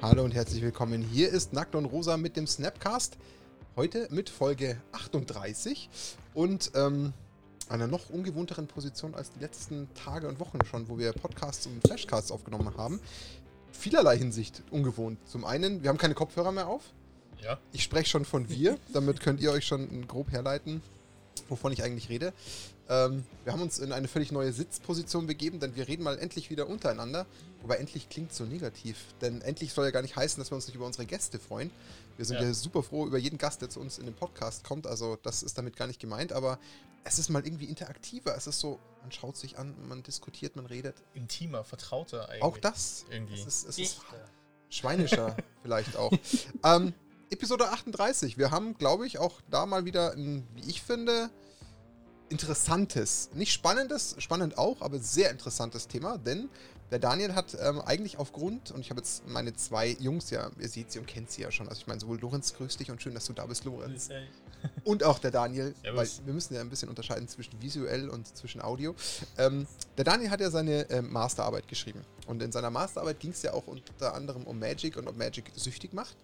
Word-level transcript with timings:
Hallo 0.00 0.22
und 0.22 0.32
herzlich 0.32 0.62
willkommen. 0.62 1.02
Hier 1.02 1.28
ist 1.28 1.52
Nackt 1.52 1.74
und 1.74 1.84
Rosa 1.84 2.16
mit 2.16 2.36
dem 2.36 2.46
Snapcast. 2.46 3.18
Heute 3.74 4.06
mit 4.12 4.30
Folge 4.30 4.80
38 4.92 5.90
und 6.34 6.70
ähm, 6.76 7.12
einer 7.68 7.88
noch 7.88 8.08
ungewohnteren 8.08 8.68
Position 8.68 9.16
als 9.16 9.32
die 9.32 9.40
letzten 9.40 9.92
Tage 9.94 10.28
und 10.28 10.38
Wochen 10.38 10.60
schon, 10.64 10.88
wo 10.88 10.98
wir 10.98 11.12
Podcasts 11.12 11.66
und 11.66 11.84
Flashcasts 11.84 12.30
aufgenommen 12.30 12.76
haben. 12.76 13.00
Vielerlei 13.72 14.16
Hinsicht 14.16 14.62
ungewohnt. 14.70 15.18
Zum 15.26 15.44
einen, 15.44 15.82
wir 15.82 15.88
haben 15.88 15.98
keine 15.98 16.14
Kopfhörer 16.14 16.52
mehr 16.52 16.68
auf. 16.68 16.84
Ja. 17.42 17.58
Ich 17.72 17.82
spreche 17.82 18.08
schon 18.08 18.24
von 18.24 18.48
wir, 18.48 18.78
damit 18.92 19.18
könnt 19.18 19.40
ihr 19.40 19.50
euch 19.50 19.66
schon 19.66 20.06
grob 20.06 20.30
herleiten, 20.30 20.80
wovon 21.48 21.72
ich 21.72 21.82
eigentlich 21.82 22.08
rede. 22.08 22.32
Ähm, 22.88 23.24
wir 23.44 23.52
haben 23.52 23.60
uns 23.62 23.78
in 23.78 23.92
eine 23.92 24.08
völlig 24.08 24.32
neue 24.32 24.52
Sitzposition 24.52 25.26
begeben, 25.26 25.60
denn 25.60 25.76
wir 25.76 25.88
reden 25.88 26.02
mal 26.02 26.18
endlich 26.18 26.48
wieder 26.50 26.68
untereinander. 26.68 27.26
Wobei 27.60 27.76
endlich 27.76 28.08
klingt 28.08 28.32
so 28.32 28.44
negativ, 28.44 28.96
denn 29.20 29.42
endlich 29.42 29.72
soll 29.72 29.84
ja 29.84 29.90
gar 29.90 30.02
nicht 30.02 30.16
heißen, 30.16 30.40
dass 30.40 30.50
wir 30.50 30.54
uns 30.56 30.66
nicht 30.66 30.76
über 30.76 30.86
unsere 30.86 31.04
Gäste 31.06 31.38
freuen. 31.38 31.70
Wir 32.16 32.24
sind 32.24 32.36
ja, 32.40 32.44
Ja. 32.46 32.54
super 32.54 32.82
froh 32.82 33.06
über 33.06 33.18
jeden 33.18 33.36
Gast, 33.36 33.60
der 33.62 33.68
zu 33.68 33.80
uns 33.80 33.98
in 33.98 34.06
den 34.06 34.14
Podcast 34.14 34.64
kommt, 34.64 34.86
also 34.86 35.18
das 35.22 35.42
ist 35.42 35.58
damit 35.58 35.76
gar 35.76 35.86
nicht 35.86 36.00
gemeint, 36.00 36.32
aber 36.32 36.58
es 37.04 37.18
ist 37.18 37.28
mal 37.30 37.44
irgendwie 37.44 37.64
interaktiver. 37.66 38.36
Es 38.36 38.46
ist 38.46 38.60
so, 38.60 38.78
man 39.02 39.12
schaut 39.12 39.36
sich 39.36 39.58
an, 39.58 39.74
man 39.88 40.02
diskutiert, 40.02 40.56
man 40.56 40.66
redet. 40.66 40.94
Intimer, 41.14 41.64
vertrauter 41.64 42.28
eigentlich. 42.28 42.42
Auch 42.42 42.58
das. 42.58 43.04
Irgendwie. 43.10 43.34
Es 43.34 43.46
ist, 43.46 43.68
es 43.68 43.78
ist 43.78 44.00
schweinischer 44.70 45.36
vielleicht 45.62 45.96
auch. 45.96 46.12
Ähm, 46.64 46.92
Episode 47.30 47.70
38. 47.70 48.38
Wir 48.38 48.50
haben, 48.50 48.76
glaube 48.78 49.06
ich, 49.06 49.18
auch 49.18 49.40
da 49.50 49.66
mal 49.66 49.84
wieder 49.84 50.12
ein, 50.12 50.46
wie 50.54 50.68
ich 50.68 50.82
finde, 50.82 51.30
interessantes, 52.30 53.30
nicht 53.34 53.52
spannendes, 53.52 54.16
spannend 54.18 54.58
auch, 54.58 54.80
aber 54.80 54.98
sehr 54.98 55.30
interessantes 55.30 55.88
Thema, 55.88 56.18
denn 56.18 56.48
der 56.90 56.98
Daniel 56.98 57.34
hat 57.34 57.56
ähm, 57.60 57.80
eigentlich 57.82 58.18
aufgrund, 58.18 58.70
und 58.70 58.80
ich 58.80 58.90
habe 58.90 59.00
jetzt 59.00 59.26
meine 59.26 59.54
zwei 59.54 59.88
Jungs 60.00 60.30
ja, 60.30 60.50
ihr 60.58 60.68
seht 60.68 60.90
sie 60.90 60.98
und 60.98 61.06
kennt 61.06 61.30
sie 61.30 61.42
ja 61.42 61.50
schon, 61.50 61.68
also 61.68 61.80
ich 61.80 61.86
meine 61.86 62.00
sowohl 62.00 62.18
Lorenz, 62.18 62.54
grüß 62.54 62.78
dich 62.78 62.90
und 62.90 63.02
schön, 63.02 63.14
dass 63.14 63.26
du 63.26 63.32
da 63.32 63.46
bist, 63.46 63.64
Lorenz. 63.64 64.08
Und 64.82 65.04
auch 65.04 65.20
der 65.20 65.30
Daniel, 65.30 65.72
weil 65.92 66.08
wir 66.24 66.34
müssen 66.34 66.52
ja 66.54 66.60
ein 66.60 66.68
bisschen 66.68 66.88
unterscheiden 66.88 67.28
zwischen 67.28 67.62
visuell 67.62 68.08
und 68.08 68.26
zwischen 68.36 68.60
Audio. 68.60 68.92
Ähm, 69.36 69.68
der 69.96 70.04
Daniel 70.04 70.30
hat 70.30 70.40
ja 70.40 70.50
seine 70.50 70.90
ähm, 70.90 71.12
Masterarbeit 71.12 71.68
geschrieben. 71.68 72.00
Und 72.26 72.42
in 72.42 72.50
seiner 72.50 72.68
Masterarbeit 72.68 73.20
ging 73.20 73.30
es 73.30 73.42
ja 73.42 73.52
auch 73.52 73.68
unter 73.68 74.14
anderem 74.14 74.42
um 74.42 74.58
Magic 74.58 74.96
und 74.96 75.06
ob 75.06 75.16
Magic 75.16 75.52
süchtig 75.54 75.92
macht. 75.92 76.16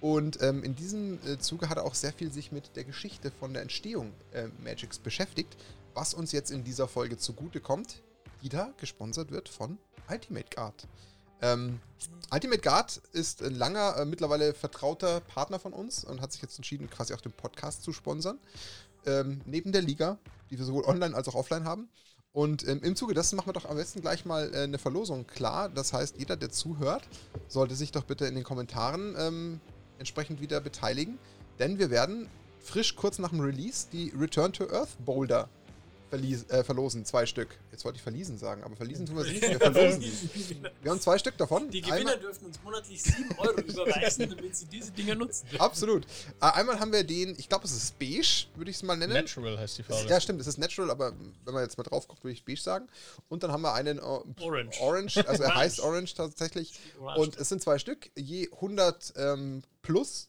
Und 0.00 0.42
ähm, 0.42 0.64
in 0.64 0.74
diesem 0.74 1.18
äh, 1.26 1.38
Zuge 1.38 1.68
hat 1.68 1.76
er 1.76 1.84
auch 1.84 1.94
sehr 1.94 2.12
viel 2.12 2.32
sich 2.32 2.52
mit 2.52 2.74
der 2.76 2.84
Geschichte 2.84 3.30
von 3.30 3.52
der 3.52 3.62
Entstehung 3.62 4.12
äh, 4.32 4.48
Magics 4.62 4.98
beschäftigt, 4.98 5.56
was 5.94 6.14
uns 6.14 6.32
jetzt 6.32 6.50
in 6.50 6.64
dieser 6.64 6.88
Folge 6.88 7.18
zugute 7.18 7.60
kommt, 7.60 8.02
die 8.42 8.48
da 8.48 8.72
gesponsert 8.78 9.30
wird 9.30 9.48
von 9.48 9.78
Ultimate 10.08 10.48
Guard. 10.54 10.86
Ähm, 11.42 11.80
Ultimate 12.32 12.60
Guard 12.60 13.00
ist 13.12 13.42
ein 13.42 13.54
langer, 13.54 13.96
äh, 13.98 14.04
mittlerweile 14.04 14.54
vertrauter 14.54 15.20
Partner 15.20 15.58
von 15.58 15.72
uns 15.72 16.04
und 16.04 16.20
hat 16.20 16.32
sich 16.32 16.42
jetzt 16.42 16.56
entschieden, 16.56 16.88
quasi 16.88 17.12
auch 17.12 17.20
den 17.20 17.32
Podcast 17.32 17.82
zu 17.82 17.92
sponsern. 17.92 18.38
Ähm, 19.06 19.40
neben 19.46 19.72
der 19.72 19.82
Liga, 19.82 20.18
die 20.50 20.58
wir 20.58 20.64
sowohl 20.64 20.84
online 20.84 21.14
als 21.14 21.28
auch 21.28 21.34
offline 21.34 21.64
haben. 21.64 21.88
Und 22.32 22.66
ähm, 22.68 22.80
im 22.82 22.94
Zuge 22.94 23.14
dessen 23.14 23.36
machen 23.36 23.48
wir 23.48 23.52
doch 23.54 23.64
am 23.64 23.76
besten 23.76 24.02
gleich 24.02 24.24
mal 24.24 24.54
äh, 24.54 24.62
eine 24.62 24.78
Verlosung 24.78 25.26
klar. 25.26 25.68
Das 25.68 25.92
heißt, 25.92 26.16
jeder, 26.18 26.36
der 26.36 26.50
zuhört, 26.50 27.08
sollte 27.48 27.74
sich 27.74 27.90
doch 27.92 28.04
bitte 28.04 28.26
in 28.26 28.34
den 28.34 28.44
Kommentaren 28.44 29.16
ähm, 29.18 29.60
entsprechend 30.00 30.40
wieder 30.40 30.60
beteiligen. 30.60 31.18
Denn 31.60 31.78
wir 31.78 31.90
werden 31.90 32.26
frisch 32.58 32.96
kurz 32.96 33.18
nach 33.20 33.30
dem 33.30 33.40
Release 33.40 33.86
die 33.92 34.12
Return 34.18 34.52
to 34.52 34.68
Earth 34.70 34.96
Boulder 35.04 35.48
verlies, 36.10 36.48
äh, 36.50 36.62
verlosen. 36.64 37.04
Zwei 37.04 37.24
Stück. 37.24 37.48
Jetzt 37.70 37.84
wollte 37.84 37.96
ich 37.96 38.02
verliesen 38.02 38.36
sagen, 38.36 38.62
aber 38.62 38.76
verliesen 38.76 39.06
tun 39.06 39.16
wir 39.16 39.24
sie 39.24 39.32
nicht. 39.32 39.48
Wir 39.48 39.58
verlosen 39.72 40.02
sie. 40.02 40.60
Wir 40.82 40.90
haben 40.90 41.00
zwei 41.00 41.16
Stück 41.18 41.38
davon. 41.38 41.70
Die 41.70 41.80
Gewinner 41.80 41.96
Einmal- 41.96 42.18
dürfen 42.18 42.46
uns 42.46 42.62
monatlich 42.62 43.02
7 43.02 43.38
Euro 43.38 43.60
überweisen, 43.60 44.28
damit 44.28 44.56
sie 44.56 44.66
diese 44.66 44.90
Dinger 44.90 45.14
nutzen. 45.14 45.46
Absolut. 45.58 46.04
Äh, 46.40 46.46
einmal 46.46 46.78
haben 46.80 46.92
wir 46.92 47.04
den, 47.04 47.34
ich 47.38 47.48
glaube, 47.48 47.64
es 47.64 47.72
ist 47.72 47.98
beige, 47.98 48.46
würde 48.56 48.70
ich 48.70 48.76
es 48.76 48.82
mal 48.82 48.96
nennen. 48.96 49.14
Natural 49.14 49.58
heißt 49.58 49.78
die 49.78 49.82
Farbe. 49.84 50.08
Ja, 50.08 50.20
stimmt, 50.20 50.40
es 50.40 50.46
ist 50.46 50.58
natural, 50.58 50.90
aber 50.90 51.12
wenn 51.44 51.54
man 51.54 51.62
jetzt 51.62 51.78
mal 51.78 51.84
drauf 51.84 52.06
guckt, 52.08 52.22
würde 52.24 52.32
ich 52.34 52.44
beige 52.44 52.60
sagen. 52.60 52.88
Und 53.28 53.42
dann 53.42 53.52
haben 53.52 53.62
wir 53.62 53.72
einen 53.74 53.98
äh, 53.98 54.02
Orange. 54.02 54.80
Orange, 54.80 55.26
also 55.26 55.44
er 55.44 55.54
heißt 55.54 55.80
Orange 55.80 56.14
tatsächlich. 56.14 56.78
Orange. 57.00 57.20
Und 57.20 57.36
es 57.38 57.48
sind 57.48 57.62
zwei 57.62 57.78
Stück, 57.78 58.10
je 58.16 58.50
100 58.52 59.14
ähm, 59.16 59.62
plus. 59.82 60.28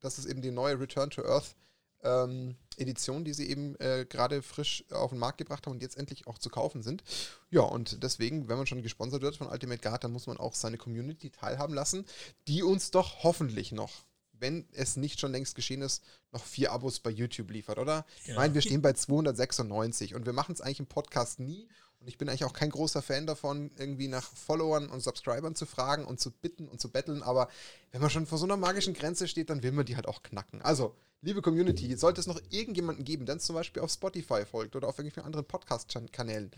Das 0.00 0.18
ist 0.18 0.26
eben 0.26 0.42
die 0.42 0.50
neue 0.50 0.80
Return 0.80 1.10
to 1.10 1.22
Earth 1.24 1.54
ähm, 2.02 2.56
Edition, 2.80 3.24
die 3.24 3.32
sie 3.34 3.48
eben 3.48 3.76
äh, 3.80 4.06
gerade 4.08 4.42
frisch 4.42 4.84
auf 4.90 5.10
den 5.10 5.18
Markt 5.18 5.38
gebracht 5.38 5.66
haben 5.66 5.74
und 5.74 5.82
jetzt 5.82 5.96
endlich 5.96 6.26
auch 6.26 6.38
zu 6.38 6.50
kaufen 6.50 6.82
sind. 6.82 7.02
Ja, 7.50 7.62
und 7.62 8.02
deswegen, 8.02 8.48
wenn 8.48 8.56
man 8.56 8.66
schon 8.66 8.82
gesponsert 8.82 9.22
wird 9.22 9.36
von 9.36 9.48
Ultimate 9.48 9.80
Guard, 9.80 10.04
dann 10.04 10.12
muss 10.12 10.26
man 10.26 10.36
auch 10.38 10.54
seine 10.54 10.78
Community 10.78 11.30
teilhaben 11.30 11.74
lassen, 11.74 12.04
die 12.48 12.62
uns 12.62 12.90
doch 12.90 13.22
hoffentlich 13.22 13.72
noch, 13.72 13.90
wenn 14.32 14.66
es 14.72 14.96
nicht 14.96 15.20
schon 15.20 15.32
längst 15.32 15.54
geschehen 15.54 15.82
ist, 15.82 16.02
noch 16.32 16.42
vier 16.44 16.72
Abos 16.72 17.00
bei 17.00 17.10
YouTube 17.10 17.50
liefert, 17.50 17.78
oder? 17.78 18.06
Ich 18.20 18.26
Genau. 18.26 18.40
meine, 18.40 18.54
wir 18.54 18.62
stehen 18.62 18.80
bei 18.82 18.92
296 18.94 20.14
und 20.14 20.26
wir 20.26 20.32
machen 20.32 20.52
es 20.52 20.60
eigentlich 20.60 20.80
im 20.80 20.86
Podcast 20.86 21.40
nie. 21.40 21.68
Und 22.00 22.08
ich 22.08 22.16
bin 22.16 22.28
eigentlich 22.28 22.44
auch 22.44 22.54
kein 22.54 22.70
großer 22.70 23.02
Fan 23.02 23.26
davon, 23.26 23.70
irgendwie 23.76 24.08
nach 24.08 24.24
Followern 24.24 24.88
und 24.88 25.02
Subscribern 25.02 25.54
zu 25.54 25.66
fragen 25.66 26.06
und 26.06 26.18
zu 26.18 26.30
bitten 26.30 26.66
und 26.66 26.80
zu 26.80 26.90
betteln. 26.90 27.22
Aber 27.22 27.48
wenn 27.92 28.00
man 28.00 28.08
schon 28.08 28.26
vor 28.26 28.38
so 28.38 28.46
einer 28.46 28.56
magischen 28.56 28.94
Grenze 28.94 29.28
steht, 29.28 29.50
dann 29.50 29.62
will 29.62 29.72
man 29.72 29.84
die 29.84 29.96
halt 29.96 30.08
auch 30.08 30.22
knacken. 30.22 30.62
Also, 30.62 30.94
liebe 31.20 31.42
Community, 31.42 31.94
sollte 31.96 32.20
es 32.20 32.26
noch 32.26 32.40
irgendjemanden 32.48 33.04
geben, 33.04 33.26
der 33.26 33.34
uns 33.34 33.44
zum 33.44 33.54
Beispiel 33.54 33.82
auf 33.82 33.90
Spotify 33.90 34.46
folgt 34.46 34.76
oder 34.76 34.88
auf 34.88 34.98
irgendwelchen 34.98 35.26
anderen 35.26 35.44
Podcast-Kanälen, 35.44 36.50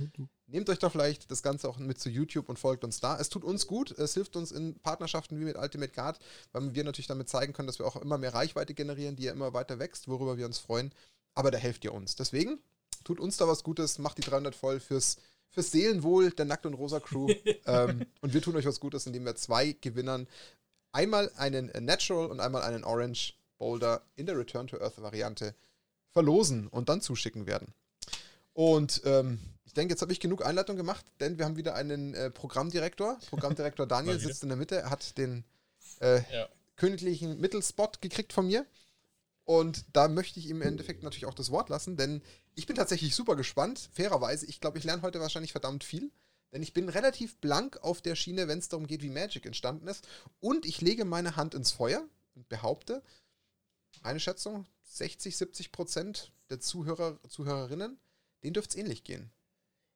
nehmt 0.47 0.71
euch 0.71 0.79
doch 0.79 0.93
vielleicht 0.93 1.31
das 1.31 1.43
Ganze 1.43 1.69
auch 1.69 1.79
mit 1.79 1.99
zu 1.99 2.09
YouTube 2.09 2.49
und 2.49 2.59
folgt 2.59 2.85
uns 2.85 3.01
da. 3.01 3.19
Es 3.19 3.29
tut 3.29 3.43
uns 3.43 3.67
gut, 3.67 3.91
es 3.99 4.15
hilft 4.15 4.37
uns 4.37 4.53
in 4.53 4.79
Partnerschaften 4.81 5.41
wie 5.41 5.45
mit 5.45 5.57
Ultimate 5.57 5.93
Guard, 5.93 6.21
weil 6.53 6.75
wir 6.75 6.85
natürlich 6.85 7.09
damit 7.09 7.29
zeigen 7.29 7.53
können, 7.53 7.67
dass 7.67 7.81
wir 7.81 7.87
auch 7.87 7.97
immer 7.97 8.19
mehr 8.19 8.35
Reichweite 8.35 8.75
generieren, 8.75 9.17
die 9.17 9.25
ja 9.25 9.33
immer 9.33 9.53
weiter 9.53 9.81
wächst, 9.81 10.07
worüber 10.07 10.39
wir 10.39 10.47
uns 10.47 10.59
freuen. 10.59 10.93
Aber 11.35 11.51
da 11.51 11.59
helft 11.59 11.85
ihr 11.85 11.95
uns. 11.95 12.15
Deswegen 12.15 12.61
tut 13.03 13.19
uns 13.19 13.37
da 13.37 13.49
was 13.49 13.65
Gutes, 13.65 13.99
macht 13.99 14.19
die 14.19 14.23
300 14.23 14.55
voll 14.55 14.79
fürs, 14.79 15.17
fürs 15.53 15.71
Seelenwohl 15.71 16.31
der 16.31 16.45
Nackt 16.47 16.67
und 16.67 16.75
Rosa 16.75 17.01
Crew. 17.01 17.29
ähm, 17.67 18.07
und 18.21 18.35
wir 18.35 18.43
tun 18.43 18.57
euch 18.57 18.67
was 18.67 18.81
Gutes, 18.81 19.07
indem 19.07 19.25
wir 19.25 19.37
zwei 19.37 19.77
Gewinnern 19.81 20.27
einmal 20.93 21.31
einen 21.37 21.71
Natural 21.85 22.27
und 22.27 22.41
einmal 22.41 22.63
einen 22.63 22.85
Orange 22.85 23.35
Boulder 23.59 24.03
in 24.17 24.27
der 24.27 24.37
Return 24.37 24.67
to 24.67 24.81
Earth 24.81 25.01
Variante 25.01 25.55
verlosen 26.11 26.67
und 26.69 26.89
dann 26.89 27.01
zuschicken 27.01 27.47
werden. 27.47 27.73
Und 28.55 29.03
ähm, 29.05 29.39
ich 29.65 29.73
denke, 29.73 29.93
jetzt 29.93 30.03
habe 30.03 30.13
ich 30.13 30.21
genug 30.21 30.45
Einleitung 30.45 30.77
gemacht, 30.77 31.07
denn 31.21 31.39
wir 31.39 31.45
haben 31.47 31.57
wieder 31.57 31.75
einen 31.75 32.13
äh, 32.15 32.31
Programmdirektor. 32.31 33.19
Programmdirektor 33.31 33.87
Daniel 33.89 34.19
sitzt 34.19 34.43
in 34.43 34.51
der 34.51 34.59
Mitte, 34.59 34.91
hat 34.91 35.17
den 35.17 35.45
äh, 36.01 36.17
Ja. 36.33 36.49
königlichen 36.77 37.41
Mittelspot 37.41 38.03
gekriegt 38.03 38.33
von 38.33 38.47
mir. 38.47 38.67
Und 39.45 39.85
da 39.93 40.09
möchte 40.09 40.39
ich 40.39 40.47
ihm 40.47 40.63
im 40.63 40.69
Endeffekt 40.69 41.03
natürlich 41.03 41.27
auch 41.27 41.35
das 41.35 41.51
Wort 41.51 41.69
lassen, 41.69 41.97
denn 41.97 42.23
ich 42.55 42.67
bin 42.67 42.77
tatsächlich 42.77 43.15
super 43.15 43.35
gespannt. 43.35 43.91
Fairerweise, 43.93 44.47
ich 44.47 44.61
glaube, 44.61 44.79
ich 44.79 44.85
lerne 44.85 45.03
heute 45.03 45.21
wahrscheinlich 45.21 45.53
verdammt 45.53 45.85
viel. 45.85 46.13
Denn 46.53 46.63
ich 46.63 46.75
bin 46.75 46.89
relativ 46.91 47.39
blank 47.39 47.79
auf 47.83 48.03
der 48.03 48.15
Schiene, 48.15 48.47
wenn 48.47 48.59
es 48.59 48.69
darum 48.69 48.87
geht, 48.87 49.03
wie 49.03 49.09
Magic 49.09 49.47
entstanden 49.47 49.89
ist. 49.89 50.07
Und 50.39 50.67
ich 50.67 50.83
lege 50.83 51.05
meine 51.05 51.37
Hand 51.37 51.55
ins 51.55 51.73
Feuer 51.73 52.07
und 52.35 52.49
behaupte, 52.49 53.03
eine 54.03 54.21
Schätzung, 54.21 54.67
60, 54.85 55.37
70 55.37 55.73
Prozent 55.73 56.33
der 56.51 56.61
Zuhörer, 56.61 57.19
Zuhörerinnen, 57.29 57.99
denen 58.43 58.55
dürfte 58.55 58.77
es 58.77 58.85
ähnlich 58.85 59.05
gehen. 59.05 59.31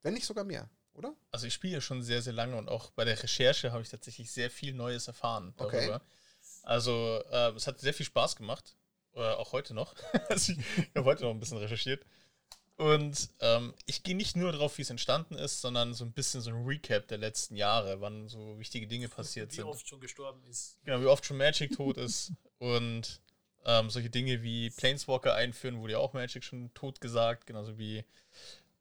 Wenn 0.02 0.14
nicht 0.14 0.26
sogar 0.26 0.44
mehr, 0.44 0.70
oder? 0.94 1.14
Also 1.30 1.46
ich 1.46 1.54
spiele 1.54 1.74
ja 1.74 1.80
schon 1.80 2.02
sehr, 2.02 2.22
sehr 2.22 2.32
lange 2.32 2.56
und 2.56 2.68
auch 2.68 2.90
bei 2.90 3.04
der 3.04 3.22
Recherche 3.22 3.72
habe 3.72 3.82
ich 3.82 3.90
tatsächlich 3.90 4.30
sehr 4.30 4.50
viel 4.50 4.72
Neues 4.72 5.08
erfahren 5.08 5.52
darüber. 5.56 5.96
Okay. 5.96 6.04
Also 6.62 7.22
äh, 7.30 7.50
es 7.52 7.66
hat 7.66 7.80
sehr 7.80 7.94
viel 7.94 8.06
Spaß 8.06 8.36
gemacht. 8.36 8.76
Äh, 9.16 9.20
auch 9.34 9.52
heute 9.52 9.74
noch. 9.74 9.94
also 10.28 10.52
ich 10.52 10.58
habe 10.94 11.04
heute 11.06 11.24
noch 11.24 11.30
ein 11.30 11.40
bisschen 11.40 11.58
recherchiert. 11.58 12.04
Und 12.76 13.30
ähm, 13.40 13.72
ich 13.86 14.02
gehe 14.02 14.14
nicht 14.14 14.36
nur 14.36 14.52
darauf, 14.52 14.76
wie 14.76 14.82
es 14.82 14.90
entstanden 14.90 15.36
ist, 15.36 15.62
sondern 15.62 15.94
so 15.94 16.04
ein 16.04 16.12
bisschen 16.12 16.42
so 16.42 16.50
ein 16.50 16.66
Recap 16.66 17.08
der 17.08 17.16
letzten 17.16 17.56
Jahre, 17.56 18.02
wann 18.02 18.28
so 18.28 18.58
wichtige 18.58 18.86
Dinge 18.86 19.08
passiert 19.08 19.52
Wie 19.52 19.56
sind. 19.56 19.64
oft 19.64 19.88
schon 19.88 20.00
gestorben 20.00 20.44
ist. 20.44 20.78
Genau, 20.84 21.00
wie 21.00 21.06
oft 21.06 21.24
schon 21.24 21.38
Magic 21.38 21.74
tot 21.74 21.96
ist. 21.96 22.32
Und 22.58 23.22
ähm, 23.64 23.88
solche 23.88 24.10
Dinge 24.10 24.42
wie 24.42 24.68
Planeswalker 24.70 25.34
einführen, 25.34 25.80
wurde 25.80 25.94
ja 25.94 25.98
auch 25.98 26.12
Magic 26.12 26.44
schon 26.44 26.72
tot 26.74 27.00
gesagt. 27.00 27.46
Genauso 27.46 27.78
wie 27.78 28.04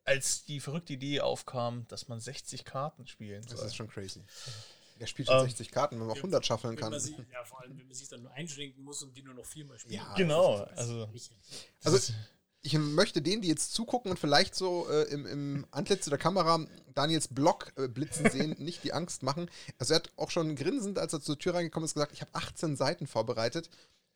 als 0.03 0.43
die 0.43 0.59
verrückte 0.59 0.93
Idee 0.93 1.21
aufkam, 1.21 1.87
dass 1.87 2.09
man 2.09 2.19
60 2.19 2.65
Karten 2.65 3.07
spielen 3.07 3.43
Das 3.47 3.59
soll. 3.59 3.67
ist 3.67 3.75
schon 3.77 3.87
crazy. 3.89 4.21
Wer 4.97 5.07
spielt 5.07 5.27
schon 5.27 5.39
Ähm, 5.39 5.45
60 5.45 5.71
Karten, 5.71 5.95
wenn 5.99 6.07
man 6.07 6.11
auch 6.11 6.15
100 6.17 6.45
schaffeln 6.45 6.71
Wenn 6.73 6.79
kann? 6.79 6.91
man 6.91 6.99
sich, 7.01 7.15
ja, 7.17 7.43
vor 7.43 7.61
allem, 7.61 7.77
wenn 7.77 7.85
man 7.85 7.95
sich 7.95 8.07
dann 8.07 8.21
nur 8.23 8.31
einschränken 8.31 8.83
muss 8.83 9.03
und 9.03 9.15
die 9.15 9.23
nur 9.23 9.33
noch 9.33 9.45
viermal 9.45 9.77
spielen 9.77 9.95
Ja, 9.95 10.05
kann. 10.05 10.15
Genau, 10.15 10.55
also-. 10.75 11.07
Also- 11.83 12.13
Ich 12.61 12.73
möchte 12.73 13.21
denen, 13.21 13.43
die 13.43 13.47
jetzt 13.47 13.73
zugucken 13.75 14.09
und 14.09 14.17
vielleicht 14.17 14.55
so 14.55 14.89
äh, 14.89 15.03
im, 15.11 15.25
im 15.27 15.67
Antlitz 15.69 16.05
der 16.05 16.17
Kamera 16.17 16.65
Daniels 16.95 17.27
Block 17.27 17.71
äh, 17.77 17.87
blitzen 17.87 18.27
sehen, 18.31 18.55
nicht 18.59 18.83
die 18.83 18.91
Angst 18.93 19.21
machen. 19.21 19.51
Also 19.77 19.93
er 19.93 19.97
hat 19.97 20.11
auch 20.15 20.31
schon 20.31 20.55
grinsend, 20.55 20.97
als 20.97 21.13
er 21.13 21.21
zur 21.21 21.37
Tür 21.37 21.53
reingekommen 21.53 21.85
ist, 21.85 21.93
gesagt, 21.93 22.13
ich 22.13 22.21
habe 22.21 22.31
18 22.33 22.75
Seiten 22.75 23.05
vorbereitet. 23.05 23.69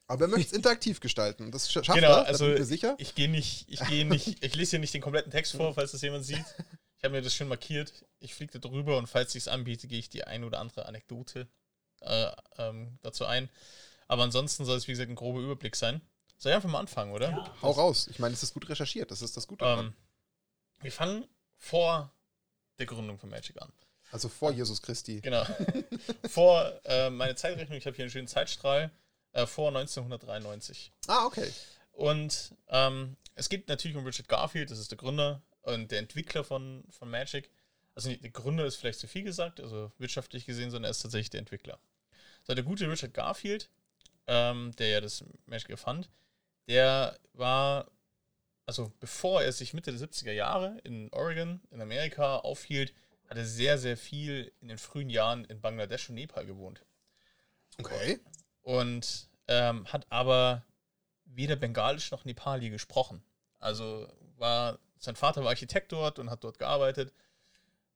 Aber 0.07 0.25
er 0.25 0.29
möchte 0.29 0.47
es 0.47 0.53
interaktiv 0.57 0.99
gestalten. 0.99 1.51
Das 1.51 1.69
sch- 1.69 1.83
schafft 1.83 1.99
Genau, 1.99 2.07
er, 2.13 2.25
also 2.25 2.45
bin 2.45 2.53
ich 2.55 2.59
mir 2.61 2.65
sicher. 2.65 2.95
ich 2.97 3.13
gehe 3.13 3.29
nicht, 3.29 3.65
ich 3.69 3.85
gehe 3.87 4.05
nicht, 4.05 4.43
ich 4.43 4.55
lese 4.55 4.71
hier 4.71 4.79
nicht 4.79 4.95
den 4.95 5.01
kompletten 5.01 5.31
Text 5.31 5.51
vor, 5.55 5.75
falls 5.75 5.91
das 5.91 6.01
jemand 6.01 6.25
sieht. 6.25 6.43
Ich 6.99 7.05
habe 7.05 7.15
mir 7.15 7.21
das 7.21 7.33
schon 7.33 7.47
markiert. 7.47 8.05
Ich 8.19 8.35
fliege 8.35 8.59
da 8.59 8.59
drüber 8.59 8.97
und 8.97 9.07
falls 9.07 9.33
ich 9.33 9.43
es 9.43 9.47
anbiete, 9.47 9.87
gehe 9.87 9.99
ich 9.99 10.09
die 10.09 10.25
ein 10.25 10.43
oder 10.43 10.59
andere 10.59 10.85
Anekdote 10.85 11.47
äh, 12.01 12.29
ähm, 12.57 12.99
dazu 13.01 13.25
ein. 13.25 13.49
Aber 14.09 14.23
ansonsten 14.23 14.65
soll 14.65 14.75
es, 14.75 14.87
wie 14.89 14.91
gesagt, 14.91 15.09
ein 15.09 15.15
grober 15.15 15.39
Überblick 15.39 15.77
sein. 15.77 16.01
Soll 16.37 16.51
ich 16.51 16.57
einfach 16.57 16.69
mal 16.69 16.79
anfangen, 16.79 17.13
oder? 17.13 17.29
Ja. 17.29 17.61
Hau 17.61 17.71
raus. 17.71 18.09
Ich 18.11 18.19
meine, 18.19 18.33
es 18.33 18.43
ist 18.43 18.53
gut 18.53 18.67
recherchiert. 18.67 19.11
Das 19.11 19.21
ist 19.21 19.37
das 19.37 19.47
Gute. 19.47 19.63
Ähm, 19.63 19.93
wir 20.81 20.91
fangen 20.91 21.25
vor 21.55 22.11
der 22.79 22.85
Gründung 22.85 23.17
von 23.17 23.29
Magic 23.29 23.61
an. 23.61 23.71
also 24.11 24.27
vor 24.27 24.51
Jesus 24.51 24.81
Christi. 24.81 25.21
Genau. 25.21 25.45
vor 26.29 26.81
äh, 26.83 27.09
meine 27.09 27.35
Zeitrechnung, 27.35 27.77
ich 27.77 27.85
habe 27.85 27.95
hier 27.95 28.03
einen 28.03 28.11
schönen 28.11 28.27
Zeitstrahl, 28.27 28.91
äh, 29.31 29.45
vor 29.45 29.69
1993. 29.69 30.91
Ah, 31.07 31.25
okay. 31.25 31.49
Und 31.93 32.55
ähm, 32.67 33.15
es 33.35 33.47
geht 33.47 33.69
natürlich 33.69 33.95
um 33.95 34.05
Richard 34.05 34.27
Garfield, 34.27 34.69
das 34.69 34.79
ist 34.79 34.91
der 34.91 34.97
Gründer 34.97 35.41
und 35.74 35.92
der 35.92 36.00
Entwickler 36.00 36.44
von, 36.44 36.83
von 36.89 37.10
Magic. 37.10 37.50
Also 37.95 38.10
nicht, 38.10 38.24
der 38.24 38.31
Gründer 38.31 38.66
ist 38.66 38.77
vielleicht 38.77 39.00
zu 39.00 39.07
viel 39.07 39.24
gesagt, 39.24 39.60
also 39.60 39.92
wirtschaftlich 39.98 40.45
gesehen, 40.45 40.71
sondern 40.71 40.89
er 40.89 40.92
ist 40.92 41.01
tatsächlich 41.01 41.30
der 41.30 41.39
Entwickler. 41.39 41.80
So, 42.44 42.54
der 42.54 42.63
gute 42.63 42.89
Richard 42.89 43.13
Garfield, 43.13 43.69
ähm, 44.27 44.71
der 44.77 44.88
ja 44.88 45.01
das 45.01 45.24
Magic 45.45 45.69
erfand, 45.69 46.10
der 46.68 47.18
war, 47.33 47.92
also 48.66 48.92
bevor 49.00 49.42
er 49.42 49.51
sich 49.51 49.74
Mitte 49.74 49.92
der 49.92 50.00
70er 50.00 50.31
Jahre 50.31 50.80
in 50.83 51.12
Oregon, 51.12 51.62
in 51.71 51.81
Amerika 51.81 52.38
aufhielt, 52.38 52.94
hat 53.27 53.38
er 53.38 53.45
sehr, 53.45 53.77
sehr 53.77 53.98
viel 53.98 54.51
in 54.62 54.69
den 54.69 54.77
frühen 54.77 55.10
Jahren 55.10 55.45
in 55.45 55.62
Bangladesch 55.62 56.10
und 56.10 56.16
Nepal 56.16 56.45
gewohnt 56.45 56.83
Okay. 57.80 58.19
und 58.62 59.30
ähm, 59.48 59.86
hat 59.92 60.06
aber 60.10 60.63
weder 61.25 61.56
Bengalisch 61.56 62.12
noch 62.12 62.25
Nepali 62.25 62.69
gesprochen. 62.69 63.24
Also 63.60 64.07
war 64.38 64.80
sein 64.99 65.15
Vater 65.15 65.41
war 65.41 65.49
Architekt 65.49 65.91
dort 65.91 66.19
und 66.19 66.29
hat 66.29 66.43
dort 66.43 66.59
gearbeitet 66.59 67.13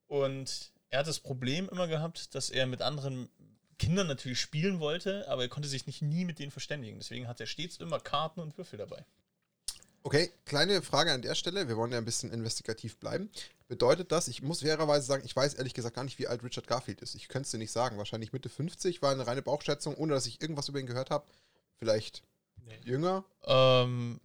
und 0.07 0.71
er 0.89 0.99
hat 0.99 1.07
das 1.07 1.19
Problem 1.19 1.69
immer 1.69 1.87
gehabt, 1.87 2.33
dass 2.35 2.49
er 2.49 2.65
mit 2.65 2.81
anderen 2.81 3.29
Kindern 3.79 4.07
natürlich 4.07 4.39
spielen 4.39 4.79
wollte, 4.79 5.27
aber 5.27 5.41
er 5.43 5.49
konnte 5.49 5.67
sich 5.67 5.87
nicht 5.87 6.01
nie 6.01 6.25
mit 6.25 6.39
denen 6.39 6.51
verständigen. 6.51 6.99
Deswegen 6.99 7.27
hat 7.27 7.39
er 7.39 7.47
stets 7.47 7.77
immer 7.77 7.99
Karten 7.99 8.39
und 8.39 8.57
Würfel 8.57 8.77
dabei. 8.77 9.03
Okay, 10.03 10.31
kleine 10.45 10.81
Frage 10.81 11.11
an 11.11 11.21
der 11.21 11.33
Stelle. 11.33 11.67
Wir 11.67 11.77
wollen 11.77 11.91
ja 11.91 11.97
ein 11.97 12.05
bisschen 12.05 12.31
investigativ 12.31 12.97
bleiben. 12.97 13.29
Bedeutet 13.67 14.11
das, 14.11 14.27
ich 14.27 14.41
muss 14.41 14.61
fairerweise 14.61 15.05
sagen, 15.05 15.23
ich 15.25 15.35
weiß 15.35 15.55
ehrlich 15.55 15.73
gesagt 15.73 15.95
gar 15.95 16.03
nicht, 16.03 16.19
wie 16.19 16.27
alt 16.27 16.43
Richard 16.43 16.67
Garfield 16.67 17.01
ist. 17.01 17.15
Ich 17.15 17.27
könnte 17.29 17.47
es 17.47 17.51
dir 17.51 17.57
nicht 17.57 17.71
sagen. 17.71 17.97
Wahrscheinlich 17.97 18.33
Mitte 18.33 18.49
50 18.49 19.01
war 19.01 19.11
eine 19.11 19.25
reine 19.25 19.41
Bauchschätzung, 19.41 19.95
ohne 19.95 20.13
dass 20.13 20.27
ich 20.27 20.41
irgendwas 20.41 20.69
über 20.69 20.79
ihn 20.79 20.85
gehört 20.87 21.09
habe. 21.09 21.25
Vielleicht 21.79 22.21
Nee. 22.65 22.79
jünger. 22.83 23.23
Ähm, 23.45 24.19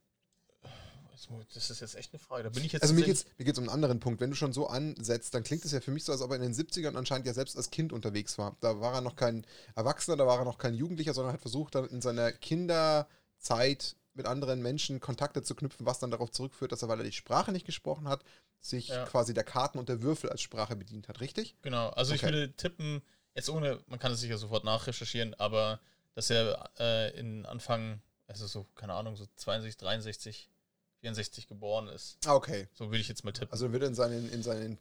das 1.54 1.70
ist 1.70 1.80
jetzt 1.80 1.94
echt 1.96 2.12
eine 2.12 2.20
Frage. 2.20 2.44
Da 2.44 2.50
bin 2.50 2.64
ich 2.64 2.72
jetzt 2.72 2.82
Also 2.82 2.94
mir 2.94 3.06
mir 3.06 3.44
geht's 3.44 3.58
um 3.58 3.64
einen 3.64 3.72
anderen 3.72 4.00
Punkt. 4.00 4.20
Wenn 4.20 4.30
du 4.30 4.36
schon 4.36 4.52
so 4.52 4.66
ansetzt, 4.68 5.34
dann 5.34 5.42
klingt 5.42 5.64
es 5.64 5.72
ja 5.72 5.80
für 5.80 5.90
mich 5.90 6.04
so, 6.04 6.12
als 6.12 6.20
ob 6.22 6.30
er 6.30 6.36
in 6.36 6.42
den 6.42 6.54
70ern 6.54 6.96
anscheinend 6.96 7.26
ja 7.26 7.34
selbst 7.34 7.56
als 7.56 7.70
Kind 7.70 7.92
unterwegs 7.92 8.38
war. 8.38 8.56
Da 8.60 8.80
war 8.80 8.94
er 8.94 9.00
noch 9.00 9.16
kein 9.16 9.46
Erwachsener, 9.74 10.16
da 10.16 10.26
war 10.26 10.38
er 10.38 10.44
noch 10.44 10.58
kein 10.58 10.74
Jugendlicher, 10.74 11.14
sondern 11.14 11.32
hat 11.34 11.40
versucht, 11.40 11.74
dann 11.74 11.86
in 11.86 12.00
seiner 12.00 12.32
Kinderzeit 12.32 13.96
mit 14.14 14.26
anderen 14.26 14.60
Menschen 14.62 15.00
Kontakte 15.00 15.42
zu 15.42 15.54
knüpfen, 15.54 15.86
was 15.86 15.98
dann 16.00 16.10
darauf 16.10 16.30
zurückführt, 16.30 16.72
dass 16.72 16.82
er, 16.82 16.88
weil 16.88 16.98
er 17.00 17.04
die 17.04 17.12
Sprache 17.12 17.52
nicht 17.52 17.66
gesprochen 17.66 18.08
hat, 18.08 18.24
sich 18.60 18.88
Ja. 18.88 19.04
quasi 19.04 19.32
der 19.34 19.44
Karten 19.44 19.78
und 19.78 19.88
der 19.88 20.02
Würfel 20.02 20.30
als 20.30 20.40
Sprache 20.42 20.74
bedient 20.74 21.06
hat, 21.08 21.20
richtig? 21.20 21.56
Genau, 21.62 21.90
also 21.90 22.14
ich 22.14 22.22
Okay. 22.24 22.32
würde 22.32 22.52
tippen, 22.56 23.02
jetzt 23.34 23.48
ohne, 23.48 23.80
man 23.86 24.00
kann 24.00 24.10
es 24.12 24.20
sicher 24.20 24.36
sofort 24.38 24.64
nachrecherchieren, 24.64 25.34
aber 25.34 25.80
dass 26.14 26.30
er 26.30 26.68
äh, 26.80 27.16
in 27.18 27.46
Anfang, 27.46 28.02
also 28.26 28.48
so, 28.48 28.64
keine 28.74 28.94
Ahnung, 28.94 29.14
so 29.14 29.26
62, 29.36 29.76
63, 29.76 30.50
64 31.00 31.46
geboren 31.48 31.88
ist. 31.88 32.18
Ah, 32.26 32.34
okay. 32.34 32.68
So 32.74 32.86
würde 32.86 32.98
ich 32.98 33.08
jetzt 33.08 33.24
mal 33.24 33.32
tippen. 33.32 33.52
Also 33.52 33.66
er 33.66 33.72
wird 33.72 33.84
in 33.84 33.94
seinen, 33.94 34.30
in 34.30 34.42
seinen 34.42 34.78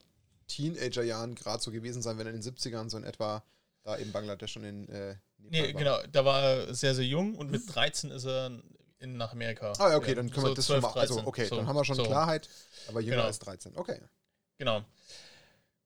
Teenagerjahren 0.48 1.36
gerade 1.36 1.62
so 1.62 1.72
gewesen 1.72 2.02
sein, 2.02 2.18
wenn 2.18 2.28
er 2.28 2.34
in 2.34 2.42
den 2.42 2.54
70ern 2.56 2.90
so 2.90 2.98
in 2.98 3.04
etwa 3.04 3.44
da 3.84 3.96
in 3.96 4.12
Bangladesch 4.12 4.58
und 4.58 4.64
in 4.64 4.90
äh, 4.90 5.16
nee, 5.38 5.74
war. 5.74 5.74
genau, 5.74 6.02
da 6.12 6.26
war 6.26 6.42
er 6.42 6.74
sehr, 6.76 6.94
sehr 6.96 7.06
jung 7.06 7.36
und 7.36 7.52
mit 7.52 7.62
13 7.74 8.12
ist 8.12 8.26
er 8.26 8.52
in, 9.00 9.18
nach 9.18 9.32
Amerika. 9.32 9.74
Ah, 9.78 9.92
ja, 9.92 9.98
okay, 9.98 10.16
dann 10.16 10.30
können 10.30 10.46
wir 10.46 10.50
so 10.50 10.56
das 10.56 10.66
12, 10.66 10.82
schon 10.84 10.92
mal. 10.94 11.00
Also, 11.00 11.14
13, 11.16 11.28
okay, 11.28 11.46
so, 11.46 11.56
dann 11.58 11.68
haben 11.68 11.76
wir 11.76 11.86
schon 11.86 11.96
so. 11.96 12.04
Klarheit, 12.04 12.50
aber 12.88 13.00
jünger 13.00 13.18
Genau. 13.18 13.28
als 13.28 13.40
13. 13.40 13.78
Okay. 13.78 14.02
Genau. 14.58 14.84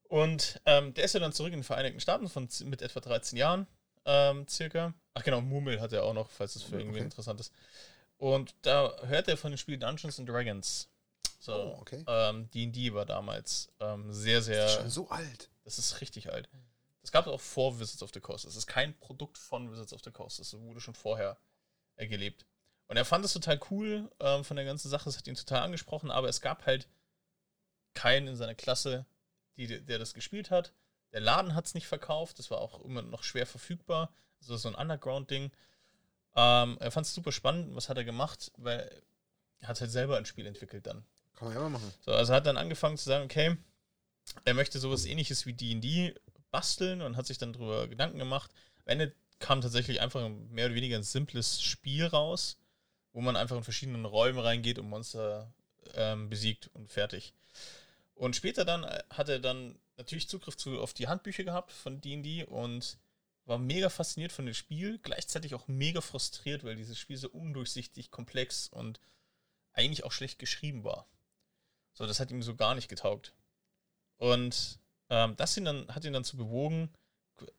Und 0.08 0.60
ähm, 0.66 0.94
der 0.94 1.04
ist 1.04 1.14
ja 1.14 1.20
dann 1.20 1.32
zurück 1.32 1.52
in 1.52 1.60
die 1.60 1.64
Vereinigten 1.64 2.00
Staaten 2.00 2.28
von, 2.28 2.48
mit 2.64 2.82
etwa 2.82 3.00
13 3.00 3.38
Jahren 3.38 3.66
ähm, 4.04 4.46
circa. 4.48 4.94
Ach 5.14 5.22
genau, 5.22 5.40
Mumel 5.40 5.80
hat 5.80 5.92
er 5.92 6.04
auch 6.04 6.14
noch, 6.14 6.30
falls 6.30 6.54
das 6.54 6.62
für 6.62 6.76
irgendwie 6.76 6.96
Okay. 6.98 7.04
interessant 7.04 7.40
ist. 7.40 7.52
Und 8.22 8.54
da 8.62 8.94
hört 9.02 9.26
er 9.26 9.36
von 9.36 9.50
dem 9.50 9.58
Spiel 9.58 9.78
Dungeons 9.78 10.20
and 10.20 10.28
Dragons. 10.28 10.88
So, 11.40 11.52
Oh, 11.54 11.78
okay. 11.80 12.04
ähm, 12.06 12.48
D&D 12.52 12.94
war 12.94 13.04
damals 13.04 13.72
ähm, 13.80 14.12
sehr, 14.12 14.40
sehr, 14.42 14.68
Schon 14.68 14.90
so 14.90 15.08
alt. 15.08 15.50
das 15.64 15.76
ist 15.80 16.00
richtig 16.00 16.32
alt. 16.32 16.48
Das 17.00 17.10
gab 17.10 17.26
es 17.26 17.32
auch 17.32 17.40
vor 17.40 17.80
Wizards 17.80 18.00
of 18.00 18.12
the 18.14 18.20
Coast. 18.20 18.44
Das 18.44 18.54
ist 18.54 18.68
kein 18.68 18.96
Produkt 19.00 19.38
von 19.38 19.72
Wizards 19.72 19.92
of 19.92 20.02
the 20.04 20.12
Coast. 20.12 20.38
Das 20.38 20.56
wurde 20.56 20.80
schon 20.80 20.94
vorher 20.94 21.36
äh, 21.96 22.06
gelebt. 22.06 22.46
Und 22.86 22.96
er 22.96 23.04
fand 23.04 23.24
es 23.24 23.32
total 23.32 23.58
cool 23.72 24.08
ähm, 24.20 24.44
von 24.44 24.54
der 24.56 24.64
ganzen 24.66 24.88
Sache. 24.88 25.08
Es 25.08 25.16
hat 25.18 25.26
ihn 25.26 25.34
total 25.34 25.62
angesprochen, 25.62 26.12
aber 26.12 26.28
es 26.28 26.40
gab 26.40 26.64
halt 26.64 26.86
keinen 27.94 28.28
in 28.28 28.36
seiner 28.36 28.54
Klasse, 28.54 29.04
die, 29.56 29.84
der 29.84 29.98
das 29.98 30.14
gespielt 30.14 30.52
hat. 30.52 30.72
Der 31.12 31.20
Laden 31.20 31.56
hat 31.56 31.66
es 31.66 31.74
nicht 31.74 31.88
verkauft. 31.88 32.38
Das 32.38 32.52
war 32.52 32.58
auch 32.60 32.84
immer 32.84 33.02
noch 33.02 33.24
schwer 33.24 33.46
verfügbar. 33.46 34.14
Also 34.40 34.56
so 34.56 34.68
ein 34.68 34.76
Underground-Ding. 34.76 35.50
Ähm, 36.34 36.78
er 36.80 36.90
fand 36.90 37.06
es 37.06 37.14
super 37.14 37.32
spannend. 37.32 37.74
Was 37.74 37.88
hat 37.88 37.96
er 37.96 38.04
gemacht? 38.04 38.52
Weil 38.56 39.02
er 39.60 39.68
hat 39.68 39.80
halt 39.80 39.90
selber 39.90 40.16
ein 40.16 40.26
Spiel 40.26 40.46
entwickelt 40.46 40.86
dann. 40.86 41.04
Kann 41.34 41.48
man 41.48 41.56
ja 41.56 41.62
mal 41.62 41.70
machen. 41.70 41.92
So, 42.04 42.12
also 42.12 42.32
hat 42.32 42.46
dann 42.46 42.56
angefangen 42.56 42.96
zu 42.96 43.04
sagen, 43.04 43.24
okay, 43.24 43.56
er 44.44 44.54
möchte 44.54 44.78
sowas 44.78 45.04
ähnliches 45.04 45.46
wie 45.46 45.52
D&D 45.52 46.14
basteln 46.50 47.02
und 47.02 47.16
hat 47.16 47.26
sich 47.26 47.38
dann 47.38 47.52
darüber 47.52 47.88
Gedanken 47.88 48.18
gemacht. 48.18 48.50
Am 48.84 48.92
Ende 48.92 49.14
kam 49.38 49.60
tatsächlich 49.60 50.00
einfach 50.00 50.28
mehr 50.50 50.66
oder 50.66 50.74
weniger 50.74 50.96
ein 50.96 51.02
simples 51.02 51.60
Spiel 51.62 52.06
raus, 52.06 52.58
wo 53.12 53.20
man 53.20 53.36
einfach 53.36 53.56
in 53.56 53.64
verschiedenen 53.64 54.04
Räumen 54.04 54.38
reingeht 54.38 54.78
und 54.78 54.88
Monster 54.88 55.52
ähm, 55.94 56.30
besiegt 56.30 56.70
und 56.74 56.90
fertig. 56.90 57.34
Und 58.14 58.36
später 58.36 58.64
dann 58.64 58.84
hat 59.10 59.28
er 59.28 59.40
dann 59.40 59.78
natürlich 59.96 60.28
Zugriff 60.28 60.56
zu, 60.56 60.80
auf 60.80 60.94
die 60.94 61.08
Handbücher 61.08 61.44
gehabt 61.44 61.72
von 61.72 62.00
D&D 62.00 62.44
und 62.44 62.98
war 63.44 63.58
mega 63.58 63.90
fasziniert 63.90 64.32
von 64.32 64.46
dem 64.46 64.54
Spiel, 64.54 64.98
gleichzeitig 64.98 65.54
auch 65.54 65.66
mega 65.68 66.00
frustriert, 66.00 66.64
weil 66.64 66.76
dieses 66.76 66.98
Spiel 66.98 67.16
so 67.16 67.28
undurchsichtig, 67.28 68.10
komplex 68.10 68.68
und 68.68 69.00
eigentlich 69.72 70.04
auch 70.04 70.12
schlecht 70.12 70.38
geschrieben 70.38 70.84
war. 70.84 71.08
So, 71.94 72.06
das 72.06 72.20
hat 72.20 72.30
ihm 72.30 72.42
so 72.42 72.54
gar 72.54 72.74
nicht 72.74 72.88
getaugt. 72.88 73.34
Und 74.16 74.78
ähm, 75.10 75.36
das 75.36 75.56
ihn 75.56 75.64
dann, 75.64 75.88
hat 75.88 76.04
ihn 76.04 76.12
dann 76.12 76.24
zu 76.24 76.36
bewogen, 76.36 76.90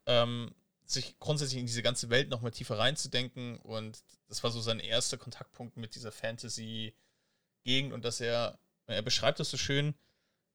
ähm, 0.06 0.54
sich 0.86 1.18
grundsätzlich 1.18 1.60
in 1.60 1.66
diese 1.66 1.82
ganze 1.82 2.10
Welt 2.10 2.28
nochmal 2.30 2.50
tiefer 2.50 2.78
reinzudenken. 2.78 3.58
Und 3.58 4.02
das 4.28 4.42
war 4.42 4.50
so 4.50 4.60
sein 4.60 4.80
erster 4.80 5.18
Kontaktpunkt 5.18 5.76
mit 5.76 5.94
dieser 5.94 6.12
Fantasy-Gegend. 6.12 7.92
Und 7.92 8.04
dass 8.04 8.20
er, 8.20 8.58
er 8.86 9.02
beschreibt 9.02 9.40
das 9.40 9.50
so 9.50 9.56
schön, 9.56 9.94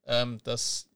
ähm, 0.05 0.39
dass 0.43 0.89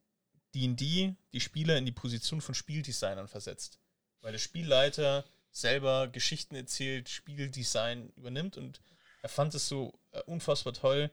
D&D 0.55 1.15
die 1.31 1.39
Spieler 1.39 1.77
in 1.77 1.85
die 1.85 1.91
Position 1.91 2.41
von 2.41 2.55
Spieldesignern 2.55 3.27
versetzt. 3.27 3.79
Weil 4.23 4.31
der 4.31 4.39
Spielleiter 4.39 5.23
selber 5.51 6.07
Geschichten 6.07 6.55
erzählt, 6.55 7.09
Spieldesign 7.09 8.09
übernimmt 8.15 8.57
und 8.57 8.81
er 9.21 9.29
fand 9.29 9.53
es 9.53 9.67
so 9.67 9.93
äh, 10.11 10.21
unfassbar 10.23 10.73
toll, 10.73 11.11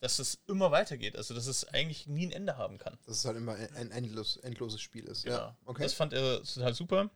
dass 0.00 0.18
es 0.18 0.38
immer 0.46 0.70
weitergeht. 0.72 1.16
Also, 1.16 1.32
dass 1.34 1.46
es 1.46 1.64
eigentlich 1.68 2.06
nie 2.06 2.26
ein 2.26 2.32
Ende 2.32 2.56
haben 2.56 2.78
kann. 2.78 2.98
Dass 3.06 3.18
es 3.18 3.24
halt 3.24 3.36
immer 3.36 3.54
ein 3.54 3.90
endlos, 3.92 4.36
endloses 4.38 4.80
Spiel 4.80 5.04
ist. 5.04 5.22
Genau. 5.24 5.36
Ja, 5.36 5.56
okay. 5.64 5.84
Das 5.84 5.94
fand 5.94 6.12
er 6.12 6.42
total 6.42 6.74
super. 6.74 7.10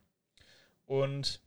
Und 0.85 1.41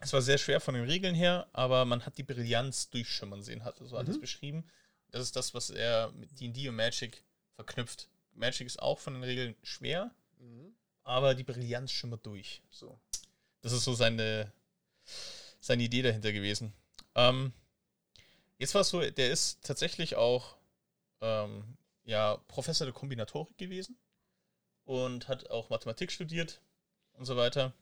es 0.00 0.12
war 0.12 0.22
sehr 0.22 0.38
schwer 0.38 0.60
von 0.60 0.74
den 0.74 0.84
Regeln 0.84 1.14
her, 1.14 1.46
aber 1.52 1.84
man 1.84 2.04
hat 2.06 2.18
die 2.18 2.22
Brillanz 2.22 2.88
durchschimmern 2.90 3.42
sehen, 3.42 3.64
hat, 3.64 3.76
so 3.78 3.98
hat 3.98 4.06
er 4.06 4.10
es 4.10 4.16
Mhm. 4.16 4.20
beschrieben. 4.20 4.64
Das 5.10 5.22
ist 5.22 5.34
das, 5.36 5.54
was 5.54 5.70
er 5.70 6.12
mit 6.12 6.38
D&D 6.40 6.68
und 6.68 6.76
Magic 6.76 7.24
verknüpft. 7.56 8.08
Magic 8.32 8.66
ist 8.66 8.80
auch 8.80 8.98
von 8.98 9.14
den 9.14 9.24
Regeln 9.24 9.56
schwer, 9.62 10.10
Mhm. 10.38 10.74
Aber 11.10 11.34
die 11.34 11.42
Brillanz 11.42 11.90
schimmert 11.90 12.24
durch. 12.24 12.62
So. 12.70 12.96
Das 13.62 13.72
ist 13.72 13.82
so 13.82 13.94
seine, 13.94 14.52
seine 15.58 15.82
Idee 15.82 16.02
dahinter 16.02 16.32
gewesen. 16.32 16.72
Ähm, 17.16 17.52
jetzt 18.58 18.74
war 18.74 18.82
es 18.82 18.90
so, 18.90 19.00
der 19.00 19.30
ist 19.32 19.60
tatsächlich 19.64 20.14
auch 20.14 20.56
ähm, 21.20 21.76
ja, 22.04 22.36
Professor 22.46 22.86
der 22.86 22.94
Kombinatorik 22.94 23.58
gewesen 23.58 23.98
und 24.84 25.26
hat 25.26 25.50
auch 25.50 25.68
Mathematik 25.68 26.12
studiert 26.12 26.60
und 27.14 27.24
so 27.24 27.36
weiter. 27.36 27.72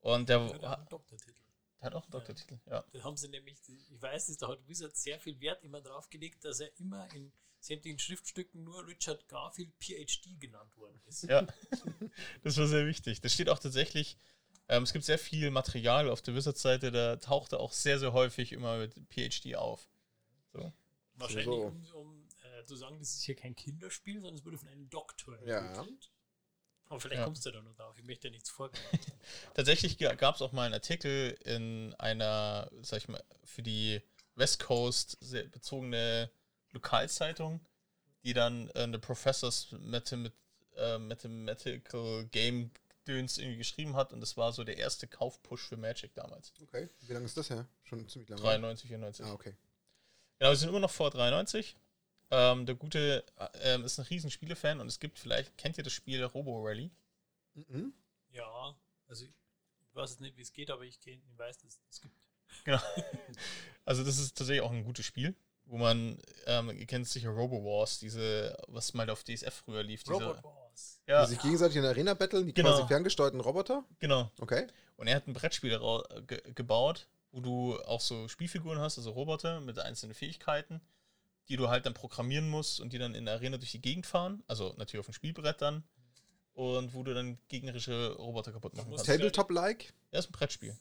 Und 0.00 0.30
der, 0.30 0.38
Der 0.38 0.70
hat 0.70 0.92
auch 0.94 1.02
hat 1.10 1.43
einen 1.80 1.92
Doktortitel. 1.92 1.96
auch 1.96 2.02
einen 2.04 2.10
Doktortitel, 2.12 2.58
ja. 2.70 2.84
Da 2.92 3.02
haben 3.04 3.16
sie 3.16 3.28
nämlich, 3.28 3.56
ich 3.68 4.02
weiß, 4.02 4.26
dass 4.26 4.38
da 4.38 4.48
hat 4.48 4.66
Wizard 4.68 4.96
sehr 4.96 5.20
viel 5.20 5.40
Wert 5.40 5.62
immer 5.64 5.80
drauf 5.80 6.08
gelegt, 6.10 6.44
dass 6.44 6.60
er 6.60 6.70
immer 6.78 7.12
in 7.14 7.32
sämtlichen 7.60 7.98
Schriftstücken 7.98 8.62
nur 8.62 8.86
Richard 8.86 9.26
Garfield 9.28 9.72
PhD 9.80 10.38
genannt 10.38 10.76
worden 10.76 11.00
ist. 11.06 11.24
Ja, 11.24 11.46
das 12.42 12.56
war 12.58 12.66
sehr 12.66 12.86
wichtig. 12.86 13.20
Das 13.20 13.32
steht 13.32 13.48
auch 13.48 13.58
tatsächlich, 13.58 14.18
ähm, 14.68 14.82
es 14.82 14.92
gibt 14.92 15.04
sehr 15.04 15.18
viel 15.18 15.50
Material 15.50 16.10
auf 16.10 16.22
der 16.22 16.34
Wizard-Seite, 16.34 16.90
da 16.92 17.16
taucht 17.16 17.52
er 17.52 17.60
auch 17.60 17.72
sehr, 17.72 17.98
sehr 17.98 18.12
häufig 18.12 18.52
immer 18.52 18.78
mit 18.78 18.94
PhD 19.10 19.56
auf. 19.56 19.88
So. 20.52 20.72
Wahrscheinlich, 21.14 21.46
So. 21.46 21.66
um, 21.66 21.84
um 21.94 22.28
äh, 22.42 22.64
zu 22.64 22.76
sagen, 22.76 22.98
das 22.98 23.14
ist 23.14 23.22
hier 23.22 23.36
kein 23.36 23.54
Kinderspiel, 23.54 24.20
sondern 24.20 24.34
es 24.34 24.44
wurde 24.44 24.58
von 24.58 24.68
einem 24.68 24.88
Doktor 24.90 25.38
Ja. 25.46 25.84
Aber 26.88 27.00
vielleicht 27.00 27.20
Ja. 27.20 27.24
kommst 27.24 27.44
du 27.46 27.50
da 27.50 27.60
noch 27.60 27.74
drauf. 27.74 27.96
Ich 27.98 28.04
möchte 28.04 28.30
nichts 28.30 28.50
vorgeben. 28.50 28.82
Tatsächlich 29.54 29.98
gab 29.98 30.34
es 30.36 30.42
auch 30.42 30.52
mal 30.52 30.64
einen 30.66 30.74
Artikel 30.74 31.36
in 31.44 31.94
einer, 31.94 32.70
sag 32.82 32.98
ich 32.98 33.08
mal, 33.08 33.22
für 33.42 33.62
die 33.62 34.00
West 34.36 34.60
Coast 34.60 35.16
sehr 35.20 35.44
bezogene 35.44 36.30
Lokalzeitung, 36.72 37.60
die 38.22 38.32
dann 38.34 38.68
äh, 38.70 38.80
eine 38.82 38.98
Professors 38.98 39.68
Mathemat 39.72 40.32
äh, 40.76 40.98
Mathematical 40.98 42.26
Game 42.32 42.70
Döns 43.06 43.38
irgendwie 43.38 43.58
geschrieben 43.58 43.96
hat 43.96 44.12
und 44.12 44.20
das 44.20 44.36
war 44.36 44.52
so 44.52 44.64
der 44.64 44.78
erste 44.78 45.06
Kaufpush 45.06 45.60
für 45.62 45.76
Magic 45.76 46.14
damals. 46.14 46.52
Okay. 46.62 46.88
Wie 47.02 47.12
lange 47.12 47.26
ist 47.26 47.36
das 47.36 47.50
her? 47.50 47.66
Schon 47.84 48.08
ziemlich 48.08 48.28
lange. 48.30 48.40
93, 48.42 48.88
94. 48.88 49.26
Ah, 49.26 49.32
okay. 49.32 49.54
Genau, 50.38 50.50
wir 50.50 50.56
sind 50.56 50.70
immer 50.70 50.80
noch 50.80 50.90
vor 50.90 51.10
93. 51.10 51.76
Ähm, 52.30 52.66
der 52.66 52.74
Gute 52.74 53.24
äh, 53.36 53.74
ähm, 53.74 53.84
ist 53.84 53.98
ein 53.98 54.06
riesen 54.06 54.30
Spielefan 54.30 54.80
und 54.80 54.86
es 54.86 54.98
gibt 54.98 55.18
vielleicht, 55.18 55.56
kennt 55.58 55.78
ihr 55.78 55.84
das 55.84 55.92
Spiel 55.92 56.22
Robo 56.24 56.62
Rally? 56.64 56.90
Mhm. 57.54 57.92
Ja, 58.30 58.74
also 59.06 59.24
ich 59.24 59.32
weiß 59.94 60.10
jetzt 60.10 60.20
nicht, 60.20 60.36
wie 60.36 60.42
es 60.42 60.52
geht, 60.52 60.70
aber 60.70 60.82
ich, 60.82 61.00
kenn, 61.00 61.22
ich 61.30 61.38
weiß, 61.38 61.58
dass 61.58 61.78
es 61.90 62.00
gibt. 62.00 62.14
Genau. 62.64 62.80
Also 63.86 64.02
das 64.02 64.18
ist 64.18 64.38
tatsächlich 64.38 64.62
auch 64.62 64.70
ein 64.70 64.82
gutes 64.82 65.04
Spiel, 65.04 65.34
wo 65.66 65.76
man, 65.76 66.16
ähm, 66.46 66.70
ihr 66.70 66.86
kennt 66.86 67.06
sicher 67.06 67.28
Robo 67.28 67.62
Wars, 67.62 67.98
diese, 67.98 68.56
was 68.68 68.94
mal 68.94 69.10
auf 69.10 69.24
DSF 69.24 69.52
früher 69.52 69.82
lief. 69.82 70.02
Diese, 70.04 70.14
Robot 70.14 70.42
Wars. 70.42 71.00
Die 71.06 71.10
ja, 71.10 71.26
sich 71.26 71.38
gegenseitig 71.38 71.76
in 71.76 71.82
der 71.82 71.90
Arena 71.90 72.14
battlen, 72.14 72.46
die 72.46 72.54
Genau. 72.54 72.70
quasi 72.70 72.88
ferngesteuerten 72.88 73.40
Roboter. 73.40 73.84
genau. 73.98 74.30
Okay. 74.40 74.66
Und 74.96 75.06
er 75.08 75.16
hat 75.16 75.26
ein 75.26 75.34
Brettspiel 75.34 75.78
ge 76.26 76.40
gebaut, 76.54 77.08
wo 77.30 77.40
du 77.40 77.78
auch 77.82 78.00
so 78.00 78.26
Spielfiguren 78.26 78.78
hast, 78.78 78.96
also 78.96 79.10
Roboter 79.10 79.60
mit 79.60 79.78
einzelnen 79.78 80.14
Fähigkeiten, 80.14 80.80
die 81.48 81.56
du 81.56 81.68
halt 81.68 81.86
dann 81.86 81.94
programmieren 81.94 82.48
musst 82.48 82.80
und 82.80 82.92
die 82.92 82.98
dann 82.98 83.14
in 83.14 83.26
der 83.26 83.34
Arena 83.34 83.56
durch 83.56 83.72
die 83.72 83.80
Gegend 83.80 84.06
fahren, 84.06 84.42
also 84.46 84.74
natürlich 84.76 85.00
auf 85.00 85.06
dem 85.06 85.14
Spielbrett 85.14 85.60
dann. 85.60 85.84
Und 86.54 86.94
wo 86.94 87.02
du 87.02 87.12
dann 87.14 87.36
gegnerische 87.48 88.14
Roboter 88.14 88.52
kaputt 88.52 88.76
machen 88.76 88.88
musst 88.88 89.06
kannst. 89.06 89.18
Tabletop-like. 89.18 89.92
Ja, 90.12 90.20
ist 90.20 90.28
ein 90.28 90.32
Brettspiel. 90.32 90.78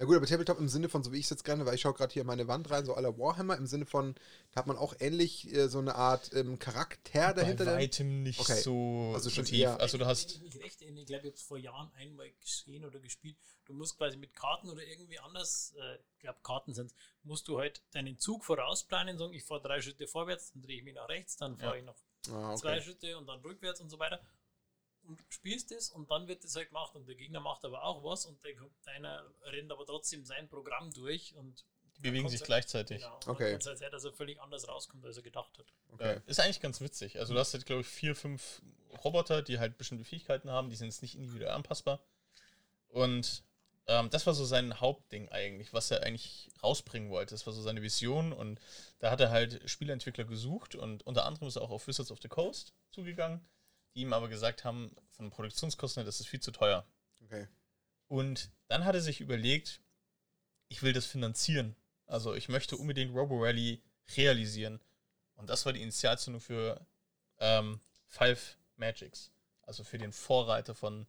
Ja 0.00 0.06
gut, 0.06 0.16
aber 0.16 0.26
Tabletop 0.26 0.58
im 0.58 0.66
Sinne 0.68 0.88
von, 0.88 1.04
so 1.04 1.12
wie 1.12 1.18
ich 1.18 1.24
es 1.26 1.30
jetzt 1.30 1.44
gerne, 1.44 1.64
weil 1.66 1.76
ich 1.76 1.82
schaue 1.82 1.94
gerade 1.94 2.12
hier 2.12 2.22
in 2.22 2.26
meine 2.26 2.48
Wand 2.48 2.68
rein, 2.68 2.84
so 2.84 2.94
aller 2.94 3.16
Warhammer, 3.16 3.56
im 3.56 3.66
Sinne 3.68 3.86
von, 3.86 4.16
da 4.50 4.58
hat 4.60 4.66
man 4.66 4.76
auch 4.76 4.92
ähnlich 4.98 5.46
äh, 5.54 5.68
so 5.68 5.78
eine 5.78 5.94
Art 5.94 6.32
ähm, 6.34 6.58
Charakter 6.58 7.32
dahinter. 7.32 7.64
Bei 7.64 7.76
weitem 7.76 8.24
nicht 8.24 8.40
Okay. 8.40 8.60
so, 8.60 9.12
Also 9.14 9.28
so 9.28 9.36
schon 9.36 9.44
tief. 9.44 9.60
eher- 9.60 9.78
Also 9.78 9.96
du 9.96 10.04
hast, 10.04 10.42
ich 10.42 10.60
recht 10.60 10.82
erinnere, 10.82 11.02
ich 11.02 11.06
glaube, 11.06 11.20
ich 11.22 11.26
habe 11.28 11.36
es 11.36 11.42
vor 11.42 11.58
Jahren 11.58 11.92
einmal 11.94 12.28
gesehen 12.40 12.84
oder 12.84 12.98
gespielt. 12.98 13.36
Du 13.66 13.72
musst 13.72 13.96
quasi 13.96 14.16
mit 14.16 14.34
Karten 14.34 14.68
oder 14.68 14.82
irgendwie 14.84 15.20
anders, 15.20 15.72
äh, 15.78 15.94
ich 16.14 16.18
glaube 16.18 16.40
Karten 16.42 16.74
sind 16.74 16.92
musst 17.22 17.46
du 17.46 17.58
halt 17.60 17.80
deinen 17.92 18.18
Zug 18.18 18.44
vorausplanen, 18.44 19.16
sagen, 19.16 19.32
ich 19.32 19.44
fahre 19.44 19.62
drei 19.62 19.80
Schritte 19.80 20.08
vorwärts, 20.08 20.50
dann 20.52 20.62
drehe 20.62 20.78
ich 20.78 20.82
mich 20.82 20.94
nach 20.94 21.08
rechts, 21.08 21.36
dann 21.36 21.56
fahre 21.56 21.74
Ja. 21.76 21.78
ich 21.78 21.84
noch 21.86 21.96
Ah, 22.32 22.56
zwei 22.56 22.72
okay. 22.78 22.82
Schritte 22.82 23.16
und 23.16 23.26
dann 23.28 23.40
rückwärts 23.42 23.80
und 23.80 23.90
so 23.90 23.98
weiter. 24.00 24.20
Und 25.06 25.20
spielst 25.28 25.70
es 25.72 25.90
und 25.90 26.10
dann 26.10 26.28
wird 26.28 26.44
das 26.44 26.56
halt 26.56 26.68
gemacht 26.68 26.94
und 26.94 27.06
der 27.06 27.14
Gegner 27.14 27.40
macht 27.40 27.64
aber 27.64 27.84
auch 27.84 28.02
was 28.02 28.24
und 28.26 28.42
der, 28.44 28.54
deiner 28.84 29.24
rennt 29.42 29.70
aber 29.70 29.84
trotzdem 29.84 30.24
sein 30.24 30.48
Programm 30.48 30.92
durch 30.92 31.34
und 31.34 31.64
die 31.96 32.02
bewegen 32.02 32.24
dann 32.24 32.30
sich 32.32 32.42
gleichzeitig. 32.42 33.02
Genau, 33.02 33.14
und 33.16 33.28
Okay. 33.28 33.44
dann 33.44 33.52
kann's 33.52 33.66
halt 33.66 33.78
sein, 33.78 33.90
dass 33.92 34.04
er 34.04 34.12
völlig 34.12 34.40
anders 34.40 34.66
rauskommt, 34.66 35.04
als 35.04 35.16
er 35.16 35.22
gedacht 35.22 35.58
hat. 35.58 35.66
okay. 35.92 36.14
Ja, 36.14 36.22
ist 36.26 36.40
eigentlich 36.40 36.60
ganz 36.60 36.80
witzig. 36.80 37.18
Also 37.18 37.34
du 37.34 37.40
hast 37.40 37.52
jetzt, 37.52 37.66
glaube 37.66 37.82
ich, 37.82 37.86
vier, 37.86 38.16
fünf 38.16 38.62
Roboter, 39.04 39.42
die 39.42 39.58
halt 39.58 39.76
bestimmte 39.76 40.04
Fähigkeiten 40.04 40.50
haben, 40.50 40.70
die 40.70 40.76
sind 40.76 40.88
jetzt 40.88 41.02
nicht 41.02 41.14
individuell 41.14 41.52
anpassbar. 41.52 42.00
Und 42.88 43.44
ähm, 43.86 44.08
das 44.10 44.26
war 44.26 44.34
so 44.34 44.44
sein 44.44 44.80
Hauptding 44.80 45.28
eigentlich, 45.28 45.72
was 45.72 45.90
er 45.90 46.02
eigentlich 46.02 46.50
rausbringen 46.62 47.10
wollte. 47.10 47.34
Das 47.34 47.46
war 47.46 47.52
so 47.52 47.60
seine 47.60 47.82
Vision 47.82 48.32
und 48.32 48.58
da 48.98 49.10
hat 49.10 49.20
er 49.20 49.30
halt 49.30 49.68
Spieleentwickler 49.68 50.24
gesucht 50.24 50.74
und 50.74 51.02
unter 51.06 51.26
anderem 51.26 51.48
ist 51.48 51.56
er 51.56 51.62
auch 51.62 51.70
auf 51.70 51.86
Wizards 51.86 52.10
of 52.10 52.20
the 52.22 52.28
Coast 52.28 52.72
zugegangen, 52.90 53.46
die 53.94 54.02
ihm 54.02 54.12
aber 54.12 54.28
gesagt 54.28 54.64
haben, 54.64 54.94
von 55.10 55.30
Produktionskosten 55.30 56.00
her, 56.00 56.04
das 56.06 56.20
ist 56.20 56.26
viel 56.26 56.40
zu 56.40 56.50
teuer. 56.50 56.86
okay. 57.22 57.46
Und 58.08 58.50
dann 58.68 58.84
hat 58.84 58.94
er 58.94 59.00
sich 59.00 59.20
überlegt, 59.20 59.80
ich 60.68 60.82
will 60.82 60.92
das 60.92 61.06
finanzieren. 61.06 61.74
Also 62.06 62.34
ich 62.34 62.48
möchte 62.48 62.76
unbedingt 62.76 63.14
Robo 63.14 63.42
Rally 63.42 63.82
realisieren. 64.16 64.80
Und 65.36 65.48
das 65.48 65.64
war 65.64 65.72
die 65.72 65.82
Initialzündung 65.82 66.40
für 66.40 66.86
ähm, 67.38 67.80
Five 68.06 68.58
Magics. 68.76 69.30
Also 69.62 69.84
für 69.84 69.98
den 69.98 70.12
Vorreiter 70.12 70.74
von, 70.74 71.06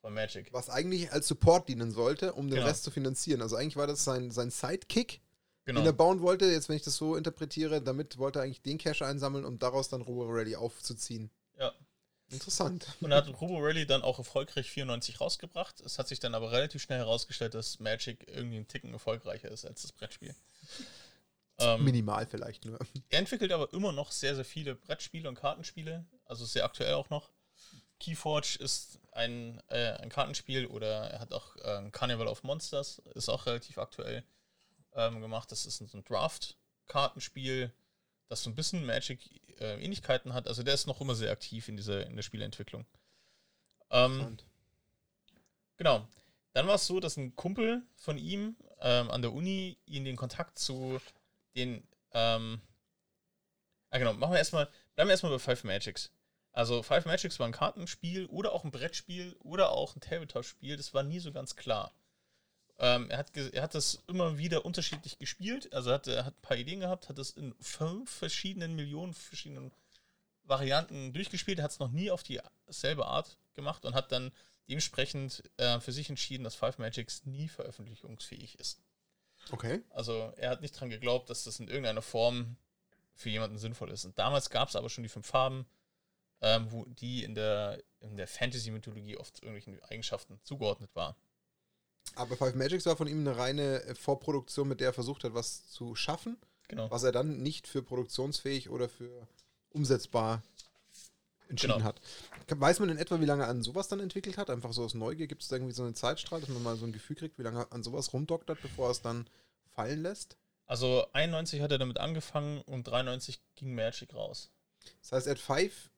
von 0.00 0.14
Magic. 0.14 0.52
Was 0.52 0.70
eigentlich 0.70 1.12
als 1.12 1.28
Support 1.28 1.68
dienen 1.68 1.92
sollte, 1.92 2.32
um 2.32 2.48
den 2.48 2.56
Genau. 2.56 2.66
Rest 2.68 2.84
zu 2.84 2.90
finanzieren. 2.90 3.42
Also 3.42 3.56
eigentlich 3.56 3.76
war 3.76 3.86
das 3.86 4.02
sein, 4.04 4.30
sein 4.30 4.50
Sidekick, 4.50 5.20
Genau. 5.66 5.80
den 5.80 5.86
er 5.86 5.92
bauen 5.92 6.20
wollte. 6.22 6.46
Jetzt, 6.46 6.68
wenn 6.70 6.76
ich 6.76 6.82
das 6.82 6.96
so 6.96 7.16
interpretiere, 7.16 7.82
damit 7.82 8.16
wollte 8.16 8.38
er 8.38 8.44
eigentlich 8.44 8.62
den 8.62 8.78
Cash 8.78 9.02
einsammeln, 9.02 9.44
um 9.44 9.58
daraus 9.58 9.88
dann 9.90 10.00
Robo 10.00 10.24
Rally 10.30 10.56
aufzuziehen. 10.56 11.30
Interessant. 12.30 12.86
Und 13.00 13.12
hat 13.12 13.28
Robo 13.40 13.58
Rally 13.58 13.86
dann 13.86 14.02
auch 14.02 14.18
erfolgreich 14.18 14.70
94 14.70 15.20
rausgebracht. 15.20 15.80
Es 15.80 15.98
hat 15.98 16.08
sich 16.08 16.20
dann 16.20 16.34
aber 16.34 16.52
relativ 16.52 16.82
schnell 16.82 16.98
herausgestellt, 16.98 17.54
dass 17.54 17.80
Magic 17.80 18.26
irgendwie 18.28 18.56
einen 18.56 18.68
Ticken 18.68 18.92
erfolgreicher 18.92 19.50
ist 19.50 19.64
als 19.64 19.82
das 19.82 19.92
Brettspiel. 19.92 20.34
Ähm, 21.60 21.84
Minimal 21.84 22.26
vielleicht 22.26 22.64
nur. 22.64 22.78
Er 23.10 23.18
entwickelt 23.18 23.52
aber 23.52 23.70
immer 23.74 23.92
noch 23.92 24.12
sehr, 24.12 24.34
sehr 24.34 24.46
viele 24.46 24.74
Brettspiele 24.74 25.28
und 25.28 25.34
Kartenspiele, 25.34 26.06
also 26.24 26.46
sehr 26.46 26.64
aktuell 26.64 26.94
auch 26.94 27.10
noch. 27.10 27.28
Keyforge 27.98 28.56
ist 28.58 28.98
ein, 29.12 29.62
äh, 29.68 29.92
ein 29.98 30.08
Kartenspiel 30.08 30.66
oder 30.66 31.10
er 31.10 31.20
hat 31.20 31.32
auch 31.32 31.56
ähm, 31.62 31.92
Carnival 31.92 32.28
of 32.28 32.42
Monsters, 32.42 33.02
ist 33.14 33.28
auch 33.28 33.46
relativ 33.46 33.76
aktuell 33.76 34.24
ähm, 34.94 35.20
gemacht. 35.20 35.52
Das 35.52 35.66
ist 35.66 35.80
ein, 35.80 35.88
so 35.88 35.98
ein 35.98 36.04
Draft-Kartenspiel, 36.04 37.72
das 38.30 38.44
so 38.44 38.50
ein 38.50 38.54
bisschen 38.54 38.86
Magic-Ähnlichkeiten 38.86 40.32
hat. 40.32 40.46
Also 40.46 40.62
der 40.62 40.74
ist 40.74 40.86
noch 40.86 41.00
immer 41.00 41.14
sehr 41.14 41.32
aktiv 41.32 41.68
in 41.68 41.76
dieser 41.76 42.06
in 42.06 42.16
der 42.16 42.22
Spieleentwicklung. 42.22 42.86
Ähm. 43.90 44.38
Genau. 45.76 46.06
Dann 46.52 46.66
war 46.66 46.76
es 46.76 46.86
so, 46.86 47.00
dass 47.00 47.16
ein 47.16 47.34
Kumpel 47.36 47.82
von 47.96 48.18
ihm 48.18 48.56
ähm, 48.80 49.10
an 49.10 49.22
der 49.22 49.32
Uni 49.32 49.78
ihn 49.86 50.04
den 50.04 50.16
Kontakt 50.16 50.58
zu 50.58 51.00
den. 51.56 51.86
Ähm, 52.12 52.60
ah, 53.90 53.98
genau, 53.98 54.12
machen 54.14 54.32
wir 54.32 54.38
erstmal. 54.38 54.68
Bleiben 54.94 55.08
wir 55.08 55.12
erstmal 55.12 55.32
bei 55.32 55.38
Five 55.38 55.64
Magics. 55.64 56.12
Also, 56.52 56.82
Five 56.82 57.06
Magics 57.06 57.38
war 57.38 57.46
ein 57.46 57.52
Kartenspiel 57.52 58.26
oder 58.26 58.52
auch 58.52 58.64
ein 58.64 58.72
Brettspiel 58.72 59.36
oder 59.40 59.70
auch 59.70 59.94
ein 59.94 60.00
Tabletop-Spiel. 60.00 60.76
Das 60.76 60.94
war 60.94 61.02
nie 61.02 61.20
so 61.20 61.32
ganz 61.32 61.54
klar. 61.56 61.92
Ähm, 62.82 63.10
er, 63.10 63.18
hat 63.18 63.36
er 63.36 63.62
hat 63.62 63.74
das 63.74 64.02
immer 64.06 64.38
wieder 64.38 64.64
unterschiedlich 64.64 65.18
gespielt. 65.18 65.72
Also, 65.72 65.90
er 65.90 65.94
hat, 65.94 66.06
er 66.06 66.24
hat 66.24 66.34
ein 66.34 66.42
paar 66.42 66.56
Ideen 66.56 66.80
gehabt, 66.80 67.08
hat 67.08 67.18
das 67.18 67.30
in 67.30 67.54
fünf 67.60 68.10
verschiedenen 68.10 68.74
Millionen 68.74 69.12
verschiedenen 69.12 69.70
Varianten 70.44 71.12
durchgespielt. 71.12 71.60
Hat 71.60 71.70
es 71.70 71.78
noch 71.78 71.90
nie 71.90 72.10
auf 72.10 72.22
dieselbe 72.22 73.06
Art 73.06 73.36
gemacht 73.54 73.84
und 73.84 73.94
hat 73.94 74.10
dann 74.12 74.32
dementsprechend 74.68 75.42
äh, 75.58 75.78
für 75.80 75.92
sich 75.92 76.08
entschieden, 76.08 76.44
dass 76.44 76.54
Five 76.54 76.78
Magics 76.78 77.26
nie 77.26 77.48
veröffentlichungsfähig 77.48 78.58
ist. 78.58 78.80
Okay. 79.50 79.82
Also 79.90 80.32
er 80.36 80.50
hat 80.50 80.62
nicht 80.62 80.78
dran 80.78 80.90
geglaubt, 80.90 81.28
dass 81.28 81.44
das 81.44 81.60
in 81.60 81.68
irgendeiner 81.68 82.02
Form 82.02 82.56
für 83.14 83.30
jemanden 83.30 83.58
sinnvoll 83.58 83.90
ist. 83.90 84.04
Und 84.04 84.18
damals 84.18 84.48
gab 84.48 84.68
es 84.68 84.76
aber 84.76 84.88
schon 84.88 85.02
die 85.02 85.08
fünf 85.08 85.26
Farben, 85.26 85.66
ähm, 86.40 86.70
wo 86.70 86.86
die 86.86 87.24
in 87.24 87.34
der, 87.34 87.82
in 88.00 88.16
der 88.16 88.26
Fantasy-Mythologie 88.26 89.16
oft 89.16 89.42
irgendwelchen 89.42 89.82
Eigenschaften 89.84 90.40
zugeordnet 90.42 90.90
war. 90.94 91.16
Aber 92.16 92.36
Five 92.36 92.54
Magics 92.54 92.86
war 92.86 92.96
von 92.96 93.06
ihm 93.08 93.20
eine 93.20 93.36
reine 93.36 93.82
äh, 93.84 93.94
Vorproduktion, 93.94 94.68
mit 94.68 94.80
der 94.80 94.88
er 94.88 94.92
versucht 94.92 95.24
hat, 95.24 95.34
was 95.34 95.68
zu 95.70 95.94
schaffen, 95.94 96.36
Genau. 96.68 96.90
was 96.90 97.02
er 97.02 97.12
dann 97.12 97.42
nicht 97.42 97.66
für 97.66 97.82
produktionsfähig 97.82 98.68
oder 98.70 98.88
für 98.88 99.26
umsetzbar 99.70 100.42
entschieden 101.48 101.74
Genau. 101.74 101.84
hat. 101.84 102.00
Weiß 102.48 102.78
man 102.80 102.88
in 102.90 102.98
etwa, 102.98 103.20
wie 103.20 103.24
lange 103.24 103.44
er 103.44 103.48
an 103.48 103.62
sowas 103.62 103.88
dann 103.88 104.00
entwickelt 104.00 104.38
hat? 104.38 104.50
Einfach 104.50 104.72
so 104.72 104.84
aus 104.84 104.94
Neugier? 104.94 105.26
Gibt 105.26 105.42
es 105.42 105.48
da 105.48 105.56
irgendwie 105.56 105.72
so 105.74 105.82
einen 105.82 105.94
Zeitstrahl, 105.94 106.40
dass 106.40 106.48
man 106.48 106.62
mal 106.62 106.76
so 106.76 106.86
ein 106.86 106.92
Gefühl 106.92 107.16
kriegt, 107.16 107.38
wie 107.38 107.42
lange 107.42 107.60
er 107.60 107.72
an 107.72 107.82
sowas 107.82 108.12
rumdoktert, 108.12 108.60
bevor 108.62 108.88
er 108.88 108.92
es 108.92 109.02
dann 109.02 109.28
fallen 109.74 110.02
lässt? 110.02 110.36
Also 110.66 111.06
91 111.12 111.60
hat 111.62 111.72
er 111.72 111.78
damit 111.78 111.98
angefangen 111.98 112.62
und 112.62 112.84
93 112.86 113.40
ging 113.56 113.74
Magic 113.74 114.14
raus. 114.14 114.50
Das 115.02 115.12
heißt, 115.12 115.26
er 115.26 115.32
hat 115.32 115.40
Five 115.40 115.90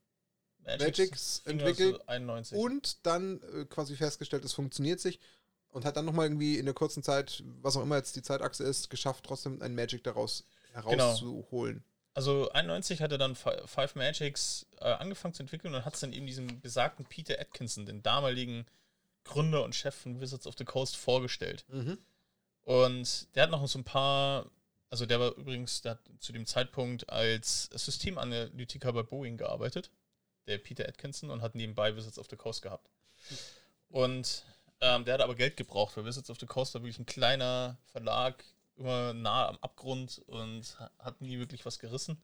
Magics 0.64 1.42
fing 1.44 1.58
entwickelt 1.58 1.94
also 1.96 2.06
91. 2.06 2.56
und 2.58 3.04
dann 3.06 3.40
äh, 3.42 3.64
quasi 3.66 3.96
festgestellt, 3.96 4.44
es 4.44 4.52
funktioniert 4.54 5.00
sich 5.00 5.18
und 5.72 5.84
hat 5.84 5.96
dann 5.96 6.04
nochmal 6.04 6.26
irgendwie 6.26 6.58
in 6.58 6.64
der 6.66 6.74
kurzen 6.74 7.02
Zeit, 7.02 7.42
was 7.60 7.76
auch 7.76 7.82
immer 7.82 7.96
jetzt 7.96 8.14
die 8.16 8.22
Zeitachse 8.22 8.62
ist, 8.64 8.88
geschafft, 8.90 9.24
trotzdem 9.26 9.60
ein 9.60 9.74
Magic 9.74 10.04
daraus 10.04 10.44
Genau. 10.74 10.88
herauszuholen. 10.90 11.84
Also 12.14 12.50
91 12.52 13.00
hat 13.02 13.12
er 13.12 13.18
dann 13.18 13.34
Fi- 13.36 13.60
Five 13.66 13.94
Magics 13.94 14.66
äh, 14.80 14.84
angefangen 14.84 15.34
zu 15.34 15.42
entwickeln 15.42 15.74
und 15.74 15.84
hat 15.84 15.94
es 15.94 16.00
dann 16.00 16.12
eben 16.12 16.26
diesem 16.26 16.60
besagten 16.60 17.04
Peter 17.06 17.38
Atkinson, 17.40 17.84
den 17.86 18.02
damaligen 18.02 18.66
Gründer 19.24 19.64
und 19.64 19.74
Chef 19.74 19.94
von 19.94 20.20
Wizards 20.20 20.46
of 20.46 20.54
the 20.58 20.64
Coast, 20.64 20.96
vorgestellt. 20.96 21.64
Mhm. 21.68 21.98
Und 22.64 23.34
der 23.34 23.44
hat 23.44 23.50
noch 23.50 23.66
so 23.66 23.78
ein 23.78 23.84
paar, 23.84 24.50
also 24.90 25.04
der 25.06 25.20
war 25.20 25.34
übrigens, 25.36 25.80
der 25.82 25.92
hat 25.92 26.00
zu 26.20 26.32
dem 26.32 26.46
Zeitpunkt 26.46 27.08
als 27.10 27.64
Systemanalytiker 27.74 28.92
bei 28.92 29.02
Boeing 29.02 29.36
gearbeitet, 29.36 29.90
der 30.46 30.58
Peter 30.58 30.86
Atkinson, 30.88 31.30
und 31.30 31.40
hat 31.42 31.54
nebenbei 31.54 31.94
Wizards 31.96 32.18
of 32.18 32.26
the 32.30 32.36
Coast 32.36 32.62
gehabt. 32.62 32.90
Und 33.88 34.44
ähm, 34.82 35.06
der 35.06 35.14
hat 35.14 35.22
aber 35.22 35.34
Geld 35.34 35.56
gebraucht, 35.56 35.96
weil 35.96 36.04
Wizards 36.04 36.28
of 36.28 36.38
the 36.38 36.46
Coast 36.46 36.74
war 36.74 36.82
wirklich 36.82 36.98
ein 36.98 37.06
kleiner 37.06 37.78
Verlag, 37.86 38.44
immer 38.76 39.14
nah 39.14 39.48
am 39.48 39.58
Abgrund 39.62 40.18
und 40.26 40.78
ha- 40.78 40.90
hat 40.98 41.22
nie 41.22 41.38
wirklich 41.38 41.64
was 41.64 41.78
gerissen. 41.78 42.22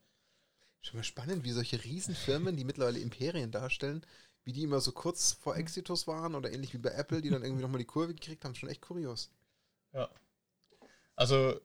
Schon 0.81 0.97
mal 0.99 1.03
spannend, 1.03 1.43
wie 1.43 1.51
solche 1.51 1.83
Riesenfirmen, 1.83 2.55
die 2.55 2.63
mittlerweile 2.63 2.99
Imperien 2.99 3.51
darstellen, 3.51 4.01
wie 4.03 4.29
wie 4.49 4.53
die 4.53 4.63
immer 4.63 4.81
so 4.81 4.91
kurz 4.91 5.33
vor 5.33 5.57
Exitus 5.57 6.07
waren 6.07 6.33
oder 6.33 6.51
ähnlich 6.51 6.73
wie 6.73 6.79
bei 6.79 6.89
Apple, 6.89 7.21
die 7.21 7.29
dann 7.29 7.43
irgendwie 7.43 7.61
nochmal 7.61 7.77
die 7.77 7.85
Kurve 7.85 8.15
gekriegt 8.15 8.43
haben, 8.43 8.55
schon 8.55 8.69
echt 8.69 8.81
kurios. 8.81 9.29
Ja. 9.93 10.09
Also, 11.15 11.61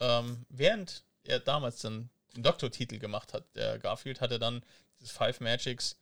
ähm, 0.00 0.44
während 0.48 1.04
er 1.22 1.38
damals 1.38 1.80
dann 1.82 2.10
den 2.34 2.42
Doktortitel 2.42 2.98
gemacht 2.98 3.34
hat, 3.34 3.44
der 3.54 3.78
Garfield, 3.78 4.20
hat 4.20 4.32
er 4.32 4.40
dann 4.40 4.64
dieses 4.98 5.12
Five 5.12 5.38
Magics 5.38 5.96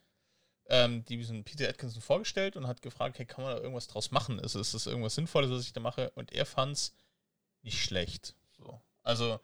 ähm, 0.72 1.04
diesen 1.04 1.44
Peter 1.44 1.68
Atkinson 1.68 2.00
vorgestellt 2.00 2.56
und 2.56 2.66
hat 2.66 2.80
gefragt, 2.80 3.18
hey, 3.18 3.26
kann 3.26 3.44
man 3.44 3.54
da 3.54 3.60
irgendwas 3.60 3.88
draus 3.88 4.10
machen? 4.10 4.38
Ist, 4.38 4.54
ist 4.54 4.72
das 4.72 4.86
irgendwas 4.86 5.14
Sinnvolles, 5.14 5.50
was 5.50 5.66
ich 5.66 5.74
da 5.74 5.80
mache? 5.80 6.10
Und 6.14 6.32
er 6.32 6.46
fand 6.46 6.72
es 6.72 6.94
nicht 7.60 7.84
schlecht. 7.84 8.34
So. 8.56 8.80
Also, 9.02 9.38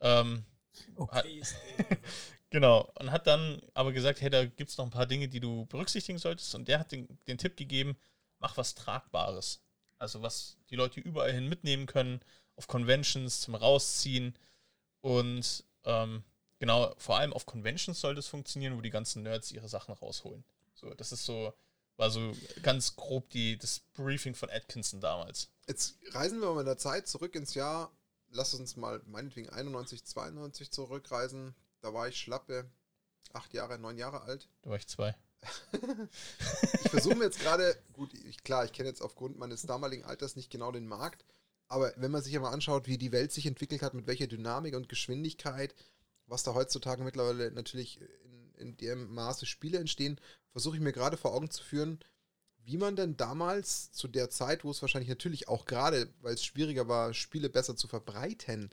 ähm, 0.00 0.44
Okay, 0.94 1.42
hat, 1.42 1.98
genau. 2.50 2.92
Und 2.98 3.10
hat 3.10 3.26
dann 3.26 3.60
aber 3.74 3.92
gesagt, 3.92 4.20
hey, 4.20 4.30
da 4.30 4.44
gibt 4.44 4.70
es 4.70 4.78
noch 4.78 4.84
ein 4.84 4.92
paar 4.92 5.06
Dinge, 5.06 5.28
die 5.28 5.40
du 5.40 5.66
berücksichtigen 5.66 6.18
solltest. 6.18 6.54
Und 6.54 6.68
der 6.68 6.78
hat 6.78 6.92
den, 6.92 7.08
den 7.26 7.38
Tipp 7.38 7.56
gegeben, 7.56 7.96
mach 8.38 8.56
was 8.56 8.76
Tragbares. 8.76 9.60
Also 9.98 10.22
was 10.22 10.56
die 10.70 10.76
Leute 10.76 11.00
überall 11.00 11.32
hin 11.32 11.48
mitnehmen 11.48 11.86
können, 11.86 12.20
auf 12.54 12.68
Conventions 12.68 13.40
zum 13.40 13.56
Rausziehen. 13.56 14.38
Und 15.00 15.64
ähm, 15.84 16.22
genau, 16.62 16.94
vor 16.96 17.18
allem 17.18 17.32
auf 17.32 17.44
Conventions 17.44 18.00
sollte 18.00 18.20
es 18.20 18.28
funktionieren, 18.28 18.76
wo 18.76 18.80
die 18.80 18.90
ganzen 18.90 19.24
Nerds 19.24 19.50
ihre 19.50 19.68
Sachen 19.68 19.94
rausholen. 19.94 20.44
So, 20.74 20.94
das 20.94 21.10
ist 21.10 21.24
so, 21.24 21.52
war 21.96 22.08
so 22.08 22.30
ganz 22.62 22.94
grob 22.94 23.28
die, 23.30 23.58
das 23.58 23.80
Briefing 23.94 24.36
von 24.36 24.48
Atkinson 24.48 25.00
damals. 25.00 25.48
Jetzt 25.66 25.96
reisen 26.10 26.40
wir 26.40 26.52
mal 26.52 26.60
in 26.60 26.66
der 26.66 26.78
Zeit 26.78 27.08
zurück 27.08 27.34
ins 27.34 27.54
Jahr, 27.54 27.90
lass 28.30 28.54
uns 28.54 28.76
mal 28.76 29.02
meinetwegen 29.06 29.48
91, 29.48 30.04
92 30.04 30.70
zurückreisen. 30.70 31.56
Da 31.80 31.92
war 31.94 32.06
ich 32.06 32.16
schlappe, 32.16 32.70
acht 33.32 33.52
Jahre, 33.54 33.80
neun 33.80 33.98
Jahre 33.98 34.22
alt. 34.22 34.48
Da 34.62 34.70
war 34.70 34.76
ich 34.76 34.86
zwei. 34.86 35.16
ich 36.84 36.90
versuche 36.92 37.16
mir 37.16 37.24
jetzt 37.24 37.40
gerade, 37.40 37.76
gut, 37.92 38.14
ich, 38.14 38.44
klar, 38.44 38.64
ich 38.64 38.72
kenne 38.72 38.88
jetzt 38.88 39.02
aufgrund 39.02 39.36
meines 39.36 39.62
damaligen 39.62 40.04
Alters 40.04 40.36
nicht 40.36 40.48
genau 40.48 40.70
den 40.70 40.86
Markt, 40.86 41.24
aber 41.66 41.92
wenn 41.96 42.12
man 42.12 42.22
sich 42.22 42.32
ja 42.32 42.38
mal 42.38 42.52
anschaut, 42.52 42.86
wie 42.86 42.98
die 42.98 43.10
Welt 43.10 43.32
sich 43.32 43.46
entwickelt 43.46 43.82
hat, 43.82 43.94
mit 43.94 44.06
welcher 44.06 44.28
Dynamik 44.28 44.76
und 44.76 44.88
Geschwindigkeit, 44.88 45.74
was 46.32 46.42
da 46.42 46.54
heutzutage 46.54 47.04
mittlerweile 47.04 47.52
natürlich 47.52 48.00
in, 48.00 48.54
in 48.56 48.76
dem 48.78 49.14
Maße 49.14 49.46
Spiele 49.46 49.78
entstehen, 49.78 50.20
versuche 50.50 50.76
ich 50.76 50.82
mir 50.82 50.92
gerade 50.92 51.16
vor 51.16 51.32
Augen 51.32 51.50
zu 51.50 51.62
führen, 51.62 52.00
wie 52.64 52.76
man 52.76 52.96
denn 52.96 53.16
damals 53.16 53.92
zu 53.92 54.08
der 54.08 54.30
Zeit, 54.30 54.64
wo 54.64 54.70
es 54.70 54.82
wahrscheinlich 54.82 55.08
natürlich 55.08 55.48
auch 55.48 55.64
gerade, 55.64 56.12
weil 56.20 56.34
es 56.34 56.44
schwieriger 56.44 56.88
war, 56.88 57.12
Spiele 57.14 57.48
besser 57.48 57.76
zu 57.76 57.88
verbreiten, 57.88 58.70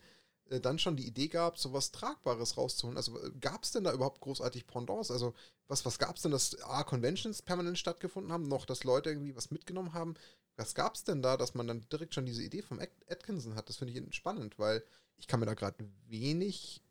äh, 0.50 0.60
dann 0.60 0.80
schon 0.80 0.96
die 0.96 1.08
Idee 1.08 1.28
gab, 1.28 1.58
so 1.58 1.74
was 1.74 1.92
Tragbares 1.92 2.58
rauszuholen. 2.58 2.98
Also 2.98 3.20
äh, 3.20 3.32
gab 3.40 3.64
es 3.64 3.72
denn 3.72 3.84
da 3.84 3.94
überhaupt 3.94 4.22
großartig 4.22 4.68
Pendants? 4.68 5.12
Also 5.12 5.34
was, 5.68 5.86
was 5.86 6.00
gab 6.00 6.16
es 6.16 6.22
denn, 6.22 6.32
dass 6.32 6.60
A, 6.62 6.84
Conventions 6.84 7.42
permanent 7.42 7.78
stattgefunden 7.78 8.32
haben, 8.32 8.48
noch, 8.48 8.66
dass 8.66 8.84
Leute 8.84 9.10
irgendwie 9.10 9.36
was 9.36 9.52
mitgenommen 9.52 9.94
haben? 9.94 10.16
Was 10.56 10.76
gab 10.76 10.96
es 10.96 11.04
denn 11.04 11.22
da, 11.22 11.38
dass 11.38 11.56
man 11.56 11.68
dann 11.68 11.86
direkt 11.90 12.14
schon 12.14 12.26
diese 12.26 12.44
Idee 12.44 12.62
vom 12.62 12.80
Atkinson 13.10 13.56
hat? 13.56 13.70
Das 13.70 13.78
finde 13.78 13.94
ich 13.94 14.16
spannend, 14.16 14.60
weil 14.60 14.84
ich 15.18 15.28
kann 15.28 15.40
mir 15.40 15.46
da 15.46 15.54
gerade 15.54 15.78
wenig 16.08 16.84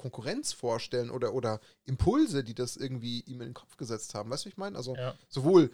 Konkurrenz 0.00 0.52
vorstellen 0.52 1.10
oder, 1.10 1.34
oder 1.34 1.60
Impulse, 1.84 2.42
die 2.42 2.54
das 2.54 2.76
irgendwie 2.76 3.20
ihm 3.20 3.40
in 3.40 3.48
den 3.50 3.54
Kopf 3.54 3.76
gesetzt 3.76 4.14
haben. 4.14 4.30
Weißt 4.30 4.44
du, 4.44 4.46
wie 4.46 4.52
ich 4.52 4.56
meine? 4.56 4.76
Also 4.76 4.96
Ja. 4.96 5.14
sowohl, 5.28 5.70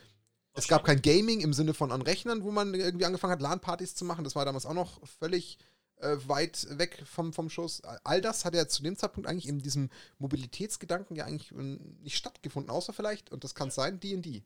es 0.54 0.68
gab 0.68 0.84
kein 0.84 1.00
Gaming 1.00 1.40
im 1.40 1.52
Sinne 1.52 1.74
von 1.74 1.92
an 1.92 2.02
Rechnern, 2.02 2.42
wo 2.42 2.50
man 2.50 2.74
irgendwie 2.74 3.04
angefangen 3.04 3.32
hat, 3.32 3.42
LAN-Partys 3.42 3.94
zu 3.94 4.04
machen. 4.04 4.24
Das 4.24 4.34
war 4.34 4.44
damals 4.44 4.66
auch 4.66 4.74
noch 4.74 5.06
völlig 5.06 5.58
äh, 5.98 6.16
weit 6.26 6.66
weg 6.78 7.02
vom, 7.06 7.32
vom 7.32 7.48
Schuss. 7.50 7.82
All 8.04 8.20
das 8.20 8.44
hat 8.44 8.54
ja 8.54 8.66
zu 8.68 8.82
dem 8.82 8.96
Zeitpunkt 8.96 9.28
eigentlich 9.28 9.48
in 9.48 9.60
diesem 9.60 9.90
Mobilitätsgedanken 10.18 11.16
ja 11.16 11.24
eigentlich 11.24 11.52
äh, 11.52 11.78
nicht 12.02 12.16
stattgefunden, 12.16 12.70
außer 12.70 12.92
vielleicht, 12.92 13.30
und 13.32 13.44
das 13.44 13.54
kann 13.54 13.70
sein, 13.70 14.00
D&D. 14.00 14.42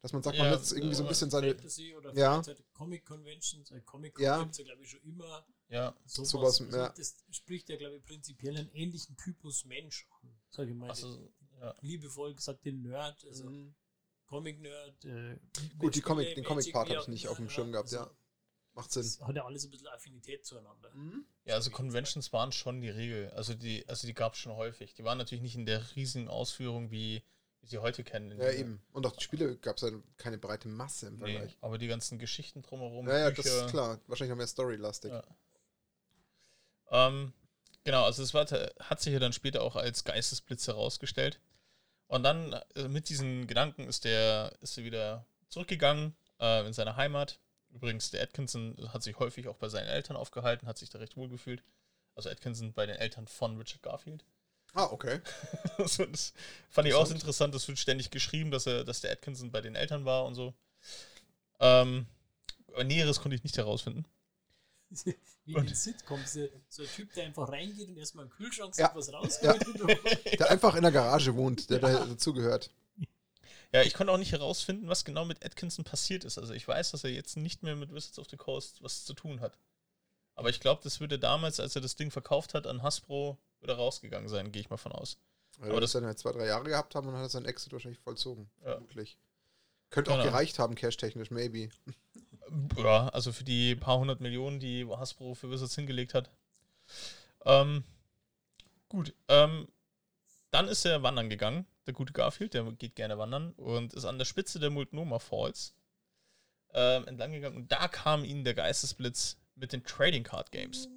Dass 0.00 0.12
man 0.12 0.22
sagt, 0.22 0.36
man 0.36 0.46
Ja, 0.48 0.52
hat 0.52 0.60
jetzt 0.60 0.72
irgendwie 0.72 0.94
so 0.94 1.02
ein 1.02 1.06
äh, 1.06 1.08
bisschen 1.08 1.30
seine, 1.30 1.54
Fantasy 1.54 1.94
oder 1.94 2.14
Ja. 2.14 2.42
vielleicht 2.42 2.60
halt 2.60 2.74
Comic 2.74 3.06
Conventions. 3.06 3.70
Äh, 3.70 3.80
Comic 3.80 4.18
Ja. 4.18 4.38
Gibt 4.40 4.52
es 4.52 4.58
ja, 4.58 4.64
glaube 4.64 4.82
ich, 4.82 4.90
schon 4.90 5.00
immer. 5.00 5.46
Ja, 5.74 5.94
Sowas, 6.06 6.30
Sowas, 6.30 6.60
also 6.60 6.76
ja. 6.78 6.88
Das 6.96 7.16
spricht 7.30 7.68
ja, 7.68 7.76
glaube 7.76 7.96
ich, 7.96 8.04
prinzipiell 8.04 8.56
einen 8.56 8.70
ähnlichen 8.72 9.16
Typus 9.16 9.64
Mensch 9.64 10.06
an. 10.22 10.30
Sag 10.50 10.68
ich 10.68 10.74
mal. 10.74 10.88
also, 10.88 11.30
ja. 11.60 11.74
liebevoll 11.80 12.34
gesagt, 12.34 12.64
den 12.64 12.82
Nerd, 12.82 13.24
also 13.26 13.44
Mhm. 13.44 13.74
Comic-Nerd. 14.26 15.04
Äh, 15.04 15.38
Gut, 15.78 15.94
die 15.94 16.00
Comic, 16.00 16.34
den 16.34 16.44
Comic-Part 16.44 16.88
habe 16.90 17.00
ich 17.00 17.08
nicht 17.08 17.28
auf 17.28 17.36
dem 17.36 17.50
Schirm 17.50 17.72
gehabt, 17.72 17.92
also 17.92 18.04
ja. 18.08 18.10
Macht 18.74 18.90
Sinn. 18.90 19.02
Das 19.02 19.20
hat 19.20 19.36
ja 19.36 19.44
alles 19.44 19.64
ein 19.64 19.70
bisschen 19.70 19.86
Affinität 19.88 20.44
zueinander. 20.44 20.90
Mhm. 20.94 21.24
Ja, 21.44 21.54
also 21.54 21.70
Conventions 21.70 22.32
waren 22.32 22.50
schon 22.50 22.80
die 22.80 22.88
Regel. 22.88 23.30
Also 23.30 23.54
die, 23.54 23.88
also 23.88 24.06
die 24.08 24.14
gab 24.14 24.32
es 24.32 24.40
schon 24.40 24.52
häufig. 24.56 24.94
Die 24.94 25.04
waren 25.04 25.18
natürlich 25.18 25.42
nicht 25.42 25.54
in 25.54 25.64
der 25.66 25.94
riesigen 25.94 26.26
Ausführung, 26.28 26.90
wie 26.90 27.22
wir 27.60 27.68
sie 27.68 27.78
heute 27.78 28.02
kennen. 28.02 28.36
Ja, 28.40 28.50
eben. 28.50 28.82
Und 28.92 29.06
auch 29.06 29.12
die 29.14 29.22
Spiele 29.22 29.56
gab 29.58 29.76
es 29.76 29.82
ja 29.82 29.90
keine 30.16 30.38
breite 30.38 30.66
Masse 30.68 31.06
im 31.06 31.14
Nee, 31.18 31.32
Vergleich. 31.34 31.56
aber 31.60 31.78
die 31.78 31.86
ganzen 31.86 32.18
Geschichten 32.18 32.62
drumherum. 32.62 33.06
Ja, 33.06 33.18
ja, 33.18 33.30
das 33.30 33.44
Bücher, 33.44 33.66
ist 33.66 33.70
klar. 33.70 34.00
Wahrscheinlich 34.08 34.30
noch 34.30 34.38
mehr 34.38 34.46
Storylastig. 34.48 35.12
Ja. 35.12 35.22
Ähm, 36.94 37.32
genau, 37.82 38.04
also 38.04 38.22
es 38.22 38.32
war, 38.34 38.46
hat 38.46 39.00
sich 39.00 39.12
ja 39.12 39.18
dann 39.18 39.32
später 39.32 39.62
auch 39.62 39.74
als 39.74 40.04
Geistesblitz 40.04 40.68
herausgestellt. 40.68 41.40
Und 42.06 42.22
dann 42.22 42.52
äh, 42.76 42.88
mit 42.88 43.08
diesen 43.08 43.48
Gedanken 43.48 43.88
ist 43.88 44.04
der, 44.04 44.52
ist 44.60 44.78
er 44.78 44.84
wieder 44.84 45.26
zurückgegangen 45.48 46.14
äh, 46.40 46.64
in 46.64 46.72
seine 46.72 46.96
Heimat. 46.96 47.40
Übrigens, 47.70 48.12
der 48.12 48.22
Atkinson 48.22 48.76
hat 48.92 49.02
sich 49.02 49.18
häufig 49.18 49.48
auch 49.48 49.56
bei 49.56 49.68
seinen 49.68 49.88
Eltern 49.88 50.16
aufgehalten, 50.16 50.68
hat 50.68 50.78
sich 50.78 50.90
da 50.90 50.98
recht 51.00 51.16
wohl 51.16 51.28
gefühlt. 51.28 51.64
Also 52.14 52.30
Atkinson 52.30 52.72
bei 52.72 52.86
den 52.86 52.96
Eltern 52.96 53.26
von 53.26 53.58
Richard 53.58 53.82
Garfield. 53.82 54.24
Ah, 54.74 54.86
okay. 54.92 55.20
Also 55.78 56.04
das 56.12 56.32
fand 56.70 56.86
ich 56.86 56.94
auch 56.94 57.10
Interessant. 57.10 57.54
Das 57.54 57.66
wird 57.66 57.78
ständig 57.78 58.10
geschrieben, 58.10 58.52
dass 58.52 58.66
er, 58.66 58.84
dass 58.84 59.00
der 59.00 59.10
Atkinson 59.10 59.50
bei 59.50 59.60
den 59.60 59.74
Eltern 59.74 60.04
war 60.04 60.24
und 60.24 60.36
so. 60.36 60.54
Ähm, 61.58 62.06
Näheres 62.84 63.20
konnte 63.20 63.34
ich 63.34 63.42
nicht 63.42 63.56
herausfinden. 63.56 64.04
Wie 65.44 65.54
in 65.54 65.74
Sitcoms, 65.74 66.32
so 66.34 66.48
so 66.68 66.82
ein 66.82 66.88
Typ, 66.88 67.12
der 67.14 67.24
einfach 67.26 67.48
reingeht 67.50 67.88
und 67.88 67.96
erstmal 67.98 68.24
einen 68.24 68.32
Kühlschrank 68.32 68.76
Ja. 68.78 68.90
was 68.94 69.12
rausgeholt 69.12 69.78
wird. 69.78 70.00
Der 70.40 70.50
einfach 70.50 70.74
in 70.76 70.82
der 70.82 70.92
Garage 70.92 71.34
wohnt, 71.36 71.68
der 71.70 71.78
da 71.80 72.04
dazugehört. 72.04 72.70
Ja, 73.72 73.82
ich 73.82 73.94
konnte 73.94 74.12
auch 74.12 74.18
nicht 74.18 74.32
herausfinden, 74.32 74.88
was 74.88 75.04
genau 75.04 75.24
mit 75.24 75.44
Atkinson 75.44 75.84
passiert 75.84 76.24
ist. 76.24 76.38
Also 76.38 76.54
ich 76.54 76.66
weiß, 76.68 76.92
dass 76.92 77.02
er 77.04 77.10
jetzt 77.10 77.36
nicht 77.36 77.62
mehr 77.64 77.74
mit 77.74 77.92
Wizards 77.92 78.18
of 78.20 78.28
the 78.30 78.36
Coast 78.36 78.82
was 78.82 79.04
zu 79.04 79.14
tun 79.14 79.40
hat. 79.40 79.58
Aber 80.36 80.48
ich 80.48 80.60
glaube, 80.60 80.80
das 80.84 81.00
würde 81.00 81.18
damals, 81.18 81.58
als 81.60 81.74
er 81.74 81.82
das 81.82 81.96
Ding 81.96 82.10
verkauft 82.10 82.54
hat, 82.54 82.66
an 82.68 82.82
Hasbro 82.82 83.36
wieder 83.60 83.74
rausgegangen 83.74 84.28
sein, 84.28 84.52
gehe 84.52 84.60
ich 84.62 84.70
mal 84.70 84.76
von 84.76 84.92
aus. 84.92 85.16
Weil 85.58 85.70
Aber 85.70 85.80
das 85.80 85.92
dann 85.92 86.04
halt 86.04 86.18
zwei, 86.18 86.32
drei 86.32 86.46
Jahre 86.46 86.64
gehabt 86.68 86.94
haben 86.94 87.08
und 87.08 87.16
hat 87.16 87.30
seinen 87.30 87.46
Exit 87.46 87.72
wahrscheinlich 87.72 88.00
vollzogen. 88.00 88.48
Ja. 88.64 88.72
Vermutlich. 88.72 89.18
Könnte 89.90 90.10
auch 90.10 90.14
Genau. 90.18 90.26
gereicht 90.30 90.58
haben, 90.58 90.74
cash-technisch, 90.74 91.30
maybe. 91.30 91.68
Ja, 92.76 93.08
also 93.08 93.32
für 93.32 93.44
die 93.44 93.74
paar 93.74 93.98
hundert 93.98 94.20
Millionen, 94.20 94.60
die 94.60 94.86
Hasbro 94.86 95.34
für 95.34 95.50
Wizards 95.50 95.74
hingelegt 95.74 96.14
hat. 96.14 96.30
Ähm, 97.44 97.84
gut, 98.88 99.14
ähm, 99.28 99.68
dann 100.50 100.68
ist 100.68 100.84
er 100.84 101.02
wandern 101.02 101.30
gegangen, 101.30 101.66
der 101.86 101.94
gute 101.94 102.12
Garfield, 102.12 102.54
der 102.54 102.64
geht 102.72 102.94
gerne 102.94 103.18
wandern 103.18 103.52
und 103.52 103.94
ist 103.94 104.04
an 104.04 104.18
der 104.18 104.24
Spitze 104.24 104.58
der 104.58 104.70
Multnomah 104.70 105.18
Falls 105.18 105.74
ähm, 106.74 107.06
entlang 107.06 107.32
gegangen 107.32 107.56
und 107.56 107.72
da 107.72 107.88
kam 107.88 108.24
ihm 108.24 108.44
der 108.44 108.54
Geistesblitz 108.54 109.36
mit 109.54 109.72
den 109.72 109.84
Trading 109.84 110.24
Card 110.24 110.52
Games. 110.52 110.88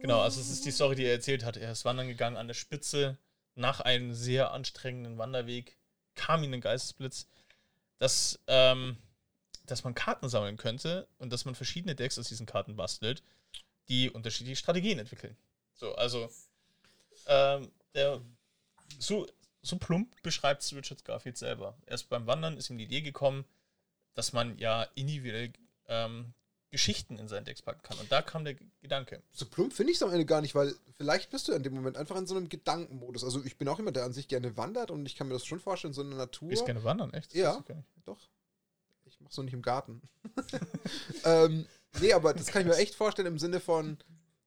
Genau, 0.00 0.20
also 0.20 0.40
es 0.40 0.50
ist 0.50 0.64
die 0.64 0.70
Story, 0.70 0.96
die 0.96 1.04
er 1.04 1.12
erzählt 1.12 1.44
hat. 1.44 1.56
Er 1.56 1.72
ist 1.72 1.84
wandern 1.84 2.08
gegangen 2.08 2.36
an 2.36 2.46
der 2.46 2.54
Spitze 2.54 3.18
nach 3.54 3.80
einem 3.80 4.12
sehr 4.12 4.52
anstrengenden 4.52 5.16
Wanderweg, 5.16 5.78
kam 6.14 6.42
ihm 6.42 6.52
ein 6.52 6.60
Geistesblitz, 6.60 7.26
dass, 7.98 8.38
ähm, 8.46 8.98
dass 9.66 9.84
man 9.84 9.94
Karten 9.94 10.28
sammeln 10.28 10.56
könnte 10.56 11.08
und 11.18 11.32
dass 11.32 11.44
man 11.44 11.54
verschiedene 11.54 11.94
Decks 11.94 12.18
aus 12.18 12.28
diesen 12.28 12.46
Karten 12.46 12.76
bastelt, 12.76 13.22
die 13.88 14.10
unterschiedliche 14.10 14.56
Strategien 14.56 14.98
entwickeln. 14.98 15.36
So, 15.74 15.94
also 15.94 16.30
ähm, 17.26 17.70
der, 17.94 18.20
so, 18.98 19.26
so 19.62 19.76
plump 19.76 20.22
beschreibt 20.22 20.62
es 20.62 20.74
Richard 20.74 21.04
Garfield 21.04 21.36
selber. 21.36 21.76
Erst 21.86 22.08
beim 22.08 22.26
Wandern 22.26 22.56
ist 22.56 22.70
ihm 22.70 22.78
die 22.78 22.84
Idee 22.84 23.00
gekommen, 23.00 23.44
dass 24.14 24.32
man 24.32 24.58
ja 24.58 24.84
individuell 24.94 25.52
ähm, 25.88 26.34
Geschichten 26.70 27.18
in 27.18 27.28
seinen 27.28 27.44
Decks 27.44 27.62
packen 27.62 27.82
kann. 27.82 27.98
Und 27.98 28.10
da 28.10 28.20
kam 28.20 28.44
der 28.44 28.56
Gedanke. 28.82 29.22
So 29.32 29.46
plump 29.46 29.72
finde 29.72 29.92
ich 29.92 29.98
es 29.98 30.02
am 30.02 30.10
Ende 30.10 30.26
gar 30.26 30.40
nicht, 30.40 30.54
weil 30.54 30.74
vielleicht 30.96 31.30
bist 31.30 31.46
du 31.46 31.52
in 31.52 31.62
dem 31.62 31.72
Moment 31.72 31.96
einfach 31.96 32.16
in 32.16 32.26
so 32.26 32.36
einem 32.36 32.48
Gedankenmodus. 32.48 33.22
Also 33.22 33.44
ich 33.44 33.56
bin 33.56 33.68
auch 33.68 33.78
jemand, 33.78 33.96
der 33.96 34.04
an 34.04 34.12
sich 34.12 34.26
gerne 34.26 34.56
wandert 34.56 34.90
und 34.90 35.06
ich 35.06 35.14
kann 35.14 35.28
mir 35.28 35.34
das 35.34 35.46
schon 35.46 35.60
vorstellen, 35.60 35.94
so 35.94 36.02
in 36.02 36.10
der 36.10 36.18
Natur. 36.18 36.48
Du 36.48 36.50
gehst 36.50 36.66
gerne 36.66 36.82
wandern, 36.82 37.12
echt? 37.12 37.30
Das 37.30 37.38
Ja. 37.38 37.64
Doch. 38.04 38.18
Mach's 39.24 39.36
noch 39.36 39.44
nicht 39.44 39.54
im 39.54 39.62
Garten. 39.62 40.02
ähm, 41.24 41.66
nee, 42.00 42.12
aber 42.12 42.34
das 42.34 42.46
kann 42.46 42.62
ich 42.62 42.68
mir 42.68 42.76
echt 42.76 42.94
vorstellen 42.94 43.26
im 43.28 43.38
Sinne 43.38 43.58
von, 43.60 43.98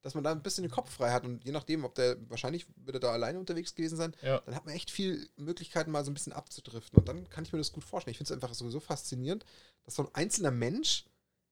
dass 0.01 0.13
man 0.13 0.23
da 0.23 0.31
ein 0.31 0.43
bisschen 0.43 0.61
den 0.63 0.71
Kopf 0.71 0.91
frei 0.91 1.11
hat 1.11 1.25
und 1.25 1.43
je 1.43 1.51
nachdem, 1.51 1.83
ob 1.83 1.95
der, 1.95 2.17
wahrscheinlich 2.29 2.65
wird 2.77 2.95
er 2.95 2.99
da 2.99 3.11
alleine 3.11 3.39
unterwegs 3.39 3.75
gewesen 3.75 3.97
sein, 3.97 4.15
Ja. 4.21 4.39
dann 4.45 4.55
hat 4.55 4.65
man 4.65 4.73
echt 4.75 4.91
viel 4.91 5.27
Möglichkeiten, 5.35 5.91
mal 5.91 6.05
so 6.05 6.11
ein 6.11 6.13
bisschen 6.13 6.33
abzudriften. 6.33 6.99
Und 6.99 7.07
dann 7.09 7.29
kann 7.29 7.43
ich 7.43 7.51
mir 7.51 7.57
das 7.59 7.71
gut 7.73 7.83
vorstellen. 7.83 8.11
Ich 8.11 8.17
finde 8.17 8.33
es 8.33 8.35
einfach 8.41 8.53
sowieso 8.53 8.79
faszinierend, 8.79 9.43
dass 9.83 9.95
so 9.95 10.03
ein 10.03 10.15
einzelner 10.15 10.51
Mensch 10.51 11.05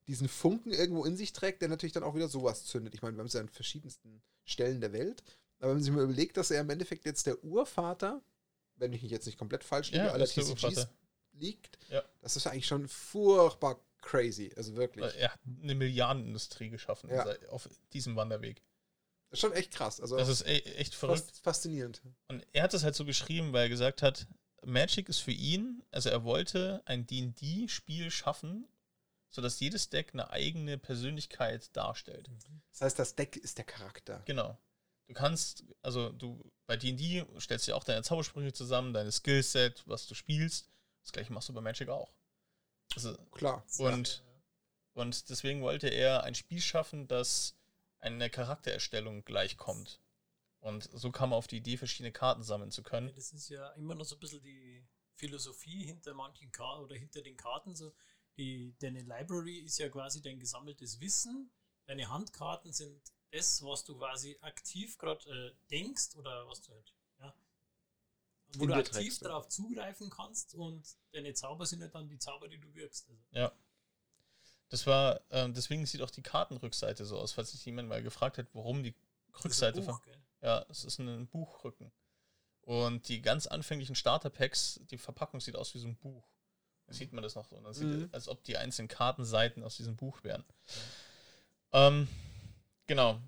diesen 0.06 0.28
Funken 0.28 0.70
irgendwo 0.72 1.04
in 1.04 1.16
sich 1.16 1.32
trägt, 1.32 1.60
der 1.62 1.68
natürlich 1.68 1.92
dann 1.92 2.04
auch 2.04 2.14
wieder 2.14 2.28
sowas 2.28 2.64
zündet. 2.64 2.94
Ich 2.94 3.02
meine, 3.02 3.16
wir 3.16 3.20
haben 3.20 3.26
es 3.26 3.32
ja 3.32 3.40
an 3.40 3.48
verschiedensten 3.48 4.22
Stellen 4.44 4.80
der 4.80 4.92
Welt. 4.92 5.22
Aber 5.58 5.70
wenn 5.70 5.76
man 5.78 5.82
sich 5.82 5.92
mal 5.92 6.04
überlegt, 6.04 6.36
dass 6.36 6.50
er 6.52 6.60
im 6.60 6.70
Endeffekt 6.70 7.04
jetzt 7.06 7.26
der 7.26 7.42
Urvater, 7.42 8.22
wenn 8.76 8.92
ich 8.92 9.02
mich 9.02 9.10
jetzt 9.10 9.26
nicht 9.26 9.38
komplett 9.38 9.64
falsch 9.64 9.90
liege, 9.90 10.04
Ja, 10.04 10.12
aller 10.12 10.26
TCGs. 10.26 10.86
Liegt, 11.38 11.78
Ja. 11.90 12.02
das 12.20 12.36
ist 12.36 12.46
eigentlich 12.46 12.66
schon 12.66 12.88
furchtbar 12.88 13.80
crazy. 14.02 14.52
Also 14.56 14.76
wirklich. 14.76 15.04
Weil 15.04 15.14
Er 15.16 15.32
hat 15.32 15.40
eine 15.62 15.74
Milliardenindustrie 15.74 16.70
geschaffen 16.70 17.10
Ja. 17.10 17.24
sei- 17.24 17.48
auf 17.48 17.68
diesem 17.92 18.16
Wanderweg. 18.16 18.62
Das 19.30 19.38
ist 19.38 19.40
schon 19.40 19.52
echt 19.52 19.72
krass. 19.72 20.00
Also 20.00 20.16
Das 20.16 20.28
ist 20.28 20.42
e 20.42 20.58
echt 20.76 20.94
verrückt. 20.94 21.32
faszinierend. 21.42 22.00
Und 22.28 22.46
er 22.52 22.62
hat 22.62 22.74
es 22.74 22.84
halt 22.84 22.94
so 22.94 23.04
geschrieben, 23.04 23.52
weil 23.52 23.64
er 23.64 23.68
gesagt 23.68 24.02
hat, 24.02 24.26
Magic 24.64 25.08
ist 25.08 25.18
für 25.18 25.32
ihn, 25.32 25.82
also 25.90 26.08
er 26.10 26.24
wollte 26.24 26.82
ein 26.86 27.06
D&D-Spiel 27.06 28.10
schaffen, 28.10 28.66
sodass 29.30 29.60
jedes 29.60 29.90
Deck 29.90 30.10
eine 30.12 30.30
eigene 30.30 30.78
Persönlichkeit 30.78 31.74
darstellt. 31.76 32.30
Das 32.72 32.80
heißt, 32.80 32.98
das 32.98 33.14
Deck 33.16 33.36
ist 33.36 33.58
der 33.58 33.64
Charakter. 33.64 34.22
Genau. 34.26 34.56
Du 35.08 35.14
kannst, 35.14 35.64
also 35.82 36.10
du 36.10 36.42
bei 36.66 36.76
D&D 36.76 37.24
stellst 37.38 37.68
du 37.68 37.74
auch 37.76 37.84
deine 37.84 38.02
Zaubersprüche 38.02 38.52
zusammen, 38.52 38.92
deine 38.92 39.12
Skillset, 39.12 39.82
was 39.86 40.06
du 40.06 40.14
spielst. 40.14 40.68
Das 41.06 41.12
gleiche 41.12 41.32
machst 41.32 41.48
du 41.48 41.52
bei 41.52 41.60
Magic 41.60 41.88
auch. 41.88 42.12
Also, 42.96 43.16
Klar. 43.30 43.64
und, 43.78 44.24
und 44.94 45.28
deswegen 45.30 45.62
wollte 45.62 45.86
er 45.88 46.24
ein 46.24 46.34
Spiel 46.34 46.60
schaffen, 46.60 47.06
das 47.06 47.56
eine 48.00 48.28
Charaktererstellung 48.28 49.24
gleichkommt. 49.24 50.00
Und 50.58 50.90
so 50.92 51.12
kam 51.12 51.32
er 51.32 51.36
auf 51.36 51.46
die 51.46 51.58
Idee, 51.58 51.76
verschiedene 51.76 52.10
Karten 52.10 52.42
sammeln 52.42 52.72
zu 52.72 52.82
Ja, 52.82 52.88
können. 52.88 53.14
das 53.14 53.32
ist 53.32 53.48
ja 53.50 53.70
immer 53.74 53.94
noch 53.94 54.04
so 54.04 54.16
ein 54.16 54.20
bisschen 54.20 54.42
die 54.42 54.84
Philosophie 55.14 55.84
hinter 55.84 56.12
manchen 56.12 56.50
Karten 56.50 56.82
oder 56.82 56.96
hinter 56.96 57.22
den 57.22 57.36
Karten. 57.36 57.76
So, 57.76 57.94
die, 58.36 58.74
deine 58.80 59.02
Library 59.02 59.58
ist 59.58 59.78
ja 59.78 59.88
quasi 59.88 60.20
dein 60.22 60.40
gesammeltes 60.40 60.98
Wissen. 61.00 61.52
Deine 61.86 62.08
Handkarten 62.08 62.72
sind 62.72 63.00
das, 63.30 63.62
was 63.62 63.84
du 63.84 63.96
quasi 63.96 64.38
aktiv 64.40 64.98
gerade 64.98 65.24
äh, 65.30 65.56
denkst 65.70 66.16
oder 66.16 66.48
was 66.48 66.62
du 66.62 66.72
halt, 66.72 66.88
ja, 66.88 66.95
wo 68.54 68.62
In 68.64 68.68
du 68.70 68.74
aktiv 68.76 69.18
darauf 69.18 69.48
zugreifen 69.48 70.10
kannst 70.10 70.54
und 70.54 70.86
deine 71.12 71.34
Zauber 71.34 71.66
sind 71.66 71.80
ja 71.80 71.88
dann 71.88 72.08
die 72.08 72.18
Zauber, 72.18 72.48
die 72.48 72.58
du 72.58 72.72
wirkst. 72.74 73.08
Also, 73.08 73.20
Ja. 73.32 73.52
Das 74.68 74.86
war, 74.86 75.20
ähm, 75.30 75.54
deswegen 75.54 75.86
sieht 75.86 76.02
auch 76.02 76.10
die 76.10 76.22
Kartenrückseite 76.22 77.04
so 77.04 77.18
aus, 77.18 77.32
falls 77.32 77.52
sich 77.52 77.64
jemand 77.64 77.88
mal 77.88 78.02
gefragt 78.02 78.38
hat, 78.38 78.46
warum 78.52 78.82
die 78.82 78.92
das 78.92 78.98
ist 78.98 79.34
ein 79.36 79.42
Rückseite 79.48 79.82
von. 79.82 79.94
Buch, 79.94 80.02
gell? 80.02 80.20
Ja, 80.42 80.66
es 80.68 80.84
ist 80.84 80.98
ein 80.98 81.26
Buchrücken. 81.28 81.92
Und 82.62 83.08
die 83.08 83.22
ganz 83.22 83.46
anfänglichen 83.46 83.94
Starter-Packs, 83.94 84.80
die 84.90 84.98
Verpackung 84.98 85.40
sieht 85.40 85.54
aus 85.54 85.72
wie 85.74 85.78
so 85.78 85.86
ein 85.86 85.96
Buch. 85.96 86.26
Da 86.86 86.92
sieht 86.94 87.12
man 87.12 87.22
das 87.22 87.36
noch 87.36 87.44
so. 87.44 87.56
Und 87.56 87.64
dann 87.64 87.74
sieht 87.74 87.86
Mhm. 87.86 88.08
als 88.12 88.26
ob 88.28 88.42
die 88.42 88.56
einzelnen 88.56 88.88
Kartenseiten 88.88 89.62
aus 89.62 89.76
diesem 89.76 89.94
Buch 89.96 90.24
wären. 90.24 90.44
Ähm, 91.72 92.08
genau. 92.88 93.20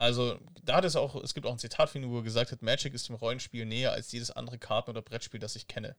Also, 0.00 0.40
da 0.62 0.76
hat 0.76 0.86
es 0.86 0.96
auch, 0.96 1.22
es 1.22 1.34
gibt 1.34 1.46
auch 1.46 1.52
ein 1.52 1.58
Zitat 1.58 1.90
von 1.90 2.02
ihm, 2.02 2.10
wo 2.10 2.16
er 2.16 2.22
gesagt 2.22 2.52
hat, 2.52 2.62
Magic 2.62 2.94
ist 2.94 3.08
dem 3.08 3.16
Rollenspiel 3.16 3.66
näher 3.66 3.92
als 3.92 4.10
jedes 4.12 4.30
andere 4.30 4.58
Karten- 4.58 4.88
oder 4.88 5.02
Brettspiel, 5.02 5.38
das 5.38 5.56
ich 5.56 5.66
kenne. 5.66 5.94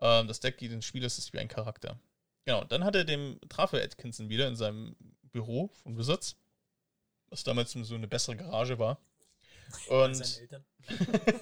Ähm, 0.00 0.26
das 0.26 0.40
Deck 0.40 0.60
jedes 0.62 0.86
Spielers 0.86 1.18
ist 1.18 1.30
wie 1.34 1.38
ein 1.38 1.48
Charakter. 1.48 2.00
Genau, 2.46 2.64
dann 2.64 2.82
hat 2.82 2.96
er 2.96 3.04
dem 3.04 3.38
traf 3.50 3.74
er 3.74 3.84
Atkinson 3.84 4.30
wieder 4.30 4.48
in 4.48 4.56
seinem 4.56 4.96
Büro 5.32 5.68
von 5.82 5.98
Wizards, 5.98 6.34
was 7.28 7.44
damals 7.44 7.72
so 7.72 7.94
eine 7.94 8.08
bessere 8.08 8.36
Garage 8.36 8.78
war. 8.78 8.98
Und, 9.88 10.40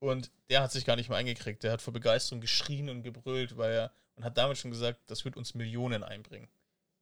und 0.00 0.30
der 0.50 0.62
hat 0.62 0.70
sich 0.70 0.84
gar 0.84 0.96
nicht 0.96 1.08
mehr 1.08 1.16
eingekriegt. 1.16 1.62
Der 1.62 1.72
hat 1.72 1.80
vor 1.80 1.94
Begeisterung 1.94 2.42
geschrien 2.42 2.90
und 2.90 3.02
gebrüllt, 3.02 3.56
weil 3.56 3.72
er 3.72 3.92
und 4.16 4.24
hat 4.24 4.36
damit 4.36 4.58
schon 4.58 4.70
gesagt, 4.70 5.00
das 5.06 5.24
wird 5.24 5.38
uns 5.38 5.54
Millionen 5.54 6.04
einbringen. 6.04 6.50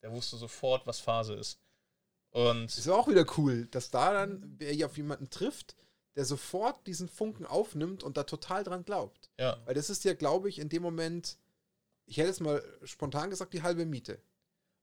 Der 0.03 0.13
wusste 0.13 0.37
sofort, 0.37 0.87
was 0.87 1.01
Phase 1.01 1.35
ist. 1.35 1.59
Und 2.31 2.67
Das 2.67 2.79
ist 2.79 2.89
auch 2.89 3.09
wieder 3.09 3.25
cool, 3.39 3.67
dass 3.67 3.91
da 3.91 4.13
dann 4.13 4.55
wer 4.59 4.73
hier 4.73 4.87
auf 4.87 4.97
jemanden 4.97 5.31
trifft, 5.31 5.77
der 6.17 6.25
sofort 6.25 6.87
diesen 6.87 7.09
Funken 7.09 7.47
aufnimmt 7.47 8.03
und 8.03 8.17
da 8.17 8.25
total 8.25 8.65
dran 8.65 8.85
glaubt. 8.85 9.31
ja, 9.39 9.57
Weil 9.65 9.75
das 9.75 9.89
ist 9.91 10.05
ja, 10.05 10.15
glaube 10.15 10.49
ich, 10.49 10.59
in 10.59 10.69
dem 10.69 10.83
Moment, 10.83 11.39
ich 12.07 12.17
hätte 12.19 12.31
es 12.31 12.41
mal 12.41 12.63
spontan 12.85 13.31
gesagt, 13.31 13.55
die 13.55 13.63
halbe 13.63 13.87
Miete. 13.87 14.21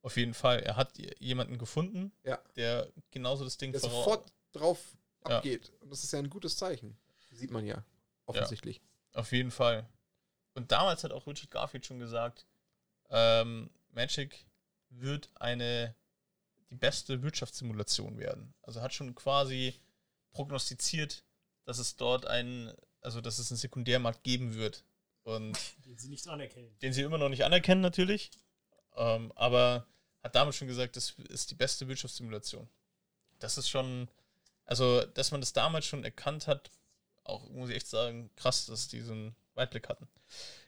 auf 0.01 0.17
jeden 0.17 0.33
Fall. 0.35 0.59
Er 0.61 0.75
hat 0.75 0.97
jemanden 1.19 1.57
gefunden, 1.57 2.11
Ja. 2.23 2.39
der 2.55 2.91
genauso 3.11 3.43
das 3.43 3.57
Ding 3.57 3.71
Der 3.71 3.81
sofort 3.81 4.31
drauf 4.53 4.95
Ja. 5.27 5.37
abgeht. 5.37 5.71
Und 5.81 5.91
das 5.91 6.03
ist 6.03 6.13
ja 6.13 6.19
ein 6.19 6.29
gutes 6.29 6.57
Zeichen. 6.57 6.95
Sieht 7.31 7.49
man 7.51 7.65
ja. 7.65 7.83
Offensichtlich. 8.27 8.81
Auf 9.13 9.31
jeden 9.31 9.51
Fall. 9.51 9.89
Und 10.53 10.71
damals 10.71 11.03
hat 11.03 11.11
auch 11.11 11.25
Richard 11.27 11.49
Garfield 11.51 11.85
schon 11.85 11.99
gesagt, 11.99 12.45
ähm, 13.09 13.69
Magic 13.93 14.45
wird 14.89 15.29
eine 15.35 15.95
die 16.69 16.75
beste 16.75 17.21
Wirtschaftssimulation 17.21 18.17
werden. 18.17 18.53
Also 18.61 18.81
hat 18.81 18.93
schon 18.93 19.15
quasi 19.15 19.79
prognostiziert, 20.31 21.23
dass 21.65 21.79
es 21.79 21.95
dort 21.95 22.25
einen, 22.25 22.73
also 23.01 23.21
dass 23.21 23.39
es 23.39 23.51
einen 23.51 23.57
Sekundärmarkt 23.57 24.23
geben 24.23 24.55
wird. 24.55 24.83
Und 25.23 25.57
Den 25.85 25.97
sie 25.97 26.09
nicht 26.09 26.27
anerkennen. 26.27 26.75
den 26.81 26.93
sie 26.93 27.01
immer 27.01 27.17
noch 27.17 27.29
nicht 27.29 27.45
anerkennen 27.45 27.81
natürlich. 27.81 28.31
Ähm, 28.95 29.31
aber 29.35 29.85
hat 30.23 30.35
damals 30.35 30.55
schon 30.55 30.67
gesagt, 30.67 30.95
das 30.95 31.11
ist 31.29 31.51
die 31.51 31.55
beste 31.55 31.87
Wirtschaftssimulation. 31.87 32.67
Das 33.39 33.57
ist 33.57 33.69
schon, 33.69 34.09
also 34.65 35.01
dass 35.05 35.31
man 35.31 35.41
das 35.41 35.53
damals 35.53 35.85
schon 35.85 36.03
erkannt 36.03 36.47
hat, 36.47 36.71
auch 37.23 37.49
muss 37.49 37.69
ich 37.69 37.75
echt 37.75 37.87
sagen, 37.87 38.29
krass, 38.35 38.65
dass 38.67 38.87
die 38.87 39.01
so 39.01 39.13
einen 39.13 39.35
Weitblick 39.55 39.89
hatten. 39.89 40.07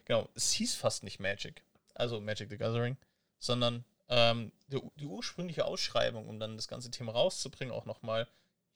Genau, 0.04 0.28
es 0.34 0.52
hieß 0.52 0.74
fast 0.74 1.02
nicht 1.02 1.20
Magic, 1.20 1.62
also 1.94 2.20
Magic 2.20 2.50
the 2.50 2.56
Gathering, 2.56 2.96
sondern 3.38 3.84
ähm, 4.08 4.52
die, 4.68 4.80
die 4.96 5.06
ursprüngliche 5.06 5.64
Ausschreibung, 5.64 6.28
um 6.28 6.38
dann 6.40 6.56
das 6.56 6.68
ganze 6.68 6.90
Thema 6.90 7.12
rauszubringen, 7.12 7.74
auch 7.74 7.84
nochmal, 7.84 8.26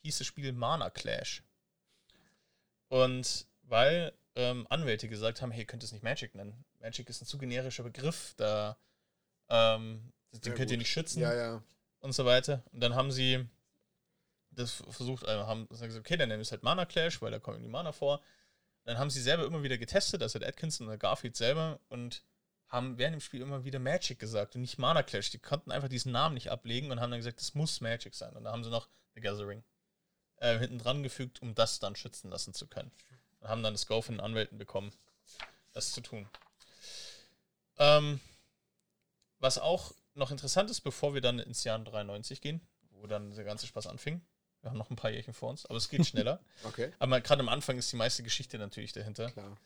hieß 0.03 0.19
das 0.19 0.27
Spiel 0.27 0.53
Mana 0.53 0.91
Clash. 0.91 1.43
Und 2.89 3.47
weil 3.63 4.13
ähm, 4.35 4.67
Anwälte 4.71 5.09
gesagt 5.09 5.41
haben, 5.43 5.51
hey, 5.51 5.63
ihr 5.63 5.67
könnt 5.67 5.83
es 5.83 5.93
nicht 5.93 6.03
Magic 6.05 6.35
nennen. 6.35 6.65
Magic 6.81 7.09
ist 7.09 7.23
ein 7.23 7.27
zu 7.27 7.39
generischer 7.39 7.83
Begriff, 7.83 8.35
da 8.37 8.77
ähm, 9.49 10.13
den 10.33 10.53
Ja, 10.53 10.57
könnt 10.57 10.71
ihr 10.71 10.77
gut. 10.77 10.79
nicht 10.79 10.91
schützen 10.91 11.21
Ja, 11.21 11.35
ja. 11.35 11.63
und 12.01 12.13
so 12.13 12.25
weiter. 12.25 12.63
Und 12.73 12.81
dann 12.81 12.95
haben 12.95 13.13
sie 13.13 13.47
das 14.51 14.83
versucht, 14.91 15.27
also 15.27 15.47
haben 15.47 15.69
gesagt, 15.69 15.95
okay, 15.97 16.17
dann 16.17 16.29
nennen 16.29 16.41
wir 16.41 16.43
es 16.43 16.53
halt 16.53 16.63
Mana 16.63 16.85
Clash, 16.85 17.23
weil 17.23 17.31
da 17.31 17.39
kommen 17.39 17.63
die 17.63 17.69
Mana 17.69 17.93
vor. 17.93 18.21
Dann 18.85 18.99
haben 18.99 19.11
sie 19.11 19.23
selber 19.23 19.45
immer 19.47 19.63
wieder 19.63 19.79
getestet, 19.79 20.23
also 20.23 20.39
der 20.39 20.49
Atkinson 20.49 20.87
und 20.87 20.91
der 20.91 20.99
Garfield 20.99 21.37
selber, 21.37 21.79
und 21.89 22.23
haben 22.73 22.97
während 22.97 23.15
dem 23.15 23.21
Spiel 23.21 23.43
immer 23.43 23.65
wieder 23.65 23.79
Magic 23.79 24.19
gesagt 24.19 24.55
und 24.55 24.63
nicht 24.63 24.79
Mana 24.79 25.03
Clash. 25.03 25.31
Die 25.31 25.39
konnten 25.39 25.71
einfach 25.71 25.89
diesen 25.89 26.11
Namen 26.11 26.35
nicht 26.35 26.51
ablegen 26.51 26.91
und 26.91 27.01
haben 27.01 27.11
dann 27.11 27.21
gesagt, 27.21 27.39
das 27.39 27.55
muss 27.55 27.83
Magic 27.83 28.15
sein. 28.15 28.35
Und 28.35 28.45
da 28.45 28.53
haben 28.53 28.65
sie 28.65 28.71
noch 28.71 28.89
The 29.15 29.21
Gathering 29.21 29.63
äh, 30.39 30.59
hinten 30.59 30.79
dran 30.79 31.03
gefügt, 31.03 31.43
um 31.43 31.55
das 31.55 31.81
dann 31.81 31.95
schützen 31.95 32.31
lassen 32.31 32.55
zu 32.55 32.67
können. 32.67 32.91
Und 33.41 33.49
haben 33.49 33.63
dann 33.63 33.75
das 33.75 33.87
Go 33.87 34.01
von 34.01 34.15
den 34.15 34.21
Anwälten 34.21 34.57
bekommen, 34.57 34.91
das 35.75 35.93
zu 35.93 36.01
tun. 36.01 36.27
Ähm, 37.77 38.21
was 39.39 39.59
auch 39.59 39.93
noch 40.15 40.31
interessant 40.31 40.71
ist, 40.71 40.81
bevor 40.81 41.13
wir 41.13 41.21
dann 41.21 41.39
ins 41.39 41.65
Jahr 41.65 41.79
93 41.79 42.41
gehen, 42.41 42.67
wo 42.93 43.07
dann 43.07 43.35
der 43.35 43.45
ganze 43.45 43.67
Spaß 43.67 43.87
anfing. 43.87 44.23
Wir 44.63 44.71
haben 44.71 44.79
noch 44.79 44.89
ein 44.89 44.97
paar 44.97 45.11
Jährchen 45.11 45.35
vor 45.35 45.51
uns, 45.51 45.67
aber 45.67 45.77
es 45.77 45.91
geht 45.91 46.07
schneller. 46.07 46.41
Okay, 46.65 46.93
aber 47.01 47.21
gerade 47.21 47.41
am 47.41 47.49
Anfang 47.49 47.77
ist 47.77 47.93
die 47.93 47.97
meiste 47.97 48.23
Geschichte 48.23 48.57
natürlich 48.59 48.93
dahinter. 48.93 49.31
klar. 49.31 49.59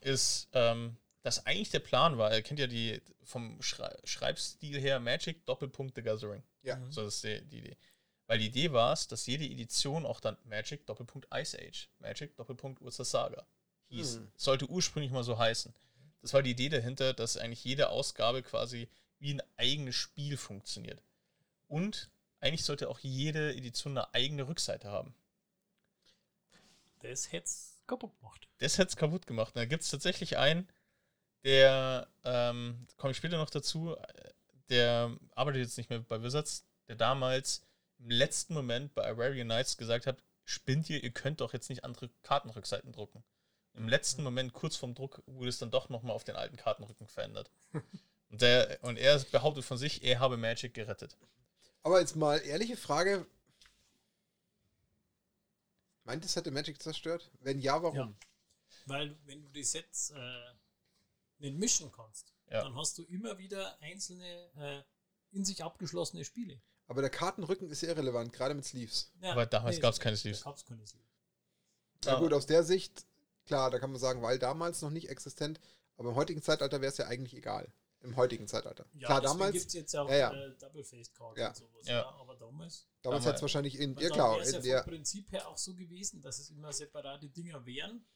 Ist, 0.00 0.48
ähm, 0.54 0.96
dass 1.22 1.46
eigentlich 1.46 1.70
der 1.70 1.80
Plan 1.80 2.18
war, 2.18 2.34
ihr 2.34 2.42
kennt 2.42 2.60
ja 2.60 2.66
die 2.66 3.00
vom 3.22 3.60
Schrei 3.62 3.94
Schreibstil 4.04 4.80
her 4.80 5.00
Magic 5.00 5.44
Doppelpunkt 5.46 5.94
The 5.94 6.02
Gathering. 6.02 6.42
Ja. 6.62 6.76
Mhm. 6.76 6.92
So 6.92 7.04
das 7.04 7.16
ist 7.16 7.24
die, 7.24 7.42
die 7.48 7.58
Idee. 7.58 7.76
Weil 8.26 8.38
die 8.38 8.46
Idee 8.46 8.72
war 8.72 8.92
es, 8.92 9.08
dass 9.08 9.26
jede 9.26 9.44
Edition 9.44 10.06
auch 10.06 10.20
dann 10.20 10.36
Magic 10.44 10.86
Doppelpunkt 10.86 11.28
Ice 11.34 11.58
Age, 11.58 11.88
Magic 11.98 12.36
Doppelpunkt 12.36 12.80
Ursa 12.80 13.04
Saga 13.04 13.44
hieß. 13.90 14.16
Hm. 14.16 14.32
Sollte 14.36 14.66
ursprünglich 14.68 15.12
mal 15.12 15.24
so 15.24 15.38
heißen. 15.38 15.74
Das 16.22 16.32
war 16.32 16.42
die 16.42 16.50
Idee 16.50 16.68
dahinter, 16.68 17.12
dass 17.12 17.36
eigentlich 17.36 17.64
jede 17.64 17.90
Ausgabe 17.90 18.42
quasi 18.42 18.88
wie 19.18 19.34
ein 19.34 19.42
eigenes 19.56 19.96
Spiel 19.96 20.36
funktioniert. 20.36 21.02
Und 21.66 22.10
eigentlich 22.40 22.64
sollte 22.64 22.88
auch 22.88 23.00
jede 23.00 23.54
Edition 23.54 23.96
eine 23.96 24.14
eigene 24.14 24.46
Rückseite 24.46 24.88
haben. 24.88 25.14
Das 27.00 27.32
hätte 27.32 27.46
es 27.46 27.82
kaputt 27.86 28.16
gemacht. 28.18 28.48
Das 28.58 28.78
hätte 28.78 28.90
es 28.90 28.96
kaputt 28.96 29.26
gemacht. 29.26 29.56
Da 29.56 29.64
gibt 29.64 29.82
es 29.82 29.90
tatsächlich 29.90 30.38
einen, 30.38 30.68
der, 31.44 32.08
ähm, 32.24 32.86
komme 32.96 33.12
ich 33.12 33.16
später 33.16 33.38
noch 33.38 33.50
dazu, 33.50 33.96
der 34.68 35.16
arbeitet 35.34 35.62
jetzt 35.62 35.78
nicht 35.78 35.90
mehr 35.90 36.00
bei 36.00 36.22
Wizards, 36.22 36.64
der 36.88 36.96
damals 36.96 37.62
im 37.98 38.10
letzten 38.10 38.54
Moment 38.54 38.94
bei 38.94 39.08
Irarian 39.08 39.48
Knights 39.48 39.76
gesagt 39.76 40.06
hat, 40.06 40.22
spinnt 40.44 40.88
ihr, 40.90 41.02
ihr 41.02 41.10
könnt 41.10 41.40
doch 41.40 41.52
jetzt 41.52 41.68
nicht 41.68 41.84
andere 41.84 42.10
Kartenrückseiten 42.22 42.92
drucken. 42.92 43.22
Im 43.74 43.88
letzten 43.88 44.22
Moment, 44.22 44.52
kurz 44.52 44.76
vorm 44.76 44.94
Druck, 44.94 45.22
wurde 45.26 45.48
es 45.48 45.58
dann 45.58 45.70
doch 45.70 45.88
nochmal 45.88 46.14
auf 46.14 46.24
den 46.24 46.36
alten 46.36 46.56
Kartenrücken 46.56 47.06
verändert. 47.06 47.50
Und, 48.30 48.42
der, 48.42 48.78
und 48.82 48.96
er 48.96 49.18
behauptet 49.32 49.64
von 49.64 49.76
sich, 49.76 50.04
er 50.04 50.20
habe 50.20 50.36
Magic 50.36 50.74
gerettet. 50.74 51.16
Aber 51.82 52.00
jetzt 52.00 52.16
mal 52.16 52.38
ehrliche 52.38 52.76
Frage. 52.76 53.26
Meint 56.04 56.24
es 56.24 56.36
hätte 56.36 56.50
Magic 56.50 56.80
zerstört? 56.80 57.30
Wenn 57.40 57.58
ja, 57.58 57.82
warum? 57.82 57.96
Ja. 57.96 58.14
Weil, 58.86 59.16
wenn 59.24 59.42
du 59.42 59.48
die 59.48 59.64
Sets 59.64 60.10
äh, 60.10 60.54
nicht 61.40 61.56
mischen 61.58 61.90
kannst, 61.92 62.32
Ja. 62.50 62.62
dann 62.62 62.74
hast 62.76 62.96
du 62.98 63.02
immer 63.04 63.38
wieder 63.38 63.80
einzelne 63.82 64.24
äh, 64.56 64.82
in 65.32 65.44
sich 65.44 65.62
abgeschlossene 65.64 66.24
Spiele. 66.24 66.60
Aber 66.86 67.00
der 67.02 67.10
Kartenrücken 67.10 67.70
ist 67.70 67.82
irrelevant, 67.82 68.32
gerade 68.32 68.54
mit 68.54 68.64
Sleeves. 68.64 69.12
Ja, 69.22 69.32
Aber 69.32 69.46
damals 69.46 69.80
gab's 69.80 70.00
keine 70.00 70.16
da 70.16 70.20
Sleeves. 70.20 70.42
gab's 70.42 70.64
keine 70.64 70.84
Sleeves. 70.86 71.06
Na 72.04 72.12
Ja. 72.12 72.18
gut, 72.18 72.32
aus 72.32 72.46
der 72.46 72.64
Sicht, 72.64 73.06
klar, 73.46 73.70
da 73.70 73.78
kann 73.78 73.90
man 73.92 74.00
sagen, 74.00 74.22
weil 74.22 74.38
damals 74.38 74.82
noch 74.82 74.90
nicht 74.90 75.08
existent, 75.08 75.60
aber 75.96 76.08
im 76.10 76.14
heutigen 76.16 76.42
Zeitalter 76.42 76.80
wäre 76.80 76.90
es 76.90 76.98
ja 76.98 77.06
eigentlich 77.06 77.34
egal. 77.34 77.72
Im 78.02 78.16
heutigen 78.16 78.48
Zeitalter. 78.48 78.86
Ja, 78.94 79.06
klar, 79.08 79.20
damals, 79.20 79.52
gibt's 79.52 79.74
jetzt 79.74 79.92
ja 79.92 80.00
auch 80.02 80.08
ja, 80.08 80.16
ja. 80.16 80.32
Äh, 80.32 80.56
Double-Faced-Karten 80.56 81.38
Ja. 81.38 81.48
und 81.48 81.56
sowas. 81.56 81.86
Ja. 81.86 81.98
Ja. 81.98 82.08
aber 82.18 82.34
damals. 82.34 82.88
damals 83.02 83.26
hätte 83.26 83.36
es 83.36 83.42
wahrscheinlich 83.42 83.78
in, 83.78 83.94
ja 83.98 84.08
klar, 84.08 84.42
in 84.42 84.62
ja 84.64 84.82
vom 84.82 84.90
Prinzip 84.92 85.30
her 85.30 85.46
auch 85.46 85.58
so 85.58 85.74
gewesen, 85.74 86.22
dass 86.22 86.38
es 86.38 86.48
immer 86.48 86.72
separate 86.72 87.28
Dinger 87.28 87.64
wären. 87.66 88.06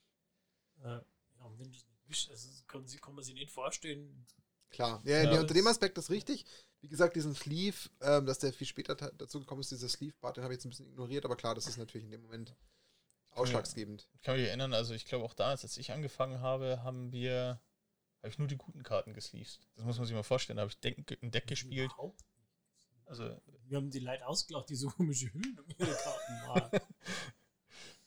Äh, 0.83 0.89
ja, 0.89 1.05
und 1.45 1.59
wenn 1.59 1.71
du 1.71 1.77
es 1.77 1.85
also 2.09 2.49
kann, 2.67 2.87
sie- 2.87 2.99
kann 2.99 3.15
man 3.15 3.25
sich 3.25 3.35
nicht 3.35 3.51
vorstellen. 3.51 4.27
klar. 4.71 5.01
Ja, 5.05 5.23
Ja. 5.23 5.31
nee, 5.33 5.39
unter 5.39 5.55
dem 5.55 5.67
Aspekt 5.67 5.97
ist 5.99 6.11
richtig. 6.11 6.45
Wie 6.81 6.89
gesagt, 6.89 7.17
diesen 7.17 7.35
Sleeve, 7.35 7.77
ähm, 8.03 8.27
dass 8.27 8.41
der 8.41 8.53
viel 8.53 8.67
später 8.67 8.95
dazu 8.95 9.41
gekommen 9.41 9.61
ist, 9.63 9.71
dieser 9.71 9.89
Sleeve-Part, 9.89 10.37
den 10.37 10.45
habe 10.45 10.53
ich 10.53 10.59
jetzt 10.59 10.67
ein 10.67 10.71
bisschen 10.71 10.87
ignoriert, 10.89 11.25
aber 11.25 11.37
klar, 11.37 11.55
das 11.55 11.67
ist 11.67 11.79
natürlich 11.79 12.05
in 12.05 12.11
dem 12.11 12.23
Moment 12.23 12.55
ausschlaggebend. 13.31 14.09
Ich 14.15 14.21
kann 14.23 14.37
mich 14.37 14.47
erinnern, 14.47 14.75
also 14.75 14.93
ich 14.95 15.07
glaube 15.07 15.25
auch 15.25 15.35
damals, 15.35 15.63
als 15.65 15.77
ich 15.79 15.93
angefangen 15.93 16.41
habe, 16.41 16.83
haben 16.83 17.11
wir, 17.13 17.61
habe 18.19 18.29
ich 18.29 18.39
nur 18.39 18.49
die 18.49 18.57
guten 18.57 18.83
Karten 18.83 19.13
gesleeved. 19.15 19.61
Das 19.77 19.85
muss 19.85 19.97
man 19.99 20.07
sich 20.07 20.15
mal 20.15 20.23
vorstellen. 20.23 20.57
Da 20.59 20.63
habe 20.63 20.71
ich 20.73 20.79
Deck, 20.81 21.19
ein 21.23 21.31
Deck 21.31 21.47
gespielt. 21.47 21.91
Also, 23.07 23.41
Wir 23.67 23.77
haben 23.79 23.91
die 23.91 23.99
Leute 24.01 24.27
ausgelacht, 24.27 24.69
die 24.71 24.77
so 24.77 24.89
komische 24.89 25.33
Hüllen 25.33 25.59
um 25.61 25.67
ihre 25.79 25.95
Karten 25.95 26.33
waren. 26.49 26.71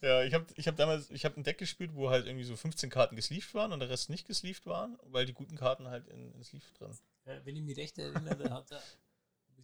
ja, 0.02 0.24
ich 0.24 0.34
habe 0.34 0.46
ich 0.56 0.68
hab 0.68 0.76
damals, 0.76 1.10
ich 1.12 1.26
habe 1.26 1.38
ein 1.40 1.44
Deck 1.44 1.58
gespielt, 1.58 1.92
wo 1.94 2.10
halt 2.10 2.26
irgendwie 2.28 2.46
so 2.46 2.56
15 2.56 2.90
Karten 2.90 3.16
gesleeved 3.16 3.54
waren 3.54 3.72
und 3.72 3.80
der 3.80 3.90
Rest 3.90 4.10
nicht 4.10 4.28
gesleeved 4.28 4.66
waren, 4.68 4.98
weil 5.04 5.26
die 5.26 5.34
guten 5.34 5.56
Karten 5.56 5.88
halt 5.88 6.08
in, 6.08 6.32
in 6.34 6.44
Sleeve 6.44 6.66
drin. 6.78 6.98
Äh, 7.26 7.40
wenn 7.44 7.56
ich 7.56 7.62
mich 7.64 7.78
recht 7.78 7.98
erinnere, 7.98 8.50
hat 8.54 8.72
er 8.72 8.82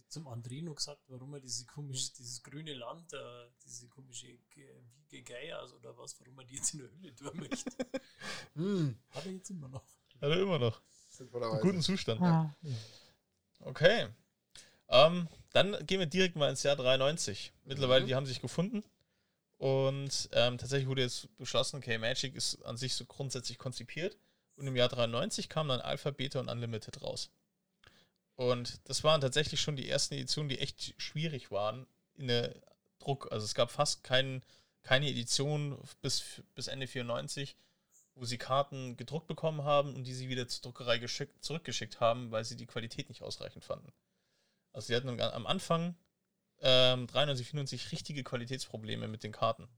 zum 0.08 0.26
Andrino 0.28 0.74
gesagt, 0.74 1.02
warum 1.08 1.34
er 1.34 1.40
diese 1.40 1.66
komische, 1.66 2.12
dieses 2.18 2.42
grüne 2.42 2.74
Land, 2.74 3.12
äh, 3.12 3.46
diese 3.64 3.88
komische 3.88 4.28
Ge- 4.50 4.82
Wiege 5.08 5.22
Geiers 5.22 5.72
oder 5.72 5.96
was, 5.96 6.18
warum 6.20 6.38
er 6.38 6.44
die 6.44 6.56
jetzt 6.56 6.74
in 6.74 6.80
der 6.80 6.90
Hülle 6.90 7.14
tun 7.14 7.30
möchte. 7.34 7.70
Hm, 8.54 8.96
Hat 9.10 9.26
er 9.26 9.32
jetzt 9.32 9.50
immer 9.50 9.68
noch. 9.68 9.82
Hat 10.20 10.30
er 10.30 10.40
immer 10.40 10.58
noch. 10.58 10.80
Im 11.18 11.60
guten 11.60 11.82
Zustand. 11.82 12.20
Ja. 12.20 12.54
Okay. 13.60 14.08
Ähm, 14.88 15.28
dann 15.52 15.76
gehen 15.86 15.98
wir 16.00 16.06
direkt 16.06 16.36
mal 16.36 16.50
ins 16.50 16.62
Jahr 16.62 16.76
93. 16.76 17.52
Mittlerweile, 17.64 18.02
Mhm. 18.04 18.08
die 18.08 18.14
haben 18.14 18.26
sich 18.26 18.40
gefunden. 18.40 18.84
Und 19.64 20.28
ähm, 20.32 20.58
tatsächlich 20.58 20.88
wurde 20.88 21.00
jetzt 21.00 21.34
beschlossen, 21.38 21.78
okay, 21.78 21.96
Magic 21.96 22.34
ist 22.34 22.62
an 22.66 22.76
sich 22.76 22.92
so 22.92 23.06
grundsätzlich 23.06 23.56
konzipiert. 23.56 24.18
Und 24.56 24.66
im 24.66 24.76
Jahr 24.76 24.90
93 24.90 25.48
kam 25.48 25.68
dann 25.68 25.80
Alpha, 25.80 26.10
Beta 26.10 26.38
und 26.38 26.50
Unlimited 26.50 27.00
raus. 27.00 27.30
Und 28.36 28.86
das 28.86 29.04
waren 29.04 29.22
tatsächlich 29.22 29.62
schon 29.62 29.74
die 29.74 29.88
ersten 29.88 30.16
Editionen, 30.16 30.50
die 30.50 30.58
echt 30.58 30.92
schwierig 30.98 31.50
waren 31.50 31.86
in 32.12 32.28
der 32.28 32.54
Druck. 32.98 33.32
Also 33.32 33.46
es 33.46 33.54
gab 33.54 33.70
fast 33.70 34.04
kein, 34.04 34.44
keine 34.82 35.08
Edition 35.08 35.78
bis, 36.02 36.42
bis 36.54 36.66
Ende 36.66 36.86
94, 36.86 37.56
wo 38.16 38.26
sie 38.26 38.36
Karten 38.36 38.98
gedruckt 38.98 39.28
bekommen 39.28 39.64
haben 39.64 39.94
und 39.94 40.04
die 40.04 40.12
sie 40.12 40.28
wieder 40.28 40.46
zur 40.46 40.60
Druckerei 40.60 40.98
geschickt, 40.98 41.42
zurückgeschickt 41.42 42.00
haben, 42.00 42.30
weil 42.32 42.44
sie 42.44 42.56
die 42.56 42.66
Qualität 42.66 43.08
nicht 43.08 43.22
ausreichend 43.22 43.64
fanden. 43.64 43.90
Also 44.74 44.88
sie 44.88 44.94
hatten 44.94 45.18
am 45.18 45.46
Anfang 45.46 45.96
ähm, 46.64 47.06
93, 47.06 47.46
94 47.46 47.92
richtige 47.92 48.24
Qualitätsprobleme 48.24 49.06
mit 49.06 49.22
den 49.22 49.32
Karten. 49.32 49.68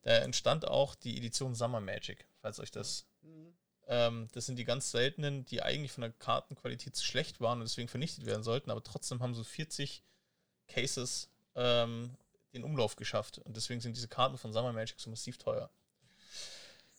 Da 0.00 0.12
entstand 0.18 0.66
auch 0.66 0.94
die 0.94 1.18
Edition 1.18 1.54
Summer 1.54 1.80
Magic, 1.80 2.26
falls 2.40 2.58
euch 2.58 2.70
das. 2.70 3.06
Mhm. 3.20 3.54
Ähm, 3.86 4.28
das 4.32 4.46
sind 4.46 4.56
die 4.56 4.64
ganz 4.64 4.90
seltenen, 4.90 5.44
die 5.44 5.62
eigentlich 5.62 5.92
von 5.92 6.00
der 6.00 6.12
Kartenqualität 6.12 6.96
schlecht 6.98 7.40
waren 7.40 7.58
und 7.60 7.66
deswegen 7.66 7.88
vernichtet 7.88 8.24
werden 8.24 8.42
sollten, 8.42 8.70
aber 8.70 8.82
trotzdem 8.82 9.20
haben 9.20 9.34
so 9.34 9.44
40 9.44 10.02
Cases 10.68 11.28
ähm, 11.54 12.16
den 12.54 12.64
Umlauf 12.64 12.96
geschafft 12.96 13.38
und 13.38 13.54
deswegen 13.56 13.80
sind 13.80 13.94
diese 13.94 14.08
Karten 14.08 14.38
von 14.38 14.52
Summer 14.52 14.72
Magic 14.72 14.98
so 14.98 15.10
massiv 15.10 15.36
teuer. 15.36 15.70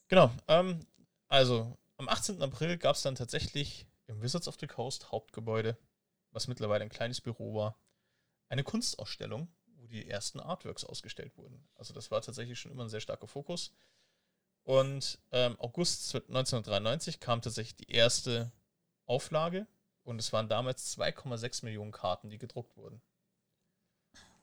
Genau, 0.10 0.32
ähm, 0.48 0.86
also 1.28 1.76
am 1.98 2.08
18. 2.08 2.42
April 2.44 2.78
gab 2.78 2.96
es 2.96 3.02
dann 3.02 3.16
tatsächlich 3.16 3.88
im 4.06 4.22
Wizards 4.22 4.48
of 4.48 4.58
the 4.60 4.68
Coast 4.68 5.12
Hauptgebäude, 5.12 5.76
was 6.32 6.48
mittlerweile 6.48 6.84
ein 6.84 6.90
kleines 6.90 7.20
Büro 7.20 7.56
war, 7.56 7.76
eine 8.50 8.64
Kunstausstellung, 8.64 9.48
wo 9.76 9.88
die 9.88 10.10
ersten 10.10 10.40
Artworks 10.40 10.84
ausgestellt 10.84 11.38
wurden. 11.38 11.68
Also 11.76 11.94
das 11.94 12.12
war 12.12 12.22
tatsächlich 12.22 12.60
schon 12.60 12.72
immer 12.72 12.84
ein 12.84 12.90
sehr 12.90 13.02
starker 13.02 13.28
Fokus. 13.28 13.74
Und 14.64 15.20
ähm, 15.32 15.58
August 15.60 16.14
1993 16.14 17.20
kam 17.20 17.42
tatsächlich 17.42 17.78
die 17.78 17.92
erste 17.92 18.52
Auflage 19.06 19.66
und 20.04 20.20
es 20.20 20.34
waren 20.34 20.50
damals 20.50 20.98
2,6 20.98 21.64
Millionen 21.64 21.92
Karten, 21.92 22.30
die 22.30 22.38
gedruckt 22.38 22.76
wurden. 22.76 23.02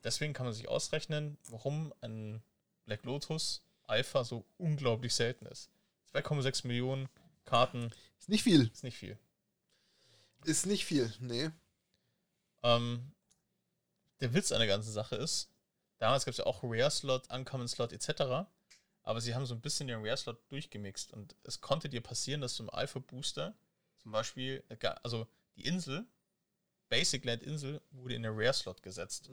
Deswegen 0.03 0.33
kann 0.33 0.47
man 0.47 0.55
sich 0.55 0.69
ausrechnen, 0.69 1.39
warum 1.49 1.93
ein 2.01 2.43
Black 2.85 3.05
Lotus 3.05 3.63
Alpha 3.87 4.25
so 4.25 4.47
unglaublich 4.57 5.15
selten 5.15 5.47
ist. 5.47 5.71
2,6 6.13 6.67
Millionen 6.67 7.09
Karten 7.45 7.91
Ist 8.19 8.29
nicht 8.29 8.43
viel. 8.43 8.69
ist 8.69 8.85
nicht 8.85 8.97
viel. 8.97 9.19
Ist 10.45 10.67
nicht 10.67 10.85
viel, 10.85 11.13
nee. 11.21 11.51
Ähm, 12.63 13.13
der 14.21 14.35
Witz 14.35 14.53
an 14.53 14.59
der 14.59 14.69
ganzen 14.69 14.93
Sache 14.93 15.17
ist, 15.17 15.51
damals 15.99 16.25
gab 16.25 16.33
es 16.33 16.39
ja 16.39 16.47
auch 16.47 16.63
Rare 16.63 16.91
Slot, 16.91 17.31
Uncommon 17.31 17.69
Slot 17.69 17.93
etc. 17.93 18.49
Aber 19.03 19.21
sie 19.21 19.35
haben 19.35 19.47
so 19.47 19.55
ein 19.55 19.61
bisschen 19.61 19.89
den 19.89 20.05
Rare 20.05 20.17
Slot 20.17 20.39
durchgemixt 20.51 21.13
und 21.13 21.37
es 21.43 21.61
konnte 21.61 21.89
dir 21.89 22.01
passieren, 22.01 22.41
dass 22.41 22.57
du 22.57 22.65
im 22.65 22.71
Alpha 22.71 22.99
Booster 23.01 23.55
zum 23.99 24.13
Beispiel, 24.13 24.63
äh, 24.69 24.77
also 25.03 25.27
die 25.57 25.65
Insel, 25.65 26.07
Basic 26.89 27.25
Land 27.25 27.43
Insel, 27.43 27.81
wurde 27.91 28.15
in 28.15 28.23
den 28.23 28.33
Rare 28.35 28.53
Slot 28.53 28.83
gesetzt. 28.83 29.31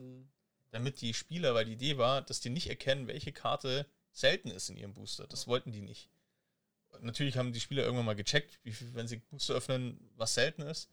Damit 0.70 1.00
die 1.00 1.14
Spieler, 1.14 1.54
weil 1.54 1.66
die 1.66 1.74
Idee 1.74 1.98
war, 1.98 2.22
dass 2.22 2.40
die 2.40 2.50
nicht 2.50 2.68
erkennen, 2.68 3.06
welche 3.06 3.32
Karte 3.32 3.86
selten 4.12 4.50
ist 4.50 4.70
in 4.70 4.76
ihrem 4.76 4.94
Booster. 4.94 5.26
Das 5.26 5.46
wollten 5.46 5.72
die 5.72 5.82
nicht. 5.82 6.08
Natürlich 7.00 7.36
haben 7.36 7.52
die 7.52 7.60
Spieler 7.60 7.82
irgendwann 7.82 8.06
mal 8.06 8.16
gecheckt, 8.16 8.58
wie 8.62 8.72
viel, 8.72 8.94
wenn 8.94 9.08
sie 9.08 9.16
Booster 9.16 9.54
öffnen, 9.54 10.10
was 10.16 10.34
selten 10.34 10.62
ist. 10.62 10.90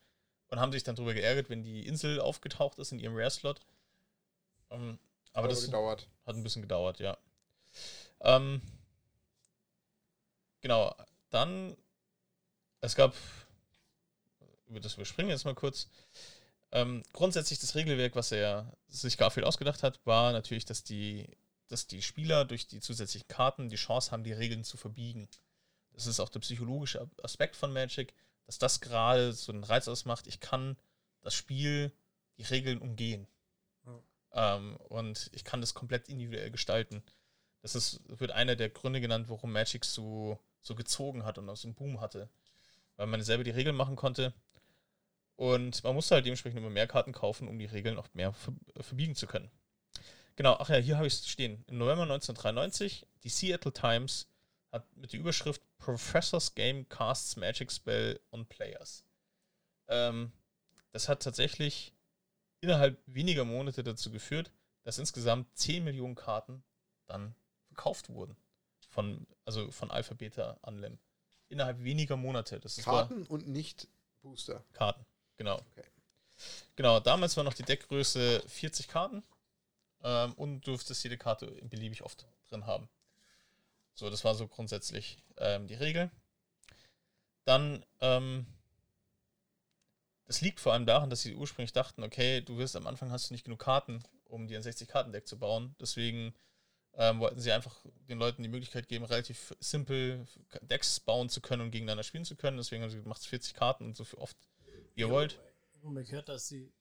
Und 0.47 0.59
haben 0.59 0.71
sich 0.71 0.83
dann 0.83 0.95
darüber 0.95 1.13
geärgert, 1.13 1.49
wenn 1.49 1.63
die 1.63 1.85
Insel 1.85 2.19
aufgetaucht 2.19 2.79
ist 2.79 2.91
in 2.91 2.99
ihrem 2.99 3.15
Rare-Slot. 3.15 3.61
Ähm, 4.71 4.99
aber 5.33 5.45
Hat 5.45 5.51
das 5.51 5.65
gedauert. 5.65 6.07
hat 6.25 6.35
ein 6.35 6.43
bisschen 6.43 6.61
gedauert, 6.61 6.99
ja. 6.99 7.17
Ähm, 8.21 8.61
genau, 10.61 10.95
dann, 11.29 11.77
es 12.81 12.95
gab, 12.95 13.13
über 14.67 14.79
das 14.79 14.95
überspringen 14.95 15.29
jetzt 15.29 15.45
mal 15.45 15.55
kurz. 15.55 15.87
Ähm, 16.71 17.03
grundsätzlich 17.13 17.59
das 17.59 17.75
Regelwerk, 17.75 18.15
was 18.15 18.31
er 18.31 18.71
sich 18.87 19.17
Garfield 19.17 19.45
ausgedacht 19.45 19.81
hat, 19.81 19.99
war 20.05 20.31
natürlich, 20.31 20.65
dass 20.65 20.83
die, 20.83 21.27
dass 21.67 21.87
die 21.87 22.01
Spieler 22.01 22.45
durch 22.45 22.67
die 22.67 22.79
zusätzlichen 22.79 23.27
Karten 23.27 23.69
die 23.69 23.75
Chance 23.75 24.11
haben, 24.11 24.23
die 24.23 24.33
Regeln 24.33 24.63
zu 24.63 24.77
verbiegen. 24.77 25.27
Das 25.93 26.05
ist 26.05 26.19
auch 26.19 26.29
der 26.29 26.39
psychologische 26.39 27.09
Aspekt 27.23 27.55
von 27.55 27.73
Magic, 27.73 28.13
dass 28.45 28.59
das 28.59 28.81
gerade 28.81 29.33
so 29.33 29.51
einen 29.51 29.63
Reiz 29.63 29.87
ausmacht. 29.87 30.27
Ich 30.27 30.39
kann 30.39 30.77
das 31.21 31.33
Spiel, 31.33 31.91
die 32.37 32.43
Regeln 32.43 32.79
umgehen. 32.79 33.27
Ähm, 34.33 34.77
und 34.89 35.29
ich 35.33 35.43
kann 35.43 35.61
das 35.61 35.73
komplett 35.73 36.07
individuell 36.09 36.51
gestalten. 36.51 37.03
Das 37.61 37.75
ist, 37.75 38.01
wird 38.07 38.31
einer 38.31 38.55
der 38.55 38.69
Gründe 38.69 39.01
genannt, 39.01 39.29
warum 39.29 39.51
Magic 39.51 39.85
so, 39.85 40.39
so 40.61 40.75
gezogen 40.75 41.25
hat 41.25 41.37
und 41.37 41.49
auch 41.49 41.57
so 41.57 41.67
einen 41.67 41.75
Boom 41.75 41.99
hatte. 41.99 42.29
Weil 42.95 43.07
man 43.07 43.21
selber 43.21 43.43
die 43.43 43.51
Regeln 43.51 43.75
machen 43.75 43.95
konnte. 43.95 44.33
Und 45.35 45.83
man 45.83 45.95
musste 45.95 46.15
halt 46.15 46.25
dementsprechend 46.25 46.59
immer 46.59 46.69
mehr 46.69 46.87
Karten 46.87 47.13
kaufen, 47.13 47.47
um 47.47 47.57
die 47.57 47.65
Regeln 47.65 47.97
auch 47.97 48.07
mehr 48.13 48.33
ver 48.33 48.53
verbiegen 48.81 49.15
zu 49.15 49.25
können. 49.25 49.49
Genau, 50.35 50.57
ach 50.59 50.69
ja, 50.69 50.77
hier 50.77 50.97
habe 50.97 51.07
ich 51.07 51.13
es 51.13 51.27
stehen. 51.27 51.63
Im 51.67 51.77
November 51.77 52.03
1993, 52.03 53.07
die 53.23 53.29
Seattle 53.29 53.73
Times 53.73 54.27
hat 54.71 54.85
mit 54.95 55.13
der 55.13 55.19
Überschrift 55.19 55.61
Professor's 55.77 56.55
Game 56.55 56.87
casts 56.87 57.35
Magic 57.35 57.71
Spell 57.71 58.19
on 58.31 58.45
Players. 58.45 59.03
Ähm, 59.87 60.31
das 60.91 61.09
hat 61.09 61.23
tatsächlich 61.23 61.93
innerhalb 62.61 63.01
weniger 63.05 63.45
Monate 63.45 63.83
dazu 63.83 64.11
geführt, 64.11 64.51
dass 64.83 64.97
insgesamt 64.97 65.55
10 65.57 65.83
Millionen 65.83 66.15
Karten 66.15 66.63
dann 67.07 67.35
verkauft 67.67 68.09
wurden. 68.09 68.35
Von, 68.89 69.27
also 69.45 69.71
von 69.71 69.91
Alpha 69.91 70.13
Beta 70.15 70.57
Unlim. 70.61 70.97
Innerhalb 71.49 71.83
weniger 71.83 72.17
Monate. 72.17 72.59
Das 72.59 72.77
ist 72.77 72.87
war- 72.87 73.07
Karten 73.07 73.25
und 73.27 73.47
nicht 73.47 73.87
Booster. 74.21 74.63
Karten, 74.73 75.05
genau. 75.37 75.55
Okay. 75.71 75.83
Genau, 76.75 76.99
damals 76.99 77.35
war 77.37 77.43
noch 77.43 77.53
die 77.53 77.63
Deckgröße 77.63 78.41
40 78.47 78.87
Karten 78.87 79.23
ähm, 80.03 80.33
und 80.33 80.61
du 80.61 80.71
durftest 80.71 81.03
jede 81.03 81.17
Karte 81.17 81.47
beliebig 81.63 82.03
oft 82.03 82.25
drin 82.49 82.65
haben. 82.65 82.89
So, 83.93 84.09
das 84.09 84.23
war 84.23 84.35
so 84.35 84.47
grundsätzlich 84.47 85.17
ähm, 85.37 85.67
die 85.67 85.73
Regel. 85.75 86.09
Dann, 87.43 87.83
ähm, 87.99 88.45
das 90.29 90.41
liegt 90.41 90.59
vor 90.59 90.73
allem 90.73 90.85
daran, 90.85 91.09
dass 91.09 91.23
sie 91.23 91.33
ursprünglich 91.33 91.73
dachten, 91.73 92.03
okay, 92.03 92.41
du 92.41 92.59
wirst 92.59 92.75
am 92.75 92.85
Anfang 92.85 93.09
hast 93.09 93.29
du 93.29 93.33
nicht 93.33 93.45
genug 93.45 93.57
Karten, 93.61 94.03
um 94.25 94.47
dir 94.47 94.59
ein 94.59 94.63
60-Karten-Deck 94.63 95.27
zu 95.27 95.39
bauen. 95.39 95.75
Deswegen 95.81 96.35
ähm, 96.93 97.19
wollten 97.19 97.39
sie 97.39 97.51
einfach 97.51 97.83
den 98.07 98.19
Leuten 98.19 98.43
die 98.43 98.49
Möglichkeit 98.49 98.87
geben, 98.87 99.05
relativ 99.05 99.55
simpel 99.59 100.27
Decks 100.61 100.99
bauen 100.99 101.29
zu 101.29 101.41
können 101.41 101.63
und 101.63 101.71
gegeneinander 101.71 102.03
spielen 102.03 102.25
zu 102.25 102.35
können. 102.35 102.57
Deswegen 102.57 102.83
haben 102.83 102.91
sie 102.91 103.01
gemacht 103.01 103.25
40 103.25 103.55
Karten 103.55 103.85
und 103.85 103.97
so 103.97 104.03
viel 104.03 104.19
oft 104.19 104.37
ihr 104.93 105.09
wollt. 105.09 105.39
Ich 105.73 105.83
habe 105.83 105.95
mal 105.95 106.03
gehört, 106.03 106.29
dass 106.29 106.47
sie 106.47 106.71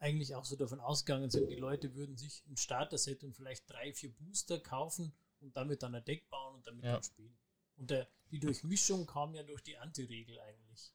eigentlich 0.00 0.34
auch 0.34 0.44
so 0.44 0.56
davon 0.56 0.80
ausgegangen 0.80 1.30
sind, 1.30 1.48
die 1.50 1.54
Leute 1.54 1.94
würden 1.94 2.16
sich 2.16 2.42
ein 2.48 2.56
Starter-Set 2.56 3.22
und 3.22 3.36
vielleicht 3.36 3.70
drei, 3.70 3.92
vier 3.92 4.12
Booster 4.12 4.58
kaufen 4.58 5.12
und 5.38 5.56
damit 5.56 5.84
dann 5.84 5.94
ein 5.94 6.04
Deck 6.04 6.28
bauen 6.30 6.56
und 6.56 6.66
damit 6.66 6.84
Ja. 6.84 6.94
dann 6.94 7.04
spielen. 7.04 7.38
Und 7.76 7.90
der, 7.90 8.08
die 8.32 8.40
Durchmischung 8.40 9.06
kam 9.06 9.36
ja 9.36 9.44
durch 9.44 9.62
die 9.62 9.78
Anti-Regel 9.78 10.40
eigentlich. 10.40 10.92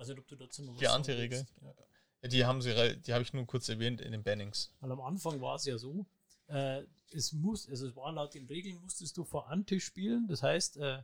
Weiß 0.00 0.08
nicht, 0.08 0.18
ob 0.18 0.26
du 0.28 0.36
dazu 0.36 0.62
noch 0.62 0.76
Die 0.78 0.88
Anti-Regel. 0.88 1.46
Ja, 2.22 2.28
die 2.28 2.44
haben 2.44 2.60
sie, 2.62 2.96
die 2.98 3.12
habe 3.12 3.22
ich 3.22 3.32
nur 3.32 3.46
kurz 3.46 3.68
erwähnt 3.68 4.00
in 4.00 4.12
den 4.12 4.22
Bannings. 4.22 4.72
Weil 4.80 4.92
am 4.92 5.00
Anfang 5.00 5.40
war 5.40 5.56
es 5.56 5.64
ja 5.64 5.78
so, 5.78 6.06
äh, 6.48 6.82
es 7.12 7.32
muss, 7.32 7.68
also 7.68 7.86
es 7.88 7.96
war 7.96 8.12
laut 8.12 8.34
den 8.34 8.46
Regeln, 8.46 8.80
musstest 8.80 9.16
du 9.16 9.24
vor 9.24 9.48
Ante 9.48 9.80
spielen. 9.80 10.26
Das 10.28 10.42
heißt, 10.42 10.78
äh, 10.78 11.02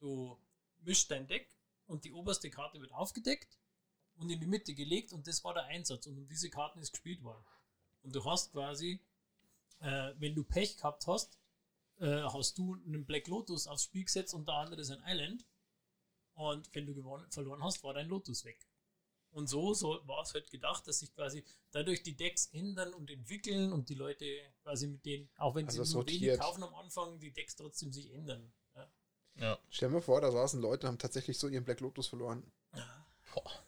du 0.00 0.38
mischst 0.82 1.10
dein 1.10 1.26
Deck 1.26 1.48
und 1.86 2.04
die 2.04 2.12
oberste 2.12 2.50
Karte 2.50 2.80
wird 2.80 2.92
aufgedeckt 2.92 3.58
und 4.16 4.30
in 4.30 4.40
die 4.40 4.46
Mitte 4.46 4.74
gelegt 4.74 5.12
und 5.12 5.26
das 5.26 5.42
war 5.44 5.54
der 5.54 5.64
Einsatz 5.64 6.06
und 6.06 6.16
um 6.18 6.28
diese 6.28 6.50
Karten 6.50 6.80
ist 6.80 6.92
gespielt 6.92 7.22
worden. 7.22 7.44
Und 8.02 8.14
du 8.14 8.24
hast 8.24 8.52
quasi, 8.52 9.00
äh, 9.80 10.12
wenn 10.18 10.34
du 10.34 10.44
Pech 10.44 10.76
gehabt 10.76 11.06
hast, 11.06 11.38
äh, 11.98 12.22
hast 12.22 12.58
du 12.58 12.74
einen 12.74 13.04
Black 13.06 13.26
Lotus 13.28 13.66
aufs 13.66 13.84
Spiel 13.84 14.04
gesetzt 14.04 14.34
und 14.34 14.46
der 14.46 14.56
andere 14.56 14.80
ist 14.80 14.90
ein 14.90 15.02
Island. 15.06 15.44
Und 16.34 16.74
wenn 16.74 16.86
du 16.86 16.94
gewonnen, 16.94 17.30
verloren 17.30 17.62
hast, 17.62 17.82
war 17.84 17.94
dein 17.94 18.08
Lotus 18.08 18.44
weg. 18.44 18.66
Und 19.30 19.48
so, 19.48 19.74
so 19.74 20.00
war 20.06 20.22
es 20.22 20.32
halt 20.32 20.48
gedacht, 20.50 20.86
dass 20.86 21.00
sich 21.00 21.12
quasi 21.12 21.44
dadurch 21.72 22.02
die 22.04 22.16
Decks 22.16 22.46
ändern 22.52 22.94
und 22.94 23.10
entwickeln 23.10 23.72
und 23.72 23.88
die 23.88 23.94
Leute 23.94 24.26
quasi 24.62 24.86
mit 24.86 25.04
denen, 25.04 25.28
auch 25.38 25.56
wenn 25.56 25.66
Also 25.66 25.82
sie 25.82 25.94
nur 25.94 26.06
wenig 26.06 26.38
kaufen 26.38 26.62
am 26.62 26.74
Anfang, 26.74 27.18
die 27.18 27.32
Decks 27.32 27.56
trotzdem 27.56 27.92
sich 27.92 28.12
ändern. 28.12 28.52
Ja. 28.76 28.92
Ja. 29.36 29.58
Stell 29.70 29.88
dir 29.88 29.94
mal 29.94 30.00
vor, 30.02 30.20
da 30.20 30.30
saßen 30.30 30.60
Leute 30.60 30.86
und 30.86 30.92
haben 30.92 30.98
tatsächlich 30.98 31.38
so 31.38 31.48
ihren 31.48 31.64
Black 31.64 31.80
Lotus 31.80 32.06
verloren. 32.06 32.44
Boah. 33.34 33.66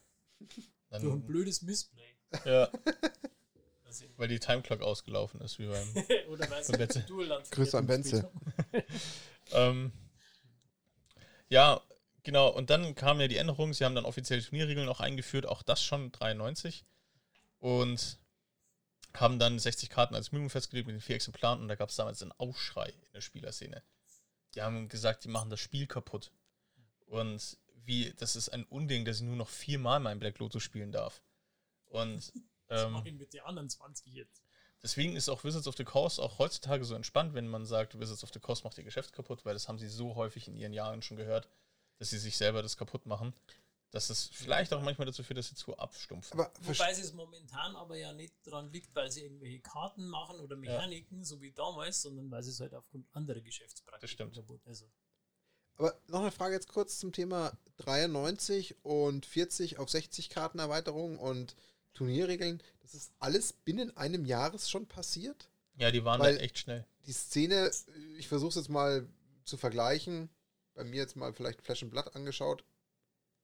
Durch 0.91 1.13
ein 1.13 1.27
blödes 1.27 1.63
Missplay. 1.63 2.15
ja, 2.45 2.71
Also, 3.85 4.05
weil 4.17 4.29
die 4.29 4.41
Timeclock 4.41 4.83
ausgelaufen 4.83 5.41
ist, 5.41 5.59
wie 5.59 5.67
beim. 5.67 5.89
oder 6.29 6.49
weil 6.51 6.89
Duelland 7.07 7.51
Grüße 7.51 7.79
an 7.79 7.87
Benze. 7.87 8.31
Ähm, 9.53 9.93
ja, 11.49 11.81
genau. 12.27 12.49
Und 12.49 12.69
dann 12.69 12.95
kam 12.95 13.21
ja 13.21 13.29
die 13.29 13.39
Änderung. 13.39 13.73
Sie 13.73 13.85
haben 13.85 13.95
dann 13.95 14.05
offiziell 14.05 14.43
Turnierregeln 14.43 14.89
auch 14.91 15.01
eingeführt, 15.01 15.47
auch 15.47 15.63
das 15.63 15.83
schon 15.83 16.13
93. 16.13 16.85
Und 17.59 18.19
haben 19.15 19.39
dann 19.39 19.59
60 19.59 19.89
Karten 19.89 20.15
als 20.15 20.33
Minimum 20.33 20.51
festgelegt 20.51 20.87
mit 20.87 20.95
den 20.95 21.01
vier 21.01 21.17
Exemplaren. 21.17 21.61
Und 21.61 21.69
da 21.69 21.77
gab 21.77 21.89
es 21.89 21.97
damals 21.97 22.21
einen 22.21 22.33
Aufschrei 22.33 22.91
in 22.91 23.13
der 23.15 23.23
Spielerszene. 23.23 23.83
Die 24.55 24.61
haben 24.61 24.89
gesagt, 24.89 25.25
die 25.25 25.29
machen 25.29 25.49
das 25.49 25.61
Spiel 25.61 25.87
kaputt. 25.87 26.33
Und 27.07 27.57
wie, 27.85 28.13
das 28.19 28.37
ist 28.37 28.51
ein 28.51 28.65
Unding, 28.65 29.05
dass 29.05 29.19
ich 29.19 29.23
nur 29.23 29.37
noch 29.37 29.49
viermal 29.49 30.01
mein 30.01 30.19
Black 30.19 30.39
Lotus 30.39 30.63
spielen 30.63 30.93
darf. 30.93 31.23
Und 31.87 32.33
ähm, 32.69 33.03
mit 33.17 33.33
den 33.33 33.41
anderen 33.43 33.71
20 33.71 34.13
jetzt? 34.13 34.43
Deswegen 34.83 35.17
ist 35.17 35.29
auch 35.29 35.45
Wizards 35.45 35.67
of 35.67 35.77
the 35.77 35.85
Coast 35.85 36.21
auch 36.21 36.39
heutzutage 36.39 36.85
so 36.85 36.95
entspannt, 36.95 37.35
wenn 37.35 37.49
man 37.49 37.65
sagt, 37.65 37.99
Wizards 37.99 38.23
of 38.25 38.31
the 38.35 38.41
Coast 38.41 38.65
macht 38.65 38.77
ihr 38.77 38.85
Geschäft 38.85 39.13
kaputt, 39.15 39.45
weil 39.45 39.55
das 39.55 39.69
haben 39.69 39.79
sie 39.79 39.89
so 39.89 40.17
häufig 40.17 40.49
in 40.49 40.57
ihren 40.57 40.75
Jahren 40.75 41.03
schon 41.03 41.17
gehört, 41.17 41.49
dass 41.99 42.11
sie 42.11 42.19
sich 42.19 42.37
selber 42.37 42.63
das 42.63 42.77
kaputt 42.77 43.07
machen, 43.07 43.33
dass 43.91 44.11
es 44.11 44.27
vielleicht 44.33 44.73
auch 44.75 44.83
manchmal 44.83 45.07
dazu 45.07 45.23
führt, 45.23 45.39
dass 45.39 45.49
sie 45.49 45.55
zu 45.55 45.77
abstumpfen. 45.79 46.39
Aber 46.39 46.53
Wobei 46.63 46.91
es 46.91 47.13
momentan 47.13 47.77
aber 47.77 47.97
ja 47.97 48.13
nicht 48.13 48.35
dran 48.45 48.71
liegt, 48.73 48.95
weil 48.95 49.11
sie 49.11 49.23
irgendwelche 49.23 49.61
Karten 49.61 50.07
machen 50.09 50.41
oder 50.41 50.57
Mechaniken, 50.57 51.25
so 51.25 51.41
wie 51.41 51.53
damals, 51.53 52.03
sondern 52.03 52.31
weil 52.31 52.43
sie 52.43 52.51
es 52.51 52.61
halt 52.61 52.75
aufgrund 52.75 53.07
anderer 53.15 53.41
Geschäftspraktiken 53.41 54.01
Das 54.01 54.11
stimmt. 54.11 54.35
kaputt- 54.37 54.61
Also, 54.67 54.85
Aber 55.77 55.99
noch 56.09 56.21
eine 56.21 56.33
Frage 56.33 56.55
jetzt 56.55 56.69
kurz 56.69 56.99
zum 56.99 57.13
Thema 57.13 57.57
93 57.79 58.77
und 58.85 59.25
40 59.27 59.79
auf 59.79 59.89
60 59.91 60.31
Karten 60.31 60.59
Erweiterung 60.59 61.19
und 61.19 61.55
Turnierregeln. 61.95 62.63
Das 62.83 62.95
ist 62.95 63.13
alles 63.19 63.53
binnen 63.53 63.97
einem 63.97 64.25
Jahres 64.27 64.69
schon 64.69 64.87
passiert? 64.87 65.49
Ja, 65.79 65.91
die 65.91 66.05
waren 66.05 66.21
Weil- 66.21 66.35
dann 66.35 66.45
echt 66.45 66.59
schnell. 66.59 66.87
Die 67.07 67.13
Szene, 67.13 67.71
ich 68.19 68.27
versuche 68.29 68.51
es 68.51 68.55
jetzt 68.57 68.69
mal 68.69 69.07
zu 69.45 69.57
vergleichen. 69.57 70.29
Bei 70.77 70.85
mir 70.85 70.97
jetzt 70.97 71.17
mal 71.17 71.33
vielleicht 71.33 71.63
Flash 71.63 71.83
and 71.83 71.91
Blood 71.91 72.15
angeschaut, 72.15 72.65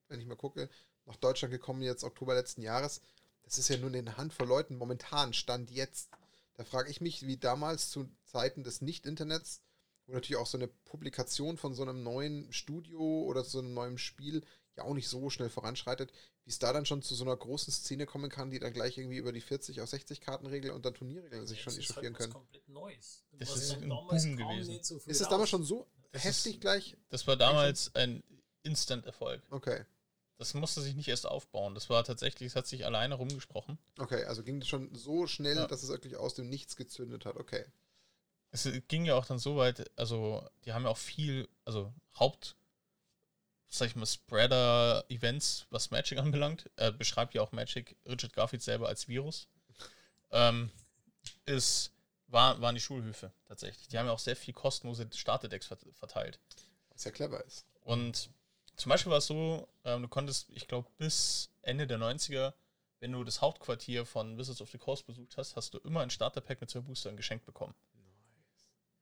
wenn 0.07 0.21
ich 0.21 0.27
mal 0.27 0.35
gucke. 0.37 0.69
Nach 1.05 1.17
Deutschland 1.17 1.51
gekommen 1.51 1.81
jetzt 1.81 2.03
Oktober 2.03 2.35
letzten 2.35 2.61
Jahres. 2.61 3.01
Das 3.41 3.57
ist 3.57 3.67
ja 3.67 3.77
nur 3.77 3.91
eine 3.91 4.15
Handvoll 4.15 4.47
Leuten 4.47 4.77
momentan, 4.77 5.33
Stand 5.33 5.69
jetzt. 5.71 6.09
Da 6.53 6.63
frage 6.63 6.89
ich 6.89 7.01
mich, 7.01 7.25
wie 7.25 7.37
damals 7.37 7.89
zu 7.89 8.07
Zeiten 8.23 8.63
des 8.63 8.81
Nicht-Internets, 8.81 9.61
wo 10.05 10.13
natürlich 10.13 10.39
auch 10.39 10.45
so 10.47 10.57
eine 10.57 10.67
Publikation 10.67 11.57
von 11.57 11.73
so 11.73 11.81
einem 11.81 12.03
neuen 12.03 12.53
Studio 12.53 13.23
oder 13.23 13.43
so 13.43 13.59
einem 13.59 13.73
neuen 13.73 13.97
Spiel 13.97 14.43
ja 14.75 14.83
auch 14.83 14.93
nicht 14.93 15.09
so 15.09 15.29
schnell 15.29 15.49
voranschreitet, 15.49 16.11
wie 16.45 16.49
es 16.49 16.59
da 16.59 16.73
dann 16.73 16.85
schon 16.85 17.01
zu 17.01 17.15
so 17.15 17.23
einer 17.23 17.37
großen 17.37 17.71
Szene 17.71 18.05
kommen 18.05 18.29
kann, 18.29 18.49
die 18.49 18.59
dann 18.59 18.73
gleich 18.73 18.97
irgendwie 18.97 19.17
über 19.17 19.31
die 19.31 19.41
40 19.41 19.81
auf 19.81 19.89
60 19.89 20.19
Kartenregel 20.21 20.71
und 20.71 20.85
dann 20.85 20.93
Turnierregeln 20.93 21.45
sich 21.47 21.59
ja, 21.59 21.63
schon 21.63 21.73
es 21.73 21.79
ist 21.79 21.89
echauffieren 21.91 22.13
halt 22.13 22.21
können. 22.21 22.33
komplett 22.33 22.67
Neues. 22.69 23.23
Das 23.31 23.49
Was 23.49 23.63
ist 23.63 23.73
halt 23.73 23.83
ein 23.83 23.89
Boom 23.89 24.07
gewesen. 24.37 24.83
so 24.83 24.99
viel 24.99 25.11
Ist 25.11 25.21
das 25.21 25.27
raus. 25.27 25.31
damals 25.31 25.49
schon 25.49 25.63
so 25.63 25.87
Das 26.13 26.23
heftig 26.23 26.53
ist- 26.55 26.61
gleich? 26.61 26.95
Das 27.09 27.27
war 27.27 27.35
damals 27.35 27.93
ein 27.95 28.23
Instant-Erfolg. 28.63 29.41
Okay. 29.49 29.83
Das 30.37 30.53
musste 30.53 30.81
sich 30.81 30.95
nicht 30.95 31.07
erst 31.09 31.25
aufbauen. 31.27 31.75
Das 31.75 31.89
war 31.89 32.03
tatsächlich, 32.03 32.47
es 32.47 32.55
hat 32.55 32.65
sich 32.67 32.85
alleine 32.85 33.15
rumgesprochen. 33.15 33.77
Okay, 33.99 34.23
also 34.23 34.43
ging 34.43 34.59
das 34.59 34.67
schon 34.69 34.93
so 34.95 35.27
schnell, 35.27 35.57
Ja. 35.57 35.67
dass 35.67 35.83
es 35.83 35.89
wirklich 35.89 36.15
aus 36.15 36.33
dem 36.33 36.49
Nichts 36.49 36.75
gezündet 36.75 37.25
hat. 37.25 37.35
Okay. 37.35 37.65
Es 38.51 38.67
ging 38.87 39.05
ja 39.05 39.15
auch 39.15 39.25
dann 39.25 39.39
so 39.39 39.57
weit, 39.57 39.89
also 39.97 40.47
die 40.65 40.73
haben 40.73 40.83
ja 40.83 40.89
auch 40.89 40.97
viel, 40.97 41.47
also 41.65 41.93
Haupt, 42.19 42.55
sag 43.67 43.87
ich 43.87 43.95
mal, 43.95 44.05
Spreader-Events, 44.05 45.65
was 45.69 45.91
Magic 45.91 46.17
anbelangt, 46.19 46.69
äh, 46.75 46.91
beschreibt 46.91 47.33
ja 47.33 47.41
auch 47.41 47.51
Magic 47.51 47.95
Richard 48.05 48.33
Garfield 48.33 48.61
selber 48.63 48.87
als 48.87 49.07
Virus. 49.07 49.47
Ähm, 50.31 50.71
ist, 51.45 51.91
war, 52.33 52.59
waren 52.61 52.75
die 52.75 52.81
Schulhöfe 52.81 53.31
tatsächlich. 53.45 53.87
Die 53.87 53.97
haben 53.97 54.07
ja 54.07 54.11
auch 54.11 54.19
sehr 54.19 54.35
viel 54.35 54.53
kostenlose 54.53 55.07
Starterdecks 55.13 55.67
vert- 55.67 55.85
verteilt. 55.93 56.39
Was 56.89 57.03
ja 57.05 57.11
clever 57.11 57.43
ist. 57.45 57.65
Und 57.81 58.29
zum 58.75 58.89
Beispiel 58.89 59.11
war 59.11 59.19
es 59.19 59.27
so, 59.27 59.67
ähm, 59.85 60.01
du 60.01 60.07
konntest, 60.07 60.49
ich 60.49 60.67
glaube, 60.67 60.89
bis 60.97 61.49
Ende 61.61 61.87
der 61.87 61.99
90er, 61.99 62.53
wenn 62.99 63.11
du 63.11 63.23
das 63.23 63.41
Hauptquartier 63.41 64.05
von 64.05 64.37
Wizards 64.37 64.61
of 64.61 64.71
the 64.71 64.77
Coast 64.77 65.05
besucht 65.05 65.37
hast, 65.37 65.55
hast 65.55 65.73
du 65.73 65.77
immer 65.79 66.01
ein 66.01 66.09
Starterpack 66.09 66.59
mit 66.61 66.69
zwei 66.69 66.79
Boostern 66.81 67.15
geschenkt 67.17 67.45
bekommen. 67.45 67.75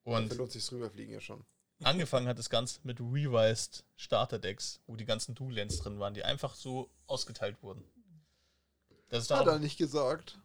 Und 0.04 0.24
Dafür 0.26 0.38
lohnt 0.38 0.52
sich 0.52 0.72
rüberfliegen 0.72 1.14
ja 1.14 1.22
schon. 1.22 1.46
angefangen 1.84 2.28
hat 2.28 2.38
das 2.38 2.50
Ganze 2.50 2.80
mit 2.84 3.00
Revised 3.00 3.84
Starterdecks, 3.96 4.80
wo 4.88 4.96
die 4.96 5.06
ganzen 5.06 5.36
Dual-Lands 5.36 5.80
drin 5.80 6.00
waren, 6.00 6.14
die 6.14 6.24
einfach 6.24 6.56
so 6.56 6.90
ausgeteilt 7.08 7.62
wurden. 7.64 7.84
Das 9.10 9.24
ist 9.24 9.32
Hat 9.32 9.48
er 9.48 9.60
nicht 9.60 9.78
gesagt. 9.78 10.38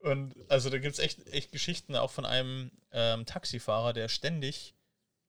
Und 0.00 0.34
also 0.48 0.70
da 0.70 0.78
gibt 0.78 0.94
es 0.94 0.98
echt, 0.98 1.26
echt 1.28 1.52
Geschichten 1.52 1.94
auch 1.94 2.10
von 2.10 2.24
einem 2.24 2.70
ähm, 2.92 3.26
Taxifahrer, 3.26 3.92
der 3.92 4.08
ständig 4.08 4.74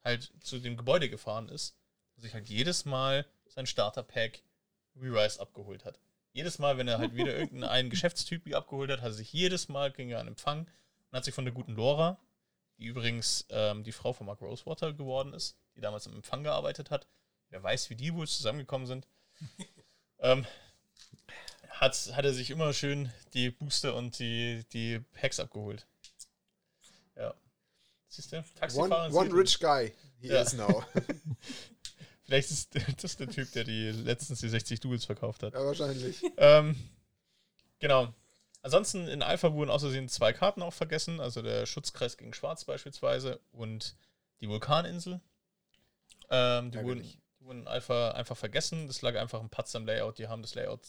halt 0.04 0.32
zu 0.42 0.60
dem 0.60 0.78
Gebäude 0.78 1.10
gefahren 1.10 1.50
ist 1.50 1.76
und 2.16 2.24
sich 2.24 2.34
halt 2.34 2.48
jedes 2.48 2.86
Mal 2.86 3.26
sein 3.48 3.66
Starterpack 3.66 4.42
Revised 4.96 5.40
abgeholt 5.40 5.86
hat. 5.86 6.00
Jedes 6.34 6.60
Mal, 6.60 6.78
wenn 6.78 6.88
er 6.88 7.00
halt 7.00 7.16
wieder 7.16 7.36
irgendeinen 7.38 7.90
Geschäftstyp 7.92 8.54
abgeholt 8.56 8.90
hat, 8.90 9.02
hat 9.02 9.10
er 9.10 9.14
sich 9.14 9.34
jedes 9.34 9.68
Mal 9.68 9.92
ging 9.92 10.10
er 10.10 10.20
an 10.20 10.28
Empfang 10.28 10.62
und 10.62 11.18
hat 11.18 11.26
sich 11.26 11.34
von 11.34 11.46
der 11.46 11.54
guten 11.54 11.76
Lora, 11.76 12.18
die 12.78 12.86
übrigens 12.86 13.46
ähm, 13.50 13.84
die 13.84 13.92
Frau 13.92 14.14
von 14.14 14.26
Mark 14.26 14.42
Rosewater 14.42 14.94
geworden 14.94 15.34
ist, 15.34 15.58
die 15.76 15.82
damals 15.82 16.08
im 16.08 16.16
Empfang 16.16 16.44
gearbeitet 16.44 16.90
hat, 16.90 17.08
wer 17.50 17.62
weiß, 17.62 17.90
wie 17.90 17.96
die 17.96 18.14
wohl 18.14 18.28
zusammengekommen 18.28 18.88
sind, 18.88 19.08
ähm, 20.20 20.46
hat, 21.82 21.96
hat 22.16 22.24
er 22.26 22.34
sich 22.34 22.50
immer 22.52 22.72
schön 22.74 23.12
die 23.34 23.50
Booster 23.50 23.96
und 23.96 24.18
die, 24.20 24.64
die 24.72 25.00
Packs 25.14 25.40
abgeholt. 25.40 25.86
Ja. 27.18 27.34
Siehst 28.08 28.32
du? 28.32 28.38
One, 28.38 28.46
Taxifahrer 28.56 29.14
one 29.14 29.30
sieht- 29.30 29.36
rich 29.38 29.60
guy. 29.60 29.94
He 30.20 30.28
Ja. 30.30 30.42
is 30.42 30.54
now. 30.54 30.84
Vielleicht 32.24 32.52
ist 32.52 32.76
das 33.04 33.18
der 33.18 33.28
Typ, 33.30 33.52
der 33.54 33.64
die 33.66 33.90
letztens 33.92 34.40
die 34.40 34.48
60 34.50 34.80
Duels 34.80 35.04
verkauft 35.06 35.44
hat. 35.44 35.54
ja, 35.54 35.66
wahrscheinlich. 35.66 36.22
Ähm, 36.38 36.76
genau. 37.80 38.14
Ansonsten 38.62 39.08
in 39.08 39.24
Alpha 39.24 39.52
wurden 39.54 39.72
außerdem 39.72 40.08
zwei 40.08 40.34
Karten 40.34 40.62
auch 40.62 40.72
vergessen, 40.74 41.20
also 41.20 41.42
der 41.42 41.66
Schutzkreis 41.66 42.16
gegen 42.16 42.34
Schwarz 42.34 42.64
beispielsweise 42.64 43.40
und 43.52 43.96
die 44.40 44.48
Vulkaninsel. 44.48 45.20
Ähm, 46.30 46.70
die, 46.72 46.78
wurden, 46.84 47.02
die 47.02 47.20
wurden 47.40 47.62
in 47.62 47.68
Alpha 47.68 48.12
einfach 48.12 48.38
vergessen. 48.38 48.86
Das 48.88 49.02
lag 49.02 49.16
einfach 49.18 49.40
ein 49.42 49.50
Patz 49.50 49.76
am 49.76 49.86
Layout. 49.88 50.20
Die 50.20 50.28
haben 50.28 50.44
das 50.44 50.54
Layout 50.54 50.82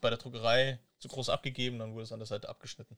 bei 0.00 0.10
der 0.10 0.18
Druckerei 0.18 0.78
zu 0.98 1.08
groß 1.08 1.28
abgegeben, 1.28 1.78
dann 1.78 1.94
wurde 1.94 2.04
es 2.04 2.12
an 2.12 2.20
der 2.20 2.26
Seite 2.26 2.48
abgeschnitten. 2.48 2.96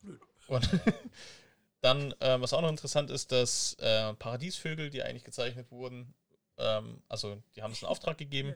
Blöd. 0.00 0.20
Und 0.48 0.68
dann, 1.80 2.14
ähm, 2.20 2.42
was 2.42 2.52
auch 2.52 2.62
noch 2.62 2.68
interessant 2.68 3.10
ist, 3.10 3.32
dass 3.32 3.74
äh, 3.74 4.14
Paradiesvögel, 4.14 4.90
die 4.90 5.02
eigentlich 5.02 5.24
gezeichnet 5.24 5.70
wurden, 5.70 6.14
ähm, 6.58 7.02
also 7.08 7.42
die 7.54 7.62
haben 7.62 7.72
es 7.72 7.82
in 7.82 7.88
Auftrag 7.88 8.18
gegeben, 8.18 8.54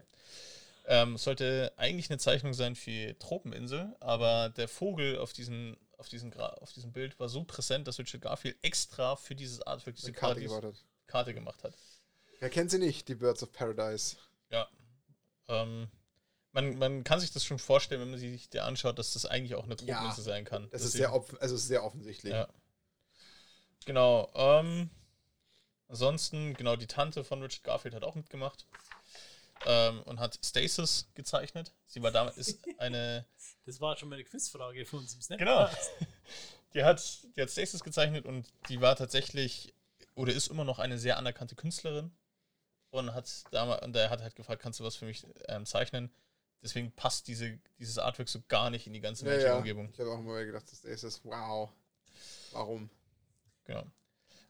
ähm, 0.87 1.17
sollte 1.17 1.73
eigentlich 1.77 2.11
eine 2.11 2.19
Zeichnung 2.19 2.53
sein 2.53 2.75
für 2.75 3.19
Tropeninsel, 3.19 3.95
aber 4.01 4.51
der 4.51 4.69
Vogel 4.69 5.19
auf, 5.19 5.33
diesen, 5.33 5.77
auf, 5.97 6.09
diesen 6.09 6.31
Gra 6.31 6.49
auf 6.55 6.73
diesem 6.73 6.93
Bild 6.93 7.19
war 7.19 7.29
so 7.29 7.45
präsent, 7.45 7.89
dass 7.89 7.99
Richard 7.99 8.23
Garfield 8.23 8.57
extra 8.63 9.17
für 9.17 9.35
dieses 9.35 9.63
Artwork 9.63 9.97
diese 9.97 10.09
Die 10.09 10.13
Karte 10.13 10.47
Paradies. 10.47 10.85
Karte 11.07 11.35
gemacht 11.35 11.63
hat. 11.65 11.75
Wer 12.41 12.51
kennt 12.51 12.71
sie 12.71 12.79
nicht, 12.79 13.09
die 13.09 13.15
Birds 13.15 13.43
of 13.43 13.53
Paradise? 13.53 14.17
Ja. 14.51 14.69
Ähm, 15.49 15.89
man, 16.55 16.79
man 16.79 17.05
kann 17.05 17.21
sich 17.21 17.33
das 17.33 17.45
schon 17.45 17.59
vorstellen, 17.59 18.01
wenn 18.01 18.11
man 18.11 18.19
sich 18.19 18.49
die 18.49 18.61
anschaut, 18.61 18.99
dass 18.99 19.13
das 19.13 19.27
eigentlich 19.27 19.55
auch 19.55 19.65
eine 19.65 19.77
Ja, 19.83 19.97
Tropeninsel 19.97 20.25
sein 20.25 20.45
kann. 20.45 20.65
Das 20.71 20.81
Dass 20.81 20.87
ist 20.87 20.93
sehr, 20.93 21.13
also 21.13 21.37
es 21.41 21.53
ist 21.53 21.69
sehr 21.69 21.85
offensichtlich. 21.85 22.33
Ja. 22.33 22.49
Genau. 23.85 24.31
Ähm, 24.35 24.91
Ansonsten, 25.89 26.55
genau, 26.55 26.77
die 26.77 26.87
Tante 26.87 27.25
von 27.25 27.43
Richard 27.43 27.63
Garfield 27.63 27.95
hat 27.95 28.03
auch 28.03 28.15
mitgemacht. 28.15 28.67
Ähm, 29.67 30.03
und 30.03 30.19
hat 30.19 30.39
Stasis 30.45 31.09
gezeichnet. 31.15 31.73
Sie 31.87 32.03
war 32.03 32.11
damals 32.11 32.37
ist 32.37 32.67
eine. 32.79 33.27
Das 33.67 33.81
war 33.81 33.97
schon 33.97 34.11
mal 34.11 34.17
eine 34.17 34.25
Quizfrage 34.25 34.85
von 34.85 34.99
uns 34.99 35.15
im 35.15 35.23
Snap. 35.23 35.39
Genau. 35.39 35.69
Die 36.75 36.83
hat, 36.83 37.01
die 37.37 37.41
hat 37.41 37.51
Stasis 37.51 37.85
gezeichnet 37.85 38.27
und 38.27 38.53
die 38.69 38.81
war 38.81 38.97
tatsächlich 38.97 39.73
oder 40.17 40.33
ist 40.33 40.49
immer 40.49 40.65
noch 40.65 40.81
eine 40.81 40.99
sehr 40.99 41.17
anerkannte 41.17 41.55
Künstlerin. 41.55 42.11
Und 42.91 43.15
hat 43.15 43.45
damals, 43.53 43.85
und 43.85 43.95
er 43.95 44.11
hat 44.11 44.21
halt 44.21 44.35
gefragt, 44.35 44.61
kannst 44.61 44.81
du 44.81 44.85
was 44.85 44.97
für 44.97 45.05
mich 45.05 45.25
ähm, 45.47 45.67
zeichnen? 45.67 46.13
Deswegen 46.65 46.91
passt 46.93 47.29
diese, 47.29 47.61
dieses 47.79 47.99
Artwork 47.99 48.29
so 48.29 48.41
gar 48.49 48.71
nicht 48.71 48.87
in 48.87 48.95
die 48.95 49.01
ganze 49.01 49.27
Ja, 49.27 49.33
ja. 49.33 49.39
Magic-Umgebung. 49.39 49.91
Ich 49.93 50.01
habe 50.01 50.11
auch 50.11 50.19
immer 50.19 50.43
gedacht, 50.43 50.65
das 50.73 50.83
ist 50.83 51.05
das. 51.05 51.23
Wow. 51.23 51.71
Warum? 52.53 52.89
Genau. 53.65 53.85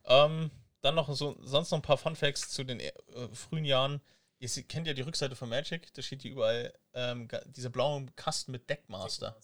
Ähm, 0.04 0.50
dann 0.80 0.94
noch 0.94 1.12
so, 1.12 1.36
sonst 1.42 1.72
noch 1.72 1.78
ein 1.78 1.82
paar 1.82 1.98
Fun 1.98 2.14
Facts 2.14 2.50
zu 2.50 2.62
den 2.62 2.78
äh, 2.78 2.92
frühen 3.32 3.64
Jahren. 3.64 4.00
Ihr 4.38 4.48
kennt 4.62 4.86
ja 4.86 4.94
die 4.94 5.02
Rückseite 5.02 5.34
von 5.34 5.48
Magic, 5.48 5.92
da 5.94 6.02
steht 6.02 6.22
hier 6.22 6.32
überall 6.32 6.72
ähm, 6.92 7.28
dieser 7.46 7.70
blaue 7.70 8.06
Kasten 8.14 8.52
mit 8.52 8.70
Deckmaster. 8.70 9.36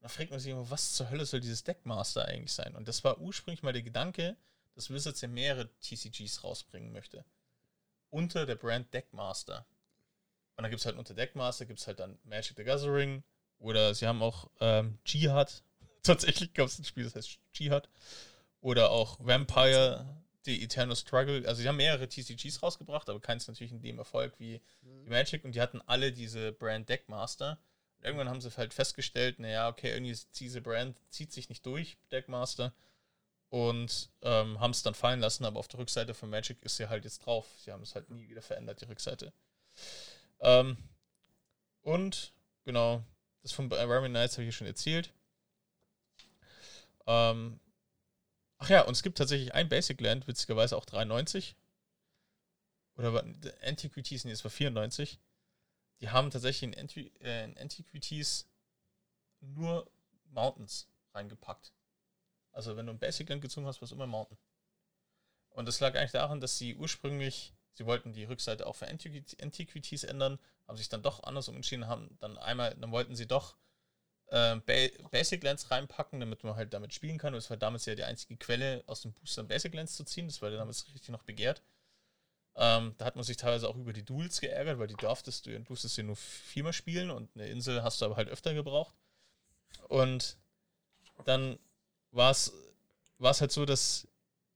Da 0.00 0.08
fragt 0.08 0.30
man 0.30 0.40
sich 0.40 0.50
immer, 0.50 0.70
was 0.70 0.94
zur 0.94 1.10
Hölle 1.10 1.26
soll 1.26 1.40
dieses 1.40 1.62
Deckmaster 1.62 2.24
eigentlich 2.24 2.52
sein? 2.52 2.74
Und 2.74 2.88
das 2.88 3.04
war 3.04 3.20
ursprünglich 3.20 3.62
mal 3.62 3.72
der 3.72 3.82
Gedanke, 3.82 4.36
dass 4.74 4.90
Wizards 4.90 5.20
ja 5.20 5.28
mehrere 5.28 5.68
TCGs 5.80 6.42
rausbringen 6.42 6.92
möchte. 6.92 7.24
Unter 8.10 8.46
der 8.46 8.56
Brand 8.56 8.92
Deckmaster. 8.94 9.66
Und 10.58 10.64
dann 10.64 10.72
gibt 10.72 10.80
es 10.80 10.86
halt 10.86 10.98
unter 10.98 11.14
Deckmaster, 11.14 11.66
gibt 11.66 11.78
es 11.78 11.86
halt 11.86 12.00
dann 12.00 12.18
Magic 12.24 12.56
the 12.56 12.64
Gathering. 12.64 13.22
Oder 13.60 13.94
sie 13.94 14.08
haben 14.08 14.20
auch 14.22 14.50
ähm, 14.60 14.98
Jihad. 15.06 15.62
Tatsächlich 16.02 16.52
gab 16.52 16.66
es 16.66 16.80
ein 16.80 16.84
Spiel, 16.84 17.04
das 17.04 17.14
heißt 17.14 17.38
Jihad. 17.54 17.88
Oder 18.60 18.90
auch 18.90 19.18
Vampire, 19.20 20.04
The 20.44 20.60
Eternal 20.60 20.96
Struggle. 20.96 21.46
Also 21.46 21.62
sie 21.62 21.68
haben 21.68 21.76
mehrere 21.76 22.08
TCGs 22.08 22.60
rausgebracht, 22.60 23.08
aber 23.08 23.20
keins 23.20 23.46
natürlich 23.46 23.70
in 23.70 23.82
dem 23.82 23.98
Erfolg 23.98 24.34
wie 24.40 24.60
die 24.82 25.08
Magic. 25.08 25.44
Und 25.44 25.54
die 25.54 25.60
hatten 25.60 25.80
alle 25.86 26.10
diese 26.10 26.50
Brand 26.50 26.88
Deckmaster. 26.88 27.60
Und 27.98 28.04
irgendwann 28.04 28.28
haben 28.28 28.40
sie 28.40 28.50
halt 28.56 28.74
festgestellt, 28.74 29.38
naja, 29.38 29.68
okay, 29.68 29.92
irgendwie 29.92 30.18
diese 30.34 30.60
Brand 30.60 31.00
zieht 31.08 31.32
sich 31.32 31.48
nicht 31.50 31.64
durch, 31.66 31.98
Deckmaster. 32.10 32.74
Und 33.48 34.10
ähm, 34.22 34.58
haben 34.58 34.72
es 34.72 34.82
dann 34.82 34.94
fallen 34.94 35.20
lassen, 35.20 35.44
aber 35.44 35.60
auf 35.60 35.68
der 35.68 35.78
Rückseite 35.78 36.14
von 36.14 36.30
Magic 36.30 36.60
ist 36.62 36.78
sie 36.78 36.88
halt 36.88 37.04
jetzt 37.04 37.20
drauf. 37.20 37.46
Sie 37.64 37.70
haben 37.70 37.82
es 37.84 37.94
halt 37.94 38.10
nie 38.10 38.28
wieder 38.28 38.42
verändert, 38.42 38.80
die 38.80 38.86
Rückseite. 38.86 39.32
Ähm, 40.40 40.76
und 41.82 42.32
genau, 42.64 43.02
das 43.42 43.52
von 43.52 43.66
Environment 43.66 44.14
Knights 44.14 44.34
habe 44.34 44.44
ich 44.44 44.48
ja 44.48 44.52
schon 44.52 44.66
erzählt. 44.66 45.12
Ähm, 47.06 47.60
ach 48.58 48.68
ja, 48.68 48.82
und 48.82 48.92
es 48.92 49.02
gibt 49.02 49.18
tatsächlich 49.18 49.54
ein 49.54 49.68
Basic 49.68 50.00
Land, 50.00 50.26
witzigerweise 50.28 50.76
auch 50.76 50.84
93. 50.84 51.56
Oder 52.96 53.24
Antiquities, 53.62 54.24
nee, 54.24 54.32
es 54.32 54.44
war 54.44 54.50
94. 54.50 55.18
Die 56.00 56.10
haben 56.10 56.30
tatsächlich 56.30 56.64
in, 56.64 56.78
Anti 56.78 57.12
äh, 57.20 57.44
in 57.44 57.56
Antiquities 57.56 58.48
nur 59.40 59.90
Mountains 60.30 60.88
reingepackt. 61.14 61.72
Also 62.52 62.76
wenn 62.76 62.86
du 62.86 62.92
ein 62.92 62.98
Basic 62.98 63.28
Land 63.28 63.42
gezogen 63.42 63.66
hast, 63.66 63.80
war 63.80 63.86
es 63.86 63.92
immer 63.92 64.06
Mountain. 64.06 64.38
Und 65.50 65.66
das 65.66 65.80
lag 65.80 65.96
eigentlich 65.96 66.12
daran, 66.12 66.40
dass 66.40 66.58
sie 66.58 66.74
ursprünglich, 66.76 67.54
sie 67.78 67.86
wollten 67.86 68.12
die 68.12 68.24
Rückseite 68.24 68.66
auch 68.66 68.74
für 68.74 68.86
Antiqui- 68.88 69.40
Antiquities 69.40 70.04
ändern, 70.04 70.38
haben 70.66 70.76
sich 70.76 70.88
dann 70.88 71.02
doch 71.02 71.22
andersrum 71.22 71.56
entschieden, 71.56 71.86
haben 71.86 72.16
dann 72.18 72.36
einmal, 72.36 72.74
dann 72.74 72.90
wollten 72.90 73.14
sie 73.14 73.26
doch 73.26 73.56
äh, 74.26 74.56
ba 74.56 75.08
Basic 75.10 75.42
Lands 75.44 75.70
reinpacken, 75.70 76.18
damit 76.18 76.42
man 76.42 76.56
halt 76.56 76.74
damit 76.74 76.92
spielen 76.92 77.18
kann. 77.18 77.34
Und 77.34 77.38
es 77.38 77.48
war 77.50 77.56
damals 77.56 77.86
ja 77.86 77.94
die 77.94 78.02
einzige 78.02 78.36
Quelle, 78.36 78.82
aus 78.86 79.02
dem 79.02 79.12
Booster 79.12 79.44
Basic 79.44 79.72
Lands 79.74 79.94
zu 79.96 80.04
ziehen. 80.04 80.26
Das 80.26 80.42
war 80.42 80.50
damals 80.50 80.86
richtig 80.88 81.08
noch 81.08 81.22
begehrt. 81.22 81.62
Ähm, 82.56 82.96
da 82.98 83.04
hat 83.04 83.14
man 83.14 83.24
sich 83.24 83.36
teilweise 83.36 83.68
auch 83.68 83.76
über 83.76 83.92
die 83.92 84.04
Duels 84.04 84.40
geärgert, 84.40 84.80
weil 84.80 84.88
die 84.88 84.96
durftest 84.96 85.46
du, 85.46 85.50
du 85.50 85.60
durftest 85.60 85.96
ja 85.96 86.02
nur 86.02 86.16
viermal 86.16 86.72
spielen 86.72 87.10
und 87.10 87.30
eine 87.36 87.46
Insel 87.46 87.84
hast 87.84 88.00
du 88.00 88.06
aber 88.06 88.16
halt 88.16 88.28
öfter 88.28 88.52
gebraucht. 88.52 88.96
Und 89.88 90.36
dann 91.24 91.58
war 92.10 92.32
es 92.32 92.52
war 93.18 93.30
es 93.30 93.40
halt 93.40 93.52
so, 93.52 93.64
dass 93.64 94.08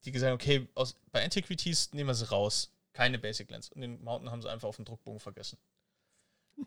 die 0.05 0.13
gesagt 0.13 0.31
haben, 0.31 0.35
okay, 0.35 0.69
aus, 0.75 0.97
bei 1.13 1.23
Antiquities 1.23 1.93
nehmen 1.93 2.09
wir 2.09 2.15
sie 2.15 2.29
raus. 2.29 2.72
Keine 2.93 3.19
Basic 3.19 3.51
Lands. 3.51 3.71
Und 3.71 3.81
den 3.81 4.03
Mountain 4.03 4.31
haben 4.31 4.43
sie 4.43 4.51
einfach 4.51 4.69
auf 4.69 4.77
den 4.77 4.85
Druckbogen 4.85 5.21
vergessen. 5.21 5.59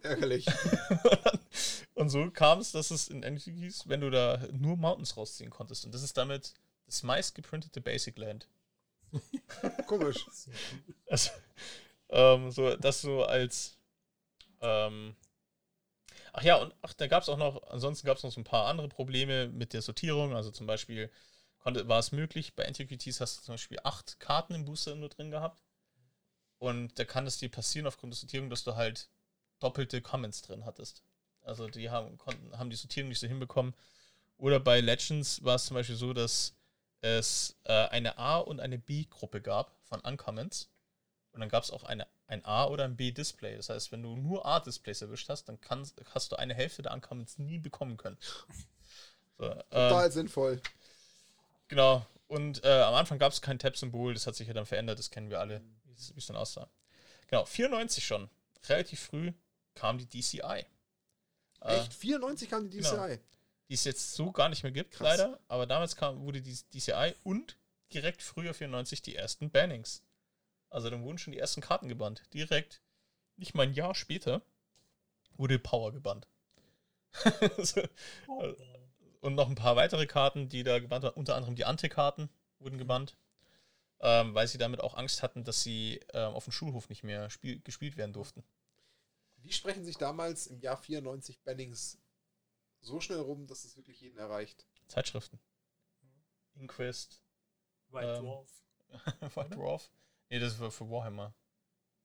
Ärgerlich. 0.02 0.46
und 1.94 2.10
so 2.10 2.30
kam 2.32 2.60
es, 2.60 2.72
dass 2.72 2.92
es 2.92 3.08
in 3.08 3.24
Antiquities, 3.24 3.88
wenn 3.88 4.02
du 4.02 4.10
da 4.10 4.42
nur 4.52 4.78
Mountains 4.78 5.16
rausziehen 5.16 5.52
konntest. 5.52 5.86
Und 5.86 5.94
das 5.94 6.04
ist 6.04 6.18
damit 6.18 6.54
das 6.86 7.04
meist 7.04 7.36
geprintete 7.36 7.82
Basic 7.82 8.18
Land. 8.18 8.48
Komisch. 9.88 10.26
Also, 11.10 11.32
ähm, 12.10 12.52
so, 12.52 12.76
das 12.76 13.02
so 13.02 13.24
als. 13.24 13.78
Ähm, 14.62 15.16
ach 16.34 16.44
ja, 16.44 16.58
und 16.58 16.74
ach, 16.82 16.94
da 16.94 17.08
gab 17.08 17.24
es 17.24 17.30
auch 17.30 17.38
noch, 17.38 17.64
ansonsten 17.70 18.08
gab 18.08 18.18
es 18.18 18.24
noch 18.24 18.32
so 18.32 18.40
ein 18.40 18.46
paar 18.46 18.68
andere 18.68 18.88
Probleme 18.88 19.48
mit 19.48 19.74
der 19.74 19.82
Sortierung. 19.82 20.36
Also 20.36 20.52
zum 20.52 20.68
Beispiel 20.68 21.12
konnte, 21.60 21.88
war 21.88 22.00
es 22.00 22.12
möglich, 22.12 22.56
bei 22.56 22.68
Antiquities 22.68 23.22
hast 23.22 23.40
du 23.40 23.42
zum 23.44 23.54
Beispiel 23.54 23.80
acht 23.84 24.20
Karten 24.20 24.54
im 24.54 24.66
Booster 24.66 24.96
nur 24.96 25.10
drin 25.10 25.32
gehabt. 25.32 25.62
Und 26.60 26.98
da 26.98 27.06
kann 27.06 27.28
es 27.28 27.38
dir 27.38 27.50
passieren 27.50 27.88
aufgrund 27.88 28.14
der 28.14 28.18
Sortierung, 28.18 28.50
dass 28.50 28.64
du 28.64 28.76
halt 28.76 29.10
doppelte 29.60 30.02
Comments 30.02 30.42
drin 30.42 30.66
hattest. 30.66 31.04
Also 31.42 31.68
die 31.68 31.90
haben, 31.90 32.18
konnten, 32.18 32.58
haben 32.58 32.70
die 32.70 32.76
Sortierung 32.76 33.10
nicht 33.10 33.20
so 33.20 33.28
hinbekommen. 33.28 33.74
Oder 34.38 34.60
bei 34.60 34.82
Legends 34.82 35.44
war 35.44 35.56
es 35.56 35.66
zum 35.66 35.76
Beispiel 35.76 35.96
so, 35.96 36.14
dass 36.14 36.56
es 37.02 37.56
äh, 37.64 37.88
eine 37.90 38.18
A- 38.18 38.40
und 38.40 38.60
eine 38.60 38.78
B-Gruppe 38.78 39.42
gab 39.42 39.72
von 39.84 40.00
Uncommons. 40.02 40.70
Und 41.32 41.42
dann 41.42 41.50
gab 41.50 41.64
es 41.64 41.72
auch 41.72 41.84
eine, 41.84 42.08
ein 42.28 42.44
A- 42.46 42.66
oder 42.66 42.86
ein 42.86 42.96
B-Display. 42.96 43.56
Das 43.58 43.70
heißt, 43.70 43.92
wenn 43.92 44.02
du 44.02 44.16
nur 44.16 44.46
A-Displays 44.46 45.02
erwischt 45.02 45.30
hast, 45.30 45.46
dann 45.46 45.62
kannst, 45.62 46.02
hast 46.14 46.32
du 46.32 46.38
eine 46.38 46.54
Hälfte 46.54 46.82
der 46.82 46.94
Uncommons 46.94 47.38
nie 47.38 47.60
bekommen 47.60 47.98
können. 47.98 48.18
So, 49.38 49.46
ähm, 49.46 49.60
Total 49.70 50.12
sinnvoll. 50.12 50.62
Genau. 51.68 52.06
Und 52.28 52.64
äh, 52.64 52.82
am 52.82 52.96
Anfang 52.96 53.20
gab 53.20 53.32
es 53.32 53.42
kein 53.42 53.60
Tab-Symbol, 53.60 54.14
das 54.14 54.26
hat 54.26 54.36
sich 54.36 54.48
ja 54.48 54.54
dann 54.54 54.66
verändert, 54.66 54.98
das 54.98 55.12
kennen 55.12 55.30
wir 55.30 55.40
alle, 55.40 55.62
wie 55.98 56.20
es 56.20 56.26
dann 56.28 56.36
aussah. 56.36 56.70
Genau, 57.28 57.46
94 57.46 58.06
schon, 58.06 58.30
relativ 58.68 59.00
früh 59.00 59.34
kam 59.74 59.98
die 59.98 60.08
DCI. 60.08 60.66
Äh, 61.62 61.80
Echt? 61.80 61.94
94 61.94 62.50
kam 62.50 62.70
die 62.70 62.78
DCI. 62.78 62.90
genau. 62.92 63.08
die 63.70 63.74
es 63.74 63.84
jetzt 63.84 64.14
so 64.14 64.32
gar 64.32 64.50
nicht 64.50 64.64
mehr 64.64 64.72
gibt, 64.72 64.92
Krass. 64.94 65.18
leider. 65.18 65.40
Aber 65.48 65.66
damals 65.66 65.96
kam, 65.96 66.22
wurde 66.22 66.42
die 66.42 66.56
DCI 66.74 67.16
und 67.24 67.58
direkt 67.94 68.22
früher 68.22 68.54
94 68.54 69.02
die 69.02 69.16
ersten 69.16 69.50
Bannings. 69.50 70.04
Also 70.70 70.90
dann 70.90 71.04
wurden 71.04 71.18
schon 71.18 71.34
die 71.34 71.40
ersten 71.40 71.62
Karten 71.62 71.88
gebannt. 71.88 72.24
Direkt, 72.34 72.82
nicht 73.38 73.56
mal 73.56 73.64
ein 73.64 73.74
Jahr 73.74 73.96
später, 73.96 74.42
wurde 75.38 75.60
Power 75.60 75.92
gebannt. 75.92 76.28
so, 77.58 77.82
und 79.22 79.36
noch 79.36 79.50
ein 79.50 79.56
paar 79.56 79.76
weitere 79.76 80.06
Karten, 80.06 80.50
die 80.50 80.64
da 80.64 80.80
gebannt 80.80 81.04
waren. 81.04 81.14
Unter 81.14 81.36
anderem 81.36 81.56
die 81.56 81.66
Ante-Karten 81.66 82.30
wurden 82.60 82.78
gebannt. 82.78 83.18
Ähm, 84.08 84.36
weil 84.36 84.48
sie 84.48 84.58
damit 84.60 84.82
auch 84.82 84.94
Angst 84.96 85.24
hatten, 85.24 85.44
dass 85.44 85.64
sie 85.64 86.00
ähm, 86.14 86.34
auf 86.34 86.44
dem 86.44 86.52
Schulhof 86.54 86.90
nicht 86.90 87.04
mehr 87.04 87.30
spiel 87.32 87.60
gespielt 87.62 87.98
werden 87.98 88.14
durften. 88.14 88.44
Wie 89.38 89.52
sprechen 89.52 89.84
sich 89.84 89.98
damals 89.98 90.46
im 90.48 90.60
Jahr 90.60 90.78
94 90.78 91.42
Bannings 91.44 91.98
so 92.82 93.00
schnell 93.00 93.20
rum, 93.20 93.48
dass 93.48 93.64
es 93.66 93.76
wirklich 93.78 94.00
jeden 94.02 94.18
erreicht? 94.20 94.68
Zeitschriften. 94.88 95.40
Inquest, 96.54 97.24
White 97.90 98.08
Ähm, 98.18 98.24
Dwarf. 98.24 98.50
White 99.36 99.56
Dwarf. 99.56 99.92
Nee, 100.30 100.40
das 100.40 100.60
war 100.60 100.72
für 100.72 100.90
Warhammer. 100.90 101.34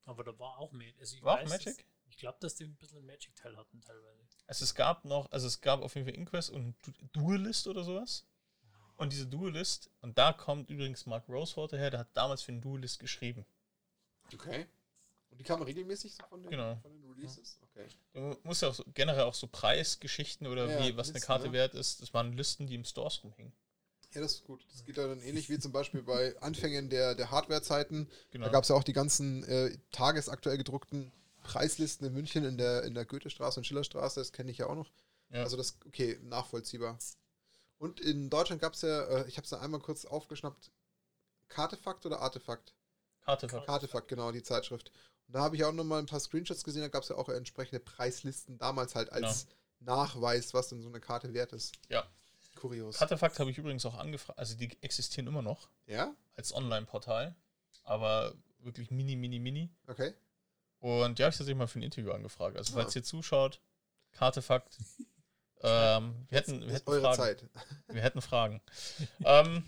Aber 0.05 0.25
da 0.25 0.37
war 0.39 0.59
auch 0.59 0.73
Magic. 0.73 0.99
Also 0.99 1.17
ich 1.17 1.23
War 1.23 1.37
auch 1.39 1.43
weiß, 1.43 1.51
Magic? 1.51 1.77
dass- 1.77 1.87
Ich 2.07 2.17
glaube, 2.17 2.39
dass 2.41 2.55
die 2.57 2.65
ein 2.65 2.77
bisschen 2.77 2.99
einen 2.99 3.07
Magic-Teil 3.07 3.57
hatten 3.57 3.81
teilweise. 3.81 4.27
Also 4.47 4.65
es 4.65 4.75
gab 4.75 5.05
noch, 5.05 5.31
also 5.31 5.47
es 5.47 5.61
gab 5.61 5.83
auf 5.83 5.95
jeden 5.95 6.07
Fall 6.07 6.17
Inquest 6.17 6.51
und 6.51 6.75
Du- 6.83 6.93
Duelist 7.13 7.67
oder 7.69 7.85
sowas. 7.85 8.27
Und 9.01 9.15
diese 9.15 9.27
Duelist, 9.27 9.89
und 10.03 10.19
da 10.19 10.33
kommt 10.35 10.69
übrigens 10.69 11.07
Mark 11.07 11.27
Rosewater 11.27 11.79
her, 11.79 11.91
der 11.91 12.01
hat 12.01 12.09
damals 12.13 12.43
für 12.43 12.53
den 12.53 12.61
Duelist 12.61 12.99
geschrieben. 12.99 13.47
Okay. 14.35 14.67
Und 15.31 15.39
die 15.41 15.45
kamen 15.45 15.63
regelmäßig 15.63 16.15
so 16.15 16.23
von 16.29 16.43
den, 16.43 16.51
Genau. 16.51 16.77
von 16.83 16.93
den 16.93 17.11
Releases? 17.13 17.59
Okay. 17.63 17.87
Du 18.13 18.37
musst 18.43 18.61
ja 18.61 18.69
auch 18.69 18.75
so, 18.75 18.85
generell 18.93 19.23
auch 19.23 19.33
so 19.35 19.47
Preisgeschichten 19.47 20.47
oder 20.47 20.67
Ja, 20.69 20.85
wie, 20.85 20.97
was 20.99 21.09
eine 21.09 21.15
Listen, 21.15 21.27
Karte 21.27 21.47
ne? 21.47 21.53
wert 21.55 21.75
ist, 21.75 22.03
das 22.03 22.13
waren 22.13 22.35
Listen, 22.35 22.67
die 22.67 22.75
im 22.75 22.85
Stores 22.85 23.25
rumhingen. 23.25 23.55
Ja, 24.13 24.21
das 24.21 24.33
ist 24.35 24.45
gut. 24.45 24.61
Das 24.71 24.85
geht 24.85 24.99
ja 24.99 25.07
dann 25.07 25.23
ähnlich 25.23 25.49
wie 25.49 25.59
zum 25.59 25.73
Beispiel 25.73 26.03
bei 26.03 26.37
Anfängen 26.43 26.91
der, 26.91 27.15
der 27.15 27.31
Hardware-Zeiten. 27.31 28.07
Genau. 28.33 28.45
Da 28.45 28.53
gab 28.53 28.65
es 28.65 28.69
ja 28.69 28.75
auch 28.77 28.85
die 28.85 28.93
ganzen 28.93 29.45
äh, 29.45 29.79
tagesaktuell 29.93 30.59
gedruckten 30.59 31.11
Preislisten 31.43 32.07
in 32.07 32.13
München 32.13 32.45
in 32.45 32.59
der, 32.59 32.83
in 32.83 32.93
der 32.95 33.07
Goethestraße 33.07 33.61
und 33.61 33.65
Schillerstraße. 33.65 34.21
Das 34.21 34.33
kenne 34.33 34.51
ich 34.51 34.59
ja 34.59 34.67
auch 34.67 34.75
noch. 34.75 34.91
ja. 35.31 35.43
Also 35.43 35.57
das, 35.57 35.79
okay, 35.87 36.19
nachvollziehbar. 36.23 36.99
Und 37.81 37.99
in 37.99 38.29
Deutschland 38.29 38.61
gab 38.61 38.75
es 38.75 38.83
ja, 38.83 39.05
äh, 39.07 39.27
ich 39.29 39.37
habe 39.39 39.45
es 39.45 39.51
da 39.51 39.61
einmal 39.61 39.81
kurz 39.81 40.05
aufgeschnappt, 40.05 40.71
Kartefakt 41.49 42.05
oder 42.07 42.21
Artefakt? 42.21 42.75
Karte 43.23 43.49
ver- 43.49 43.69
Artefakt, 43.69 44.09
genau, 44.09 44.31
die 44.33 44.43
Zeitschrift. 44.43 44.93
Und 45.27 45.35
da 45.35 45.41
habe 45.41 45.57
ich 45.57 45.65
auch 45.65 45.73
noch 45.73 45.85
mal 45.85 45.99
ein 45.99 46.07
paar 46.07 46.21
Screenshots 46.21 46.63
gesehen, 46.63 46.83
da 46.83 46.89
gab 46.89 47.03
es 47.03 47.09
ja 47.09 47.17
auch 47.17 47.29
entsprechende 47.31 47.81
Preislisten 47.81 48.59
damals 48.59 48.95
halt 48.95 49.11
als 49.13 49.47
Nachweis, 49.79 50.53
was 50.53 50.69
denn 50.69 50.83
so 50.83 50.89
eine 50.89 51.01
Karte 51.01 51.33
wert 51.33 51.53
ist. 51.55 51.73
Ja. 51.89 52.07
Kurios. 52.57 52.99
Kartefakt 52.99 53.39
habe 53.41 53.51
ich 53.51 53.57
übrigens 53.57 53.87
auch 53.87 53.95
angefragt, 53.97 54.39
also 54.39 54.55
die 54.57 54.71
existieren 54.83 55.27
immer 55.27 55.41
noch 55.43 55.71
ja? 55.87 56.15
als 56.37 56.53
Online-Portal. 56.53 57.35
aber 57.85 58.35
wirklich 58.59 58.91
mini, 58.91 59.17
mini, 59.17 59.39
mini. 59.39 59.71
Okay. 59.87 60.13
Und 60.81 61.19
ja, 61.19 61.29
ich 61.29 61.35
tatsächlich 61.35 61.57
mal 61.57 61.67
für 61.67 61.79
ein 61.79 61.83
Interview 61.83 62.13
angefragt. 62.13 62.57
Also, 62.59 62.75
falls 62.75 62.95
Ah. 62.95 62.99
ihr 62.99 63.05
zuschaut, 63.05 63.61
Kartefakt. 64.13 64.77
Ähm, 65.63 66.27
wir 66.29 66.39
hätten, 66.39 66.67
wir 66.67 66.73
hätten 66.75 66.91
eure 66.91 67.01
Fragen. 67.03 67.17
Zeit. 67.17 67.45
Wir 67.89 68.03
hätten 68.03 68.23
Fragen. 68.23 68.61
ähm, 69.25 69.65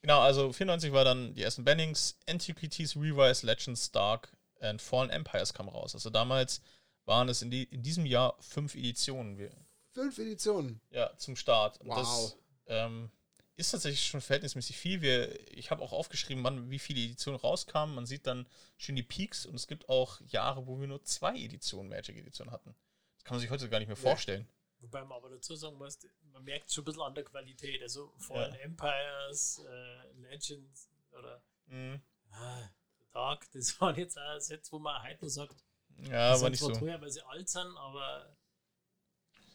genau, 0.00 0.20
also 0.20 0.52
94 0.52 0.92
war 0.92 1.04
dann 1.04 1.34
die 1.34 1.42
ersten 1.42 1.64
Bannings. 1.64 2.16
Antiquities, 2.28 2.96
Revise, 2.96 3.46
Legends, 3.46 3.90
Dark 3.90 4.28
and 4.60 4.80
Fallen 4.80 5.10
Empires 5.10 5.52
kam 5.54 5.68
raus. 5.68 5.94
Also 5.94 6.08
damals 6.10 6.60
waren 7.04 7.28
es 7.28 7.42
in, 7.42 7.50
die, 7.50 7.64
in 7.64 7.82
diesem 7.82 8.06
Jahr 8.06 8.36
fünf 8.40 8.74
Editionen 8.74 9.36
wir, 9.38 9.50
Fünf 9.92 10.18
Editionen. 10.18 10.80
ja, 10.90 11.10
zum 11.18 11.36
Start. 11.36 11.78
Und 11.80 11.88
Wow. 11.88 11.96
das 11.98 12.36
ähm, 12.66 13.10
ist 13.56 13.72
tatsächlich 13.72 14.06
schon 14.06 14.20
verhältnismäßig 14.22 14.76
viel. 14.76 15.02
Wir, 15.02 15.38
ich 15.56 15.70
habe 15.70 15.82
auch 15.82 15.92
aufgeschrieben, 15.92 16.42
wann, 16.42 16.70
wie 16.70 16.78
viele 16.78 17.00
Editionen 17.02 17.38
rauskamen. 17.38 17.94
Man 17.94 18.06
sieht 18.06 18.26
dann 18.26 18.46
schön 18.78 18.96
die 18.96 19.02
Peaks 19.02 19.44
und 19.44 19.54
es 19.56 19.66
gibt 19.66 19.88
auch 19.88 20.20
Jahre, 20.28 20.66
wo 20.66 20.80
wir 20.80 20.88
nur 20.88 21.02
zwei 21.04 21.36
Editionen, 21.36 21.90
Magic-Editionen 21.90 22.52
hatten. 22.52 22.74
Das 23.16 23.24
kann 23.24 23.34
man 23.34 23.40
sich 23.40 23.50
heute 23.50 23.68
gar 23.68 23.78
nicht 23.78 23.88
mehr 23.88 23.96
Ja. 24.02 24.46
Wobei 24.82 25.02
man 25.04 25.16
aber 25.16 25.30
dazu 25.30 25.54
sagen 25.56 25.78
muss, 25.78 25.98
man 26.32 26.42
merkt 26.44 26.70
schon 26.70 26.82
ein 26.82 26.86
bisschen 26.86 27.02
an 27.02 27.14
der 27.14 27.24
Qualität. 27.24 27.80
Also 27.82 28.12
Fallen 28.18 28.52
Ja. 28.54 28.60
Empires, 28.60 29.58
äh, 29.66 30.12
Legends 30.20 30.90
oder 31.16 31.42
Mhm. 31.66 32.02
ah, 32.32 32.68
Dark, 33.12 33.50
das 33.52 33.68
waren 33.80 33.96
jetzt 33.96 34.18
auch 34.18 34.38
Sätze, 34.40 34.72
wo 34.72 34.78
man 34.78 35.02
heute 35.02 35.24
noch 35.24 35.30
sagt, 35.30 35.64
Ja, 35.98 36.04
die 36.06 36.12
aber 36.14 36.36
sind 36.38 36.50
nicht 36.50 36.60
zwar 36.64 36.74
so. 36.74 36.80
teuer, 36.80 37.00
weil 37.00 37.10
sie 37.10 37.22
alt 37.22 37.48
sind, 37.48 37.76
aber 37.76 38.36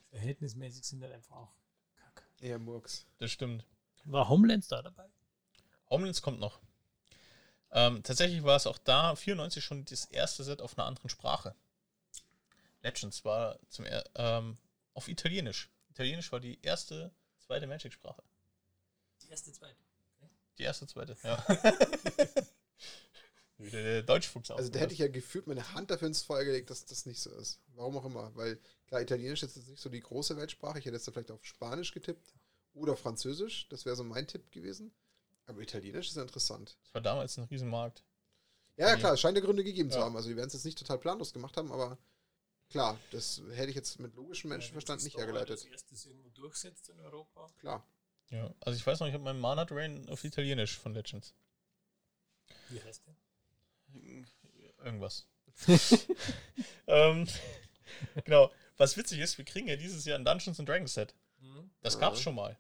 verhältnismäßig 0.10 0.84
sind 0.86 1.02
halt 1.04 1.14
einfach 1.14 1.36
auch 1.36 1.52
kacke. 1.96 2.24
Eher 2.40 2.60
Murks. 2.60 3.06
Das 3.18 3.32
stimmt. 3.32 3.66
War 4.06 4.30
Homelands 4.30 4.68
da 4.70 4.82
dabei? 4.82 5.10
Homelands 5.90 6.22
kommt 6.22 6.40
noch. 6.40 6.60
Ähm, 7.72 8.02
tatsächlich 8.04 8.44
war 8.44 8.56
es 8.56 8.66
auch 8.68 8.78
da 8.78 9.16
94 9.16 9.62
schon 9.64 9.84
das 9.86 10.06
erste 10.06 10.44
Set 10.44 10.62
auf 10.62 10.78
einer 10.78 10.88
anderen 10.88 11.10
Sprache. 11.10 11.54
Legends 12.82 13.26
war 13.26 13.60
zum 13.70 13.84
er 13.86 14.06
ähm, 14.16 14.58
auf 14.98 15.08
Italienisch. 15.08 15.70
Italienisch 15.92 16.32
war 16.32 16.40
die 16.40 16.60
erste, 16.64 17.12
zweite 17.38 17.68
Magic-Sprache. 17.68 18.24
Die 19.24 19.30
erste, 19.30 19.54
zweite. 19.54 19.78
Die 20.58 20.64
erste, 20.64 20.88
zweite, 20.88 21.16
ja. 21.24 21.46
Wieder 23.60 23.82
der 23.82 24.04
Deutschfuchs 24.04 24.52
Also 24.52 24.70
da 24.72 24.80
hätte 24.80 24.94
ich 24.94 25.00
ja 25.00 25.08
gefühlt 25.08 25.48
meine 25.48 25.74
Hand 25.74 25.90
dafür 25.92 26.08
ins 26.08 26.22
Feuer 26.24 26.46
gelegt, 26.46 26.70
dass 26.70 26.86
das 26.86 27.06
nicht 27.06 27.20
so 27.20 27.32
ist. 27.36 27.60
Warum 27.76 27.98
auch 27.98 28.06
immer. 28.06 28.36
Weil 28.36 28.60
klar, 28.88 29.02
Italienisch 29.02 29.44
ist 29.44 29.56
jetzt 29.56 29.68
nicht 29.68 29.82
so 29.82 29.90
die 29.90 30.00
große 30.00 30.36
Weltsprache. 30.38 30.80
Ich 30.80 30.86
hätte 30.86 30.96
jetzt 30.96 31.08
da 31.08 31.12
vielleicht 31.12 31.32
auf 31.32 31.44
Spanisch 31.46 31.92
getippt 31.92 32.34
oder 32.74 32.96
Französisch. 32.96 33.68
Das 33.70 33.86
wäre 33.86 33.96
so 33.96 34.04
mein 34.04 34.28
Tipp 34.28 34.52
gewesen. 34.52 34.92
Aber 35.46 35.62
Italienisch 35.62 36.10
ist 36.10 36.16
ja 36.18 36.24
interessant. 36.24 36.78
Das 36.84 36.94
war 36.96 37.02
damals 37.02 37.38
ein 37.38 37.46
Riesenmarkt. 37.46 38.04
Ja, 38.78 38.90
ja 38.90 38.96
klar, 38.96 39.14
es 39.14 39.20
scheint 39.22 39.38
ja 39.38 39.44
Gründe 39.44 39.64
gegeben 39.64 39.90
zu 39.92 40.00
Ja. 40.00 40.06
haben. 40.06 40.16
Also 40.16 40.30
die 40.30 40.36
werden 40.36 40.48
es 40.48 40.54
jetzt 40.54 40.66
nicht 40.66 40.78
total 40.78 41.00
planlos 41.00 41.34
gemacht 41.34 41.58
haben, 41.58 41.72
aber 41.72 41.98
klar, 42.70 43.00
das 43.12 43.42
hätte 43.54 43.70
ich 43.70 43.76
jetzt 43.76 44.00
mit 44.00 44.16
logischem 44.16 44.50
Menschenverstand 44.50 45.04
nicht 45.04 45.18
hergeleitet. 45.18 45.60
Das 45.60 45.66
erste 45.66 46.10
irgendwo 46.10 46.30
durchsetzt 46.30 46.90
in 46.90 47.00
Europa. 47.00 47.48
Klar. 47.60 47.86
Ja. 48.30 48.54
Also 48.62 48.78
ich 48.78 48.86
weiß 48.86 49.00
noch, 49.00 49.08
ich 49.08 49.14
habe 49.14 49.24
meinen 49.24 49.40
Mana 49.40 49.66
Drain 49.66 50.08
auf 50.10 50.24
Italienisch 50.24 50.78
von 50.78 50.94
Legends. 50.94 51.34
Wie 52.70 52.82
heißt 52.82 53.04
der? 53.08 53.16
Irgendwas. 54.84 55.28
ähm, 56.88 57.28
genau. 58.26 58.52
Was 58.78 58.96
witzig 58.98 59.20
ist, 59.20 59.38
wir 59.38 59.46
kriegen 59.46 59.68
ja 59.68 59.76
dieses 59.76 60.06
Jahr 60.06 60.20
ein 60.20 60.26
Dungeons 60.26 60.60
and 60.60 60.70
Dragons 60.70 60.94
Set. 60.94 61.16
Mhm. 61.40 61.72
Das 61.82 61.96
Ja. 61.96 62.02
gab's 62.02 62.22
schon 62.22 62.36
mal. 62.36 62.58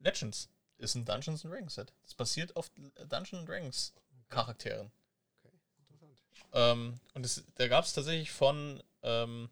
Legends 0.00 0.50
ist 0.78 0.94
ein 0.94 1.04
Dungeons 1.04 1.44
and 1.44 1.54
Dragons 1.54 1.74
Set. 1.74 1.92
Das 2.02 2.14
basiert 2.14 2.54
auf 2.56 2.68
Dungeons 2.70 3.32
and 3.34 3.48
Dragons 3.48 3.94
Charakteren. 4.28 4.90
Interessant. 5.88 6.18
Ähm, 6.52 7.00
und 7.14 7.24
es, 7.24 7.44
da 7.54 7.68
gab 7.68 7.84
es 7.84 7.92
tatsächlich 7.92 8.30
von 8.30 8.82
ähm, 9.06 9.48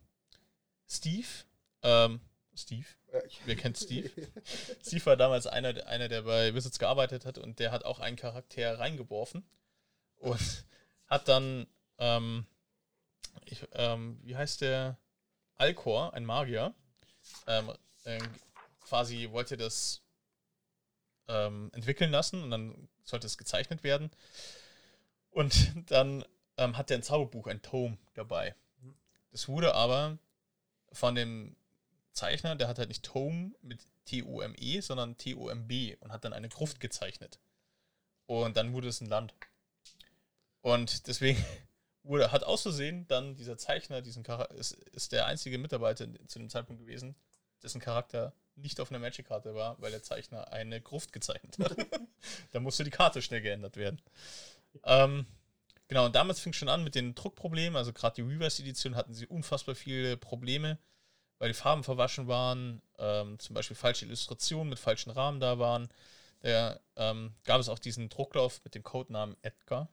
Steve. 0.87 1.27
Ähm, 1.83 2.21
Steve. 2.55 2.87
Wer 3.47 3.57
kennt 3.57 3.79
Steve? 3.79 4.11
Steve 4.83 5.07
war 5.07 5.17
damals 5.17 5.47
einer, 5.47 5.73
der- 5.73 5.87
einer, 5.89 6.09
der 6.09 6.23
bei 6.23 6.55
Wizards 6.55 6.79
gearbeitet 6.79 7.25
hat 7.25 7.39
und 7.39 7.59
der 7.59 7.73
hat 7.73 7.85
auch 7.85 8.01
einen 8.01 8.17
Charakter 8.17 8.79
reingeworfen 8.79 9.45
und 10.19 10.65
hat 11.07 11.29
dann, 11.29 11.67
ähm, 11.99 12.47
ich, 13.47 13.67
ähm, 13.73 14.21
wie 14.23 14.37
heißt 14.37 14.61
der? 14.61 14.99
Alcor, 15.57 16.13
ein 16.15 16.25
Magier, 16.25 16.75
ähm, 17.47 17.73
äh, 18.03 18.19
quasi 18.81 19.31
wollte 19.31 19.57
das 19.57 20.03
ähm, 21.29 21.71
entwickeln 21.73 22.11
lassen 22.11 22.43
und 22.43 22.51
dann 22.51 22.89
sollte 23.05 23.29
es 23.29 23.39
gezeichnet 23.39 23.85
werden. 23.85 24.11
Und 25.31 25.73
dann 25.91 26.25
ähm, 26.57 26.77
hat 26.77 26.91
er 26.91 26.99
ein 26.99 27.03
Zauberbuch, 27.05 27.47
ein 27.47 27.63
Tome 27.63 27.99
dabei. 28.15 28.55
Das 29.35 29.49
wurde 29.49 29.75
aber 29.75 30.17
von 30.93 31.17
dem 31.17 31.57
Zeichner, 32.13 32.55
der 32.55 32.69
hat 32.69 32.79
halt 32.79 32.87
nicht 32.87 33.05
Tome 33.05 33.51
mit 33.63 33.85
T-O-M-E, 34.05 34.79
sondern 34.79 35.19
T-O-M-B 35.19 35.97
und 35.97 36.13
hat 36.13 36.25
dann 36.25 36.33
eine 36.33 36.49
Gruft 36.49 36.79
gezeichnet. 36.79 37.41
Und 38.27 38.57
dann 38.57 38.73
wurde 38.73 38.87
es 38.87 39.01
ein 39.01 39.09
Land. 39.09 39.35
Und 40.61 41.09
deswegen 41.09 41.45
wurde, 42.05 42.31
hat 42.31 42.45
aus 42.45 42.63
Versehen 42.63 43.09
dann 43.09 43.35
dieser 43.35 43.59
Zeichner, 43.59 44.03
diesen 44.03 44.23
Chara 44.23 44.45
ist, 44.55 44.71
ist 44.71 45.11
der 45.11 45.27
einzige 45.27 45.59
Mitarbeiter 45.59 46.07
zu 46.29 46.39
dem 46.39 46.49
Zeitpunkt 46.49 46.83
gewesen, 46.83 47.17
dessen 47.61 47.81
Charakter 47.81 48.33
nicht 48.55 48.79
auf 48.79 48.93
einer 48.93 49.01
Magic-Karte 49.01 49.57
war, 49.57 49.83
weil 49.83 49.91
der 49.91 50.05
Zeichner 50.05 50.53
eine 50.53 50.81
Gruft 50.81 51.13
gezeichnet 51.13 51.59
hat. 51.59 51.77
da 52.53 52.61
musste 52.61 52.85
die 52.85 52.91
Karte 52.91 53.21
schnell 53.21 53.41
geändert 53.41 53.77
werden. 53.77 54.01
Ähm, 54.85 55.27
genau, 55.89 56.07
und 56.07 56.15
damals 56.15 56.41
fing 56.41 56.53
schon 56.53 56.69
an 56.69 56.85
mit 56.85 56.95
den 56.95 57.15
Druckproblemen. 57.15 57.77
Also 57.77 57.93
gerade 57.93 58.17
die 58.17 58.23
Reverse-Edition 58.23 58.97
hatten 58.97 59.15
sie 59.15 59.27
unfassbar 59.27 59.75
viele 59.75 60.17
Probleme, 60.17 60.79
weil 61.39 61.49
die 61.49 61.55
Farben 61.55 61.85
verwaschen 61.85 62.29
waren, 62.29 62.83
ähm, 62.99 63.39
zum 63.39 63.55
Beispiel 63.55 63.77
falsche 63.77 64.07
Illustrationen 64.07 64.71
mit 64.71 64.79
falschen 64.79 65.11
Rahmen 65.11 65.41
da 65.41 65.59
waren. 65.59 65.89
Da 66.41 66.79
ähm, 66.97 67.35
gab 67.45 67.61
es 67.61 67.69
auch 67.69 67.79
diesen 67.79 68.09
Drucklauf 68.09 68.61
mit 68.65 68.75
dem 68.75 68.83
Codenamen 68.83 69.37
Edgar. 69.43 69.89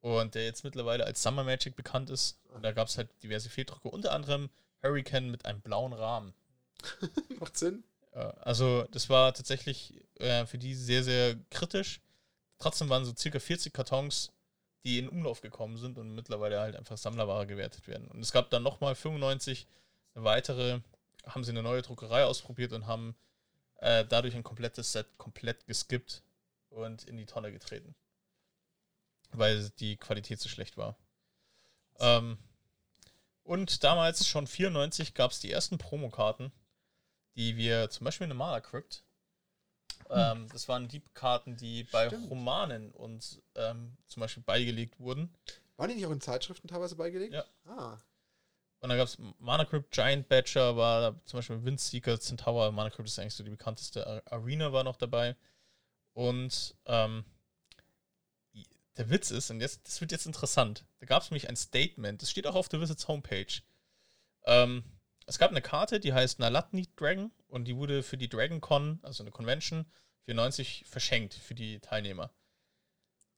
Und 0.00 0.34
der 0.34 0.44
jetzt 0.44 0.62
mittlerweile 0.62 1.04
als 1.04 1.22
Summer 1.22 1.42
Magic 1.42 1.74
bekannt 1.74 2.10
ist. 2.10 2.38
Und 2.50 2.62
da 2.62 2.72
gab 2.72 2.88
es 2.88 2.98
halt 2.98 3.08
diverse 3.22 3.50
Fehldrucke, 3.50 3.88
unter 3.88 4.12
anderem 4.12 4.48
Hurricane 4.82 5.30
mit 5.30 5.44
einem 5.44 5.60
blauen 5.60 5.92
Rahmen. 5.92 6.34
Macht 7.40 7.56
Sinn. 7.56 7.82
Also 8.12 8.84
das 8.90 9.08
war 9.08 9.32
tatsächlich 9.32 9.94
äh, 10.16 10.46
für 10.46 10.58
die 10.58 10.74
sehr, 10.74 11.04
sehr 11.04 11.36
kritisch. 11.50 12.00
Trotzdem 12.58 12.88
waren 12.88 13.04
so 13.04 13.14
circa 13.16 13.38
40 13.38 13.72
Kartons, 13.72 14.32
die 14.84 14.98
in 14.98 15.08
Umlauf 15.08 15.40
gekommen 15.40 15.76
sind 15.76 15.98
und 15.98 16.14
mittlerweile 16.14 16.60
halt 16.60 16.76
einfach 16.76 16.96
Sammlerware 16.96 17.46
gewertet 17.46 17.88
werden. 17.88 18.08
Und 18.08 18.20
es 18.20 18.32
gab 18.32 18.50
dann 18.50 18.62
nochmal 18.62 18.94
95 18.94 19.66
eine 20.14 20.24
weitere, 20.24 20.80
haben 21.26 21.44
sie 21.44 21.50
eine 21.50 21.62
neue 21.62 21.82
Druckerei 21.82 22.24
ausprobiert 22.24 22.72
und 22.72 22.86
haben 22.86 23.16
äh, 23.76 24.04
dadurch 24.04 24.34
ein 24.34 24.42
komplettes 24.42 24.92
Set 24.92 25.06
komplett 25.18 25.66
geskippt 25.66 26.22
und 26.70 27.04
in 27.04 27.16
die 27.16 27.26
Tonne 27.26 27.52
getreten. 27.52 27.94
Weil 29.32 29.68
die 29.78 29.96
Qualität 29.96 30.40
so 30.40 30.48
schlecht 30.48 30.76
war. 30.76 30.96
Ähm, 32.00 32.38
und 33.42 33.82
damals, 33.82 34.26
schon 34.28 34.46
94, 34.46 35.14
gab 35.14 35.30
es 35.30 35.40
die 35.40 35.50
ersten 35.50 35.78
Promokarten, 35.78 36.52
die 37.34 37.56
wir 37.56 37.88
zum 37.90 38.04
Beispiel 38.04 38.26
in 38.26 38.30
der 38.30 38.36
Mana 38.36 38.60
Crypt. 38.60 39.04
Ähm, 40.10 40.48
das 40.52 40.68
waren 40.68 40.88
die 40.88 41.00
Karten, 41.14 41.56
die 41.56 41.84
bei 41.84 42.06
Stimmt. 42.06 42.30
Romanen 42.30 42.90
und 42.92 43.42
ähm, 43.54 43.96
zum 44.06 44.20
Beispiel 44.20 44.42
beigelegt 44.42 44.98
wurden. 45.00 45.32
Waren 45.76 45.88
die 45.90 45.96
nicht 45.96 46.06
auch 46.06 46.10
in 46.12 46.20
Zeitschriften 46.20 46.68
teilweise 46.68 46.96
beigelegt? 46.96 47.34
Ja. 47.34 47.44
Ah, 47.66 47.98
Und 48.80 48.88
dann 48.88 48.98
gab 48.98 49.06
es 49.08 49.18
Mana 49.38 49.64
Crypt, 49.64 49.90
Giant 49.92 50.28
Badger 50.28 50.76
war 50.76 51.00
da, 51.12 51.20
zum 51.24 51.38
Beispiel 51.38 51.64
Windseeker, 51.64 52.18
Centaur, 52.20 52.70
Mana 52.72 52.90
Crypt 52.90 53.08
ist 53.08 53.18
eigentlich 53.18 53.34
so 53.34 53.44
die 53.44 53.50
bekannteste. 53.50 54.06
Ar- 54.06 54.22
Arena 54.26 54.72
war 54.72 54.84
noch 54.84 54.96
dabei. 54.96 55.36
Und 56.14 56.74
ähm, 56.86 57.24
der 58.96 59.10
Witz 59.10 59.30
ist, 59.30 59.50
und 59.50 59.60
jetzt, 59.60 59.86
das 59.86 60.00
wird 60.00 60.10
jetzt 60.10 60.26
interessant, 60.26 60.84
da 60.98 61.06
gab 61.06 61.22
es 61.22 61.30
nämlich 61.30 61.48
ein 61.48 61.56
Statement, 61.56 62.20
das 62.20 62.30
steht 62.30 62.46
auch 62.46 62.56
auf 62.56 62.68
der 62.68 62.80
Wizards 62.80 63.06
Homepage. 63.06 63.62
Ähm, 64.44 64.82
es 65.26 65.38
gab 65.38 65.50
eine 65.50 65.62
Karte, 65.62 66.00
die 66.00 66.12
heißt 66.12 66.38
Nalatni 66.40 66.88
Dragon 66.96 67.30
und 67.48 67.64
die 67.64 67.76
wurde 67.76 68.02
für 68.02 68.16
die 68.16 68.28
Dragon 68.28 68.60
Con, 68.60 69.00
also 69.02 69.22
eine 69.22 69.30
Convention, 69.30 69.86
94 70.24 70.84
verschenkt 70.86 71.34
für 71.34 71.54
die 71.54 71.80
Teilnehmer. 71.80 72.30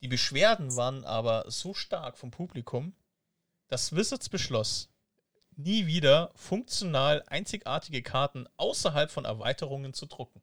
Die 0.02 0.08
Beschwerden 0.08 0.76
waren 0.76 1.04
aber 1.04 1.50
so 1.50 1.74
stark 1.74 2.16
vom 2.18 2.30
Publikum, 2.30 2.94
dass 3.68 3.94
Wizards 3.94 4.28
beschloss, 4.28 4.88
nie 5.56 5.86
wieder 5.86 6.32
funktional 6.34 7.22
einzigartige 7.26 8.02
Karten 8.02 8.46
außerhalb 8.56 9.10
von 9.10 9.24
Erweiterungen 9.24 9.92
zu 9.92 10.06
drucken. 10.06 10.42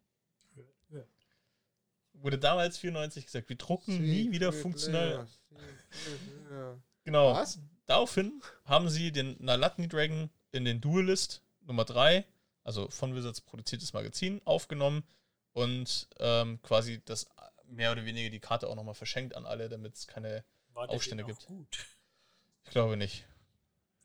Ja. 0.89 1.01
Wurde 2.13 2.37
damals 2.37 2.77
94 2.77 3.25
gesagt, 3.25 3.49
wir 3.49 3.57
drucken 3.57 4.01
nie 4.01 4.31
wieder 4.31 4.53
funktional. 4.53 5.27
Ja. 6.51 6.77
Genau. 7.03 7.33
Was? 7.33 7.59
Daraufhin 7.85 8.41
haben 8.65 8.89
sie 8.89 9.11
den 9.11 9.37
Nalatni 9.39 9.87
Dragon 9.87 10.29
in 10.51 10.65
den 10.65 10.81
Duelist 10.81 11.41
Nummer 11.61 11.85
3, 11.85 12.25
also 12.67 12.89
von 12.89 13.15
Wizards 13.15 13.39
produziertes 13.39 13.93
Magazin, 13.93 14.41
aufgenommen 14.43 15.03
und 15.53 16.09
ähm, 16.19 16.61
quasi 16.61 17.01
das 17.05 17.29
mehr 17.65 17.93
oder 17.93 18.03
weniger 18.03 18.29
die 18.29 18.41
Karte 18.41 18.67
auch 18.67 18.75
nochmal 18.75 18.93
verschenkt 18.93 19.35
an 19.37 19.45
alle, 19.45 19.69
damit 19.69 19.95
es 19.95 20.05
keine 20.05 20.43
War 20.73 20.89
Aufstände 20.89 21.23
gibt. 21.23 21.45
Gut. 21.45 21.85
Ich 22.65 22.71
glaube 22.71 22.97
nicht. 22.97 23.25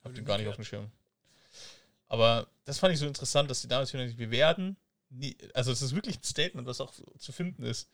Hab 0.05 0.15
den 0.15 0.25
gar 0.25 0.39
nicht 0.39 0.47
auf 0.47 0.55
dem 0.55 0.65
Schirm. 0.65 0.93
Aber 2.07 2.47
das 2.65 2.79
fand 2.79 2.95
ich 2.95 3.01
so 3.01 3.07
interessant, 3.07 3.51
dass 3.51 3.63
die 3.63 3.69
damals 3.69 3.93
nicht, 3.95 4.19
wir 4.19 4.31
werden 4.31 4.77
nie, 5.11 5.37
also 5.55 5.73
es 5.73 5.83
ist 5.83 5.97
wirklich 5.97 6.19
ein 6.19 6.25
Statement, 6.25 6.69
was 6.69 6.81
auch 6.81 6.95
zu 7.19 7.33
finden 7.33 7.65
ist, 7.65 7.91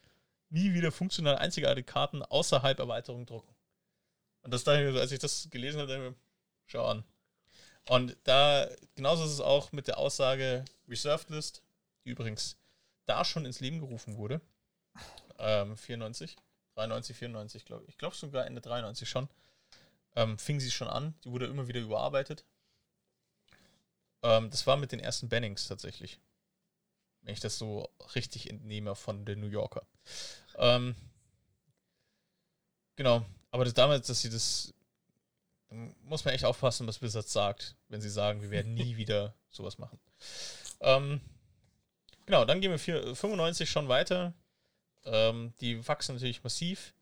nie 0.50 0.74
wieder 0.74 0.92
funktional 0.92 1.36
einzigartige 1.36 1.86
Karten 1.86 2.22
außerhalb 2.22 2.78
Erweiterung 2.78 3.24
drucken. 3.24 3.54
Und 4.42 4.52
das 4.52 4.64
dachte 4.64 4.86
ich, 4.86 4.96
als 4.96 5.12
ich 5.12 5.18
das 5.18 5.48
gelesen 5.50 5.80
habe, 5.80 5.88
dachte 5.88 6.04
ich 6.04 6.10
mir, 6.10 6.16
schau 6.66 6.84
an. 6.84 7.04
Und 7.88 8.16
da, 8.24 8.68
genauso 8.94 9.24
ist 9.24 9.32
es 9.32 9.40
auch 9.40 9.72
mit 9.72 9.88
der 9.88 9.98
Aussage 9.98 10.64
Reserved 10.88 11.30
List, 11.30 11.62
die 12.04 12.10
übrigens 12.10 12.56
da 13.06 13.24
schon 13.24 13.46
ins 13.46 13.60
Leben 13.60 13.80
gerufen 13.80 14.16
wurde. 14.16 14.40
Ähm, 15.38 15.76
94, 15.76 16.36
93, 16.74 17.16
94, 17.16 17.64
glaube 17.64 17.84
ich. 17.84 17.90
Ich 17.90 17.98
glaube 17.98 18.14
sogar 18.14 18.46
Ende 18.46 18.60
93 18.60 19.08
schon 19.08 19.28
ähm, 20.18 20.36
fing 20.36 20.58
sie 20.58 20.70
schon 20.70 20.88
an. 20.88 21.14
Die 21.24 21.30
wurde 21.30 21.46
immer 21.46 21.68
wieder 21.68 21.80
überarbeitet. 21.80 22.44
Ähm, 24.22 24.50
das 24.50 24.66
war 24.66 24.76
mit 24.76 24.90
den 24.90 24.98
ersten 24.98 25.28
Bannings 25.28 25.68
tatsächlich. 25.68 26.18
Wenn 27.22 27.34
ich 27.34 27.40
das 27.40 27.56
so 27.56 27.88
richtig 28.16 28.50
entnehme 28.50 28.96
von 28.96 29.24
den 29.24 29.40
New 29.40 29.48
Yorker. 29.48 29.86
Ähm, 30.56 30.96
genau. 32.96 33.24
Aber 33.52 33.64
das 33.64 33.74
damals, 33.74 34.08
dass 34.08 34.20
sie 34.20 34.30
das. 34.30 34.74
Muss 35.70 36.24
man 36.24 36.34
echt 36.34 36.44
aufpassen, 36.44 36.86
was 36.86 36.98
Blizzard 36.98 37.28
sagt, 37.28 37.76
wenn 37.88 38.00
sie 38.00 38.08
sagen, 38.10 38.40
wir 38.40 38.50
werden 38.50 38.74
nie 38.74 38.96
wieder 38.96 39.34
sowas 39.50 39.78
machen. 39.78 39.98
Ähm, 40.80 41.20
genau, 42.26 42.44
dann 42.44 42.60
gehen 42.60 42.70
wir 42.70 42.78
vier, 42.78 43.14
95 43.14 43.68
schon 43.70 43.88
weiter. 43.88 44.32
Ähm, 45.04 45.52
die 45.60 45.86
wachsen 45.86 46.14
natürlich 46.14 46.42
massiv. 46.42 46.94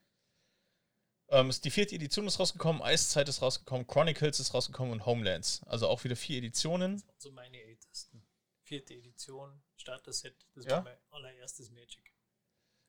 Ähm, 1.28 1.50
ist 1.50 1.64
die 1.64 1.70
vierte 1.70 1.94
Edition 1.94 2.26
ist 2.26 2.38
rausgekommen, 2.38 2.82
Eiszeit 2.82 3.28
ist 3.28 3.42
rausgekommen, 3.42 3.86
Chronicles 3.86 4.38
ist 4.38 4.54
rausgekommen 4.54 4.92
und 4.92 5.06
Homelands. 5.06 5.62
Also 5.66 5.88
auch 5.88 6.04
wieder 6.04 6.14
vier 6.16 6.38
Editionen. 6.38 6.96
Das 6.96 7.06
waren 7.06 7.20
so 7.20 7.30
meine 7.32 7.60
ältesten. 7.60 8.24
Vierte 8.62 8.94
Edition, 8.94 9.62
Starter-Set, 9.76 10.34
das 10.54 10.64
Ja? 10.66 10.72
war 10.76 10.82
mein 10.82 10.98
allererstes 11.10 11.70
Magic. 11.70 12.12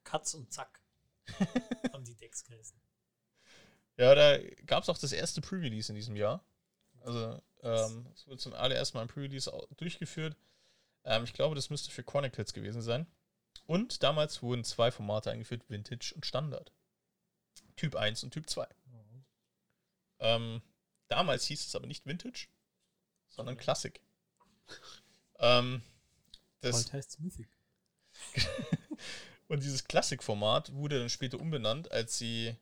Katz 0.03 0.33
und 0.33 0.51
Zack 0.51 0.81
haben 1.93 2.03
die 2.03 2.15
Decks 2.15 2.43
geheißen. 2.43 2.79
Ja, 3.97 4.13
da 4.15 4.37
gab 4.65 4.83
es 4.83 4.89
auch 4.89 4.97
das 4.97 5.11
erste 5.11 5.41
Pre-Release 5.41 5.91
in 5.91 5.95
diesem 5.95 6.15
Jahr. 6.15 6.43
Also 7.01 7.41
ähm, 7.61 8.07
es 8.13 8.27
wurde 8.27 8.37
zum 8.37 8.53
allerersten 8.53 8.97
Mal 8.97 9.03
ein 9.03 9.07
Pre-Release 9.07 9.51
durchgeführt. 9.77 10.37
Ähm, 11.03 11.23
ich 11.23 11.33
glaube, 11.33 11.55
das 11.55 11.69
müsste 11.69 11.91
für 11.91 12.03
Chronicles 12.03 12.53
gewesen 12.53 12.81
sein. 12.81 13.07
Und 13.65 14.03
damals 14.03 14.41
wurden 14.43 14.63
zwei 14.63 14.91
Formate 14.91 15.31
eingeführt, 15.31 15.63
Vintage 15.67 16.13
und 16.15 16.25
Standard. 16.25 16.71
Typ 17.75 17.95
1 17.95 18.23
und 18.23 18.31
Typ 18.31 18.49
2. 18.49 18.67
Ähm, 20.19 20.61
damals 21.07 21.45
hieß 21.45 21.67
es 21.67 21.75
aber 21.75 21.87
nicht 21.87 22.05
Vintage, 22.05 22.47
sondern 23.27 23.55
Okay. 23.55 23.63
Classic. 23.63 24.01
ähm, 25.39 25.81
das, 26.61 26.83
Bald 26.83 26.93
heißt 26.93 27.19
Mythic. 27.19 27.47
und 29.47 29.63
dieses 29.63 29.83
Classic-Format 29.83 30.73
wurde 30.73 30.99
dann 30.99 31.09
später 31.09 31.39
umbenannt, 31.39 31.91
als 31.91 32.17
sie 32.17 32.55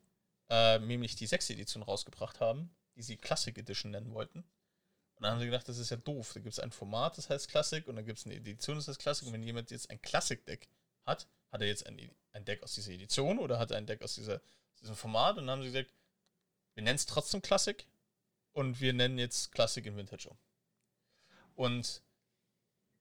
äh, 0.50 0.80
nämlich 0.80 1.16
die 1.16 1.28
sechste 1.28 1.54
Edition 1.54 1.84
rausgebracht 1.84 2.39
haben, 2.39 2.76
die 2.96 3.02
sie 3.02 3.18
Classic 3.18 3.58
Edition 3.58 3.91
nennen 3.91 4.14
wollten. 4.14 4.39
Und 4.39 5.24
dann 5.24 5.32
haben 5.32 5.39
sie 5.39 5.46
gedacht, 5.46 5.68
das 5.68 5.78
ist 5.78 5.91
ja 5.91 5.98
doof. 5.98 6.34
Da 6.34 6.41
gibt 6.41 6.54
es 6.54 6.60
ein 6.60 6.72
Format, 6.72 7.18
das 7.18 7.30
heißt 7.30 7.50
Classic, 7.50 7.88
und 7.88 7.96
dann 7.96 8.06
gibt 8.06 8.20
es 8.20 8.26
eine 8.26 8.36
Edition, 8.36 8.76
das 8.76 8.88
heißt 8.88 9.00
Classic. 9.00 9.28
Und 9.28 9.34
wenn 9.34 9.43
jemand 9.43 9.72
jetzt 9.72 9.89
ein 9.89 10.02
Classic-Deck 10.02 10.68
hat, 11.06 11.28
hat 11.52 11.62
er 11.62 11.68
jetzt 11.68 11.86
ein, 11.86 12.12
ein 12.34 12.46
Deck 12.46 12.64
aus 12.64 12.74
dieser 12.74 12.91
Edition 12.91 13.39
oder 13.39 13.60
hat 13.60 13.72
er 13.72 13.78
ein 13.78 13.88
Deck 13.88 14.02
aus 14.02 14.16
dieser, 14.16 14.36
aus 14.36 14.80
diesem 14.82 14.96
Format? 14.96 15.38
Und 15.38 15.48
dann 15.48 15.58
haben 15.58 15.64
sie 15.64 15.72
gesagt, 15.72 15.93
wir 16.74 16.84
nennen 16.84 16.98
es 16.98 17.06
trotzdem 17.06 17.41
Classic 17.41 17.86
und 18.52 18.82
wir 18.82 18.93
nennen 18.93 19.18
jetzt 19.18 19.52
Classic 19.54 19.86
in 19.86 19.96
Vintage 19.96 20.30
um. 20.30 20.38
Und 21.56 22.02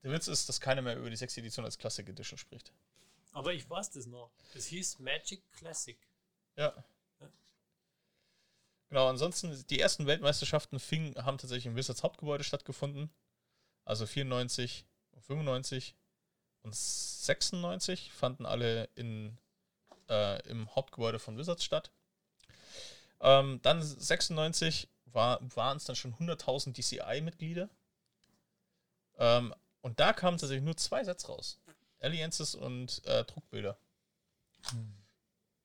der 0.05 0.13
Witz 0.13 0.29
ist, 0.29 0.49
dass 0.49 0.61
keiner 0.61 0.83
mehr 0.83 0.97
über 0.97 1.11
die 1.11 1.17
sechste 1.17 1.41
Edition 1.41 1.65
als 1.65 1.79
Classic 1.79 2.09
Edition 2.09 2.39
spricht. 2.39 2.73
Aber 3.33 3.53
ich 3.53 3.69
weiß 3.69 3.91
das 3.91 4.07
noch. 4.07 4.31
Das 4.53 4.67
hieß 4.67 5.01
Magic 5.01 5.43
Classic. 5.53 5.99
Ja. 6.57 6.85
Genau, 8.95 9.09
ansonsten, 9.09 9.67
die 9.71 9.81
ersten 9.81 10.07
Weltmeisterschaften 10.07 10.79
fing, 10.79 11.17
haben 11.17 11.37
tatsächlich 11.37 11.67
im 11.67 11.75
Wizards 11.75 12.05
Hauptgebäude 12.05 12.45
stattgefunden. 12.45 13.11
Also 13.85 14.07
94, 14.07 14.87
95 15.19 15.97
und 16.63 16.73
96 16.73 18.13
fanden 18.13 18.47
alle 18.47 18.89
in, 18.95 19.37
äh, 20.09 20.41
im 20.49 20.73
Hauptgebäude 20.77 21.19
von 21.19 21.37
Wizards 21.37 21.65
statt. 21.65 21.91
Ähm, 23.19 23.59
dann 23.63 23.83
96 23.83 24.89
war, 25.07 25.41
waren 25.57 25.79
es 25.79 25.87
dann 25.87 25.97
schon 25.97 26.15
100.000 26.15 26.75
DCI-Mitglieder. 26.75 27.69
Ähm, 29.19 29.57
und 29.81 29.99
da 29.99 30.13
kamen 30.13 30.39
tatsächlich 30.39 30.65
nur 30.65 30.77
zwei 30.77 31.03
Sets 31.03 31.29
raus. 31.29 31.59
Alliances 31.99 32.55
und 32.55 33.05
äh, 33.07 33.25
Druckbilder. 33.25 33.77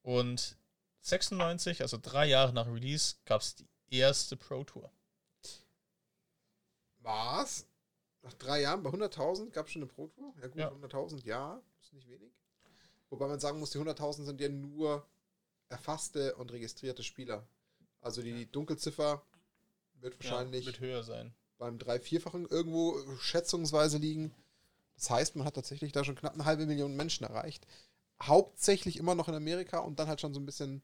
Und 0.01 0.57
96, 1.01 1.81
also 1.81 1.97
drei 2.01 2.25
Jahre 2.27 2.53
nach 2.53 2.67
Release, 2.67 3.15
gab 3.25 3.41
es 3.41 3.55
die 3.55 3.97
erste 3.97 4.35
Pro 4.37 4.63
Tour. 4.63 4.91
Was? 7.01 7.65
Nach 8.21 8.33
drei 8.33 8.61
Jahren 8.61 8.83
bei 8.83 8.89
100.000 8.89 9.51
gab 9.51 9.65
es 9.67 9.71
schon 9.71 9.81
eine 9.83 9.91
Pro 9.91 10.07
Tour? 10.07 10.33
Ja, 10.41 10.47
gut, 10.47 10.57
Ja. 10.57 10.69
100.000, 10.69 11.25
ja, 11.25 11.61
ist 11.81 11.93
nicht 11.93 12.09
wenig. 12.09 12.31
Wobei 13.09 13.27
man 13.27 13.39
sagen 13.39 13.59
muss, 13.59 13.71
die 13.71 13.79
100.000 13.79 14.25
sind 14.25 14.41
ja 14.41 14.49
nur 14.49 15.07
erfasste 15.69 16.35
und 16.35 16.51
registrierte 16.51 17.03
Spieler. 17.03 17.47
Also 18.01 18.21
die 18.21 18.45
Dunkelziffer 18.51 19.23
wird 19.95 20.17
wahrscheinlich 20.23 20.65
Ja, 20.65 20.71
wird 20.71 20.79
höher 20.79 21.03
sein. 21.03 21.33
beim 21.57 21.77
drei-, 21.79 21.99
vierfachen 21.99 22.45
irgendwo 22.47 22.99
schätzungsweise 23.17 23.97
liegen. 23.97 24.33
Das 24.95 25.09
heißt, 25.09 25.35
man 25.37 25.45
hat 25.45 25.55
tatsächlich 25.55 25.91
da 25.93 26.03
schon 26.03 26.15
knapp 26.15 26.33
eine 26.33 26.45
halbe 26.45 26.65
Million 26.65 26.95
Menschen 26.95 27.23
erreicht. 27.25 27.65
Hauptsächlich 28.21 28.97
immer 28.97 29.15
noch 29.15 29.27
in 29.27 29.35
Amerika 29.35 29.79
und 29.79 29.99
dann 29.99 30.07
halt 30.07 30.21
schon 30.21 30.33
so 30.33 30.39
ein 30.39 30.45
bisschen. 30.45 30.83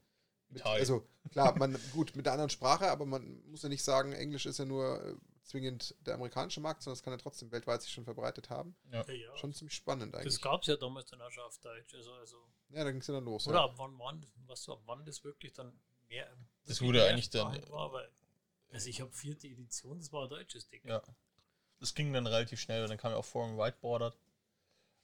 Mit, 0.49 0.65
also 0.65 1.05
klar, 1.31 1.55
man 1.57 1.77
gut 1.91 2.15
mit 2.15 2.25
der 2.25 2.33
anderen 2.33 2.49
Sprache, 2.49 2.89
aber 2.89 3.05
man 3.05 3.41
muss 3.49 3.63
ja 3.63 3.69
nicht 3.69 3.83
sagen, 3.83 4.13
Englisch 4.13 4.45
ist 4.45 4.59
ja 4.59 4.65
nur 4.65 5.03
äh, 5.03 5.15
zwingend 5.43 5.95
der 6.05 6.15
amerikanische 6.15 6.61
Markt, 6.61 6.83
sondern 6.83 6.97
es 6.97 7.03
kann 7.03 7.13
ja 7.13 7.17
trotzdem 7.17 7.51
weltweit 7.51 7.81
sich 7.81 7.91
schon 7.91 8.03
verbreitet 8.05 8.49
haben. 8.49 8.75
Ja. 8.91 9.03
Ja, 9.07 9.13
ja. 9.13 9.37
Schon 9.37 9.53
ziemlich 9.53 9.75
spannend 9.75 10.15
eigentlich. 10.15 10.33
das 10.33 10.41
gab 10.41 10.61
es 10.61 10.67
ja 10.67 10.75
damals 10.77 11.09
dann 11.09 11.21
auch 11.21 11.31
schon 11.31 11.43
auf 11.43 11.57
Deutsch. 11.59 11.93
Also, 11.95 12.13
also, 12.13 12.37
ja, 12.69 12.83
da 12.83 12.91
ging 12.91 13.01
es 13.01 13.07
ja 13.07 13.13
dann 13.15 13.25
los. 13.25 13.47
oder 13.47 13.57
Ja. 13.57 13.63
ab 13.65 13.73
wann 13.77 13.97
waren, 13.99 14.25
was, 14.45 14.69
ab 14.69 14.81
wann 14.85 15.03
das 15.05 15.23
wirklich 15.23 15.51
dann 15.53 15.73
mehr. 16.07 16.27
Das 16.65 16.81
wurde 16.81 16.99
mehr 16.99 17.09
eigentlich 17.09 17.29
dann- 17.31 17.69
War, 17.69 17.91
weil, 17.91 18.09
also 18.71 18.87
ich 18.89 19.01
habe 19.01 19.11
vierte 19.11 19.47
Edition, 19.47 19.97
das 19.97 20.11
war 20.13 20.23
ein 20.23 20.29
deutsches 20.29 20.67
Ding. 20.67 20.81
Ja. 20.87 21.01
Das 21.79 21.93
ging 21.93 22.13
dann 22.13 22.27
relativ 22.27 22.59
schnell 22.59 22.83
und 22.83 22.89
dann 22.89 22.97
kam 22.97 23.11
ja 23.11 23.17
auch 23.17 23.25
Foreign 23.25 23.57
Whiteboarded. 23.57 24.17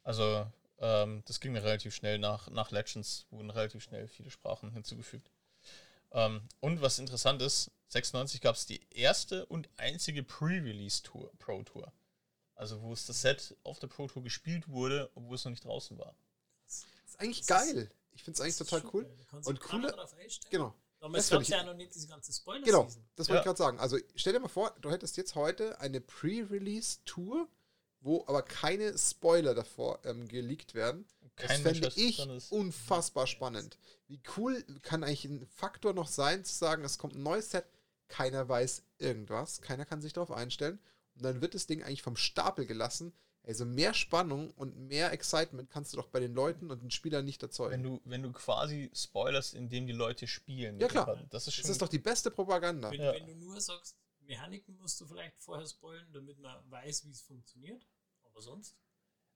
Also, 0.03 0.47
ähm, 0.81 1.23
das 1.25 1.39
ging 1.39 1.53
dann 1.53 1.63
relativ 1.63 1.95
schnell. 1.95 2.17
Nach, 2.19 2.49
nach 2.49 2.71
Legends 2.71 3.25
wurden 3.29 3.49
relativ 3.49 3.81
schnell 3.83 4.07
viele 4.09 4.29
Sprachen 4.29 4.71
hinzugefügt. 4.73 5.31
Ähm, 6.11 6.41
und 6.59 6.81
was 6.81 6.99
interessant 6.99 7.41
ist, 7.41 7.71
96 7.87 8.41
gab 8.41 8.55
es 8.55 8.65
die 8.65 8.81
erste 8.89 9.45
und 9.45 9.69
einzige 9.77 10.23
Pre-Release-Tour, 10.23 11.31
Pro 11.39 11.63
Tour. 11.63 11.93
Also, 12.55 12.81
wo 12.81 12.91
es 12.93 13.05
das 13.05 13.21
Set 13.21 13.55
auf 13.63 13.79
der 13.79 13.87
Pro 13.87 14.07
Tour 14.07 14.21
gespielt 14.23 14.67
wurde, 14.67 15.09
obwohl 15.15 15.35
es 15.35 15.45
noch 15.45 15.51
nicht 15.51 15.63
draußen 15.63 15.97
war. 15.97 16.13
ist 16.67 16.85
eigentlich 17.19 17.45
Das 17.45 17.65
ist- 17.65 17.73
geil. 17.75 17.91
Ich 18.13 18.23
finde 18.23 18.35
es 18.35 18.41
eigentlich 18.41 18.57
Das 18.57 18.67
ist 18.67 18.69
total 18.69 18.89
cool. 18.93 19.09
Und 19.45 19.59
cooler-. 19.61 20.07
Genau. 20.49 20.75
Damals 20.99 21.23
das 21.25 21.31
gab 21.31 21.41
es 21.41 21.47
ich- 21.47 21.53
ja 21.55 21.63
noch 21.63 21.73
nicht 21.73 21.95
diese 21.95 22.07
ganze 22.07 22.31
spoiler 22.33 22.63
Genau, 22.63 22.83
season 22.85 23.03
das 23.15 23.27
wollte 23.29 23.35
Ja. 23.37 23.39
ich 23.39 23.45
gerade 23.45 23.57
sagen. 23.57 23.79
Also 23.79 23.97
stell 24.15 24.33
dir 24.33 24.39
mal 24.39 24.49
vor, 24.49 24.75
du 24.81 24.91
hättest 24.91 25.17
jetzt 25.17 25.33
heute 25.35 25.79
eine 25.79 26.01
Pre-Release-Tour, 26.01 27.47
wo 28.01 28.23
aber 28.27 28.41
keine 28.41 28.97
Spoiler 28.97 29.53
davor 29.55 29.99
ähm, 30.03 30.27
geleakt 30.27 30.73
werden. 30.73 31.05
Das 31.37 31.47
Kein 31.47 31.63
Mensch, 31.63 31.79
fände 31.79 31.93
ich 31.95 32.51
unfassbar 32.51 33.25
spannend. 33.27 33.77
Wie 34.07 34.19
cool 34.37 34.63
kann 34.81 35.03
eigentlich 35.03 35.25
ein 35.25 35.45
Faktor 35.47 35.93
noch 35.93 36.07
sein, 36.07 36.43
zu 36.43 36.53
sagen, 36.53 36.83
es 36.83 36.97
kommt 36.97 37.15
ein 37.15 37.23
neues 37.23 37.51
Set, 37.51 37.65
keiner 38.09 38.47
weiß 38.49 38.83
irgendwas, 38.97 39.61
keiner 39.61 39.85
kann 39.85 40.01
sich 40.01 40.13
darauf 40.13 40.31
einstellen 40.31 40.79
und 41.15 41.23
dann 41.23 41.41
wird 41.41 41.55
das 41.55 41.67
Ding 41.67 41.83
eigentlich 41.83 42.01
vom 42.03 42.17
Stapel 42.17 42.65
gelassen. 42.65 43.13
Also 43.43 43.65
mehr 43.65 43.95
Spannung 43.95 44.51
und 44.51 44.77
mehr 44.87 45.11
Excitement 45.13 45.69
kannst 45.71 45.93
du 45.93 45.97
doch 45.97 46.07
bei 46.09 46.19
den 46.19 46.33
Leuten 46.35 46.69
und 46.69 46.83
den 46.83 46.91
Spielern 46.91 47.25
nicht 47.25 47.41
Wenn 47.41 47.49
erzeugen. 47.49 47.83
du, 47.83 48.01
wenn 48.05 48.21
du 48.21 48.31
quasi 48.33 48.91
spoilerst, 48.93 49.55
indem 49.55 49.87
die 49.87 49.93
Leute 49.93 50.27
spielen. 50.27 50.79
Ja, 50.79 50.87
klar. 50.87 51.17
Das 51.31 51.47
ist 51.47 51.55
schon. 51.55 51.63
Das 51.63 51.71
ist 51.71 51.81
doch 51.81 51.87
die 51.87 51.97
beste 51.97 52.29
Propaganda. 52.29 52.91
Wenn, 52.91 53.01
Ja. 53.01 53.13
wenn 53.13 53.25
du 53.25 53.33
nur 53.33 53.59
sagst, 53.59 53.95
Mechaniken 54.31 54.77
musst 54.77 54.99
du 55.01 55.05
vielleicht 55.05 55.37
vorher 55.41 55.65
spoilen, 55.67 56.11
damit 56.13 56.39
man 56.39 56.69
weiß, 56.71 57.05
wie 57.05 57.11
es 57.11 57.21
funktioniert. 57.21 57.85
Aber 58.23 58.41
sonst. 58.41 58.75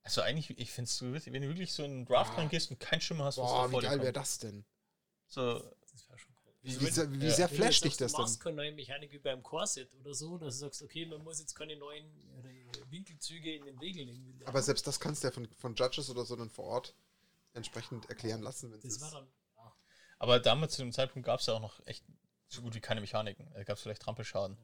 also 0.04 0.22
eigentlich, 0.22 0.58
ich 0.58 0.72
finde 0.72 0.88
es 0.90 0.98
so 0.98 1.14
witzig, 1.14 1.34
wenn 1.34 1.42
du 1.42 1.48
wirklich 1.50 1.74
so 1.74 1.84
in 1.84 1.92
einen 1.92 2.06
Draft 2.06 2.32
Ah. 2.34 2.36
reingehst 2.38 2.72
und 2.72 2.80
keinen 2.80 3.02
Schimmer 3.02 3.26
hast, 3.26 3.38
was 3.38 3.50
Boah, 3.50 3.72
wie 3.72 3.80
geil 3.86 4.00
wäre 4.02 4.14
das 4.14 4.38
denn? 4.40 4.66
So, 5.28 5.60
Das 5.92 6.08
wäre 6.10 6.18
schon 6.20 6.36
cool. 6.46 6.54
Wie, 6.62 6.70
Also 6.76 6.82
wie, 6.86 6.92
sehr, 6.92 7.12
wie 7.12 7.28
ja. 7.28 7.34
sehr 7.34 7.48
du 7.50 7.56
flasht 7.56 7.84
dich 7.84 7.98
du 7.98 8.04
das 8.06 8.14
denn? 8.14 8.22
machst 8.22 8.40
keine 8.40 8.56
neue 8.58 8.72
Mechanik 8.72 9.12
wie 9.12 9.20
beim 9.20 9.44
Core-Set 9.44 9.94
oder 9.96 10.14
so, 10.14 10.38
dass 10.38 10.56
du 10.56 10.60
sagst, 10.62 10.82
okay, 10.82 11.06
man 11.06 11.24
muss 11.24 11.40
jetzt 11.40 11.56
keine 11.56 11.76
neuen 11.76 12.06
äh, 12.44 12.92
Winkelzüge 12.92 13.54
in 13.56 13.66
den 13.66 13.78
Regeln 13.80 14.08
irgendwie 14.08 14.32
lernen. 14.34 14.48
Aber 14.48 14.62
selbst 14.62 14.86
das 14.88 15.00
kannst 15.00 15.24
du 15.24 15.28
ja 15.28 15.32
von, 15.32 15.48
von 15.58 15.76
Judges 15.76 16.10
oder 16.10 16.24
so 16.26 16.36
dann 16.36 16.50
vor 16.50 16.66
Ort 16.66 16.96
entsprechend 17.54 18.08
erklären 18.10 18.42
lassen, 18.42 18.72
wenn 18.72 18.80
Das 18.82 19.02
war 19.02 19.12
dann. 19.12 19.28
Ja. 19.58 19.76
Aber 20.20 20.40
damals 20.40 20.74
zu 20.76 20.82
dem 20.84 20.92
Zeitpunkt 20.92 21.26
gab 21.26 21.40
es 21.40 21.48
ja 21.48 21.54
auch 21.56 21.60
noch 21.62 21.86
echt 21.88 22.06
so 22.48 22.62
gut 22.62 22.76
wie 22.76 22.80
keine 22.82 23.02
Mechaniken. 23.02 23.52
Da 23.54 23.64
gab 23.64 23.78
es 23.78 23.84
vielleicht 23.84 24.02
Trampelschaden. 24.04 24.58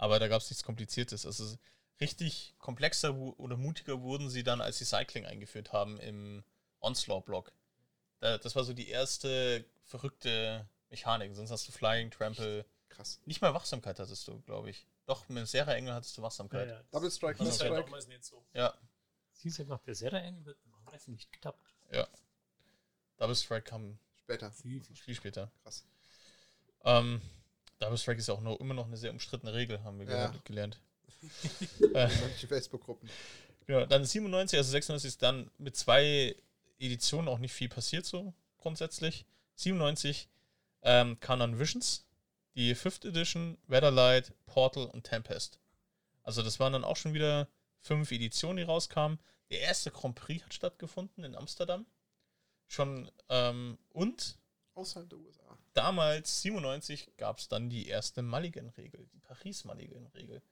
Aber 0.00 0.18
da 0.18 0.28
gab 0.28 0.40
es 0.40 0.48
nichts 0.48 0.62
Kompliziertes. 0.64 1.26
Also 1.26 1.58
richtig 2.00 2.54
komplexer 2.58 3.14
oder 3.14 3.58
mutiger 3.58 4.00
wurden 4.00 4.30
sie 4.30 4.42
dann, 4.42 4.62
als 4.62 4.78
sie 4.78 4.86
Cycling 4.86 5.26
eingeführt 5.26 5.74
haben 5.74 6.00
im 6.00 6.42
Onslaught-Block. 6.80 7.52
Da, 8.20 8.38
das 8.38 8.56
war 8.56 8.64
so 8.64 8.72
die 8.72 8.88
erste 8.88 9.62
verrückte 9.84 10.66
Mechanik. 10.88 11.34
Sonst 11.34 11.50
hast 11.50 11.68
du 11.68 11.72
Flying, 11.72 12.10
Trample. 12.10 12.64
krass. 12.88 13.20
Nicht 13.26 13.42
mal 13.42 13.52
Wachsamkeit 13.52 13.98
hattest 13.98 14.26
du, 14.26 14.40
glaube 14.40 14.70
ich. 14.70 14.86
Doch, 15.04 15.28
mit 15.28 15.46
Serra 15.46 15.74
Engel 15.74 15.92
hattest 15.92 16.16
du 16.16 16.22
Ja, 16.22 16.26
Wachsamkeit. 16.26 16.68
ja. 16.68 16.82
Double 16.90 17.10
Strike, 17.10 17.36
Double 17.36 17.52
ist 17.52 17.60
halt 17.60 17.70
Strike. 17.72 17.84
damals 17.84 18.06
nicht 18.06 18.24
so. 18.24 18.42
Ja, 18.54 18.72
Sie 19.34 19.50
sagt, 19.50 19.68
nach 19.68 19.82
der 19.82 19.94
Serie 19.94 20.20
Engel 20.22 20.46
wird 20.46 20.62
beim 20.62 20.74
Angreifen 20.76 21.12
nicht 21.12 21.30
getappt. 21.30 21.74
Double 23.18 23.36
Strike 23.36 23.64
kam 23.68 23.98
Später. 24.16 24.50
Viel, 24.50 24.80
viel 24.82 24.96
viel 24.96 25.14
später. 25.14 25.50
Krass. 25.62 25.84
Ähm, 26.84 27.20
Double 27.80 27.98
Strike 27.98 28.20
ist 28.20 28.28
ja 28.28 28.34
auch 28.34 28.40
noch, 28.40 28.60
immer 28.60 28.74
noch 28.74 28.86
eine 28.86 28.96
sehr 28.96 29.10
umstrittene 29.10 29.52
Regel, 29.52 29.82
haben 29.82 29.98
wir 29.98 30.06
Ja. 30.08 30.32
gelernt. 30.44 30.78
In 31.80 31.92
manchen 31.92 32.48
Facebook-Gruppen. 32.48 33.08
Ja, 33.66 33.86
dann 33.86 34.04
97, 34.04 34.58
also 34.58 34.70
96 34.70 35.08
ist 35.08 35.22
dann 35.22 35.50
mit 35.58 35.76
zwei 35.76 36.34
Editionen 36.78 37.28
auch 37.28 37.38
nicht 37.38 37.52
viel 37.52 37.68
passiert, 37.68 38.06
so 38.06 38.32
grundsätzlich. 38.58 39.26
97 39.56 40.28
ähm, 40.82 41.18
kam 41.20 41.40
dann 41.40 41.58
Visions, 41.58 42.06
die 42.54 42.74
5th 42.74 43.06
Edition, 43.08 43.58
Weatherlight, 43.66 44.32
Portal 44.46 44.86
und 44.86 45.04
Tempest. 45.04 45.58
Also 46.22 46.42
das 46.42 46.58
waren 46.60 46.72
dann 46.72 46.84
auch 46.84 46.96
schon 46.96 47.14
wieder 47.14 47.48
fünf 47.80 48.12
Editionen, 48.12 48.56
die 48.58 48.62
rauskamen. 48.62 49.18
Der 49.50 49.60
erste 49.60 49.90
Grand 49.90 50.14
Prix 50.14 50.44
hat 50.44 50.54
stattgefunden 50.54 51.24
in 51.24 51.34
Amsterdam. 51.34 51.86
Schon, 52.66 53.10
ähm, 53.28 53.78
und 53.90 54.38
Außerhalb 54.74 55.08
der 55.08 55.18
USA. 55.18 55.58
Damals, 55.72 56.42
97, 56.42 57.16
gab 57.16 57.38
es 57.38 57.48
dann 57.48 57.70
die 57.70 57.86
erste 57.88 58.22
Mulligan-Regel, 58.22 59.06
die 59.12 59.20
Paris-Mulligan-Regel. 59.20 60.42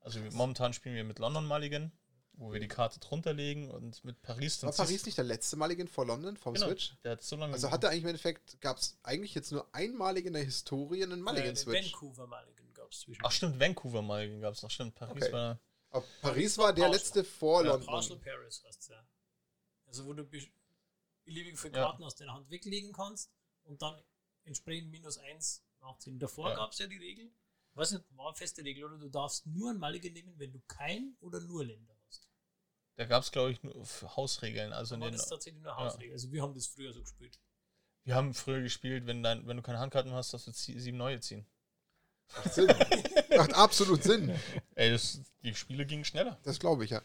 Also 0.00 0.22
wir, 0.22 0.32
momentan 0.32 0.72
spielen 0.72 0.94
wir 0.94 1.04
mit 1.04 1.18
London 1.18 1.44
Mulligan, 1.46 1.92
wo 2.32 2.52
wir 2.52 2.60
die 2.60 2.68
Karte 2.68 3.00
drunter 3.00 3.32
legen 3.32 3.68
und 3.70 4.04
mit 4.04 4.22
Paris 4.22 4.62
War 4.62 4.70
ziehst- 4.70 4.76
Paris 4.78 5.06
nicht 5.06 5.18
der 5.18 5.24
letzte 5.24 5.56
Mulligan 5.56 5.88
vor 5.88 6.06
London 6.06 6.36
vom 6.36 6.54
Genau, 6.54 6.66
Switch? 6.68 6.94
Der 7.02 7.12
hat 7.12 7.22
so 7.22 7.36
lange. 7.36 7.52
Also 7.52 7.70
hatte 7.70 7.88
eigentlich 7.88 8.02
im 8.04 8.08
Endeffekt, 8.10 8.60
gab 8.60 8.78
es 8.78 8.96
eigentlich 9.02 9.34
jetzt 9.34 9.50
nur 9.50 9.68
einmalig 9.74 10.24
in 10.26 10.32
der 10.34 10.44
Historie 10.44 11.02
einen 11.02 11.20
Äh, 11.20 11.22
Mulligan-Switch. 11.22 11.92
Vancouver 11.92 12.26
Mulligan 12.28 12.72
gab 12.74 12.92
es 12.92 13.00
zwischen. 13.00 13.22
Ach 13.24 13.32
stimmt, 13.32 13.58
Vancouver 13.58 14.02
Mulligan 14.02 14.40
gab 14.40 14.54
es 14.54 14.62
noch, 14.62 14.70
stimmt. 14.70 14.94
Paris 14.94 15.24
Okay. 15.24 15.32
war. 15.32 15.60
Aber 15.90 16.04
Paris 16.20 16.56
war 16.58 16.72
der 16.72 16.88
letzte 16.90 17.24
vor 17.24 17.64
Ja, 17.64 17.72
London. 17.72 17.86
Partial 17.88 18.18
Paris 18.18 18.62
heißt 18.64 18.88
ja. 18.90 19.04
Also 19.86 20.04
wo 20.06 20.12
du 20.12 20.22
be- 20.24 20.46
beliebige 21.24 21.56
für 21.56 21.68
Ja. 21.68 21.74
Karten 21.86 22.04
aus 22.04 22.14
deiner 22.14 22.34
Hand 22.34 22.48
weglegen 22.50 22.92
kannst 22.92 23.32
und 23.68 23.80
dann 23.82 24.02
entsprechend 24.44 24.90
minus 24.90 25.18
1 25.18 25.62
nachziehen. 25.80 26.18
Davor 26.18 26.50
Ja. 26.50 26.56
gab 26.56 26.72
es 26.72 26.78
ja 26.78 26.86
die 26.86 26.96
Regel, 26.96 27.30
weiß 27.74 27.92
nicht, 27.92 28.04
war 28.16 28.28
eine 28.28 28.36
feste 28.36 28.64
Regel, 28.64 28.84
oder 28.84 28.98
du 28.98 29.08
darfst 29.08 29.46
nur 29.46 29.70
ein 29.70 29.78
Mulligan 29.78 30.12
nehmen, 30.12 30.34
wenn 30.38 30.52
du 30.52 30.60
kein 30.66 31.16
oder 31.20 31.40
nur 31.40 31.64
Länder 31.64 31.94
hast. 32.06 32.28
Da 32.96 33.04
gab 33.04 33.22
es, 33.22 33.30
glaube 33.30 33.52
ich, 33.52 33.62
nur 33.62 33.74
Hausregeln. 34.16 34.72
Also 34.72 34.96
in 34.96 35.02
Aber 35.02 35.10
den, 35.10 35.16
das 35.16 35.24
ist 35.24 35.28
tatsächlich 35.30 35.62
nur 35.62 35.76
Hausregel. 35.76 36.12
Also 36.14 36.32
wir 36.32 36.42
haben 36.42 36.54
das 36.54 36.66
früher 36.66 36.92
so 36.92 37.00
gespielt. 37.00 37.38
wir 38.04 38.14
haben 38.16 38.34
früher 38.34 38.60
gespielt, 38.62 39.06
wenn, 39.06 39.22
dein, 39.22 39.46
wenn 39.46 39.56
du 39.56 39.62
keine 39.62 39.78
Handkarten 39.78 40.12
hast, 40.12 40.32
darfst 40.32 40.46
du 40.48 40.52
sieben 40.52 40.96
neue 40.98 41.20
ziehen. 41.20 41.46
Macht 42.34 42.52
Sinn. 42.54 42.66
Macht 43.36 43.54
absolut 43.54 44.02
Sinn. 44.02 44.34
Ey, 44.74 44.90
das, 44.90 45.20
die 45.42 45.54
Spiele 45.54 45.86
gingen 45.86 46.04
schneller. 46.04 46.38
Das 46.42 46.58
glaube 46.58 46.84
ich, 46.84 46.90
ja. 46.90 47.02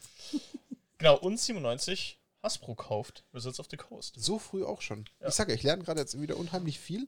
Genau, 0.97 1.18
und 1.20 1.39
97, 1.39 2.20
Hasbro 2.43 2.75
kauft 2.75 3.23
Wizards 3.31 3.59
of 3.59 3.67
the 3.71 3.77
Coast. 3.77 4.15
So 4.17 4.37
früh 4.37 4.63
auch 4.63 4.81
schon. 4.81 5.05
Ja. 5.21 5.29
Ich 5.29 5.33
sage, 5.33 5.53
ich 5.53 5.63
lerne 5.63 5.83
gerade 5.83 6.01
jetzt 6.01 6.19
wieder 6.19 6.37
unheimlich 6.37 6.79
viel. 6.79 7.07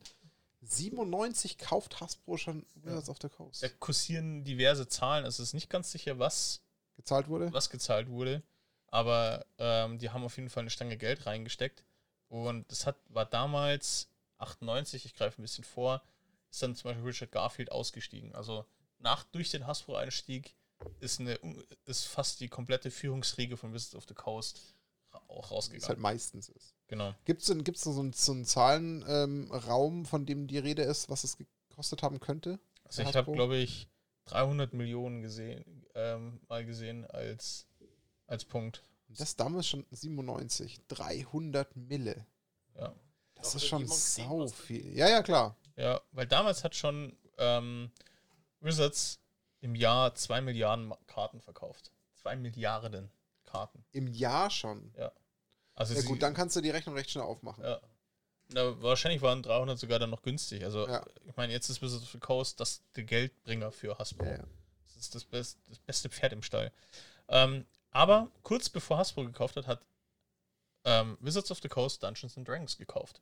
97 0.61 1.57
kauft 1.57 1.99
Hasbro 1.99 2.37
schon 2.37 2.65
Wizards 2.75 3.09
of 3.09 3.17
the 3.21 3.29
Coast. 3.29 3.61
Da 3.61 3.69
kursieren 3.69 4.43
diverse 4.43 4.87
Zahlen. 4.87 5.25
Es 5.25 5.39
ist 5.39 5.53
nicht 5.53 5.69
ganz 5.69 5.91
sicher, 5.91 6.17
was 6.17 6.61
Gezahlt 6.95 7.27
wurde? 7.27 7.51
was 7.53 7.69
gezahlt 7.69 8.09
wurde. 8.09 8.41
Aber 8.87 9.45
ähm, 9.57 9.99
die 9.99 10.09
haben 10.09 10.23
auf 10.23 10.37
jeden 10.37 10.49
Fall 10.49 10.61
eine 10.61 10.69
Stange 10.69 10.97
Geld 10.97 11.25
reingesteckt. 11.25 11.83
Und 12.29 12.71
das 12.71 12.85
hat, 12.85 12.97
war 13.09 13.25
damals 13.25 14.09
98, 14.37 15.05
ich 15.05 15.13
greife 15.13 15.41
ein 15.41 15.43
bisschen 15.43 15.63
vor, 15.63 16.01
ist 16.49 16.63
dann 16.63 16.75
zum 16.75 16.89
Beispiel 16.89 17.05
Richard 17.05 17.31
Garfield 17.31 17.71
ausgestiegen. 17.71 18.33
Also 18.33 18.65
nach 18.99 19.23
durch 19.25 19.51
den 19.51 19.67
Hasbro-Einstieg 19.67 20.55
ist, 20.99 21.19
eine, 21.19 21.39
ist 21.85 22.05
fast 22.05 22.39
die 22.39 22.47
komplette 22.47 22.91
Führungsriege 22.91 23.57
von 23.57 23.73
Wizards 23.73 23.95
of 23.95 24.05
the 24.07 24.13
Coast 24.13 24.74
auch 25.27 25.29
Wie 25.29 25.33
es 25.33 25.41
halt 25.43 25.51
rausgegangen. 25.51 26.01
meistens 26.01 26.49
ist. 26.49 26.73
Genau. 26.87 27.13
Gibt 27.25 27.41
es 27.41 27.47
denn, 27.47 27.63
gibt's 27.63 27.81
denn 27.81 27.93
so 27.93 27.99
einen, 27.99 28.13
so 28.13 28.31
einen 28.31 28.45
Zahlenraum, 28.45 30.05
von 30.05 30.25
dem 30.25 30.47
die 30.47 30.57
Rede 30.57 30.83
ist, 30.83 31.09
was 31.09 31.23
es 31.23 31.37
gekostet 31.37 32.03
haben 32.03 32.19
könnte? 32.19 32.59
Also 32.83 33.01
ich 33.01 33.15
habe, 33.15 33.31
glaube 33.31 33.57
ich, 33.57 33.87
300 34.25 34.73
Millionen 34.73 35.21
gesehen, 35.21 35.85
ähm, 35.95 36.39
mal 36.47 36.65
gesehen 36.65 37.05
als, 37.05 37.67
als 38.27 38.45
Punkt. 38.45 38.83
Das 39.07 39.35
damals 39.35 39.67
schon 39.67 39.85
97. 39.91 40.81
300 40.87 41.75
Mille. 41.75 42.25
Ja. 42.75 42.93
Das 43.35 43.49
Doch, 43.51 43.55
ist 43.55 43.67
schon 43.67 43.87
sau 43.87 44.41
das 44.43 44.53
viel. 44.53 44.95
Ja, 44.95 45.09
ja, 45.09 45.21
klar. 45.21 45.55
Ja, 45.75 46.01
weil 46.11 46.25
damals 46.25 46.63
hat 46.63 46.75
schon 46.75 47.15
ähm, 47.37 47.91
Wizards 48.61 49.19
im 49.61 49.75
Jahr 49.75 50.15
2 50.15 50.41
Milliarden 50.41 50.93
Karten 51.07 51.41
verkauft. 51.41 51.91
2 52.15 52.37
Milliarden 52.37 53.11
Karten. 53.55 53.85
Im 53.91 54.07
Jahr 54.07 54.49
schon. 54.49 54.93
Also 55.75 55.93
Ja 55.93 56.01
gut, 56.03 56.21
dann 56.21 56.33
kannst 56.33 56.55
du 56.55 56.61
die 56.61 56.69
Rechnung 56.69 56.95
recht 56.95 57.09
schnell 57.09 57.23
aufmachen. 57.25 57.63
Ja. 57.63 57.81
Na, 58.53 58.81
wahrscheinlich 58.81 59.21
waren 59.21 59.41
300 59.41 59.77
sogar 59.79 59.99
dann 59.99 60.09
noch 60.11 60.21
günstig. 60.21 60.63
Also 60.63 60.87
Ja. 60.87 61.05
ich 61.25 61.35
meine, 61.35 61.51
jetzt 61.51 61.69
ist 61.69 61.81
Wizards 61.81 62.03
of 62.03 62.11
the 62.11 62.19
Coast 62.19 62.59
das 62.59 62.81
der 62.95 63.03
Geldbringer 63.03 63.71
für 63.71 63.97
Hasbro. 63.97 64.25
Ja, 64.25 64.37
ja. 64.37 64.43
Das 64.85 64.95
ist 64.97 65.15
das, 65.15 65.25
best, 65.25 65.57
das 65.67 65.79
beste 65.79 66.09
Pferd 66.09 66.33
im 66.33 66.43
Stall. 66.43 66.71
Ähm, 67.27 67.65
aber 67.91 68.29
kurz 68.43 68.69
bevor 68.69 68.97
Hasbro 68.97 69.23
gekauft 69.25 69.55
hat, 69.55 69.67
hat 69.67 69.81
ähm, 70.83 71.17
Wizards 71.21 71.49
of 71.51 71.59
the 71.61 71.67
Coast 71.69 72.03
Dungeons 72.03 72.37
and 72.37 72.47
Dragons 72.47 72.77
gekauft. 72.77 73.21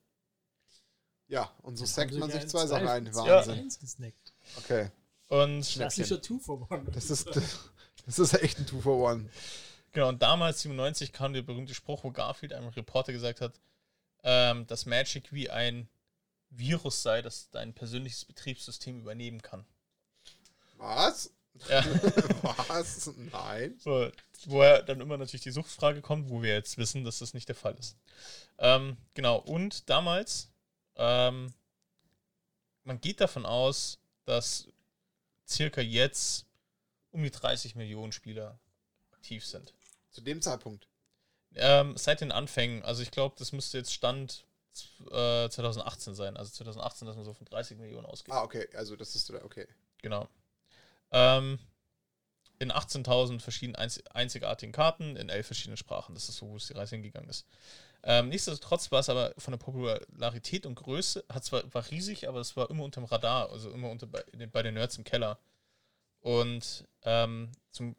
Ja, 1.28 1.52
und 1.62 1.78
so 1.78 1.86
haben 1.86 2.20
man 2.20 2.30
sich 2.30 2.42
ja 2.42 2.48
zwei 2.48 2.68
Sachen 2.68 2.88
ein. 2.88 3.16
Wahnsinn. 3.16 3.70
gesnackt. 3.80 4.34
Okay. 4.58 4.92
Und 5.30 5.66
Klassischer 5.66 6.22
Two 6.22 6.38
for 6.38 6.70
One. 6.70 6.86
Das 6.92 7.10
ist, 7.10 7.28
das 8.06 8.20
ist 8.20 8.34
echt 8.36 8.60
ein 8.60 8.68
Two 8.68 8.82
for 8.82 8.98
One. 9.12 9.30
Genau, 9.94 10.10
und 10.10 10.22
damals, 10.22 10.62
97, 10.62 11.14
kam 11.14 11.34
der 11.34 11.44
berühmte 11.44 11.76
Spruch, 11.76 12.04
wo 12.04 12.12
Garfield 12.12 12.52
einem 12.52 12.70
Reporter 12.70 13.14
gesagt 13.14 13.42
hat, 13.42 13.60
ähm, 14.24 14.66
dass 14.68 14.88
Magic 14.88 15.32
wie 15.32 15.50
ein 15.50 15.88
Virus 16.50 17.04
sei, 17.04 17.22
das 17.22 17.50
dein 17.52 17.74
persönliches 17.74 18.26
Betriebssystem 18.26 19.00
übernehmen 19.00 19.42
kann. 19.42 19.66
Was? 20.78 21.32
Ja. 21.70 21.84
Was? 22.68 23.12
Nein. 23.32 23.76
So, 23.80 24.10
woher 24.46 24.82
dann 24.82 25.00
immer 25.00 25.18
natürlich 25.18 25.44
die 25.44 25.52
Suchtfrage 25.52 26.02
kommt, 26.02 26.30
wo 26.30 26.42
wir 26.42 26.54
jetzt 26.54 26.78
wissen, 26.78 27.04
dass 27.04 27.20
das 27.20 27.36
nicht 27.36 27.48
der 27.48 27.56
Fall 27.56 27.76
ist. 27.76 27.96
Ähm, 28.58 28.98
genau, 29.14 29.38
und 29.38 29.90
damals, 29.90 30.50
ähm, 30.96 31.54
man 32.84 33.00
geht 33.00 33.22
davon 33.22 33.46
aus, 33.46 34.00
dass 34.26 34.68
circa 35.48 35.82
jetzt 35.82 36.46
um 37.12 37.22
die 37.24 37.32
30 37.32 37.76
Millionen 37.76 38.12
Spieler 38.12 38.60
aktiv 39.12 39.46
sind. 39.46 39.74
Zu 40.14 40.22
dem 40.22 40.42
Zeitpunkt. 40.42 40.88
Ähm, 41.56 41.96
seit 41.98 42.22
den 42.22 42.32
Anfängen, 42.32 42.84
also 42.84 43.04
ich 43.04 43.12
glaube, 43.12 43.36
das 43.38 43.52
müsste 43.52 43.78
jetzt 43.78 43.94
Stand 43.94 44.46
äh, 45.12 45.50
2018 45.50 46.16
sein. 46.16 46.38
Also 46.38 46.52
2018, 46.52 47.08
dass 47.08 47.16
man 47.16 47.26
so 47.26 47.34
von 47.34 47.46
30 47.46 47.78
Millionen 47.78 48.06
ausgeht. 48.06 48.34
Ah, 48.34 48.44
okay. 48.44 48.68
Also 48.76 48.96
das 48.96 49.16
ist 49.16 49.30
okay. 49.32 49.68
Genau. 50.02 50.28
Ähm, 51.12 51.60
in 52.60 52.72
18.000 52.72 53.40
verschiedenen 53.40 53.76
einz 53.76 54.02
einzigartigen 54.12 54.72
Karten 54.72 55.16
in 55.16 55.30
elf 55.30 55.46
verschiedenen 55.46 55.78
Sprachen. 55.78 56.16
Das 56.16 56.30
ist 56.30 56.38
so, 56.38 56.50
wo 56.50 56.56
es 56.56 56.68
die 56.68 56.74
Reise 56.74 56.96
hingegangen 56.96 57.30
ist. 57.30 57.46
Ähm, 58.04 58.30
nichtsdestotrotz 58.30 58.92
war 58.92 59.00
es 59.00 59.10
aber 59.10 59.34
von 59.38 59.54
der 59.54 59.60
Popularität 59.60 60.66
und 60.66 60.76
Größe, 60.76 61.24
hat 61.30 61.46
zwar 61.46 61.74
war 61.74 61.90
riesig, 61.90 62.28
aber 62.28 62.42
es 62.42 62.58
war 62.58 62.70
immer 62.70 62.84
unterm 62.84 63.06
Radar, 63.06 63.50
also 63.50 63.70
immer 63.72 63.90
unter 63.90 64.08
bei 64.08 64.24
den, 64.34 64.52
bei 64.52 64.62
den 64.62 64.74
Nerds 64.74 64.98
im 64.98 65.04
Keller. 65.06 65.40
Und 66.20 66.86
ähm, 67.04 67.52
zum 67.72 67.96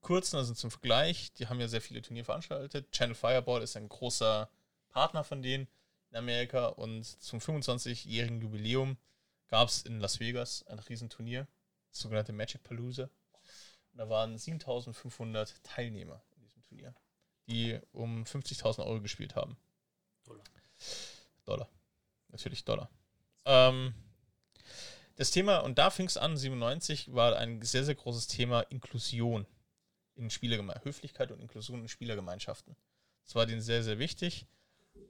kurzen, 0.00 0.36
also 0.36 0.54
zum 0.54 0.70
Vergleich, 0.70 1.32
die 1.34 1.48
haben 1.48 1.60
ja 1.60 1.68
sehr 1.68 1.80
viele 1.80 2.02
Turniere 2.02 2.24
veranstaltet. 2.24 2.90
Channel 2.92 3.14
Fireball 3.14 3.62
ist 3.62 3.76
ein 3.76 3.88
großer 3.88 4.48
Partner 4.88 5.24
von 5.24 5.42
denen 5.42 5.68
in 6.10 6.16
Amerika 6.16 6.66
und 6.68 7.04
zum 7.04 7.38
25-jährigen 7.38 8.40
Jubiläum 8.40 8.96
gab 9.48 9.68
es 9.68 9.82
in 9.82 10.00
Las 10.00 10.20
Vegas 10.20 10.66
ein 10.66 10.78
Riesenturnier, 10.78 11.46
das 11.90 12.00
sogenannte 12.00 12.32
Magic 12.32 12.62
Palooza. 12.62 13.04
Und 13.92 13.98
da 13.98 14.08
waren 14.08 14.36
7500 14.36 15.62
Teilnehmer 15.64 16.22
in 16.36 16.42
diesem 16.42 16.62
Turnier, 16.62 16.94
die 17.46 17.78
um 17.92 18.24
50.000 18.24 18.86
Euro 18.86 19.00
gespielt 19.00 19.34
haben. 19.34 19.56
Dollar. 20.24 20.44
Dollar. 21.44 21.68
Natürlich 22.28 22.64
Dollar. 22.64 22.90
Ähm, 23.44 23.94
das 25.16 25.30
Thema, 25.30 25.58
und 25.58 25.78
da 25.78 25.90
fing 25.90 26.06
es 26.06 26.16
an, 26.16 26.36
97 26.36 27.12
war 27.12 27.36
ein 27.36 27.62
sehr, 27.62 27.84
sehr 27.84 27.94
großes 27.94 28.28
Thema 28.28 28.60
Inklusion 28.60 29.46
in 30.18 30.30
Spielergemeinschaften, 30.30 30.88
Höflichkeit 30.88 31.30
und 31.30 31.40
Inklusion 31.40 31.80
in 31.80 31.88
Spielergemeinschaften. 31.88 32.76
Das 33.24 33.34
war 33.34 33.46
denen 33.46 33.60
sehr, 33.60 33.82
sehr 33.82 33.98
wichtig. 33.98 34.46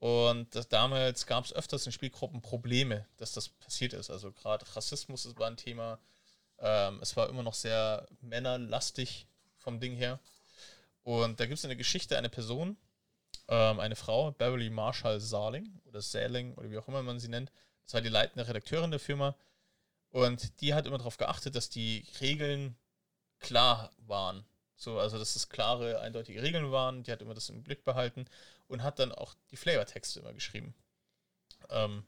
Und 0.00 0.54
das, 0.54 0.68
damals 0.68 1.26
gab 1.26 1.44
es 1.44 1.52
öfters 1.52 1.86
in 1.86 1.92
Spielgruppen 1.92 2.40
Probleme, 2.40 3.06
dass 3.16 3.32
das 3.32 3.48
passiert 3.48 3.92
ist. 3.92 4.11
Also 4.11 4.32
gerade 4.32 4.64
Rassismus 4.76 5.34
war 5.36 5.48
ein 5.48 5.56
Thema. 5.56 5.98
Ähm, 6.59 6.98
es 7.00 7.16
war 7.16 7.28
immer 7.28 7.42
noch 7.42 7.54
sehr 7.54 8.06
männerlastig 8.20 9.26
vom 9.56 9.80
Ding 9.80 9.94
her. 9.94 10.20
Und 11.02 11.40
da 11.40 11.46
gibt 11.46 11.59
es 11.59 11.64
eine 11.64 11.76
Geschichte, 11.76 12.18
eine 12.18 12.28
Person, 12.28 12.76
ähm, 13.48 13.80
eine 13.80 13.96
Frau, 13.96 14.30
Beverly 14.32 14.70
Marshall 14.70 15.20
Sarling 15.20 15.80
oder 15.86 16.02
Saling 16.02 16.54
oder 16.54 16.70
wie 16.70 16.78
auch 16.78 16.86
immer 16.86 17.02
man 17.02 17.18
sie 17.18 17.28
nennt. 17.28 17.50
Das 17.84 17.94
war 17.94 18.00
die 18.00 18.09
leitende 18.09 18.46
Redakteurin 18.46 18.90
der 18.90 19.00
Firma. 19.00 19.34
Und 20.11 20.61
die 20.61 20.74
hat 20.74 20.86
immer 20.86 20.98
darauf 20.98 21.16
geachtet, 21.16 21.54
dass 21.54 21.70
die 21.70 22.06
Regeln 22.20 22.76
klar 23.40 23.90
waren. 23.98 24.44
So, 24.79 24.99
also 25.01 25.18
dass 25.18 25.35
es 25.35 25.49
klare, 25.49 26.01
eindeutige 26.01 26.41
Regeln 26.41 26.70
waren. 26.70 27.03
Die 27.03 27.11
hat 27.11 27.20
immer 27.20 27.35
das 27.35 27.51
im 27.51 27.64
Blick 27.64 27.85
behalten 27.85 28.26
und 28.68 28.83
hat 28.83 29.01
dann 29.01 29.12
auch 29.12 29.35
die 29.51 29.57
Flavortexte 29.57 30.20
immer 30.20 30.33
geschrieben. 30.33 30.72
Ähm, 31.68 32.05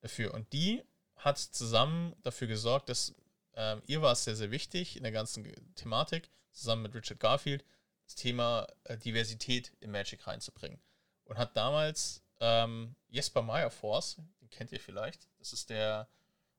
dafür. 0.00 0.34
Und 0.34 0.52
die 0.52 0.84
hat 1.16 1.38
zusammen 1.38 2.14
dafür 2.22 2.46
gesorgt, 2.46 2.90
dass 2.90 3.14
ähm, 3.54 3.82
ihr 3.86 4.02
war 4.02 4.12
es 4.12 4.24
sehr, 4.24 4.36
sehr 4.36 4.50
wichtig 4.50 4.96
in 4.96 5.02
der 5.02 5.12
ganzen 5.12 5.50
Thematik, 5.76 6.30
zusammen 6.52 6.82
mit 6.82 6.94
Richard 6.94 7.20
Garfield, 7.20 7.64
das 8.04 8.16
Thema 8.16 8.66
äh, 8.84 8.98
Diversität 8.98 9.72
in 9.80 9.90
Magic 9.90 10.26
reinzubringen. 10.26 10.80
Und 11.24 11.38
hat 11.38 11.56
damals 11.56 12.22
ähm, 12.40 12.96
Jesper 13.08 13.40
Meyerforce, 13.40 14.16
den 14.42 14.50
kennt 14.50 14.72
ihr 14.72 14.80
vielleicht, 14.80 15.26
das 15.38 15.54
ist 15.54 15.70
der 15.70 16.08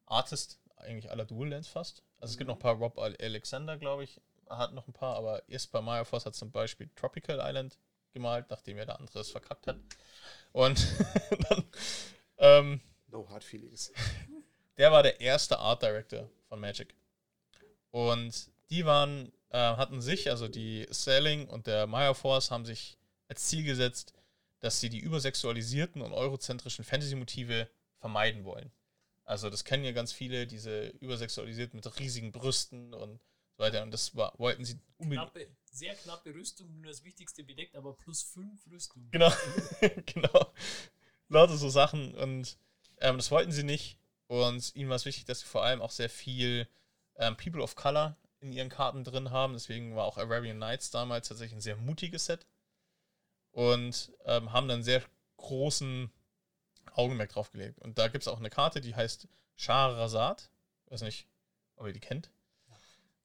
Artist 0.08 0.60
eigentlich 0.78 1.12
aller 1.12 1.26
Dual 1.26 1.50
Lands 1.50 1.68
fast. 1.68 2.04
Also 2.18 2.32
es 2.32 2.38
gibt 2.38 2.48
noch 2.48 2.56
ein 2.56 2.60
paar, 2.60 2.76
Rob 2.76 2.98
Alexander, 2.98 3.78
glaube 3.78 4.06
ich, 4.06 4.20
hat 4.50 4.74
noch 4.74 4.88
ein 4.88 4.94
paar, 4.94 5.16
aber 5.16 5.42
Jesper 5.48 5.82
Meyerforce 5.82 6.26
hat 6.26 6.36
zum 6.36 6.52
Beispiel 6.52 6.90
Tropical 6.96 7.40
Island 7.42 7.78
gemalt, 8.14 8.50
nachdem 8.50 8.78
er 8.78 8.86
der 8.86 9.00
andere 9.00 9.20
es 9.20 9.32
verkackt 9.32 9.68
hat. 9.68 9.78
Und 10.52 10.86
dann, 11.50 11.64
ähm, 12.38 12.82
No 13.08 13.30
hard 13.30 13.44
feelings. 13.44 13.92
der 14.78 14.92
war 14.92 15.04
der 15.04 15.22
erste 15.22 15.60
Art 15.60 15.84
Director 15.84 16.30
von 16.50 16.60
Magic. 16.60 16.96
Und 17.92 18.50
die 18.70 18.86
waren, 18.86 19.32
äh, 19.50 19.58
hatten 19.58 20.02
sich, 20.02 20.30
also 20.30 20.48
die 20.48 20.88
Selling 20.90 21.48
und 21.48 21.68
der 21.68 21.88
Meyer 21.88 22.16
Force 22.16 22.52
haben 22.52 22.66
sich 22.66 22.98
als 23.28 23.44
Ziel 23.46 23.64
gesetzt, 23.64 24.14
dass 24.60 24.80
sie 24.80 24.90
die 24.90 25.00
übersexualisierten 25.00 26.02
und 26.02 26.14
eurozentrischen 26.14 26.84
Fantasy-Motive 26.84 27.70
vermeiden 28.00 28.44
wollen. 28.44 28.72
Also 29.24 29.50
das 29.50 29.64
kennen 29.64 29.84
ja 29.84 29.92
ganz 29.92 30.12
viele, 30.12 30.48
diese 30.48 30.88
übersexualisierten 30.88 31.78
mit 31.78 32.00
riesigen 32.00 32.32
Brüsten 32.32 32.94
und 32.94 33.20
so 33.58 33.64
weiter. 33.64 33.84
Und 33.84 33.92
das 33.92 34.16
war, 34.16 34.34
wollten 34.38 34.66
sie 34.66 34.80
unbedingt. 34.98 35.32
Knappe, 35.32 35.48
sehr 35.72 35.96
knappe 35.96 36.34
Rüstung, 36.34 36.74
nur 36.76 36.92
das 36.92 37.04
Wichtigste 37.04 37.44
bedeckt, 37.44 37.76
aber 37.76 37.94
plus 37.94 38.24
fünf 38.24 38.66
Rüstung. 38.72 39.08
Genau, 39.12 39.32
genau. 40.06 40.54
Lauter 41.30 41.58
so 41.58 41.70
Sachen 41.70 42.14
und 42.16 42.58
ähm, 43.00 43.18
das 43.18 43.32
wollten 43.32 43.52
sie 43.52 43.64
nicht. 43.64 43.98
Und 44.28 44.76
ihnen 44.76 44.90
war 44.90 44.96
es 44.96 45.06
wichtig, 45.06 45.26
dass 45.26 45.42
sie 45.42 45.46
vor 45.46 45.64
allem 45.64 45.82
auch 45.82 45.92
sehr 45.92 46.10
viel 46.10 46.68
ähm, 47.16 47.38
People 47.38 47.62
of 47.62 47.76
Color 47.76 48.18
in 48.40 48.52
ihren 48.52 48.70
Karten 48.70 49.04
drin 49.04 49.32
haben. 49.32 49.54
Deswegen 49.54 49.96
war 49.96 50.06
auch 50.06 50.18
Arabian 50.18 50.58
Nights 50.58 50.92
damals 50.92 51.28
tatsächlich 51.28 51.58
ein 51.58 51.62
sehr 51.62 51.78
mutiges 51.78 52.26
Set. 52.26 52.46
Und 53.52 54.12
ähm, 54.26 54.52
haben 54.52 54.68
dann 54.68 54.84
sehr 54.84 55.02
großen 55.38 56.12
Augenmerk 56.94 57.32
drauf 57.32 57.52
gelegt. 57.52 57.80
Und 57.80 57.98
da 57.98 58.08
gibt 58.08 58.24
es 58.24 58.28
auch 58.28 58.40
eine 58.40 58.50
Karte, 58.50 58.82
die 58.82 58.96
heißt 58.96 59.28
Shahrazad. 59.56 60.50
Weiß 60.88 61.02
nicht, 61.02 61.28
ob 61.76 61.88
ihr 61.88 61.94
die 61.94 62.00
kennt. 62.00 62.30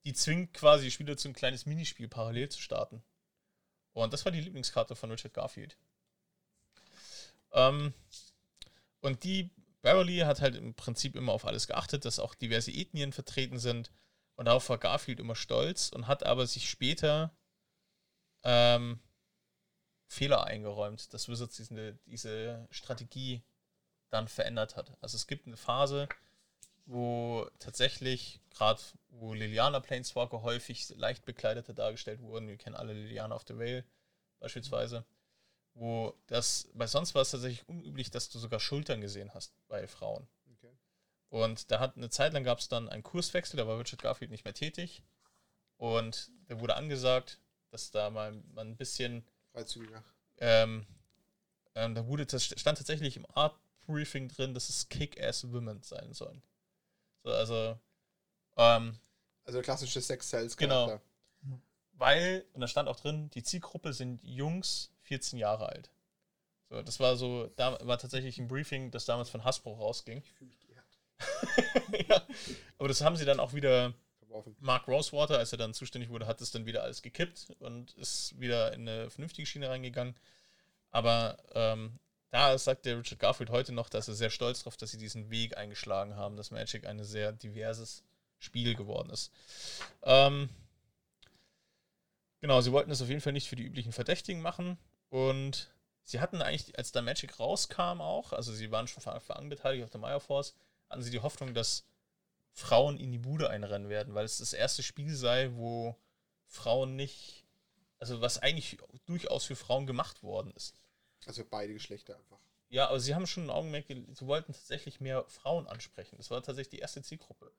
Die 0.05 0.15
zwingt 0.15 0.55
quasi 0.55 0.85
die 0.85 0.91
Spieler 0.91 1.17
zu 1.17 1.29
ein 1.29 1.35
kleines 1.35 1.67
Minispiel 1.67 2.09
parallel 2.09 2.49
zu 2.49 2.61
starten. 2.61 3.03
Und 3.93 4.13
das 4.13 4.25
war 4.25 4.33
die 4.33 4.41
Lieblingskarte 4.41 4.97
von 4.97 5.11
Richard 5.11 5.35
Garfield. 5.35 5.77
Ähm, 7.53 7.93
und 9.01 9.25
die 9.25 9.51
Beverly 9.83 10.19
hat 10.19 10.41
halt 10.41 10.57
im 10.57 10.75
Prinzip 10.75 11.17
immer 11.17 11.33
auf 11.33 11.47
alles 11.47 11.67
geachtet, 11.67 12.05
dass 12.05 12.19
auch 12.19 12.35
diverse 12.35 12.71
Ethnien 12.71 13.13
vertreten 13.13 13.59
sind. 13.59 13.91
Und 14.37 14.47
darauf 14.47 14.69
war 14.69 14.79
Garfield 14.79 15.21
immer 15.21 15.37
stolz 15.37 15.91
und 15.91 16.07
hat 16.07 16.25
aber 16.25 16.47
sich 16.47 16.71
später 16.71 17.35
ähm, 18.43 19.01
Fehler 20.07 20.45
eingeräumt, 20.45 21.13
dass 21.13 21.29
Wizards 21.29 21.57
diese, 21.57 21.95
diese 22.07 22.67
Strategie 22.71 23.43
dann 24.11 24.29
verändert 24.29 24.77
hat. 24.77 24.97
Also 25.01 25.17
es 25.17 25.27
gibt 25.27 25.47
eine 25.47 25.57
Phase, 25.57 26.09
wo 26.91 27.49
tatsächlich, 27.61 28.41
gerade 28.51 28.81
wo 29.11 29.33
Liliana 29.33 29.79
Planeswalker 29.79 30.43
häufig 30.43 30.89
leicht 30.97 31.25
bekleidete 31.25 31.73
dargestellt 31.73 32.21
wurden, 32.21 32.49
wir 32.49 32.57
kennen 32.57 32.75
alle 32.75 32.93
Liliana 32.93 33.37
of 33.37 33.45
the 33.47 33.57
Vale 33.57 33.85
beispielsweise, 34.41 35.05
wo 35.75 36.15
das, 36.27 36.69
weil 36.75 36.89
sonst 36.89 37.15
war 37.15 37.23
es 37.23 37.31
tatsächlich 37.31 37.69
unüblich, 37.69 38.11
dass 38.11 38.29
du 38.29 38.41
sogar 38.41 38.59
Schultern 38.59 39.01
gesehen 39.01 39.33
hast 39.35 39.55
bei 39.69 39.87
Frauen. 39.87 40.27
Okay. 40.57 40.73
Und 41.29 41.71
da 41.71 41.79
hat 41.79 41.97
eine 41.97 42.11
Zeit 42.11 42.33
lang 42.33 42.43
gab 42.43 42.59
es 42.59 42.69
dann 42.69 42.89
einen 42.89 43.05
Kurswechsel, 43.05 43.57
da 43.57 43.69
war 43.69 43.79
Richard 43.79 44.03
Garfield 44.03 44.33
nicht 44.33 44.45
mehr 44.45 44.55
tätig. 44.55 45.05
Und 45.77 46.33
da 46.49 46.59
wurde 46.59 46.75
angesagt, 46.75 47.39
dass 47.71 47.93
da 47.93 48.11
mal 48.11 48.33
man 48.53 48.73
ein 48.73 48.77
bisschen 48.77 49.25
Freizügiger. 49.53 50.03
ähm, 50.39 50.87
ähm, 51.77 51.95
da 51.95 52.05
wurde 52.07 52.27
das 52.27 52.45
stand 52.45 52.79
tatsächlich 52.79 53.17
im 53.17 53.27
Art 53.35 53.57
Briefing 53.87 54.29
drin, 54.29 54.55
dass 54.55 54.69
es 54.69 54.89
Kick-Ass 54.89 55.53
Women 55.53 55.83
sein 55.83 56.13
sollen. 56.13 56.43
So, 57.23 57.31
also 57.31 57.79
ähm, 58.57 58.99
Also 59.45 59.61
klassische 59.63 60.01
Sex 60.01 60.29
Cells 60.29 60.57
Genau. 60.57 61.01
weil, 61.93 62.45
und 62.53 62.61
da 62.61 62.69
stand 62.69 62.89
auch 62.89 62.99
drin, 62.99 63.31
die 63.31 63.43
Zielgruppe 63.43 63.93
sind 63.93 64.23
Jungs 64.23 64.91
14 65.03 65.39
Jahre 65.39 65.69
alt. 65.69 65.91
So, 66.69 66.83
das 66.83 67.01
war 67.01 67.17
so, 67.17 67.49
da 67.57 67.79
war 67.87 67.99
tatsächlich 67.99 68.39
ein 68.39 68.49
Briefing, 68.49 68.91
das 68.91 69.05
damals 69.05 69.29
von 69.29 69.45
Hasbro 69.45 69.73
rausging. 69.75 70.19
Ich 70.19 70.33
fühle 70.33 70.49
mich 70.51 70.61
geehrt. 70.61 70.99
ja. 72.09 72.23
Aber 72.79 72.89
das 72.89 73.01
haben 73.01 73.17
sie 73.17 73.25
dann 73.25 73.41
auch 73.41 73.53
wieder, 73.55 73.93
Verworfen. 74.19 74.57
Mark 74.61 74.87
Rosewater, 74.87 75.39
als 75.39 75.53
er 75.53 75.59
dann 75.59 75.75
zuständig 75.75 76.11
wurde, 76.11 76.27
hat 76.27 76.41
es 76.41 76.53
dann 76.53 76.67
wieder 76.67 76.83
alles 76.83 77.03
gekippt 77.03 77.49
und 77.59 77.93
ist 77.97 78.39
wieder 78.39 78.73
in 78.73 78.89
eine 78.89 79.11
vernünftige 79.11 79.47
Schiene 79.47 79.69
reingegangen. 79.69 80.15
Aber 80.91 81.37
ähm, 81.55 81.99
da 82.31 82.57
sagt 82.57 82.87
der 82.87 82.99
Richard 82.99 83.19
Garfield 83.19 83.51
heute 83.51 83.73
noch, 83.73 83.89
dass 83.89 84.09
er 84.09 84.15
sehr 84.15 84.31
stolz 84.31 84.61
darauf, 84.61 84.77
dass 84.77 84.93
sie 84.93 84.99
diesen 84.99 85.31
Weg 85.31 85.57
eingeschlagen 85.57 86.17
haben, 86.17 86.37
dass 86.37 86.51
Magic 86.51 86.87
ein 86.87 87.03
sehr 87.03 87.33
diverses 87.33 88.05
Spiel 88.39 88.75
geworden 88.75 89.11
ist. 89.11 89.33
Ähm, 90.03 90.49
genau, 92.41 92.61
sie 92.61 92.73
wollten 92.73 92.91
es 92.91 93.03
auf 93.03 93.09
jeden 93.09 93.21
Fall 93.21 93.33
nicht 93.33 93.49
für 93.49 93.57
die 93.57 93.65
üblichen 93.65 93.93
Verdächtigen 93.93 94.43
machen 94.43 94.79
und 95.09 95.71
sie 96.05 96.21
hatten 96.21 96.41
eigentlich, 96.41 96.79
als 96.79 96.93
da 96.93 97.03
Magic 97.03 97.39
rauskam 97.41 98.01
auch, 98.01 98.33
also 98.33 98.53
sie 98.53 98.71
waren 98.71 98.87
schon 98.87 99.03
von 99.03 99.15
Anfang 99.15 99.37
an 99.37 99.49
beteiligt 99.49 99.85
auf 99.85 99.91
der 99.91 100.01
Meyer 100.01 100.21
Force, 100.21 100.55
hatten 100.89 101.03
sie 101.03 101.11
die 101.11 101.21
Hoffnung, 101.21 101.53
dass 101.53 101.85
Frauen 102.53 102.99
in 102.99 103.11
die 103.11 103.19
Bude 103.19 103.51
einrennen 103.51 103.89
werden, 103.89 104.15
weil 104.15 104.25
es 104.25 104.39
das 104.39 104.53
erste 104.53 104.83
Spiel 104.83 105.15
sei, 105.15 105.51
wo 105.55 105.97
Frauen 106.47 106.97
nicht, 106.97 107.45
also 107.99 108.21
was 108.21 108.39
eigentlich 108.39 108.79
durchaus 109.07 109.45
für 109.45 109.57
Frauen 109.57 109.87
gemacht 109.87 110.23
worden 110.23 110.53
ist. 110.53 110.75
Also 111.27 111.45
beide 111.49 111.73
Geschlechter 111.73 112.17
einfach. 112.17 112.39
Ja, 112.69 112.89
aber 112.89 113.01
sie 113.01 113.15
haben 113.15 113.27
schon 113.27 113.45
ein 113.45 113.51
Augenmerk, 113.51 113.87
ge- 113.89 114.05
sie 114.15 114.27
wollten 114.27 114.53
tatsächlich 114.53 115.01
mehr 115.01 115.25
Frauen 115.29 115.67
ansprechen. 115.67 116.17
Das 116.17 116.31
war 116.31 116.43
tatsächlich 116.43 116.71
die 116.71 116.79
erste 116.79 117.03
Zielgruppe. 117.03 117.53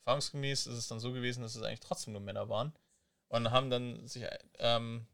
Erfahrungsgemäß 0.00 0.66
ist 0.66 0.76
es 0.76 0.88
dann 0.88 1.00
so 1.00 1.12
gewesen, 1.12 1.42
dass 1.42 1.54
es 1.54 1.62
eigentlich 1.62 1.80
trotzdem 1.80 2.12
nur 2.12 2.22
Männer 2.22 2.48
waren. 2.48 2.72
Und 3.28 3.50
haben 3.50 3.70
dann 3.70 4.06
sich, 4.06 4.24
ähm, 4.58 5.06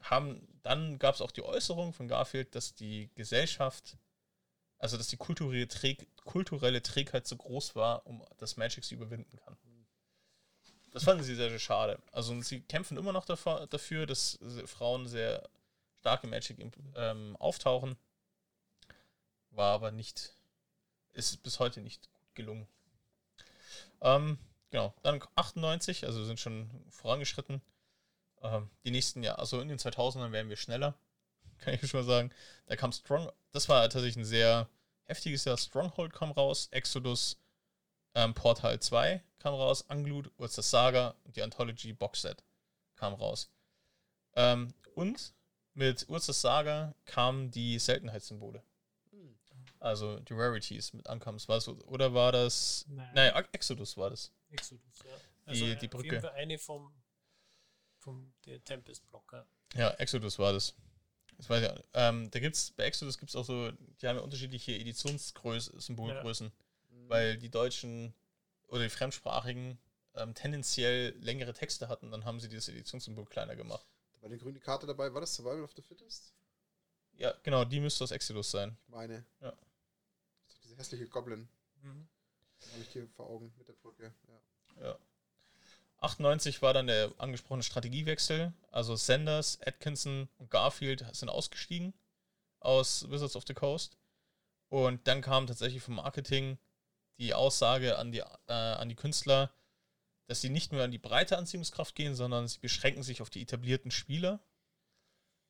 haben, 0.00 0.46
dann 0.62 0.98
gab 0.98 1.14
es 1.14 1.20
auch 1.20 1.30
die 1.30 1.42
Äußerung 1.42 1.92
von 1.92 2.08
Garfield, 2.08 2.54
dass 2.54 2.74
die 2.74 3.10
Gesellschaft, 3.14 3.96
also 4.78 4.96
dass 4.96 5.08
die 5.08 5.16
kulturelle, 5.16 5.68
Träg 5.68 6.08
kulturelle 6.24 6.82
Trägheit 6.82 7.26
so 7.26 7.36
groß 7.36 7.76
war, 7.76 8.06
um 8.06 8.24
das 8.38 8.56
Magic 8.56 8.84
sie 8.84 8.94
überwinden 8.94 9.36
kann. 9.36 9.56
Das 10.92 11.04
fanden 11.04 11.24
sie 11.24 11.34
sehr, 11.34 11.50
sehr 11.50 11.58
schade. 11.58 12.00
Also 12.12 12.32
und 12.32 12.42
sie 12.44 12.60
kämpfen 12.60 12.96
immer 12.96 13.12
noch 13.12 13.24
dafür, 13.24 14.06
dass 14.06 14.38
Frauen 14.66 15.08
sehr 15.08 15.48
stark 16.04 16.22
im 16.22 16.30
Magic 16.30 16.58
ähm, 16.96 17.34
auftauchen. 17.38 17.96
War 19.52 19.72
aber 19.72 19.90
nicht, 19.90 20.34
ist 21.14 21.42
bis 21.42 21.60
heute 21.60 21.80
nicht 21.80 22.12
gut 22.12 22.34
gelungen. 22.34 22.68
Ähm, 24.02 24.38
genau, 24.70 24.92
dann 25.02 25.22
98, 25.34 26.04
also 26.04 26.22
sind 26.22 26.38
schon 26.38 26.68
vorangeschritten. 26.90 27.62
Ähm, 28.42 28.68
die 28.84 28.90
nächsten 28.90 29.22
Jahre, 29.22 29.38
also 29.38 29.62
in 29.62 29.68
den 29.68 29.78
2000ern 29.78 30.30
werden 30.30 30.50
wir 30.50 30.58
schneller, 30.58 30.94
kann 31.58 31.72
ich 31.72 31.88
schon 31.88 32.00
mal 32.00 32.06
sagen. 32.06 32.30
Da 32.66 32.76
kam 32.76 32.92
Strong, 32.92 33.32
das 33.52 33.70
war 33.70 33.80
tatsächlich 33.84 34.16
ein 34.16 34.26
sehr 34.26 34.68
heftiges 35.04 35.46
Jahr. 35.46 35.56
Stronghold 35.56 36.12
kam 36.12 36.32
raus, 36.32 36.68
Exodus, 36.70 37.38
ähm, 38.14 38.34
Portal 38.34 38.78
2 38.78 39.22
kam 39.38 39.54
raus, 39.54 39.80
Unglued, 39.88 40.30
Ursus 40.36 40.68
Saga 40.68 41.14
und 41.24 41.34
die 41.36 41.42
Anthology 41.42 41.94
Box 41.94 42.20
Set 42.20 42.44
kam 42.94 43.14
raus. 43.14 43.50
Ähm, 44.34 44.74
und 44.94 45.32
mit 45.74 46.08
Ursus 46.08 46.40
Saga 46.40 46.94
kamen 47.04 47.50
die 47.50 47.78
Seltenheitssymbole. 47.78 48.62
Hm. 49.10 49.36
Also 49.80 50.18
die 50.20 50.32
Rarities 50.32 50.92
mit 50.92 51.06
Ancomes. 51.08 51.48
War 51.48 51.60
so, 51.60 51.72
oder 51.86 52.14
war 52.14 52.32
das. 52.32 52.86
Nein. 52.88 53.10
Nein, 53.14 53.44
Exodus 53.52 53.96
war 53.96 54.10
das. 54.10 54.32
Exodus, 54.50 54.82
ja. 55.04 55.52
Die- 55.52 55.70
äh, 55.72 55.76
die 55.76 55.86
Auf 55.86 55.90
Brücke. 55.90 56.06
jeden 56.06 56.20
Fall 56.22 56.32
eine 56.32 56.58
vom, 56.58 56.92
vom 57.98 58.32
der 58.46 58.62
Tempest-Blocker. 58.64 59.46
Ja, 59.74 59.90
Exodus 59.94 60.38
war 60.38 60.52
das. 60.52 60.74
Das 61.36 61.50
weiß 61.50 61.64
ich. 61.64 61.84
Ähm, 61.94 62.30
da 62.30 62.38
gibt's, 62.38 62.70
bei 62.70 62.84
Exodus 62.84 63.18
gibt 63.18 63.30
es 63.30 63.36
auch 63.36 63.44
so, 63.44 63.70
die 63.72 64.06
haben 64.06 64.16
ja 64.16 64.22
unterschiedliche 64.22 64.72
Editionsgrößen, 64.78 65.80
Symbolgrößen, 65.80 66.52
weil 67.08 67.36
die 67.36 67.50
Deutschen 67.50 68.14
oder 68.68 68.84
die 68.84 68.88
Fremdsprachigen 68.88 69.76
ähm, 70.14 70.32
tendenziell 70.34 71.10
längere 71.18 71.52
Texte 71.52 71.88
hatten, 71.88 72.12
dann 72.12 72.24
haben 72.24 72.38
sie 72.38 72.48
dieses 72.48 72.68
Editionssymbol 72.68 73.24
kleiner 73.26 73.56
gemacht. 73.56 73.84
War 74.24 74.30
die 74.30 74.38
grüne 74.38 74.58
Karte 74.58 74.86
dabei. 74.86 75.12
War 75.12 75.20
das 75.20 75.34
Survival 75.34 75.62
of 75.62 75.72
the 75.76 75.82
Fittest? 75.82 76.32
Ja, 77.18 77.34
genau, 77.42 77.66
die 77.66 77.78
müsste 77.78 78.04
aus 78.04 78.10
Exodus 78.10 78.50
sein. 78.50 78.74
Ich 78.86 78.88
meine. 78.88 79.22
Ja. 79.42 79.50
Das 79.50 79.58
ist 80.48 80.54
doch 80.54 80.62
diese 80.62 80.76
hässliche 80.78 81.06
Goblin. 81.08 81.46
Mhm. 81.82 82.08
Habe 82.72 82.80
ich 82.80 82.88
hier 82.88 83.06
vor 83.08 83.28
Augen 83.28 83.52
mit 83.58 83.68
der 83.68 83.74
Brücke. 83.74 84.14
Ja. 84.78 84.82
Ja. 84.82 84.98
98 85.98 86.62
war 86.62 86.72
dann 86.72 86.86
der 86.86 87.12
angesprochene 87.18 87.62
Strategiewechsel. 87.62 88.54
Also 88.70 88.96
Sanders, 88.96 89.58
Atkinson 89.60 90.30
und 90.38 90.50
Garfield 90.50 91.04
sind 91.12 91.28
ausgestiegen 91.28 91.92
aus 92.60 93.10
Wizards 93.10 93.36
of 93.36 93.44
the 93.46 93.52
Coast. 93.52 93.98
Und 94.70 95.06
dann 95.06 95.20
kam 95.20 95.46
tatsächlich 95.46 95.82
vom 95.82 95.96
Marketing 95.96 96.56
die 97.18 97.34
Aussage 97.34 97.98
an 97.98 98.10
die, 98.10 98.20
äh, 98.20 98.52
an 98.52 98.88
die 98.88 98.96
Künstler, 98.96 99.52
dass 100.26 100.40
sie 100.40 100.50
nicht 100.50 100.72
nur 100.72 100.82
an 100.82 100.90
die 100.90 100.98
breite 100.98 101.38
Anziehungskraft 101.38 101.94
gehen, 101.94 102.14
sondern 102.14 102.48
sie 102.48 102.58
beschränken 102.58 103.02
sich 103.02 103.22
auf 103.22 103.30
die 103.30 103.42
etablierten 103.42 103.90
Spieler. 103.90 104.40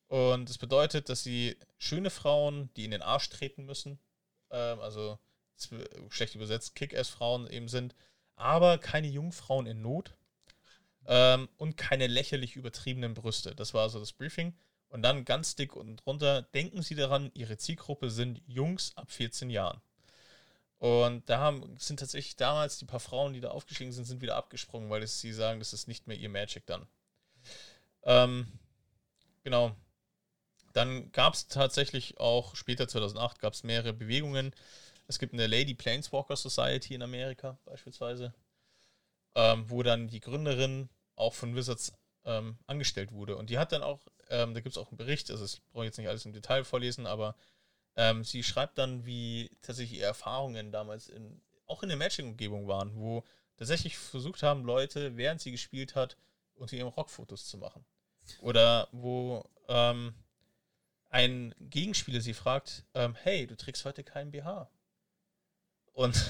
Und 0.07 0.49
das 0.49 0.57
bedeutet, 0.57 1.09
dass 1.09 1.23
sie 1.23 1.57
schöne 1.77 2.09
Frauen, 2.09 2.69
die 2.75 2.85
in 2.85 2.91
den 2.91 3.01
Arsch 3.01 3.29
treten 3.29 3.65
müssen, 3.65 3.99
ähm, 4.51 4.79
also 4.79 5.17
schlecht 6.09 6.35
übersetzt 6.35 6.75
Kick-Ass-Frauen 6.75 7.47
eben 7.49 7.69
sind, 7.69 7.95
aber 8.35 8.77
keine 8.77 9.07
Jungfrauen 9.07 9.65
in 9.65 9.81
Not 9.81 10.13
ähm, 11.07 11.49
und 11.57 11.77
keine 11.77 12.07
lächerlich 12.07 12.55
übertriebenen 12.55 13.13
Brüste. 13.13 13.55
Das 13.55 13.73
war 13.73 13.83
also 13.83 13.99
das 13.99 14.13
Briefing. 14.13 14.53
Und 14.89 15.01
dann 15.01 15.25
ganz 15.25 15.55
dick 15.55 15.75
unten 15.75 15.97
drunter, 15.97 16.43
denken 16.43 16.81
Sie 16.81 16.95
daran, 16.95 17.31
Ihre 17.33 17.57
Zielgruppe 17.57 18.09
sind 18.09 18.41
Jungs 18.45 18.95
ab 18.95 19.11
14 19.11 19.49
Jahren. 19.49 19.81
Und 20.79 21.29
da 21.29 21.39
haben, 21.39 21.75
sind 21.79 21.99
tatsächlich 21.99 22.35
damals 22.35 22.77
die 22.77 22.85
paar 22.85 22.99
Frauen, 22.99 23.33
die 23.33 23.39
da 23.39 23.49
aufgestiegen 23.49 23.91
sind, 23.91 24.05
sind 24.05 24.21
wieder 24.21 24.35
abgesprungen, 24.35 24.89
weil 24.89 25.05
sie 25.07 25.33
sagen, 25.33 25.59
das 25.59 25.73
ist 25.73 25.87
nicht 25.87 26.07
mehr 26.07 26.17
ihr 26.17 26.29
Magic 26.29 26.65
dann. 26.65 26.87
Ähm, 28.03 28.47
genau. 29.43 29.75
Dann 30.73 31.11
gab 31.13 31.33
es 31.33 31.47
tatsächlich 31.47 32.19
auch, 32.19 32.55
später 32.55 32.87
2008, 32.87 33.39
gab 33.39 33.53
es 33.53 33.63
mehrere 33.63 33.93
Bewegungen. 33.93 34.53
Es 35.07 35.19
gibt 35.19 35.33
eine 35.33 35.47
Lady 35.47 35.73
Planeswalker 35.73 36.35
Society 36.35 36.95
in 36.95 37.01
Amerika 37.01 37.57
beispielsweise, 37.63 38.33
ähm, 39.35 39.69
wo 39.69 39.83
dann 39.83 40.09
die 40.09 40.19
Gründerin 40.19 40.89
auch 41.15 41.33
von 41.33 41.55
Wizards 41.55 41.93
ähm, 42.25 42.57
angestellt 42.67 43.11
wurde. 43.11 43.37
Und 43.37 43.49
die 43.49 43.57
hat 43.57 43.71
dann 43.71 43.83
auch, 43.83 44.01
ähm, 44.29 44.53
da 44.53 44.59
gibt 44.59 44.75
es 44.75 44.77
auch 44.77 44.89
einen 44.89 44.97
Bericht, 44.97 45.31
also 45.31 45.43
das 45.43 45.61
brauche 45.71 45.85
ich 45.85 45.89
jetzt 45.89 45.97
nicht 45.97 46.09
alles 46.09 46.25
im 46.25 46.33
Detail 46.33 46.63
vorlesen, 46.63 47.07
aber 47.07 47.35
ähm, 47.97 48.23
sie 48.23 48.43
schreibt 48.43 48.77
dann, 48.77 49.05
wie 49.05 49.49
tatsächlich 49.61 49.99
ihre 49.99 50.07
Erfahrungen 50.07 50.71
damals 50.71 51.09
in, 51.09 51.41
auch 51.65 51.83
in 51.83 51.89
der 51.89 51.97
Matching-Umgebung 51.97 52.67
waren, 52.67 52.95
wo 52.95 53.23
tatsächlich 53.57 53.97
versucht 53.97 54.43
haben, 54.43 54.63
Leute, 54.63 55.17
während 55.17 55.41
sie 55.41 55.51
gespielt 55.51 55.95
hat, 55.95 56.17
unter 56.55 56.75
ihrem 56.75 56.89
Rockfotos 56.89 57.47
zu 57.47 57.57
machen. 57.57 57.85
Oder 58.41 58.87
wo 58.91 59.47
ähm, 59.67 60.13
ein 61.09 61.55
Gegenspieler 61.59 62.21
sie 62.21 62.33
fragt, 62.33 62.85
ähm, 62.93 63.15
hey, 63.15 63.47
du 63.47 63.55
trägst 63.55 63.85
heute 63.85 64.03
keinen 64.03 64.31
BH. 64.31 64.69
Und, 65.93 66.21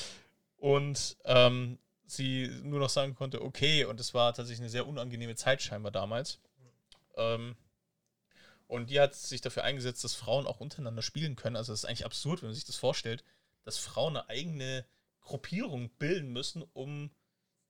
und 0.56 1.16
ähm, 1.24 1.78
sie 2.06 2.48
nur 2.62 2.80
noch 2.80 2.88
sagen 2.88 3.14
konnte, 3.14 3.42
okay, 3.42 3.84
und 3.84 4.00
es 4.00 4.14
war 4.14 4.34
tatsächlich 4.34 4.60
eine 4.60 4.70
sehr 4.70 4.86
unangenehme 4.86 5.36
Zeit 5.36 5.62
scheinbar 5.62 5.92
damals. 5.92 6.40
Ähm, 7.16 7.56
und 8.74 8.90
die 8.90 9.00
hat 9.00 9.14
sich 9.14 9.40
dafür 9.40 9.64
eingesetzt, 9.64 10.04
dass 10.04 10.14
Frauen 10.14 10.46
auch 10.46 10.60
untereinander 10.60 11.02
spielen 11.02 11.36
können. 11.36 11.56
Also 11.56 11.72
es 11.72 11.80
ist 11.80 11.84
eigentlich 11.86 12.04
absurd, 12.04 12.42
wenn 12.42 12.48
man 12.48 12.54
sich 12.54 12.64
das 12.64 12.76
vorstellt, 12.76 13.24
dass 13.62 13.78
Frauen 13.78 14.16
eine 14.16 14.28
eigene 14.28 14.86
Gruppierung 15.20 15.90
bilden 15.98 16.28
müssen, 16.32 16.62
um 16.74 17.10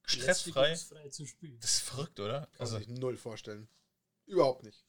stressfrei. 0.03 0.75
Zu 1.11 1.27
spielen. 1.27 1.59
Das 1.61 1.75
ist 1.77 1.83
verrückt, 1.83 2.21
oder? 2.21 2.41
Kann 2.47 2.61
Also, 2.61 2.75
man 2.79 2.85
sich 2.85 2.99
null 2.99 3.17
vorstellen. 3.17 3.69
Überhaupt 4.27 4.63
nicht. 4.65 4.85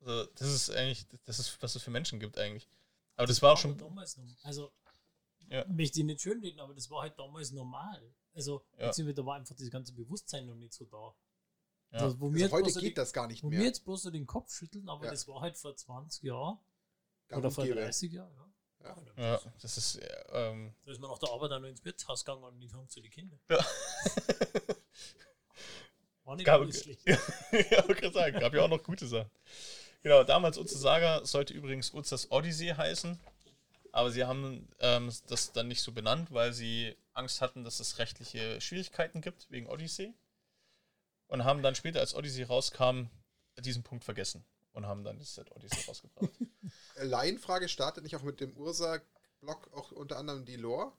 also 0.00 0.24
das 0.34 0.48
ist 0.48 0.70
eigentlich, 0.70 1.06
das 1.24 1.38
ist, 1.38 1.60
was 1.62 1.74
es 1.74 1.82
für 1.82 1.90
Menschen 1.90 2.20
gibt 2.20 2.38
eigentlich. 2.38 2.68
Aber 3.16 3.26
das 3.26 3.40
war 3.42 3.52
auch 3.52 3.58
schon. 3.58 3.76
damals 3.78 4.16
noch. 4.16 4.24
Also, 4.42 4.72
Ja. 5.48 5.64
möchte 5.66 6.00
ich 6.00 6.04
nicht 6.04 6.20
schön 6.20 6.40
reden, 6.40 6.60
aber 6.60 6.74
das 6.74 6.90
war 6.90 7.02
halt 7.02 7.18
damals 7.18 7.50
normal. 7.52 8.14
Also, 8.34 8.64
Ja. 8.78 8.88
beziehungsweise 8.88 9.14
da 9.14 9.26
war 9.26 9.36
einfach 9.36 9.54
das 9.56 9.70
ganze 9.70 9.92
Bewusstsein 9.92 10.46
noch 10.46 10.54
nicht 10.56 10.72
so 10.74 10.84
da. 10.84 11.14
Ja. 11.92 12.00
Also, 12.00 12.20
wo 12.20 12.26
Also 12.26 12.38
jetzt 12.38 12.52
heute 12.52 12.72
geht 12.72 12.82
die, 12.82 12.94
das 12.94 13.12
gar 13.12 13.26
nicht 13.26 13.42
wo 13.42 13.50
wir 13.50 13.58
mehr. 13.58 13.66
jetzt 13.68 13.84
bloß 13.84 14.02
so 14.02 14.10
den 14.10 14.26
Kopf 14.26 14.52
schütteln, 14.52 14.88
aber 14.88 15.04
Ja. 15.06 15.10
das 15.12 15.26
war 15.28 15.40
halt 15.40 15.56
vor 15.56 15.74
20 15.76 16.22
Jahren 16.24 16.58
Gang 17.28 17.40
oder 17.40 17.50
vor 17.50 17.64
gäbe. 17.64 17.76
30 17.80 18.12
Jahren. 18.12 18.32
Ja. 18.34 18.42
Ja. 18.84 18.96
Ja, 19.16 19.40
das 19.60 19.76
ist. 19.78 20.00
Ähm, 20.30 20.74
Da 20.84 20.92
ist 20.92 21.00
man 21.00 21.10
nach 21.10 21.18
der 21.18 21.30
Arbeit 21.30 21.50
dann 21.50 21.64
ins 21.64 21.84
Wirtshaus 21.84 22.24
gegangen 22.24 22.44
und 22.44 22.58
nicht 22.58 22.72
haben 22.74 22.88
zu 22.88 23.00
den 23.00 23.10
Kindern. 23.10 23.40
ja. 23.50 23.64
War 26.24 26.36
nicht 26.36 26.46
Gab, 26.46 26.60
alles 26.60 26.82
schlecht. 26.82 27.02
ja, 27.06 27.16
wollte 27.86 27.94
gerade 28.02 28.12
sagen, 28.14 28.40
gab 28.40 28.52
ja 28.54 28.62
auch 28.62 28.68
noch 28.68 28.82
gute 28.82 29.06
Sachen. 29.06 29.30
Genau, 30.02 30.24
damals 30.24 30.58
Urza 30.58 30.78
Saga 30.78 31.24
sollte 31.24 31.54
übrigens 31.54 31.90
Urzas 31.92 32.30
Odyssey 32.30 32.68
heißen, 32.68 33.18
aber 33.92 34.10
sie 34.10 34.24
haben 34.24 34.68
ähm, 34.80 35.10
das 35.28 35.52
dann 35.52 35.68
nicht 35.68 35.82
so 35.82 35.92
benannt, 35.92 36.32
weil 36.32 36.52
sie 36.52 36.96
Angst 37.12 37.40
hatten, 37.40 37.64
dass 37.64 37.80
es 37.80 37.98
rechtliche 37.98 38.60
Schwierigkeiten 38.60 39.20
gibt 39.20 39.50
wegen 39.50 39.66
Odyssey 39.68 40.14
und 41.28 41.44
haben 41.44 41.62
dann 41.62 41.74
später, 41.74 42.00
als 42.00 42.14
Odyssey 42.14 42.42
rauskam, 42.42 43.06
diesen 43.58 43.82
Punkt 43.82 44.04
vergessen 44.04 44.44
und 44.72 44.86
haben 44.86 45.04
dann 45.04 45.18
das 45.18 45.34
Set 45.34 45.50
Odyssey 45.52 45.80
rausgebracht. 45.86 46.30
Laienfrage 46.96 47.68
startet 47.68 48.04
nicht 48.04 48.16
auch 48.16 48.22
mit 48.22 48.40
dem 48.40 48.56
Ursa-Block 48.56 49.72
auch 49.72 49.92
unter 49.92 50.18
anderem 50.18 50.44
die 50.44 50.56
Lore? 50.56 50.92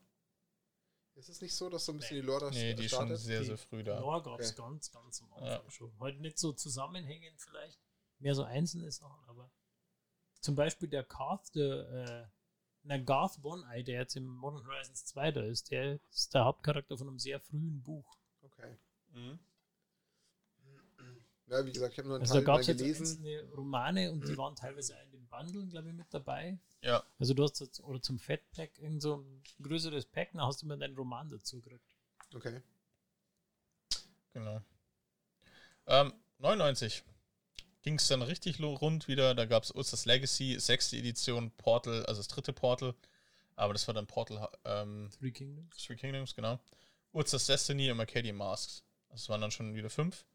Ist 1.14 1.28
es 1.28 1.40
nicht 1.40 1.54
so, 1.56 1.68
dass 1.68 1.84
so 1.84 1.92
ein 1.92 1.98
bisschen 1.98 2.16
die 2.20 2.26
Lore 2.26 2.46
das 2.46 2.54
nee, 2.54 2.74
die 2.74 2.84
ist 2.84 2.90
schon 2.90 3.06
startet? 3.06 3.18
sehr, 3.20 3.40
Die 3.40 3.46
sehr 3.46 3.58
früh 3.58 3.82
da. 3.82 3.98
Lore 3.98 4.22
gab 4.22 4.38
es 4.40 4.50
Okay. 4.50 4.62
ganz, 4.62 4.90
ganz 4.92 5.20
am 5.22 5.32
Anfang 5.32 5.64
Ja. 5.64 5.70
schon. 5.70 5.98
Heute 5.98 6.20
nicht 6.20 6.38
so 6.38 6.52
zusammenhängend 6.52 7.40
vielleicht, 7.40 7.80
mehr 8.18 8.34
so 8.36 8.44
einzelne 8.44 8.90
Sachen, 8.92 9.24
aber 9.26 9.50
zum 10.40 10.54
Beispiel 10.54 10.88
der 10.88 11.02
Garth, 11.02 11.52
der, 11.56 11.88
äh, 11.90 12.28
na, 12.82 12.98
Garth 12.98 13.42
One-Eye, 13.42 13.82
der 13.82 14.00
jetzt 14.00 14.14
im 14.14 14.26
Modern 14.26 14.64
Horizons 14.64 15.04
2 15.06 15.32
da 15.32 15.42
ist, 15.42 15.70
der 15.72 16.00
ist 16.10 16.34
der 16.34 16.44
Hauptcharakter 16.44 16.96
von 16.96 17.08
einem 17.08 17.18
sehr 17.18 17.40
frühen 17.40 17.82
Buch. 17.82 18.16
Okay. 18.42 18.78
Mhm. 19.08 19.40
Ja, 21.50 21.64
wie 21.64 21.72
gesagt, 21.72 21.92
ich 21.92 21.98
habe 21.98 22.08
nur 22.08 22.16
einen 22.16 22.22
Also 22.22 22.34
da 22.34 22.40
Teil 22.40 22.44
gab 22.44 22.54
mal 22.56 22.60
es 22.60 23.00
einzelne 23.00 23.42
Romane 23.54 24.12
und 24.12 24.26
die 24.26 24.36
waren 24.36 24.54
teilweise 24.54 24.94
auch 24.96 25.02
in 25.04 25.10
den 25.12 25.26
Bundlen, 25.28 25.68
glaube 25.70 25.88
ich, 25.88 25.94
mit 25.94 26.12
dabei. 26.12 26.58
Ja, 26.82 27.02
Also 27.18 27.34
du 27.34 27.42
hast 27.42 27.60
jetzt, 27.60 27.80
oder 27.80 28.00
zum 28.02 28.18
Fat 28.18 28.40
Pack 28.52 28.78
irgend 28.78 29.02
so 29.02 29.16
ein 29.16 29.42
größeres 29.62 30.06
Pack, 30.06 30.32
dann 30.32 30.42
hast 30.42 30.62
du 30.62 30.66
immer 30.66 30.76
deinen 30.76 30.96
Roman 30.96 31.30
dazu 31.30 31.60
gekriegt. 31.60 31.96
Okay. 32.34 32.60
Genau. 34.34 34.60
Ähm, 35.86 36.12
99 36.38 37.02
ging 37.82 37.94
es 37.94 38.08
dann 38.08 38.22
richtig 38.22 38.60
rund 38.60 39.08
wieder. 39.08 39.34
Da 39.34 39.46
gab 39.46 39.62
es 39.62 39.70
Ulsters 39.70 40.04
Legacy, 40.04 40.60
sechste 40.60 40.96
Edition, 40.96 41.50
Portal, 41.52 42.04
also 42.06 42.20
das 42.20 42.28
dritte 42.28 42.52
Portal. 42.52 42.94
Aber 43.56 43.72
das 43.72 43.86
war 43.88 43.94
dann 43.94 44.06
Portal 44.06 44.48
ähm, 44.64 45.10
Three 45.18 45.32
Kingdoms. 45.32 45.76
Three 45.78 45.96
Kingdoms, 45.96 46.34
genau. 46.34 46.60
Ulsters 47.12 47.46
Destiny 47.46 47.90
und 47.90 47.98
Arcadian 47.98 48.36
Masks. 48.36 48.84
Das 49.08 49.28
waren 49.28 49.40
dann 49.40 49.50
schon 49.50 49.74
wieder 49.74 49.90
fünf. 49.90 50.26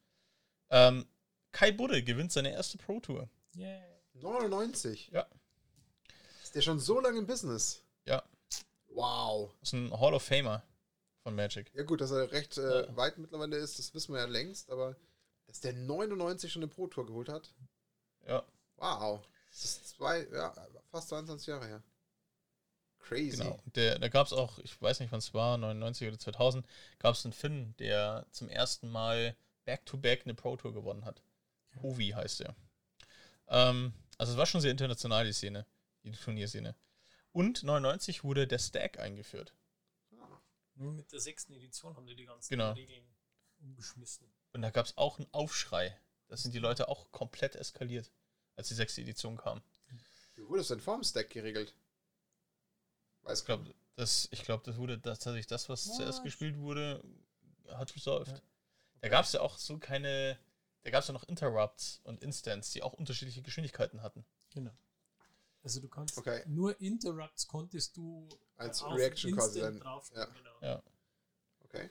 Ähm, 0.74 1.06
Kai 1.52 1.72
Budde 1.72 2.04
gewinnt 2.04 2.32
seine 2.32 2.52
erste 2.52 2.78
Pro 2.80 3.00
Tour. 3.00 3.30
Yeah. 3.56 3.80
99. 4.16 5.10
Ja. 5.14 5.28
Ist 6.42 6.56
der 6.56 6.62
schon 6.62 6.80
so 6.80 7.00
lange 7.00 7.20
im 7.20 7.28
Business? 7.28 7.84
Ja. 8.06 8.24
Wow. 8.88 9.54
Das 9.60 9.70
ist 9.70 9.74
ein 9.74 9.92
Hall 10.00 10.14
of 10.16 10.24
Famer 10.24 10.64
von 11.22 11.36
Magic. 11.36 11.72
Ja 11.76 11.84
gut, 11.84 12.02
dass 12.02 12.10
er 12.12 12.32
recht 12.32 12.58
äh, 12.58 12.86
Ja. 12.88 12.96
weit 12.98 13.18
mittlerweile 13.20 13.58
ist, 13.58 13.78
das 13.78 13.94
wissen 13.94 14.14
wir 14.14 14.22
ja 14.22 14.28
längst, 14.28 14.72
aber 14.72 14.96
dass 15.46 15.60
der 15.60 15.74
99 15.74 16.52
schon 16.52 16.64
eine 16.64 16.72
Pro 16.72 16.88
Tour 16.88 17.06
geholt 17.06 17.30
hat, 17.30 17.54
Ja, 18.28 18.44
wow. 18.78 19.22
Das 19.52 19.64
ist 19.66 19.90
zwei, 19.90 20.28
ja, 20.34 20.54
fast 20.90 21.10
22 21.10 21.48
Jahre 21.48 21.68
her. 21.68 21.84
Crazy. 23.00 23.38
genau. 23.38 23.60
Der, 23.76 24.00
da 24.00 24.08
gab 24.08 24.26
es 24.26 24.34
auch, 24.34 24.58
ich 24.60 24.82
weiß 24.82 25.00
nicht 25.02 25.12
wann 25.12 25.20
es 25.20 25.34
war, 25.36 25.58
99 25.58 26.08
oder 26.08 26.18
2000, 26.18 26.66
gab 26.98 27.14
es 27.14 27.26
einen 27.26 27.34
Finn, 27.34 27.76
der 27.78 28.26
zum 28.32 28.50
ersten 28.50 28.90
Mal 28.90 29.36
Back-to-Back 29.66 30.24
eine 30.24 30.34
Pro 30.34 30.56
Tour 30.58 30.74
gewonnen 30.74 31.06
hat. 31.06 31.24
Hovi 31.82 32.10
heißt 32.10 32.42
er. 32.42 32.56
Ähm, 33.48 33.94
also 34.18 34.34
es 34.34 34.38
war 34.38 34.46
schon 34.46 34.62
sehr 34.62 34.72
international, 34.72 35.26
die 35.26 35.34
Szene, 35.34 35.66
die 36.04 36.12
Turnierszene. 36.12 36.76
Und 37.32 37.64
99 37.64 38.24
wurde 38.24 38.48
der 38.48 38.60
Stack 38.60 39.00
eingeführt. 39.00 39.54
Nur 40.76 40.94
mit 40.94 41.12
der 41.12 41.20
sechsten 41.20 41.54
Edition 41.54 41.96
haben 41.96 42.08
die 42.08 42.16
die 42.16 42.26
ganzen 42.26 42.50
Genau. 42.50 42.72
Regeln 42.74 43.06
umgeschmissen. 43.60 44.28
Und 44.54 44.62
da 44.62 44.72
gab 44.72 44.86
es 44.86 44.98
auch 44.98 45.20
einen 45.20 45.32
Aufschrei. 45.32 45.98
Da 46.28 46.38
sind 46.38 46.54
die 46.54 46.60
Leute 46.60 46.88
auch 46.88 47.12
komplett 47.12 47.56
eskaliert, 47.56 48.12
als 48.56 48.68
die 48.70 48.74
sechste 48.74 49.02
Edition 49.02 49.38
kam. 49.38 49.62
Wie 50.36 50.48
wurde 50.48 50.62
es 50.62 50.68
denn 50.70 50.80
vorm 50.82 51.04
Stack 51.04 51.30
geregelt? 51.30 51.76
Weiß 53.22 53.40
Ich 53.42 53.46
glaube, 53.46 53.74
das, 53.96 54.28
ich 54.32 54.44
glaub, 54.44 54.64
das 54.64 54.78
wurde 54.78 54.98
das, 54.98 55.20
tatsächlich 55.20 55.48
das, 55.48 55.70
was 55.70 55.84
zuerst 55.84 56.20
Was? 56.20 56.24
gespielt 56.24 56.58
wurde, 56.58 57.04
hat 57.70 57.96
resolved. 57.96 58.34
Ja. 58.34 58.42
Da 59.04 59.10
gab 59.10 59.26
es 59.26 59.34
ja 59.34 59.42
auch 59.42 59.58
so 59.58 59.78
keine. 59.78 60.38
Da 60.84 60.90
gab 60.90 61.02
es 61.02 61.08
ja 61.08 61.14
noch 61.14 61.26
Interrupts 61.26 62.00
und 62.06 62.22
Instants, 62.24 62.72
die 62.72 62.82
auch 62.82 62.94
unterschiedliche 62.94 63.42
Geschwindigkeiten 63.42 64.02
hatten. 64.02 64.26
Genau. 64.54 64.72
Also 65.62 65.82
du 65.82 65.90
kannst 65.90 66.18
Okay. 66.18 66.42
nur 66.48 66.80
Interrupts 66.80 67.46
konntest 67.48 67.98
du 67.98 68.30
Als 68.56 68.82
auf 68.82 68.96
Reaction 68.98 69.34
quasi 69.34 69.60
Instant 69.60 69.76
dann. 69.76 69.84
draufstellen, 69.84 70.28
Ja. 70.30 70.40
Genau. 70.40 70.56
Ja. 70.62 70.84
Okay. 71.66 71.90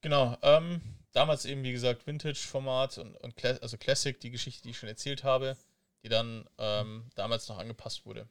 Genau, 0.00 0.36
ähm, 0.42 0.80
damals 1.12 1.44
eben, 1.44 1.62
wie 1.62 1.72
gesagt, 1.72 2.06
Vintage-Format 2.06 2.98
und, 2.98 3.16
und 3.16 3.36
Cla 3.36 3.50
also 3.62 3.76
Classic, 3.78 4.18
die 4.20 4.30
Geschichte, 4.30 4.62
die 4.64 4.70
ich 4.70 4.78
schon 4.78 4.88
erzählt 4.88 5.22
habe, 5.22 5.56
die 6.02 6.08
dann 6.08 6.48
ähm, 6.58 7.08
damals 7.14 7.48
noch 7.48 7.58
angepasst 7.58 8.04
wurde. 8.04 8.28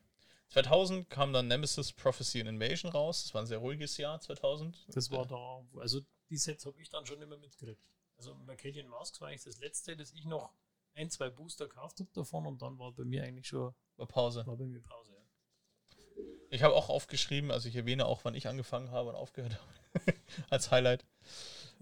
2000 0.50 1.10
kam 1.10 1.32
dann 1.34 1.48
Nemesis 1.48 1.94
Prophecy 1.94 2.42
and 2.42 2.50
Invasion 2.50 2.92
raus. 2.92 3.24
Das 3.24 3.34
war 3.34 3.42
ein 3.42 3.48
sehr 3.48 3.58
ruhiges 3.58 3.98
Jahr, 3.98 4.20
2000. 4.20 4.86
Das 4.90 5.10
war 5.12 5.26
da, 5.26 5.66
also 5.80 6.02
die 6.30 6.38
Sets 6.38 6.66
habe 6.66 6.82
ich 6.82 6.90
dann 6.90 7.06
schon 7.06 7.22
immer 7.22 7.38
mitgekriegt. 7.38 7.90
Also 8.18 8.36
Mercadian 8.36 8.88
Masks 8.88 9.20
war 9.22 9.30
eigentlich 9.30 9.44
das 9.44 9.60
letzte, 9.60 9.98
das 9.98 10.12
ich 10.12 10.26
noch 10.26 10.54
ein, 10.96 11.10
zwei 11.10 11.30
Booster 11.30 11.68
gekauft 11.68 12.00
habe 12.00 12.10
davon 12.14 12.46
und 12.46 12.62
dann 12.62 12.78
war 12.78 12.92
bei 12.92 13.04
mir 13.04 13.24
eigentlich 13.24 13.48
schon, 13.48 13.74
War 13.98 14.08
Pause. 14.08 14.46
war 14.46 14.56
bei 14.56 14.66
mir 14.66 14.82
Pause. 14.82 15.12
Ja. 15.14 16.24
Ich 16.50 16.62
habe 16.62 16.76
auch 16.76 16.90
aufgeschrieben, 16.90 17.52
also 17.52 17.68
ich 17.68 17.76
erwähne 17.76 18.06
auch, 18.06 18.24
wann 18.24 18.36
ich 18.36 18.48
angefangen 18.48 18.92
habe 18.92 19.10
und 19.10 19.16
aufgehört 19.16 19.60
habe. 19.60 20.14
Als 20.50 20.72
Highlight. 20.72 21.06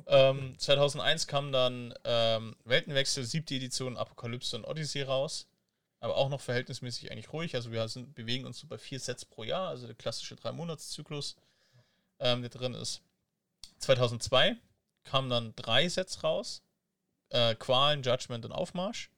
Ähm, 0.08 0.58
2001 0.58 1.28
kam 1.28 1.52
dann 1.52 1.94
ähm, 2.04 2.56
Weltenwechsel, 2.64 3.24
siebte 3.24 3.56
Edition 3.56 3.98
Apokalypse 3.98 4.56
und 4.56 4.66
Odyssey 4.66 5.02
raus. 5.02 5.48
Aber 6.00 6.16
auch 6.18 6.30
noch 6.30 6.42
verhältnismäßig 6.42 7.12
eigentlich 7.12 7.32
ruhig. 7.32 7.54
Also 7.54 7.72
wir 7.72 7.88
sind, 7.88 8.16
bewegen 8.16 8.46
uns 8.46 8.60
so 8.60 8.68
bei 8.68 8.78
vier 8.80 9.00
Sets 9.00 9.24
pro 9.24 9.44
Jahr, 9.44 9.70
also 9.70 9.86
der 9.86 9.96
klassische 9.96 10.36
Drei-Monats-Zyklus, 10.36 11.36
ähm, 12.20 12.42
der 12.42 12.50
drin 12.50 12.74
ist. 12.74 13.02
2002 13.82 14.58
kamen 15.04 15.30
dann 15.30 15.56
drei 15.56 15.88
Sets 15.90 16.24
raus. 16.24 16.64
Äh, 17.30 17.56
Qualen, 17.56 18.04
Judgment 18.04 18.46
und 18.46 18.52
Aufmarsch. 18.52 19.10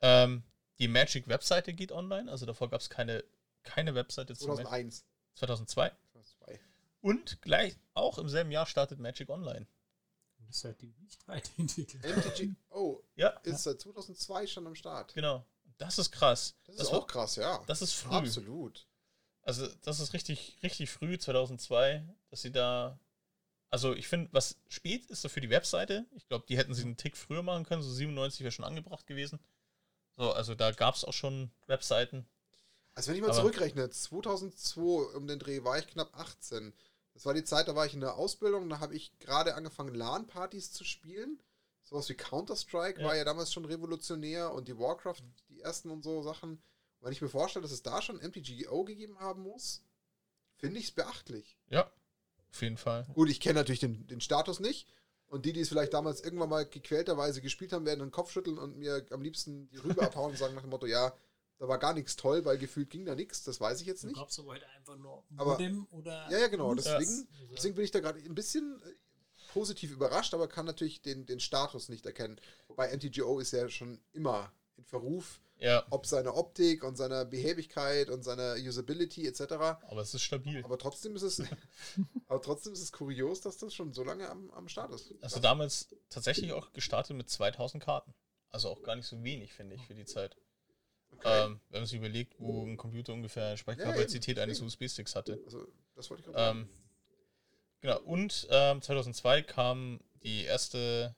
Ähm, 0.00 0.42
die 0.78 0.88
Magic-Webseite 0.88 1.72
geht 1.72 1.92
online, 1.92 2.30
also 2.30 2.46
davor 2.46 2.68
gab 2.68 2.80
es 2.80 2.90
keine, 2.90 3.24
keine 3.62 3.94
Webseite 3.94 4.34
zu 4.34 4.46
Magic. 4.48 4.64
2001. 4.66 5.04
2002. 5.36 5.92
2002. 6.12 6.60
Und 7.00 7.42
gleich 7.42 7.76
auch 7.94 8.18
im 8.18 8.28
selben 8.28 8.50
Jahr 8.50 8.66
startet 8.66 8.98
Magic 8.98 9.28
Online. 9.30 9.66
Und 10.38 10.48
ist 10.50 10.60
seitdem 10.60 10.94
nicht 11.00 11.26
weiterentwickelt. 11.28 12.02
MTG, 12.04 12.54
oh, 12.70 13.00
Ja, 13.14 13.28
ist 13.44 13.62
seit 13.62 13.80
2002 13.80 14.46
schon 14.46 14.66
am 14.66 14.74
Start. 14.74 15.14
genau. 15.14 15.44
Das 15.78 15.98
ist 15.98 16.12
krass. 16.12 16.56
Das, 16.64 16.76
Das 16.76 16.86
ist 16.86 16.92
war- 16.92 17.00
auch 17.00 17.06
krass, 17.08 17.36
ja. 17.36 17.62
Das 17.66 17.82
ist 17.82 17.94
früh. 17.94 18.14
Absolut. 18.14 18.86
Also, 19.42 19.66
das 19.82 19.98
ist 20.00 20.12
richtig, 20.12 20.56
richtig 20.62 20.88
früh, 20.90 21.18
2002, 21.18 22.02
dass 22.30 22.42
sie 22.42 22.52
da. 22.52 22.98
Also, 23.74 23.92
ich 23.92 24.06
finde, 24.06 24.28
was 24.32 24.56
spät 24.68 25.04
ist 25.06 25.22
so 25.22 25.28
für 25.28 25.40
die 25.40 25.50
Webseite. 25.50 26.06
Ich 26.14 26.28
glaube, 26.28 26.44
die 26.48 26.56
hätten 26.56 26.74
sie 26.74 26.82
einen 26.82 26.96
Tick 26.96 27.16
früher 27.16 27.42
machen 27.42 27.64
können. 27.64 27.82
So 27.82 27.90
97 27.92 28.40
wäre 28.42 28.52
schon 28.52 28.64
angebracht 28.64 29.04
gewesen. 29.08 29.40
So, 30.16 30.30
also 30.32 30.54
da 30.54 30.70
gab 30.70 30.94
es 30.94 31.02
auch 31.04 31.12
schon 31.12 31.50
Webseiten. 31.66 32.24
Also 32.94 33.08
wenn 33.08 33.16
ich 33.16 33.22
mal 33.22 33.30
Aber- 33.32 33.40
zurückrechne, 33.40 33.90
2002 33.90 35.16
um 35.16 35.26
den 35.26 35.40
Dreh 35.40 35.64
war 35.64 35.76
ich 35.76 35.88
knapp 35.88 36.16
18. 36.16 36.72
Das 37.14 37.26
war 37.26 37.34
die 37.34 37.42
Zeit, 37.42 37.66
da 37.66 37.74
war 37.74 37.84
ich 37.84 37.94
in 37.94 38.00
der 38.00 38.14
Ausbildung, 38.14 38.68
da 38.68 38.78
habe 38.78 38.94
ich 38.94 39.18
gerade 39.18 39.56
angefangen, 39.56 39.92
LAN-Partys 39.94 40.70
zu 40.72 40.84
spielen. 40.84 41.40
Sowas 41.82 42.08
wie 42.08 42.14
Counter-Strike 42.14 43.00
Ja. 43.00 43.06
war 43.08 43.16
ja 43.16 43.24
damals 43.24 43.52
schon 43.52 43.64
revolutionär 43.64 44.52
und 44.52 44.68
die 44.68 44.78
Warcraft, 44.78 45.22
die 45.48 45.60
ersten 45.62 45.90
und 45.90 46.04
so 46.04 46.22
Sachen. 46.22 46.50
Und 46.52 46.60
wenn 47.06 47.12
ich 47.12 47.20
mir 47.22 47.28
vorstelle, 47.28 47.64
dass 47.64 47.72
es 47.72 47.82
da 47.82 48.00
schon 48.00 48.20
MTGO 48.22 48.84
gegeben 48.84 49.18
haben 49.18 49.42
muss, 49.42 49.82
finde 50.58 50.78
ich 50.78 50.84
es 50.86 50.92
beachtlich. 50.92 51.58
Ja, 51.70 51.90
auf 52.54 52.62
jeden 52.62 52.76
Fall. 52.76 53.06
Gut, 53.14 53.28
ich 53.28 53.40
kenne 53.40 53.58
natürlich 53.58 53.80
den, 53.80 54.06
den 54.06 54.20
Status 54.20 54.60
nicht. 54.60 54.86
Und 55.26 55.44
die, 55.44 55.52
die 55.52 55.60
es 55.60 55.68
vielleicht 55.68 55.92
damals 55.92 56.20
irgendwann 56.20 56.48
mal 56.48 56.64
gequälterweise 56.64 57.40
gespielt 57.40 57.72
haben, 57.72 57.84
werden 57.84 57.98
den 58.00 58.12
Kopf 58.12 58.30
schütteln 58.30 58.58
und 58.58 58.76
mir 58.76 59.04
am 59.10 59.22
liebsten 59.22 59.68
die 59.70 59.78
Rübe 59.78 60.02
abhauen 60.02 60.30
und 60.30 60.38
sagen 60.38 60.54
nach 60.54 60.62
dem 60.62 60.70
Motto, 60.70 60.86
ja, 60.86 61.12
da 61.58 61.66
war 61.66 61.78
gar 61.78 61.94
nichts 61.94 62.14
toll, 62.14 62.44
weil 62.44 62.58
gefühlt 62.58 62.90
ging 62.90 63.04
da 63.04 63.14
nichts. 63.16 63.42
Das 63.42 63.60
weiß 63.60 63.80
ich 63.80 63.86
jetzt 63.86 64.04
nicht. 64.04 64.16
es 64.16 64.38
aber 64.38 64.52
halt 64.52 64.64
einfach 64.76 64.96
nur 64.96 65.24
Aber- 65.36 65.58
oder. 65.90 66.30
Ja, 66.30 66.38
ja, 66.38 66.48
genau. 66.48 66.74
Deswegen, 66.74 67.26
deswegen 67.52 67.74
bin 67.74 67.84
ich 67.84 67.90
da 67.90 68.00
gerade 68.00 68.20
ein 68.20 68.34
bisschen 68.34 68.80
äh, 68.82 68.92
positiv 69.52 69.90
überrascht, 69.90 70.34
aber 70.34 70.46
kann 70.46 70.66
natürlich 70.66 71.02
den, 71.02 71.26
den 71.26 71.40
Status 71.40 71.88
nicht 71.88 72.06
erkennen. 72.06 72.40
Wobei 72.68 72.94
NTGO 72.94 73.40
ist 73.40 73.52
ja 73.52 73.68
schon 73.68 74.00
immer 74.12 74.52
in 74.76 74.84
Verruf, 74.84 75.40
Ja, 75.58 75.86
ob 75.90 76.04
seiner 76.04 76.36
Optik 76.36 76.82
und 76.84 76.96
seiner 76.96 77.24
Behäbigkeit 77.24 78.10
und 78.10 78.22
seiner 78.22 78.54
Usability 78.54 79.26
etc. 79.26 79.52
aber 79.52 80.02
es 80.02 80.12
ist 80.12 80.22
stabil. 80.22 80.62
Aber 80.64 80.78
trotzdem 80.78 81.14
ist 81.16 81.22
es, 81.22 81.40
aber 82.26 82.42
trotzdem 82.42 82.72
ist 82.72 82.82
es 82.82 82.92
kurios, 82.92 83.40
dass 83.40 83.56
das 83.58 83.72
schon 83.74 83.92
so 83.92 84.02
lange 84.04 84.28
am, 84.28 84.50
am 84.50 84.68
Start 84.68 84.92
ist. 84.92 85.14
Also 85.22 85.40
damals 85.40 85.94
tatsächlich 86.10 86.52
auch 86.52 86.72
gestartet 86.72 87.16
mit 87.16 87.30
2000 87.30 87.82
Karten. 87.82 88.14
Also 88.50 88.68
auch 88.68 88.82
gar 88.82 88.96
nicht 88.96 89.06
so 89.06 89.22
wenig, 89.22 89.52
finde 89.52 89.76
ich, 89.76 89.82
für 89.82 89.94
die 89.94 90.04
Zeit. 90.04 90.36
Okay. 91.10 91.44
Ähm, 91.44 91.60
wenn 91.70 91.80
man 91.80 91.86
sich 91.86 91.98
überlegt, 91.98 92.34
wo 92.38 92.64
ein 92.64 92.76
Computer 92.76 93.12
ungefähr 93.12 93.50
Ja, 93.50 93.56
Speicherkapazität 93.56 94.36
eben, 94.36 94.42
eines. 94.42 94.60
USB-Sticks 94.60 95.14
hatte. 95.14 95.40
Also, 95.44 95.66
das 95.94 96.10
wollte 96.10 96.22
ich 96.22 96.26
gerade 96.26 96.38
sagen. 96.38 96.58
Ähm, 96.60 96.68
genau, 97.80 98.00
und 98.00 98.46
ähm, 98.50 98.82
2002 98.82 99.42
kam 99.42 100.00
die 100.22 100.44
erste, 100.44 101.14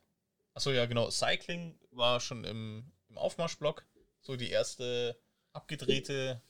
achso 0.53 0.71
ja 0.71 0.85
genau, 0.85 1.09
Cycling 1.09 1.79
war 1.91 2.19
schon 2.19 2.43
im, 2.43 2.91
im 3.09 3.17
Aufmarschblock, 3.17 3.85
so 4.27 4.35
die 4.35 4.49
erste 4.49 5.17
abgedrehte 5.53 6.41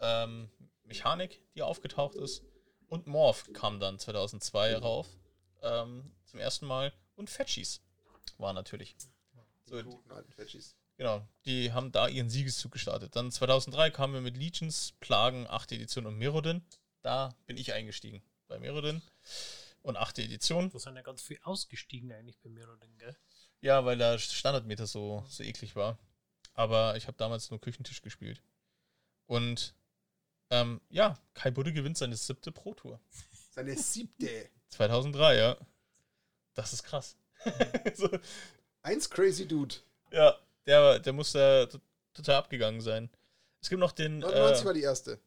ähm, 0.00 0.50
Mechanik, 0.84 1.42
die 1.54 1.62
aufgetaucht 1.62 2.16
ist. 2.16 2.42
Und 2.88 3.06
Morph 3.06 3.52
kam 3.52 3.80
dann 3.80 3.98
2002 3.98 4.76
rauf, 4.76 5.06
ähm, 5.62 6.10
zum 6.24 6.40
ersten 6.40 6.66
Mal. 6.66 6.92
Und 7.14 7.30
Fetchies 7.30 7.82
war 8.38 8.52
natürlich. 8.52 8.96
Die 9.66 9.70
so, 9.70 9.82
guten 9.82 10.10
alten 10.10 10.32
Fetchies. 10.32 10.74
Genau, 10.96 11.26
die 11.44 11.72
haben 11.72 11.92
da 11.92 12.08
ihren 12.08 12.30
Siegeszug 12.30 12.72
gestartet. 12.72 13.14
Dann 13.14 13.30
2003 13.30 13.90
kamen 13.90 14.14
wir 14.14 14.20
mit 14.20 14.36
Legions, 14.36 14.92
Plagen, 15.00 15.46
8. 15.48 15.72
Edition 15.72 16.06
und 16.06 16.16
Merodin. 16.16 16.64
Da 17.02 17.34
bin 17.46 17.56
ich 17.56 17.72
eingestiegen 17.72 18.22
bei 18.48 18.58
Merodin. 18.58 19.02
Und 19.82 19.96
8. 19.96 20.20
Edition. 20.20 20.70
Da 20.70 20.78
sind 20.78 20.96
ja 20.96 21.02
ganz 21.02 21.22
viel 21.22 21.38
ausgestiegen 21.42 22.12
eigentlich 22.12 22.38
bei 22.40 22.48
mir, 22.48 22.64
oder, 22.64 22.86
gell? 22.98 23.16
Ja, 23.60 23.84
weil 23.84 23.98
der 23.98 24.18
Standardmeter 24.18 24.86
so, 24.86 25.24
so 25.28 25.42
eklig 25.42 25.76
war. 25.76 25.98
Aber 26.54 26.96
ich 26.96 27.06
habe 27.06 27.16
damals 27.16 27.50
nur 27.50 27.60
Küchentisch 27.60 28.02
gespielt. 28.02 28.42
Und 29.26 29.74
ähm, 30.50 30.80
ja, 30.90 31.18
Kai 31.34 31.50
Budde 31.50 31.72
gewinnt 31.72 31.96
seine 31.96 32.16
siebte 32.16 32.52
Pro 32.52 32.74
Tour. 32.74 33.00
Seine 33.50 33.76
siebte. 33.76 34.48
2003, 34.68 35.36
ja. 35.36 35.56
Das 36.54 36.72
ist 36.72 36.82
krass. 36.82 37.16
so, 37.94 38.08
Eins 38.82 39.08
crazy 39.08 39.46
Dude. 39.48 39.74
ja, 40.10 40.36
der, 40.66 40.98
der 40.98 41.12
muss 41.12 41.32
da 41.32 41.66
total 42.12 42.34
abgegangen 42.36 42.80
sein. 42.80 43.10
Es 43.60 43.68
gibt 43.70 43.80
noch 43.80 43.92
den. 43.92 44.18
99 44.18 44.62
Äh, 44.62 44.66
war 44.66 44.74
die 44.74 44.82
erste. 44.82 45.20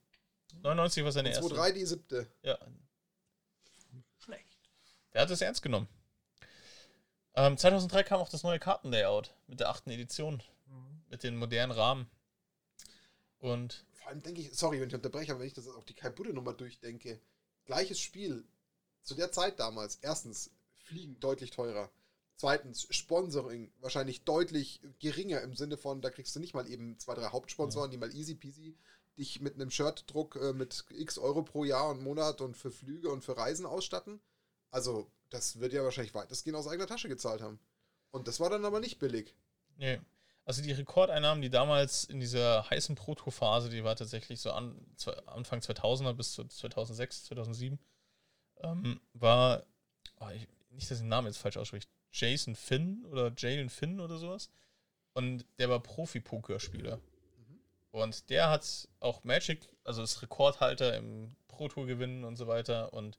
99 0.62 1.04
war 1.04 1.12
seine 1.12 1.30
Und 1.30 1.36
erste. 1.36 1.56
2-3 1.56 1.72
die 1.74 1.86
siebte. 1.86 2.28
Ja, 2.44 2.58
Schlecht. 4.20 4.58
der 5.14 5.22
hat 5.22 5.30
es 5.32 5.42
ernst 5.42 5.62
genommen. 5.62 5.88
Ähm, 7.36 7.58
2003 7.58 8.04
kam 8.04 8.20
auch 8.22 8.30
das 8.30 8.44
neue 8.44 8.60
Kartenlayout 8.60 9.34
mit 9.48 9.60
der 9.60 9.70
achten 9.70 9.90
Edition. 9.90 10.42
Mit 11.16 11.24
den 11.24 11.38
modernen 11.38 11.72
Rahmen. 11.72 12.10
Und 13.40 13.86
Vor 13.94 14.10
allem 14.10 14.22
denke 14.22 14.42
ich, 14.42 14.54
sorry, 14.54 14.82
wenn 14.82 14.90
ich 14.90 14.96
unterbreche, 14.96 15.32
aber 15.32 15.40
wenn 15.40 15.48
ich 15.48 15.54
das 15.54 15.68
auf 15.70 15.86
die 15.86 15.94
Kai 15.94 16.10
Budde 16.10 16.34
Nummer 16.34 16.54
durchdenke, 16.54 17.22
gleiches 17.64 18.00
Spiel 18.02 18.44
zu 19.02 19.16
der 19.16 19.32
Zeit 19.32 19.60
damals. 19.60 19.98
Erstens, 20.02 20.52
Fliegen 20.84 21.18
deutlich 21.22 21.52
teurer. 21.52 21.90
Zweitens, 22.36 22.86
Sponsoring 22.90 23.72
wahrscheinlich 23.80 24.26
deutlich 24.26 24.82
geringer 25.00 25.42
im 25.42 25.56
Sinne 25.56 25.78
von, 25.78 26.02
da 26.02 26.10
kriegst 26.10 26.36
du 26.36 26.42
nicht 26.42 26.54
mal 26.54 26.70
eben 26.70 27.00
zwei, 27.00 27.16
drei 27.16 27.28
Hauptsponsoren, 27.28 27.92
die 27.92 27.98
mal 27.98 28.14
easy 28.14 28.36
peasy 28.36 28.76
dich 29.18 29.40
mit 29.40 29.56
einem 29.56 29.72
Shirtdruck 29.72 30.36
äh, 30.36 30.52
mit 30.52 30.84
x 30.90 31.18
Euro 31.18 31.44
pro 31.44 31.64
Jahr 31.64 31.90
und 31.90 32.04
Monat 32.04 32.42
und 32.42 32.58
für 32.58 32.72
Flüge 32.72 33.10
und 33.10 33.24
für 33.24 33.38
Reisen 33.38 33.66
ausstatten. 33.66 34.20
Also, 34.70 35.10
das 35.30 35.62
wird 35.62 35.72
ja 35.72 35.86
wahrscheinlich 35.86 36.14
weitestgehend 36.14 36.58
aus 36.58 36.68
eigener 36.68 36.88
Tasche 36.88 37.08
gezahlt 37.08 37.42
haben. 37.42 37.58
Und 38.12 38.28
das 38.28 38.42
war 38.42 38.50
dann 38.50 38.66
aber 38.66 38.82
nicht 38.82 39.00
billig. 39.00 39.34
nee, 39.78 40.02
also 40.46 40.62
die 40.62 40.72
Rekordeinnahmen, 40.72 41.42
die 41.42 41.50
damals 41.50 42.04
in 42.04 42.20
dieser 42.20 42.70
heißen 42.70 42.96
Proto-Phase, 42.96 43.70
die 43.70 43.84
war 43.84 43.96
tatsächlich 43.96 44.40
so 44.40 44.52
an, 44.52 44.80
Anfang 45.26 45.60
2000er 45.60 46.14
bis 46.14 46.34
zu 46.34 46.46
2006, 46.46 47.26
2007, 47.26 47.80
ähm, 48.62 49.02
war, 49.14 49.64
oh, 50.20 50.30
ich, 50.30 50.48
nicht, 50.70 50.90
dass 50.90 50.98
ich 50.98 51.04
den 51.04 51.10
Namen 51.10 51.28
jetzt 51.28 51.38
falsch 51.38 51.58
ausspricht, 51.58 51.90
Jason 52.12 52.56
Finn 52.56 53.04
oder 53.06 53.34
Jalen 53.36 53.70
Finn 53.70 54.00
oder 54.00 54.18
sowas. 54.18 54.50
Und 55.14 55.46
der 55.58 55.70
war 55.70 55.80
Profi-Pokerspieler. 55.80 57.00
Und 57.92 58.30
der 58.30 58.50
hat 58.50 58.88
auch 59.00 59.24
Magic, 59.24 59.70
also 59.84 60.04
ist 60.04 60.22
Rekordhalter 60.22 60.96
im 60.98 61.36
Pro 61.48 61.70
Tour 61.70 61.88
gewinnen 61.88 62.26
und 62.26 62.36
so 62.36 62.48
weiter. 62.48 62.94
Und 62.94 63.18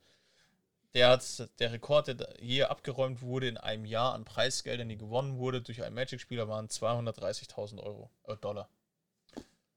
der 0.96 1.10
hat 1.10 1.50
der 1.60 1.72
Rekord, 1.72 2.08
der 2.08 2.34
je 2.40 2.62
abgeräumt 2.62 3.20
wurde 3.20 3.48
in 3.48 3.58
einem 3.58 3.84
Jahr 3.84 4.14
an 4.14 4.24
Preisgeldern, 4.24 4.88
die 4.88 4.96
gewonnen 4.96 5.36
wurde 5.36 5.60
durch 5.60 5.82
einen 5.82 5.94
Magic-Spieler, 5.94 6.48
waren 6.48 6.68
230.000 6.68 7.80
Euro, 7.80 8.10
äh, 8.24 8.36
Dollar. 8.38 8.70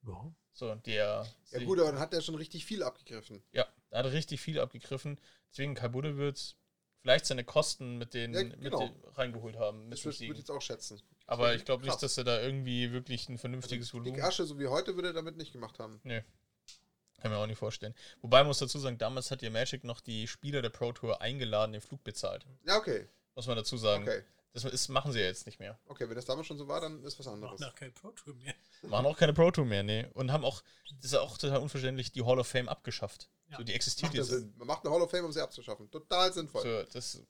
Ja. 0.07 0.33
So, 0.53 0.75
der. 0.75 1.27
Ja 1.51 1.63
gut, 1.65 1.77
aber 1.79 1.91
dann 1.91 1.99
hat 1.99 2.13
er 2.13 2.21
schon 2.21 2.35
richtig 2.35 2.65
viel 2.65 2.83
abgegriffen. 2.83 3.43
Ja, 3.51 3.65
er 3.89 3.99
hat 4.03 4.11
richtig 4.13 4.39
viel 4.39 4.61
abgegriffen. 4.61 5.19
Deswegen 5.51 5.75
Kai 5.75 5.89
Budde 5.89 6.15
wird 6.15 6.55
vielleicht 7.01 7.25
seine 7.25 7.43
Kosten 7.43 7.97
mit 7.97 8.13
den, 8.13 8.33
Ja, 8.33 8.43
genau. 8.43 8.57
mit 8.57 8.73
den 8.73 9.03
reingeholt 9.13 9.57
haben. 9.57 9.89
Mit 9.89 9.97
Das 9.97 10.05
würde 10.05 10.23
ich 10.23 10.37
jetzt 10.37 10.51
auch 10.51 10.61
schätzen. 10.61 11.01
Aber 11.27 11.53
ich 11.53 11.65
glaube 11.65 11.85
nicht, 11.85 12.01
dass 12.01 12.17
er 12.17 12.23
da 12.23 12.41
irgendwie 12.41 12.93
wirklich 12.93 13.27
ein 13.27 13.37
vernünftiges 13.37 13.89
Die 13.89 13.93
Volumen. 13.93 14.21
Asche, 14.21 14.45
so 14.45 14.57
wie 14.57 14.67
heute, 14.67 14.95
würde 14.95 15.09
er 15.09 15.13
damit 15.13 15.35
nicht 15.35 15.51
gemacht 15.51 15.79
haben. 15.79 15.99
Kann 17.21 17.31
mir 17.31 17.37
auch 17.37 17.47
nicht 17.47 17.57
vorstellen. 17.57 17.93
Wobei 18.21 18.39
man 18.39 18.47
muss 18.47 18.59
dazu 18.59 18.79
sagen, 18.79 18.97
damals 18.97 19.31
hat 19.31 19.41
ja 19.41 19.49
Magic 19.49 19.83
noch 19.83 20.01
die 20.01 20.27
Spieler 20.27 20.61
der 20.61 20.69
Pro 20.69 20.91
Tour 20.91 21.21
eingeladen, 21.21 21.73
den 21.73 21.81
Flug 21.81 22.03
bezahlt. 22.03 22.45
Ja, 22.65 22.77
okay. 22.77 23.07
Muss 23.35 23.47
man 23.47 23.57
dazu 23.57 23.77
sagen. 23.77 24.03
Okay. 24.03 24.23
Das 24.51 24.63
ist, 24.65 24.89
machen 24.89 25.11
sie 25.11 25.19
ja 25.19 25.25
jetzt 25.25 25.45
nicht 25.45 25.59
mehr. 25.59 25.77
Okay, 25.85 26.09
wenn 26.09 26.15
das 26.15 26.25
damals 26.25 26.47
schon 26.47 26.57
so 26.57 26.67
war, 26.67 26.81
dann 26.81 27.03
ist 27.03 27.19
was 27.19 27.27
anderes. 27.27 27.59
Macht 27.59 27.69
noch 27.69 27.75
kein 27.75 27.93
Pro 27.93 28.09
Tour 28.11 28.33
mehr. 28.35 28.55
Machen 28.81 29.05
auch 29.05 29.17
keine 29.17 29.33
Pro 29.33 29.51
Tour 29.51 29.65
mehr, 29.65 29.83
nee. 29.83 30.07
Und 30.13 30.31
haben 30.31 30.43
auch, 30.43 30.63
das 30.95 31.05
ist 31.05 31.13
ja 31.13 31.21
auch 31.21 31.37
total 31.37 31.59
unverständlich, 31.59 32.11
die 32.11 32.23
Hall 32.23 32.39
of 32.39 32.47
Fame 32.47 32.67
abgeschafft. 32.67 33.29
Ja. 33.49 33.57
So, 33.57 33.63
die 33.63 33.73
existiert 33.73 34.09
Macht 34.09 34.15
ja 34.15 34.21
jetzt. 34.21 34.31
Sinn. 34.31 34.53
Man 34.57 34.67
macht 34.67 34.83
eine 34.83 34.93
Hall 34.93 35.01
of 35.01 35.11
Fame, 35.11 35.25
um 35.25 35.31
sie 35.31 35.41
abzuschaffen. 35.41 35.89
Total 35.91 36.33
sinnvoll. 36.33 36.63
So, 36.63 36.83
das, 36.91 37.21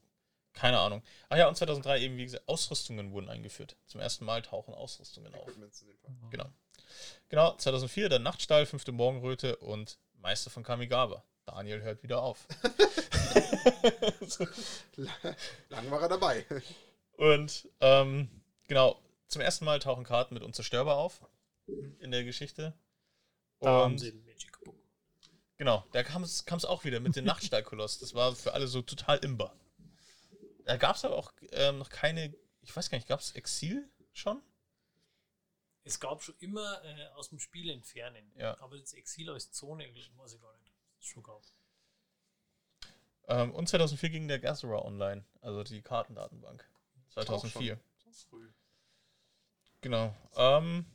keine 0.53 0.79
Ahnung. 0.79 1.03
Ach 1.27 1.37
ja, 1.37 1.47
und 1.47 1.55
2003 1.55 2.01
eben, 2.01 2.17
wie 2.17 2.23
gesagt, 2.23 2.47
Ausrüstungen 2.47 3.11
wurden 3.11 3.29
eingeführt. 3.29 3.75
Zum 3.85 3.99
ersten 3.99 4.25
Mal 4.25 4.41
tauchen 4.41 4.73
Ausrüstungen 4.73 5.33
auf. 5.35 5.43
Equipments 5.43 5.81
in 5.81 5.87
dem 5.87 5.97
Fall. 5.97 6.11
Genau. 6.31 6.45
Genau, 7.29 7.55
2004 7.55 8.09
der 8.09 8.19
Nachtstall, 8.19 8.65
fünfte 8.65 8.91
Morgenröte 8.91 9.55
und 9.57 9.99
Meister 10.13 10.49
von 10.49 10.63
Kamigawa. 10.63 11.23
Daniel 11.45 11.81
hört 11.81 12.03
wieder 12.03 12.21
auf. 12.21 12.47
Lang 15.69 15.91
war 15.91 16.01
er 16.01 16.09
dabei. 16.09 16.45
und 17.17 17.67
ähm, 17.79 18.29
genau, 18.67 19.01
zum 19.27 19.41
ersten 19.41 19.65
Mal 19.65 19.79
tauchen 19.79 20.03
Karten 20.03 20.33
mit 20.33 20.43
Unzerstörbar 20.43 20.97
auf 20.97 21.21
in 21.99 22.11
der 22.11 22.23
Geschichte. 22.23 22.73
Da 23.59 23.69
haben 23.69 23.93
Und 23.93 23.97
sie 23.99 24.11
den 24.11 24.25
Magic 24.25 24.59
Book. 24.63 24.75
genau, 25.57 25.85
da 25.91 26.03
kam 26.03 26.23
es 26.23 26.65
auch 26.65 26.83
wieder 26.83 26.99
mit 26.99 27.15
dem 27.15 27.25
Nachtstallkoloss. 27.25 27.99
Das 27.99 28.13
war 28.13 28.35
für 28.35 28.53
alle 28.53 28.67
so 28.67 28.81
total 28.81 29.17
imber. 29.19 29.53
Da 30.65 30.77
gab 30.77 30.95
es 30.95 31.05
aber 31.05 31.17
auch 31.17 31.31
ähm, 31.51 31.79
noch 31.79 31.89
keine, 31.89 32.33
ich 32.61 32.75
weiß 32.75 32.89
gar 32.89 32.97
nicht, 32.97 33.07
gab 33.07 33.19
es 33.19 33.31
Exil 33.31 33.89
schon? 34.13 34.41
Es 35.83 35.99
gab 35.99 36.21
schon 36.21 36.35
immer 36.39 36.83
äh, 36.83 37.07
aus 37.15 37.29
dem 37.29 37.39
Spiel 37.39 37.69
entfernen. 37.69 38.31
Ja. 38.35 38.59
Aber 38.59 38.77
das 38.77 38.93
Exil 38.93 39.29
als 39.29 39.51
Zone, 39.51 39.85
weiß 39.85 40.33
ich 40.33 40.41
gar 40.41 40.57
nicht. 40.57 40.73
Das 40.97 41.05
schon 41.05 41.23
gab. 41.23 41.41
Ähm, 43.27 43.53
und 43.53 43.69
2004 43.69 44.09
ging 44.09 44.27
der 44.27 44.39
Gazera 44.39 44.83
online, 44.83 45.23
also 45.41 45.63
die 45.63 45.81
Kartendatenbank. 45.81 46.67
2004. 47.09 47.79
Früh. 48.29 48.49
Genau. 49.81 50.15
Ähm, 50.35 50.85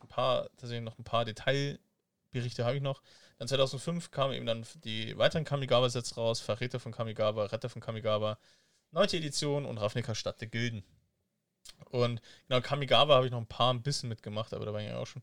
ein 0.00 0.08
paar, 0.08 0.48
tatsächlich 0.56 0.82
noch 0.82 0.98
ein 0.98 1.04
paar 1.04 1.24
Detailberichte 1.24 2.64
habe 2.64 2.76
ich 2.76 2.82
noch. 2.82 3.02
Dann 3.38 3.48
2005 3.48 4.10
kamen 4.10 4.34
eben 4.34 4.46
dann 4.46 4.64
die 4.84 5.16
weiteren 5.18 5.44
Kamigawa-Sets 5.44 6.16
raus, 6.16 6.40
Verräter 6.40 6.80
von 6.80 6.92
Kamigawa, 6.92 7.46
Retter 7.46 7.68
von 7.68 7.82
Kamigawa, 7.82 8.38
neunte 8.92 9.16
Edition 9.16 9.66
und 9.66 9.78
Ravnica 9.78 10.14
Stadt 10.14 10.40
der 10.40 10.48
Gilden. 10.48 10.84
Und 11.90 12.20
genau, 12.48 12.60
Kamigawa 12.60 13.16
habe 13.16 13.26
ich 13.26 13.32
noch 13.32 13.40
ein 13.40 13.46
paar 13.46 13.72
ein 13.72 13.82
bisschen 13.82 14.08
mitgemacht, 14.08 14.52
aber 14.52 14.66
da 14.66 14.72
war 14.72 14.80
ich 14.80 14.88
ja 14.88 14.98
auch 14.98 15.06
schon. 15.06 15.22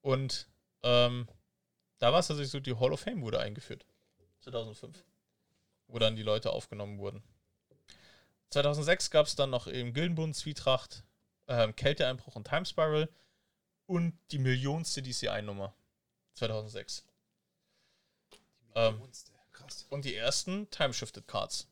Und 0.00 0.48
ähm, 0.82 1.28
da 1.98 2.12
war 2.12 2.20
es 2.20 2.26
tatsächlich 2.26 2.50
so, 2.50 2.60
die 2.60 2.74
Hall 2.74 2.92
of 2.92 3.00
Fame 3.00 3.22
wurde 3.22 3.40
eingeführt. 3.40 3.86
2005. 4.40 5.04
Wo 5.86 5.98
dann 5.98 6.16
die 6.16 6.22
Leute 6.22 6.50
aufgenommen 6.50 6.98
wurden. 6.98 7.22
2006 8.50 9.10
gab 9.10 9.26
es 9.26 9.36
dann 9.36 9.50
noch 9.50 9.66
eben 9.66 9.94
Gildenbund, 9.94 10.36
Zwietracht, 10.36 11.04
ähm, 11.48 11.74
Kälteeinbruch 11.74 12.36
und 12.36 12.48
Time 12.48 12.66
Spiral 12.66 13.08
und 13.86 14.18
die 14.30 14.38
millionste 14.38 15.02
DCI-Nummer 15.02 15.74
2006. 16.34 17.04
Ähm, 18.74 18.98
Monster. 18.98 19.32
Krass. 19.52 19.86
und 19.90 20.04
die 20.04 20.14
ersten 20.14 20.70
Time-Shifted 20.70 21.28
Cards 21.28 21.68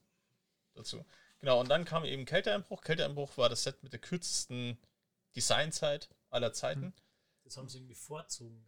dazu. 0.74 1.04
Genau, 1.40 1.60
und 1.60 1.68
dann 1.68 1.84
kam 1.84 2.04
eben 2.04 2.24
Kälteeinbruch. 2.24 2.82
Kälteeinbruch 2.82 3.36
war 3.36 3.48
das 3.48 3.62
Set 3.62 3.82
mit 3.82 3.92
der 3.92 4.00
kürzesten 4.00 4.78
Designzeit 5.34 6.10
aller 6.28 6.52
Zeiten. 6.52 6.92
Das 7.44 7.56
haben 7.56 7.68
sie 7.68 7.78
irgendwie 7.78 7.94
vorzogen. 7.94 8.64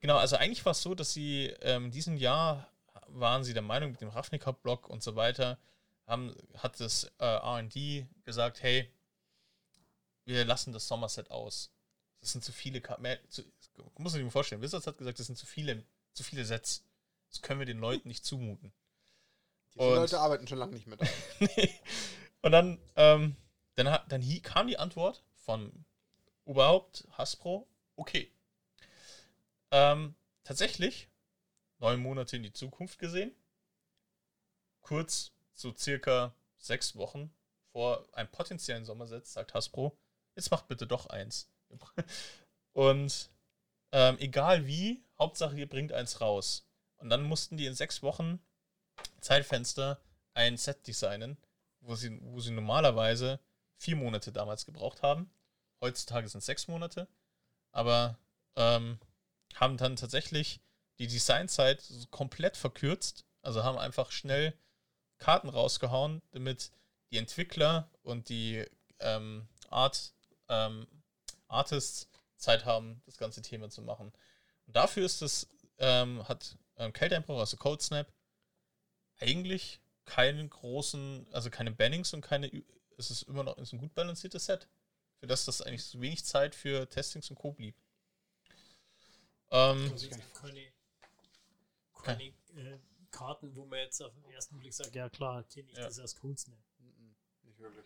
Genau, 0.00 0.16
also 0.16 0.36
eigentlich 0.36 0.64
war 0.64 0.72
es 0.72 0.82
so, 0.82 0.94
dass 0.94 1.12
sie 1.12 1.46
ähm, 1.62 1.86
in 1.86 1.90
diesem 1.90 2.16
Jahr 2.16 2.70
waren 3.08 3.42
sie 3.42 3.54
der 3.54 3.62
Meinung 3.62 3.90
mit 3.90 4.00
dem 4.00 4.10
Ravnica-Block 4.10 4.88
und 4.88 5.02
so 5.02 5.16
weiter, 5.16 5.58
haben, 6.06 6.34
hat 6.54 6.78
das 6.80 7.04
äh, 7.18 7.24
R&D 7.24 8.06
gesagt, 8.24 8.62
hey, 8.62 8.92
wir 10.24 10.44
lassen 10.44 10.72
das 10.72 10.86
Sommerset 10.86 11.30
aus. 11.30 11.72
Das 12.20 12.32
sind 12.32 12.44
zu 12.44 12.52
viele 12.52 12.80
Karten. 12.80 13.06
Muss 13.96 14.12
sich 14.12 14.22
mal 14.22 14.30
vorstellen, 14.30 14.62
Wizards 14.62 14.86
hat 14.86 14.98
gesagt, 14.98 15.18
das 15.18 15.26
sind 15.26 15.36
zu 15.36 15.46
viele, 15.46 15.84
zu 16.12 16.22
viele 16.22 16.44
Sets. 16.44 16.84
Das 17.30 17.42
können 17.42 17.60
wir 17.60 17.66
den 17.66 17.78
Leuten 17.78 18.08
nicht 18.08 18.24
zumuten. 18.24 18.72
Die 19.74 19.78
Und- 19.80 19.94
Leute 19.94 20.18
arbeiten 20.20 20.46
schon 20.48 20.58
lange 20.58 20.74
nicht 20.74 20.86
mehr 20.86 20.96
da. 20.96 21.06
und 22.42 22.52
dann, 22.52 22.78
ähm, 22.96 23.36
dann, 23.76 23.98
dann 24.08 24.22
hi- 24.22 24.40
kam 24.40 24.66
die 24.66 24.78
Antwort 24.78 25.22
von 25.34 25.84
Oberhaupt 26.44 27.06
Hasbro, 27.12 27.68
okay. 27.96 28.30
Ähm, 29.70 30.14
tatsächlich, 30.44 31.08
neun 31.78 32.00
Monate 32.00 32.36
in 32.36 32.42
die 32.42 32.52
Zukunft 32.52 32.98
gesehen, 32.98 33.34
kurz, 34.80 35.32
so 35.52 35.74
circa 35.76 36.34
sechs 36.56 36.96
Wochen 36.96 37.30
vor 37.72 38.08
einem 38.12 38.30
potenziellen 38.30 38.84
Sommerset, 38.84 39.26
sagt 39.26 39.54
Hasbro, 39.54 39.96
jetzt 40.34 40.50
macht 40.50 40.68
bitte 40.68 40.86
doch 40.86 41.06
eins. 41.06 41.50
Und 42.72 43.30
ähm, 43.92 44.16
egal 44.18 44.66
wie, 44.66 45.02
Hauptsache 45.18 45.56
ihr 45.58 45.68
bringt 45.68 45.92
eins 45.92 46.20
raus. 46.20 46.66
Und 46.98 47.10
dann 47.10 47.22
mussten 47.24 47.56
die 47.56 47.66
in 47.66 47.74
sechs 47.74 48.02
Wochen 48.02 48.40
Zeitfenster 49.20 50.00
ein 50.34 50.56
Set 50.56 50.86
designen, 50.86 51.36
wo 51.80 51.94
sie, 51.94 52.18
wo 52.22 52.40
sie 52.40 52.52
normalerweise 52.52 53.40
vier 53.76 53.96
Monate 53.96 54.32
damals 54.32 54.66
gebraucht 54.66 55.02
haben. 55.02 55.30
Heutzutage 55.80 56.28
sind 56.28 56.40
es 56.40 56.46
sechs 56.46 56.68
Monate. 56.68 57.08
Aber 57.72 58.18
ähm, 58.56 58.98
haben 59.54 59.76
dann 59.76 59.96
tatsächlich 59.96 60.60
die 60.98 61.06
Designzeit 61.06 61.82
komplett 62.10 62.56
verkürzt. 62.56 63.24
Also 63.42 63.64
haben 63.64 63.78
einfach 63.78 64.10
schnell 64.10 64.54
Karten 65.18 65.48
rausgehauen, 65.48 66.22
damit 66.30 66.70
die 67.10 67.18
Entwickler 67.18 67.90
und 68.02 68.28
die 68.28 68.64
ähm, 69.00 69.48
Art, 69.70 70.12
ähm, 70.48 70.86
Artists 71.48 72.08
Zeit 72.36 72.64
haben, 72.64 73.02
das 73.06 73.16
ganze 73.16 73.42
Thema 73.42 73.70
zu 73.70 73.82
machen. 73.82 74.12
Und 74.66 74.76
dafür 74.76 75.04
ist 75.04 75.22
es, 75.22 75.48
ähm, 75.78 76.26
hat 76.28 76.56
ähm, 76.76 76.92
Kälteeinbruch, 76.92 77.38
also 77.38 77.56
Cold 77.56 77.82
Snap, 77.82 78.12
eigentlich 79.18 79.80
keinen 80.04 80.48
großen, 80.48 81.26
also 81.32 81.50
keine 81.50 81.70
Bannings 81.72 82.12
und 82.14 82.20
keine, 82.22 82.50
es 82.96 83.10
ist 83.10 83.22
immer 83.22 83.42
noch 83.44 83.58
ist 83.58 83.72
ein 83.72 83.78
gut 83.78 83.94
balanciertes 83.94 84.46
Set. 84.46 84.68
Für 85.20 85.26
das 85.26 85.44
das 85.44 85.60
eigentlich 85.62 85.84
so 85.84 86.00
wenig 86.00 86.24
Zeit 86.24 86.54
für 86.54 86.88
Testings 86.88 87.28
und 87.30 87.36
Co. 87.36 87.52
blieb. 87.52 87.74
Ähm, 89.50 89.90
Also 89.92 90.08
keine, 90.34 90.72
keine 92.02 92.24
äh, 92.24 92.78
Karten, 93.10 93.54
wo 93.56 93.64
man 93.66 93.80
jetzt 93.80 94.00
auf 94.02 94.14
den 94.14 94.24
ersten 94.30 94.58
Blick 94.58 94.72
sagt, 94.74 94.94
ja 94.94 95.08
klar, 95.08 95.42
kenne 95.44 95.70
ich 95.70 95.76
Ja. 95.78 95.84
das 95.84 95.98
als 95.98 96.14
Kunstner. 96.14 96.56
Mhm. 96.78 97.16
Nicht 97.42 97.58
wirklich. 97.58 97.84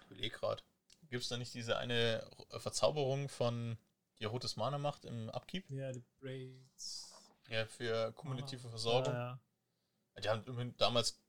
ich 0.00 0.06
überlege 0.06 0.36
gerade. 0.38 0.62
Gibt 1.08 1.22
es 1.22 1.28
da 1.28 1.36
nicht 1.36 1.54
diese 1.54 1.76
eine 1.78 2.28
Verzauberung 2.50 3.28
von, 3.28 3.78
die 4.18 4.24
rotes 4.24 4.56
Mana 4.56 4.78
macht 4.78 5.04
im 5.04 5.28
Upkeep? 5.30 5.68
Ja, 5.70 5.92
die 5.92 6.02
Braids. 6.20 7.12
Ja, 7.48 7.64
für 7.66 8.12
kommunikative 8.12 8.68
Versorgung. 8.68 9.12
Ja, 9.14 9.40
Die 10.22 10.28
haben 10.28 10.74
damals, 10.78 11.20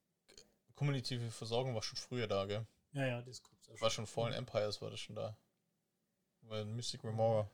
kommunikative 0.76 1.30
Versorgung 1.32 1.76
war 1.76 1.82
schon 1.84 1.98
früher 1.98 2.28
da, 2.28 2.46
gell? 2.46 2.66
ja, 2.94 3.06
ja, 3.06 3.22
das 3.22 3.42
kommt 3.44 3.70
auch 3.70 3.82
War 3.82 3.90
schon 3.90 4.08
Fallen 4.08 4.34
Empires, 4.34 4.82
war 4.82 4.90
das 4.90 5.00
schon 5.00 5.16
da. 5.16 5.36
Weil 6.42 6.66
Mystic 6.66 7.04
Remora. 7.04 7.50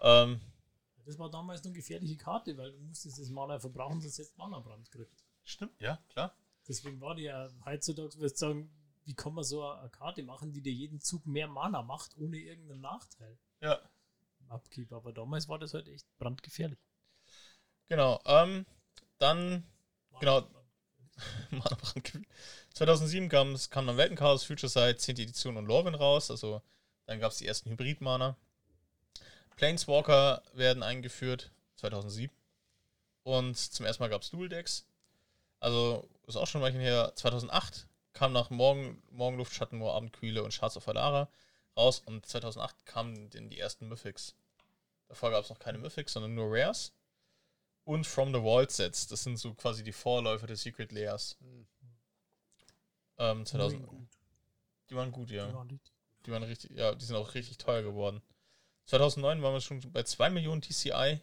Ähm, 0.00 0.40
Das 1.04 1.18
war 1.18 1.30
damals 1.30 1.64
eine 1.64 1.72
gefährliche 1.72 2.16
Karte, 2.16 2.56
weil 2.58 2.72
du 2.72 2.78
musstest 2.80 3.18
das 3.18 3.30
Mana 3.30 3.58
verbrauchen, 3.58 4.00
sonst 4.00 4.18
hättest 4.18 4.34
du 4.34 4.38
Mana-Brand 4.42 4.90
gekriegt. 4.90 5.24
stimmt, 5.44 5.80
ja, 5.80 5.98
klar. 6.08 6.34
Deswegen 6.68 7.00
war 7.00 7.14
die 7.14 7.22
ja 7.22 7.48
heutzutage, 7.64 8.14
würdest 8.16 8.42
du 8.42 8.46
sagen, 8.46 8.70
wie 9.04 9.14
kann 9.14 9.32
man 9.34 9.44
so 9.44 9.64
eine 9.66 9.88
Karte 9.88 10.22
machen, 10.24 10.52
die 10.52 10.60
dir 10.60 10.72
jeden 10.72 11.00
Zug 11.00 11.24
mehr 11.26 11.46
Mana 11.46 11.82
macht, 11.82 12.16
ohne 12.18 12.38
irgendeinen 12.38 12.80
Nachteil 12.80 13.38
Ja, 13.60 13.80
Upkeep. 14.48 14.92
Aber 14.92 15.12
damals 15.12 15.48
war 15.48 15.58
das 15.58 15.74
halt 15.74 15.86
echt 15.88 16.06
brandgefährlich. 16.18 16.78
genau. 17.88 18.20
Ähm, 18.26 18.66
dann 19.18 19.64
Genau. 20.20 20.40
Mana-Brand. 21.50 21.94
Mana-Brand. 21.94 22.26
2007 22.74 23.28
kam, 23.28 23.56
kam 23.70 23.86
dann 23.86 23.96
Weltenchaos, 23.96 24.44
Future 24.44 24.68
Sight, 24.68 25.00
10. 25.00 25.16
Edition 25.16 25.56
und 25.56 25.66
Lorwyn 25.66 25.94
raus. 25.94 26.30
Also 26.30 26.62
dann 27.06 27.20
gab 27.20 27.32
es 27.32 27.38
die 27.38 27.46
ersten 27.46 27.70
Hybrid-Mana. 27.70 28.36
Planeswalker 29.56 30.42
werden 30.52 30.82
eingeführt, 30.82 31.50
2007. 31.76 32.30
Und 33.22 33.56
zum 33.56 33.86
ersten 33.86 34.02
Mal 34.02 34.08
gab 34.08 34.22
es 34.22 34.30
Dual-Decks. 34.30 34.86
Also 35.58 36.08
ist 36.26 36.36
auch 36.36 36.46
schon 36.46 36.60
ein 36.60 36.64
Weilchen 36.64 36.80
her. 36.80 37.12
2008 37.14 37.88
kam 38.12 38.32
nach 38.32 38.50
Morgen, 38.50 39.02
Morgenluft, 39.10 39.54
Schattenmoor, 39.54 39.94
Abendkühle 39.94 40.42
und 40.42 40.52
Schatz 40.52 40.76
auf 40.76 40.86
Alara 40.88 41.28
raus. 41.76 42.02
Und 42.04 42.26
2008 42.26 42.84
kamen 42.84 43.30
dann 43.30 43.48
die 43.48 43.58
ersten 43.58 43.88
Mythics. 43.88 44.34
Davor 45.08 45.30
gab 45.30 45.44
es 45.44 45.50
noch 45.50 45.58
keine 45.58 45.78
Mythics, 45.78 46.12
sondern 46.12 46.34
nur 46.34 46.48
Rares. 46.50 46.92
Und 47.86 48.06
From 48.06 48.34
the 48.34 48.40
Vault 48.40 48.70
Sets. 48.72 49.06
Das 49.06 49.22
sind 49.22 49.38
so 49.38 49.54
quasi 49.54 49.82
die 49.82 49.92
Vorläufer 49.92 50.46
der 50.46 50.56
Secret 50.56 50.92
Layers. 50.92 51.36
Hm. 51.40 51.66
Ähm, 53.18 53.46
2000, 53.46 53.86
Gut. 53.86 54.08
die 54.90 54.96
waren 54.96 55.10
gut, 55.12 55.30
ja. 55.30 55.46
Die 55.46 55.54
waren 55.54 55.68
richtig- 55.70 55.92
Die 56.26 56.30
waren 56.32 56.42
richtig, 56.42 56.70
ja, 56.72 56.94
die 56.94 57.04
sind 57.04 57.14
auch 57.16 57.32
richtig 57.34 57.56
teuer 57.56 57.82
geworden. 57.82 58.20
2009 58.86 59.40
waren 59.42 59.52
wir 59.54 59.60
schon 59.60 59.80
bei 59.92 60.02
2 60.02 60.28
Millionen 60.30 60.60
TCI 60.60 61.20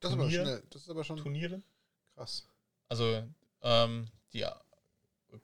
Das 0.00 0.12
ist 0.12 0.18
aber 0.18 0.30
schnell. 0.30 0.62
Das 0.70 0.82
ist 0.82 0.90
aber 0.90 1.02
schon 1.04 1.16
Turniere. 1.16 1.62
krass. 2.14 2.46
Also, 2.88 3.26
ähm, 3.62 4.08
die, 4.32 4.46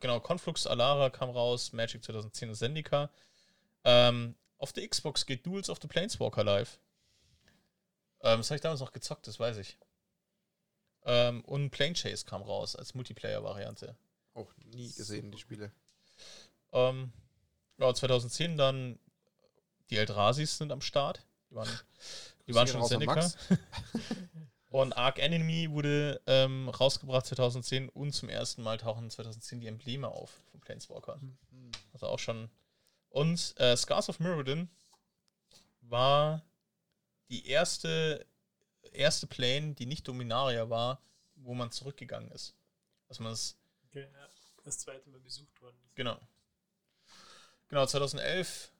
genau, 0.00 0.20
Conflux 0.20 0.66
Alara 0.66 1.08
kam 1.10 1.30
raus, 1.30 1.72
Magic 1.72 2.04
2010 2.04 2.50
und 2.50 2.54
Zendika. 2.54 3.10
Ähm, 3.84 4.34
auf 4.58 4.72
der 4.74 4.86
Xbox 4.88 5.24
geht 5.26 5.44
Duels 5.46 5.70
of 5.70 5.78
the 5.82 5.88
Planeswalker 5.88 6.44
live. 6.44 6.78
Ähm, 8.20 8.38
das 8.38 8.50
habe 8.50 8.56
ich 8.56 8.62
damals 8.62 8.80
noch 8.80 8.92
gezockt, 8.92 9.26
das 9.26 9.40
weiß 9.40 9.56
ich. 9.58 9.78
Ähm, 11.04 11.44
und 11.44 11.70
Plane 11.70 11.94
Chase 11.94 12.24
kam 12.24 12.42
raus 12.42 12.76
als 12.76 12.94
Multiplayer-Variante. 12.94 13.96
Auch 14.34 14.52
nie 14.64 14.92
gesehen, 14.92 15.30
die 15.30 15.38
Spiele. 15.38 15.70
Ähm, 16.72 17.12
ja, 17.78 17.92
2010 17.92 18.56
dann 18.56 18.98
die 19.90 19.98
Eldrasis 19.98 20.58
sind 20.58 20.72
am 20.72 20.80
Start. 20.80 21.22
Die 21.50 21.56
waren, 21.56 21.68
die 22.46 22.54
waren 22.54 22.66
schon 22.66 22.84
Zendika. 22.84 23.14
Max. 23.16 23.36
Und 24.74 24.92
Arc 24.96 25.20
Enemy 25.20 25.70
wurde 25.70 26.20
ähm, 26.26 26.68
rausgebracht 26.68 27.24
2010 27.26 27.90
und 27.90 28.10
zum 28.10 28.28
ersten 28.28 28.60
Mal 28.64 28.76
tauchen 28.76 29.08
2010 29.08 29.60
die 29.60 29.68
Embleme 29.68 30.08
auf 30.08 30.42
von 30.50 30.60
Planeswalker. 30.60 31.20
Also 31.92 32.08
auch 32.08 32.18
schon. 32.18 32.50
Und 33.08 33.54
äh, 33.58 33.76
Scars 33.76 34.08
of 34.08 34.18
Mirrodin 34.18 34.68
war 35.82 36.42
die 37.28 37.46
erste, 37.46 38.26
erste 38.92 39.26
Plane, 39.26 39.74
die 39.74 39.86
nicht 39.86 40.06
Dominaria 40.06 40.68
war, 40.70 41.00
wo 41.36 41.54
man 41.54 41.70
zurückgegangen 41.70 42.30
ist. 42.30 42.54
Also 43.08 43.22
man 43.22 43.32
ist 43.32 43.58
Okay, 43.94 44.08
ja. 44.12 44.28
Das 44.64 44.78
zweite 44.78 45.08
Mal 45.08 45.20
besucht 45.20 45.60
worden. 45.62 45.76
ist. 45.86 45.94
Genau. 45.94 46.18
Genau, 47.68 47.86
2011 47.86 48.72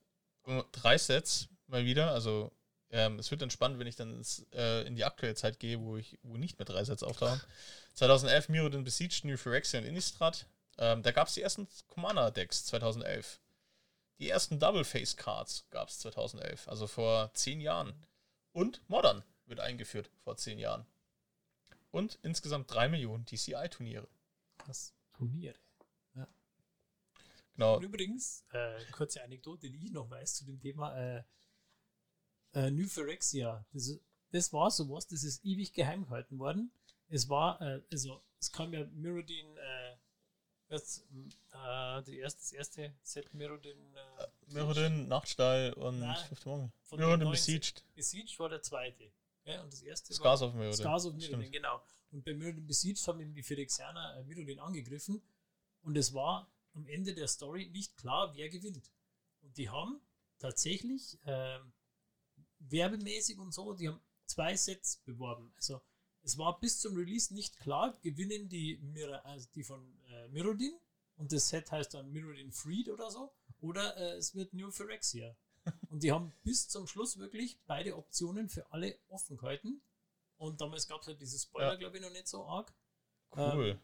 äh, 0.47 0.63
drei 0.73 0.99
Sets 0.99 1.49
mal 1.69 1.85
wieder. 1.85 2.11
Also 2.11 2.51
ähm, 2.91 3.21
es 3.21 3.31
wird 3.31 3.43
dann 3.43 3.51
spannend, 3.51 3.79
wenn 3.79 3.87
ich 3.87 3.95
dann 3.95 4.13
ins, 4.17 4.45
äh, 4.53 4.83
in 4.87 4.97
die 4.97 5.05
aktuelle 5.05 5.37
Zeit 5.37 5.61
gehe, 5.61 5.81
wo 5.81 5.97
ich 5.97 6.19
wo 6.25 6.37
nicht 6.37 6.59
mehr 6.59 6.67
drei 6.67 6.83
Sets 6.83 7.05
auftauchen. 7.05 7.41
2011 7.95 8.49
Mirrodin 8.49 8.83
Besieged, 8.83 9.25
New 9.25 9.37
Phyrexia 9.37 9.79
und 9.79 9.87
Innistrad. 9.87 10.47
Ähm, 10.79 11.05
da 11.05 11.13
gab 11.13 11.29
es 11.29 11.35
die 11.35 11.43
ersten 11.43 11.69
Commander-Decks 11.87 12.65
2011. 12.67 13.41
Die 14.19 14.29
ersten 14.29 14.59
Double-Face-Cards 14.59 15.67
gab 15.71 15.91
es 15.91 16.01
2011, 16.01 16.67
also 16.67 16.89
vor 16.89 17.33
zehn 17.35 17.61
Jahren. 17.61 17.95
Und 18.53 18.81
Modern 18.89 19.23
wird 19.47 19.61
eingeführt 19.61 20.11
vor 20.23 20.37
zehn 20.37 20.59
Jahren. 20.59 20.87
Und 21.91 22.19
insgesamt 22.23 22.73
drei 22.73 22.89
Millionen 22.89 23.25
DCI-Turniere. 23.25 24.09
Das 24.67 24.93
Turnier. 25.13 25.55
Genau. 27.55 27.77
Und 27.77 27.85
übrigens, 27.85 28.45
äh, 28.53 28.81
kurze 28.91 29.23
Anekdote, 29.23 29.71
die 29.71 29.87
ich 29.87 29.93
noch 29.93 30.11
weiß 30.11 30.35
zu 30.35 30.45
dem 30.45 30.61
Thema 30.61 30.97
äh, 30.97 31.23
äh, 32.55 32.71
New 32.71 32.89
Phyrexia. 32.89 33.65
Das, 33.73 33.99
das 34.33 34.53
war 34.53 34.71
sowas, 34.71 35.07
das 35.07 35.23
ist 35.23 35.45
ewig 35.45 35.73
geheim 35.73 36.05
gehalten 36.05 36.39
worden. 36.39 36.73
Es 37.09 37.29
war, 37.29 37.61
äh, 37.61 37.81
also, 37.93 38.23
es 38.41 38.51
kam 38.51 38.73
ja 38.73 38.85
Mirrodin, 38.87 39.57
äh, 39.57 39.97
das, 40.69 41.07
äh, 41.53 42.03
die 42.03 42.19
erste, 42.19 42.41
das 42.41 42.53
erste 42.53 42.95
Set 43.03 43.33
Mirrodin, 43.35 43.79
äh, 43.95 44.53
Mirrodin, 44.53 45.07
Nachtstall 45.07 45.75
und 45.75 46.01
Nein, 46.01 46.17
Fifth 46.29 46.47
Morgen. 46.47 46.73
Mirrodin 46.91 47.31
Besieged. 47.31 47.85
Besieged 47.95 48.37
war 48.41 48.49
der 48.49 48.63
zweite. 48.63 49.13
Ja, 49.45 49.63
und 49.63 49.73
das 49.73 49.83
erste 49.83 50.15
Scars 50.15 50.41
war 50.41 50.49
of 50.49 50.55
Mirrodin. 50.55 50.77
Scars 50.77 51.07
of 51.07 51.15
Mirrodin, 51.15 51.53
genau. 51.53 51.83
Und 52.11 52.25
bei 52.25 52.35
Mirrodin 52.35 52.67
Besieged 52.67 53.07
haben 53.07 53.21
eben 53.21 53.35
die 53.35 53.43
Phyrexianer 53.43 54.17
äh, 54.17 54.25
Mirrodin 54.25 54.59
angegriffen 54.59 55.23
und 55.83 55.97
es 55.97 56.15
war 56.15 56.51
am 56.73 56.87
Ende 56.87 57.15
der 57.15 57.29
Story 57.29 57.69
nicht 57.71 57.97
klar, 57.97 58.35
wer 58.35 58.49
gewinnt. 58.49 58.91
Und 59.43 59.57
die 59.57 59.69
haben 59.69 60.01
tatsächlich 60.39 61.19
ähm, 61.27 61.73
werbemäßig 62.59 63.39
und 63.39 63.53
so, 63.53 63.75
die 63.75 63.89
haben 63.89 64.01
zwei 64.27 64.57
Sets 64.57 64.99
beworben. 65.05 65.53
Also 65.57 65.81
es 66.23 66.39
war 66.39 66.59
bis 66.59 66.81
zum 66.81 66.97
Release 66.97 67.33
nicht 67.35 67.59
klar, 67.59 67.99
gewinnen 68.01 68.49
die, 68.49 68.79
Mir 68.79 69.25
also 69.27 69.47
die 69.55 69.63
von 69.63 69.99
äh, 70.09 70.29
Mirrodin 70.29 70.75
und 71.17 71.33
das 71.33 71.49
Set 71.49 71.71
heißt 71.71 71.95
dann 71.95 72.11
Mirrodin 72.11 72.51
Freed 72.51 72.89
oder 72.89 73.11
so, 73.11 73.33
oder 73.61 73.97
äh, 73.97 74.17
es 74.17 74.35
wird 74.35 74.55
New 74.55 74.71
Phyrexia. 74.71 75.37
Und 75.95 76.03
die 76.03 76.11
haben 76.11 76.33
bis 76.43 76.69
zum 76.69 76.89
Schluss 76.89 77.19
wirklich 77.21 77.57
beide 77.69 77.97
Optionen 77.97 78.49
für 78.49 78.69
alle 78.73 78.99
offen 79.11 79.37
gehalten. 79.37 79.81
Und 80.39 80.61
damals 80.61 80.89
gab 80.89 81.01
es 81.03 81.07
halt 81.07 81.21
diese 81.21 81.39
Spoiler, 81.39 81.75
Ja. 81.75 81.77
glaube 81.77 81.99
ich, 81.99 82.03
noch 82.03 82.11
nicht 82.11 82.27
so 82.27 82.45
arg. 82.45 82.75
Cool. 83.37 83.79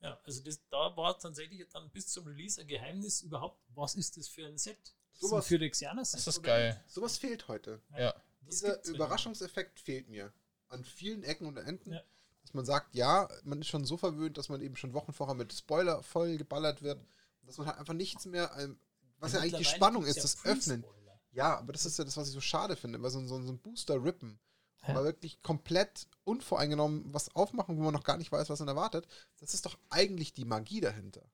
Ja, 0.00 0.18
also 0.24 0.42
das, 0.42 0.58
da 0.70 0.96
war 0.96 1.18
tatsächlich 1.18 1.68
dann 1.68 1.90
bis 1.90 2.08
zum 2.08 2.26
Release 2.26 2.58
ein 2.58 2.66
Geheimnis 2.66 3.20
überhaupt, 3.20 3.60
was 3.74 3.94
ist 3.94 4.16
das 4.16 4.26
für 4.26 4.46
ein 4.46 4.56
Set? 4.56 4.78
Ist 5.12 5.20
Sowas- 5.20 5.44
ein 5.44 5.48
Phyrexianer-Set 5.48 6.26
das 6.26 6.36
ist 6.38 6.42
geil. 6.42 6.82
Sowas 6.86 7.18
fehlt 7.18 7.46
heute. 7.48 7.82
Ja. 7.94 8.14
Das 8.46 8.60
Dieser 8.60 8.82
Überraschungseffekt 8.86 9.80
fehlt 9.80 10.08
mir. 10.08 10.32
An 10.68 10.82
vielen 10.82 11.24
Ecken 11.24 11.46
und 11.46 11.58
Enden. 11.58 11.92
Ja. 11.92 12.02
Dass 12.40 12.54
man 12.54 12.64
sagt, 12.64 12.94
ja, 12.94 13.28
man 13.44 13.60
ist 13.60 13.66
schon 13.68 13.84
so 13.84 13.98
verwöhnt, 13.98 14.38
dass 14.38 14.48
man 14.48 14.62
eben 14.62 14.76
schon 14.76 14.94
Wochen 14.94 15.12
vorher 15.12 15.34
mit 15.34 15.52
Spoiler 15.52 16.02
voll 16.02 16.38
geballert 16.38 16.80
wird. 16.80 17.04
Dass 17.42 17.58
man 17.58 17.66
halt 17.66 17.76
einfach 17.78 17.92
nichts 17.92 18.24
mehr, 18.24 18.50
ähm, 18.58 18.80
was 19.18 19.34
ja, 19.34 19.40
eigentlich 19.40 19.68
die 19.68 19.74
Spannung 19.76 20.06
ist, 20.06 20.16
ja 20.16 20.22
das 20.22 20.42
Öffnen. 20.46 20.80
Pre-Spoiler. 20.80 20.99
Ja, 21.32 21.58
aber 21.58 21.72
das 21.72 21.86
ist 21.86 21.98
ja 21.98 22.04
das, 22.04 22.16
was 22.16 22.28
ich 22.28 22.34
so 22.34 22.40
schade 22.40 22.76
finde, 22.76 23.00
weil 23.02 23.10
so, 23.10 23.18
ein- 23.20 23.28
so, 23.28 23.36
ein- 23.36 23.46
so 23.46 23.52
ein 23.52 23.58
Booster-Rippen, 23.60 24.38
Ja. 24.86 24.94
mal 24.94 25.04
wirklich 25.04 25.42
komplett 25.42 26.06
unvoreingenommen 26.24 27.12
was 27.14 27.34
aufmachen, 27.36 27.76
wo 27.76 27.82
man 27.82 27.92
noch 27.94 28.04
gar 28.04 28.16
nicht 28.16 28.32
weiß, 28.32 28.48
was 28.50 28.58
man 28.60 28.68
erwartet, 28.68 29.06
das 29.38 29.54
ist 29.54 29.64
doch 29.66 29.78
eigentlich 29.90 30.32
die 30.34 30.44
Magie 30.44 30.80
dahinter. 30.80 31.30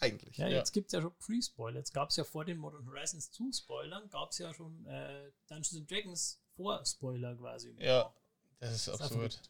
Eigentlich. 0.00 0.36
Ja, 0.38 0.48
Ja. 0.48 0.56
jetzt 0.58 0.72
gibt 0.72 0.88
es 0.88 0.92
ja 0.92 1.00
schon 1.02 1.14
Pre-Spoiler. 1.18 1.78
Jetzt 1.78 1.92
gab 1.94 2.10
es 2.10 2.16
ja 2.16 2.24
vor 2.24 2.44
den 2.44 2.58
Modern 2.58 2.86
Horizons 2.86 3.30
2 3.30 3.52
Spoilern, 3.52 4.08
gab 4.10 4.30
es 4.30 4.38
ja 4.38 4.52
schon 4.54 4.84
äh, 4.86 5.30
Dungeons 5.48 5.76
and 5.76 5.90
Dragons 5.90 6.40
Vor-Spoiler 6.56 7.36
quasi. 7.36 7.74
Ja, 7.78 8.12
das 8.60 8.74
ist 8.74 8.88
Das 8.88 8.94
ist 8.94 9.00
absurd. 9.02 9.40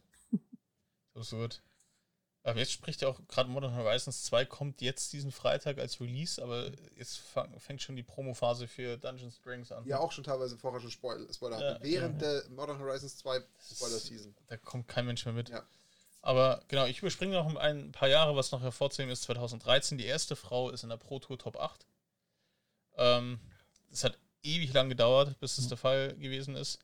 Aber 2.47 2.59
jetzt 2.59 2.73
spricht 2.73 3.01
ja 3.01 3.09
auch 3.09 3.19
gerade 3.27 3.49
Modern 3.49 3.75
Horizons 3.75 4.25
2 4.25 4.45
kommt 4.45 4.83
jetzt 4.83 5.15
diesen 5.15 5.33
Freitag 5.33 5.79
als 5.79 5.99
Release, 5.99 6.43
aber 6.43 6.71
jetzt 6.95 7.16
fang, 7.16 7.59
fängt 7.59 7.81
schon 7.81 7.97
die 7.97 8.03
Promophase 8.03 8.69
für 8.69 8.99
Dungeons 8.99 9.41
Dragons 9.43 9.73
an. 9.73 9.87
Ja, 9.87 9.99
auch 9.99 10.12
schon 10.12 10.25
teilweise 10.25 10.59
vorher 10.59 10.79
schon 10.79 10.91
Spoiler, 10.91 11.33
Spoiler 11.33 11.59
Ja. 11.59 11.83
Während 11.83 12.21
der 12.21 12.45
Modern 12.51 12.79
Horizons 12.79 13.16
2 13.16 13.41
Spoiler-Season. 13.75 14.35
Da 14.49 14.59
kommt 14.59 14.89
kein 14.89 15.07
Mensch 15.07 15.25
mehr 15.25 15.33
mit. 15.33 15.49
Ja. 15.49 15.65
Aber 16.21 16.62
genau, 16.69 16.85
ich 16.85 16.99
überspringe 16.99 17.33
noch 17.33 17.57
ein 17.57 17.93
paar 17.93 18.09
Jahre, 18.09 18.37
was 18.37 18.53
noch 18.53 18.61
hervorzuheben 18.61 19.11
ist. 19.11 19.23
2013, 19.23 19.97
die 19.97 20.05
erste 20.05 20.37
Frau 20.37 20.69
ist 20.69 20.83
in 20.83 20.91
der 20.91 20.99
Pro 20.99 21.19
Tour 21.21 21.39
Top 21.39 21.57
8. 21.57 21.87
Ähm, 22.99 23.41
das 23.91 24.05
hat 24.05 24.19
ewig 24.43 24.75
lang 24.75 24.91
gedauert, 24.91 25.41
bis 25.41 25.57
es 25.57 25.69
der 25.69 25.79
Fall 25.79 26.15
gewesen 26.16 26.57
ist. 26.57 26.79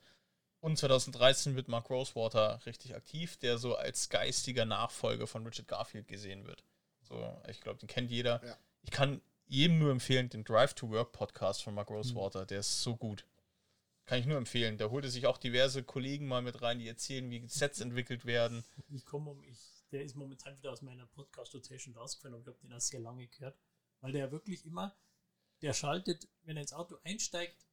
Und 0.60 0.76
2013 0.76 1.56
wird 1.56 1.68
Mark 1.68 1.88
Rosewater 1.88 2.60
richtig 2.66 2.94
aktiv, 2.94 3.38
der 3.38 3.56
so 3.56 3.76
als 3.76 4.10
geistiger 4.10 4.66
Nachfolger 4.66 5.26
von 5.26 5.46
Richard 5.46 5.68
Garfield 5.68 6.06
gesehen 6.06 6.46
wird. 6.46 6.62
So, 7.02 7.42
ich 7.48 7.60
glaube, 7.60 7.78
den 7.78 7.88
kennt 7.88 8.10
jeder. 8.10 8.44
Ja. 8.44 8.56
Ich 8.82 8.90
kann 8.90 9.22
jedem 9.46 9.78
nur 9.78 9.90
empfehlen, 9.90 10.28
den 10.28 10.44
Drive 10.44 10.74
to 10.74 10.90
Work 10.90 11.12
Podcast 11.12 11.62
von 11.62 11.74
Mark 11.74 11.90
Rosewater, 11.90 12.46
der 12.46 12.60
ist 12.60 12.82
so 12.82 12.96
gut. 12.96 13.26
Kann 14.04 14.20
ich 14.20 14.26
nur 14.26 14.36
empfehlen. 14.36 14.76
Da 14.76 14.90
holte 14.90 15.08
sich 15.08 15.26
auch 15.26 15.38
diverse 15.38 15.82
Kollegen 15.82 16.28
mal 16.28 16.42
mit 16.42 16.60
rein, 16.62 16.78
die 16.78 16.88
erzählen, 16.88 17.30
wie 17.30 17.46
Sets 17.48 17.80
entwickelt 17.80 18.26
werden. 18.26 18.64
Ich 18.88 19.06
komme 19.06 19.30
um, 19.30 19.42
ich, 19.44 19.58
der 19.92 20.02
ist 20.02 20.14
momentan 20.14 20.56
wieder 20.58 20.72
aus 20.72 20.82
meiner 20.82 21.06
Podcast-Rotation 21.06 21.96
rausgefallen 21.96 22.34
und 22.34 22.42
ich 22.42 22.48
habe 22.48 22.58
den 22.58 22.72
auch 22.72 22.80
sehr 22.80 23.00
lange 23.00 23.26
gehört, 23.28 23.58
weil 24.00 24.12
der 24.12 24.30
wirklich 24.30 24.66
immer, 24.66 24.96
der 25.62 25.72
schaltet, 25.72 26.28
wenn 26.42 26.56
er 26.56 26.62
ins 26.62 26.72
Auto 26.72 26.98
einsteigt, 27.04 27.66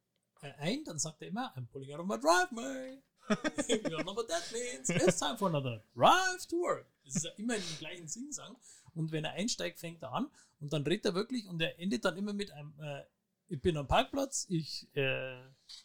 ein, 0.43 0.84
dann 0.85 0.99
sagt 0.99 1.22
er 1.22 1.27
immer, 1.30 1.55
I'm 1.57 1.68
pulling 1.68 1.93
out 1.93 1.99
of 1.99 2.07
my 2.07 2.18
driveway. 2.19 3.01
you 3.30 3.89
don't 3.89 4.03
know 4.03 4.15
what 4.15 4.27
that 4.30 4.43
means. 4.53 4.89
It's 4.89 5.19
time 5.19 5.38
for 5.38 5.49
another 5.49 5.84
drive 5.93 6.45
to 6.47 6.55
work. 6.57 6.85
Das 7.03 7.15
ist 7.18 7.26
ja 7.26 7.31
immer 7.38 7.55
in 7.55 7.61
dem 7.61 7.77
gleichen 7.80 8.07
Singsang. 8.07 8.55
Und 8.93 9.11
wenn 9.11 9.26
er 9.26 9.34
einsteigt, 9.34 9.80
fängt 9.80 10.01
er 10.01 10.14
an 10.14 10.31
und 10.59 10.73
dann 10.73 10.84
redet 10.84 11.05
er 11.07 11.14
wirklich 11.14 11.47
und 11.47 11.61
er 11.61 11.77
endet 11.80 12.05
dann 12.05 12.18
immer 12.18 12.34
mit 12.34 12.51
einem, 12.51 12.73
äh, 12.80 13.03
ich 13.49 13.61
bin 13.61 13.77
am 13.77 13.88
Parkplatz, 13.88 14.45
ich, 14.49 14.88
äh, 14.95 15.41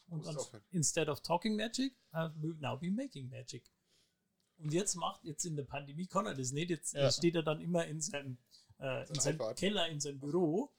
und 0.09 0.25
dann, 0.27 0.37
instead 0.71 1.09
of 1.09 1.21
talking 1.21 1.57
magic, 1.57 1.95
I 2.15 2.29
will 2.37 2.57
now 2.61 2.77
be 2.77 2.91
making 2.91 3.29
magic. 3.29 3.65
Und 4.59 4.73
jetzt 4.73 4.95
macht, 4.95 5.25
jetzt 5.25 5.45
in 5.45 5.57
der 5.57 5.65
Pandemie 5.65 6.07
kann 6.07 6.27
er 6.27 6.35
das 6.35 6.53
nicht. 6.53 6.71
Jetzt 6.71 6.95
Ja. 6.95 7.11
steht 7.11 7.35
er 7.35 7.43
dann 7.43 7.61
immer 7.61 7.85
in 7.87 8.01
seinem, 8.01 8.39
äh, 8.79 9.09
in 9.09 9.15
Seine 9.21 9.39
seinem. 9.39 9.55
Keller, 9.57 9.89
in 9.89 10.01
seinem 10.01 10.21
Büro 10.21 10.73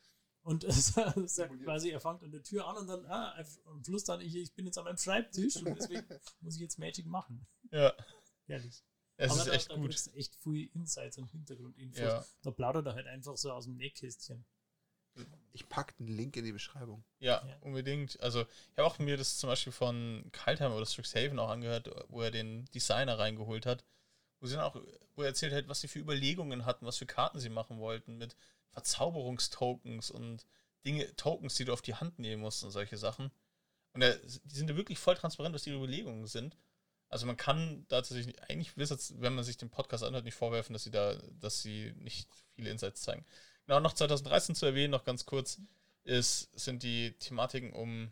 und 0.44 0.66
sagt 0.70 1.64
quasi, 1.64 1.90
er 1.90 2.00
fängt 2.00 2.24
an 2.24 2.32
der 2.32 2.44
Tür 2.44 2.68
an 2.68 2.78
und 2.78 2.88
dann, 2.88 3.06
ah, 3.08 3.34
am 3.66 3.84
Schluss 3.84 4.04
dann, 4.04 4.22
ich, 4.22 4.36
ich 4.36 4.54
bin 4.54 4.66
jetzt 4.66 4.78
an 4.78 4.84
meinem 4.86 4.98
Schreibtisch 4.98 5.58
und 5.58 5.66
deswegen 5.76 6.06
muss 6.42 6.56
ich 6.56 6.62
jetzt 6.62 6.78
Magic 6.80 7.06
machen. 7.06 7.46
Ja, 7.72 7.94
Ehrlich. 8.48 8.84
es 9.18 9.32
Aber 9.32 9.40
ist 9.40 9.48
da, 9.48 9.54
echt 9.54 9.72
da 9.72 9.76
gut. 9.76 9.96
echt 10.16 10.36
viel 10.36 10.70
Insights 10.74 11.18
und 11.18 11.32
Hintergrundinfos. 11.32 12.00
Ja. 12.00 12.26
Da 12.42 12.52
plaudert 12.52 12.86
er 12.88 12.94
halt 12.96 13.08
einfach 13.08 13.38
so 13.38 13.52
aus 13.52 13.66
dem 13.66 13.78
Nähkästchen. 13.78 14.46
Ich 15.52 15.70
packe 15.70 15.94
einen 16.00 16.08
Link 16.08 16.36
in 16.38 16.44
die 16.44 16.52
Beschreibung. 16.52 17.04
Ja, 17.20 17.46
Ja. 17.48 17.58
unbedingt. 17.62 18.20
Also, 18.22 18.42
ich 18.42 18.78
habe 18.78 18.86
auch 18.88 18.98
mir 18.98 19.16
das 19.16 19.38
zum 19.38 19.48
Beispiel 19.48 19.72
von 19.72 20.28
Kaltheim 20.32 20.72
oder 20.74 20.86
Strixhaven 20.88 21.38
auch 21.38 21.50
angehört, 21.50 21.88
wo 22.10 22.22
er 22.22 22.32
den 22.32 22.66
Designer 22.74 23.18
reingeholt 23.20 23.66
hat. 23.66 23.86
wo 24.40 24.48
sie 24.48 24.56
dann 24.56 24.66
auch, 24.66 24.76
wo 25.16 25.22
er 25.22 25.30
erzählt 25.30 25.54
hat, 25.54 25.70
was 25.70 25.80
sie 25.80 25.88
für 25.88 26.00
Überlegungen 26.00 26.66
hatten, 26.66 26.86
was 26.86 26.98
für 26.98 27.06
Karten 27.06 27.40
sie 27.40 27.48
machen 27.48 27.78
wollten, 27.80 28.18
mit 28.18 28.36
Verzauberungstokens 28.74 30.12
und 30.12 30.46
Dinge, 30.86 31.16
Tokens, 31.16 31.56
die 31.56 31.66
du 31.66 31.74
auf 31.74 31.82
die 31.82 31.96
Hand 31.96 32.20
nehmen 32.20 32.42
musst 32.42 32.64
und 32.64 32.72
solche 32.72 32.98
Sachen. 32.98 33.32
Und 33.94 34.02
er, 34.02 34.16
die 34.18 34.56
sind 34.56 34.70
da 34.70 34.76
wirklich 34.76 35.00
voll 35.00 35.16
transparent, 35.16 35.56
was 35.56 35.66
ihre 35.68 35.78
Überlegungen 35.78 36.26
sind. 36.28 36.58
Also 37.10 37.28
man 37.28 37.38
kann 37.38 37.86
da 37.90 37.98
tatsächlich 37.98 38.42
eigentlich, 38.50 38.76
wenn 38.76 39.36
man 39.36 39.44
sich 39.44 39.58
den 39.58 39.70
Podcast 39.70 40.04
anhört, 40.04 40.26
nicht 40.26 40.34
vorwerfen, 40.34 40.74
dass 40.74 40.84
sie 40.84 40.92
da, 40.92 41.14
dass 41.40 41.62
sie 41.62 41.94
nicht 41.98 42.28
viele 42.56 42.72
Insights 42.72 43.04
zeigen. 43.04 43.24
Genau, 43.68 43.80
noch 43.80 43.94
2013 43.94 44.56
zu 44.56 44.66
erwähnen, 44.66 44.92
noch 44.92 45.04
ganz 45.04 45.26
kurz, 45.26 45.60
ist, 46.04 46.50
sind 46.60 46.84
die 46.84 47.14
Thematiken 47.20 47.72
um 47.72 48.12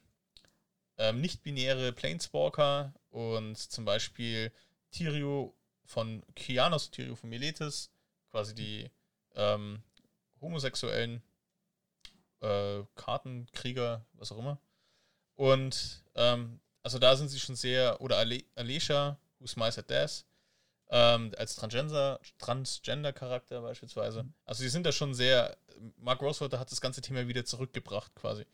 ähm, 0.98 1.20
nicht-binäre 1.20 1.92
Planeswalker 1.94 2.94
und 3.10 3.58
zum 3.58 3.86
Beispiel 3.86 4.52
Tyrio 4.92 5.56
von 5.84 6.24
Kianos, 6.36 6.92
Tyrio 6.92 7.16
von 7.16 7.30
Miletis, 7.30 7.92
quasi 8.30 8.54
die 8.54 8.90
ähm, 9.36 9.82
homosexuellen 10.42 11.22
äh, 12.42 12.84
Kartenkrieger, 12.96 14.06
was 14.14 14.32
auch 14.32 14.40
immer. 14.40 14.60
Und 15.36 16.04
ähm, 16.16 16.60
also 16.84 17.00
da 17.00 17.16
sind 17.16 17.30
sie 17.30 17.40
schon 17.40 17.56
sehr, 17.56 18.02
oder 18.02 18.18
Ale 18.18 18.44
Alesha, 18.56 19.18
Who 19.40 19.48
Smiles 19.48 19.78
at 19.78 19.90
Death, 19.90 20.26
ähm, 20.90 21.32
als 21.38 21.56
Transgender, 21.56 22.20
Transgender-Charakter 22.40 23.62
beispielsweise. 23.62 24.24
Mhm. 24.24 24.34
Also 24.46 24.64
sie 24.64 24.70
sind 24.70 24.86
da 24.86 24.92
schon 24.92 25.14
sehr, 25.14 25.58
Mark 25.98 26.22
Rosewater 26.22 26.60
hat 26.60 26.72
das 26.72 26.82
ganze 26.82 27.02
Thema 27.02 27.28
wieder 27.28 27.46
zurückgebracht 27.46 28.14
quasi. 28.16 28.46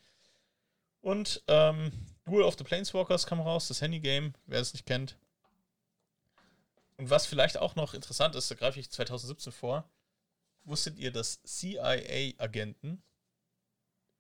Und 1.02 1.42
ähm, 1.48 1.92
Duel 2.26 2.44
of 2.44 2.58
the 2.58 2.64
Planeswalkers 2.64 3.26
kam 3.26 3.40
raus, 3.40 3.68
das 3.68 3.82
Handy-Game, 3.82 4.34
wer 4.46 4.60
es 4.60 4.74
nicht 4.74 4.86
kennt. 4.86 5.18
Und 6.98 7.10
was 7.10 7.26
vielleicht 7.26 7.58
auch 7.58 7.76
noch 7.76 7.94
interessant 7.94 8.36
ist, 8.36 8.50
da 8.52 8.56
greife 8.56 8.80
ich 8.80 8.90
2017 8.90 9.54
vor, 9.54 9.90
wusstet 10.68 11.00
ihr, 11.00 11.12
dass 11.12 11.42
CIA-Agenten 11.44 13.02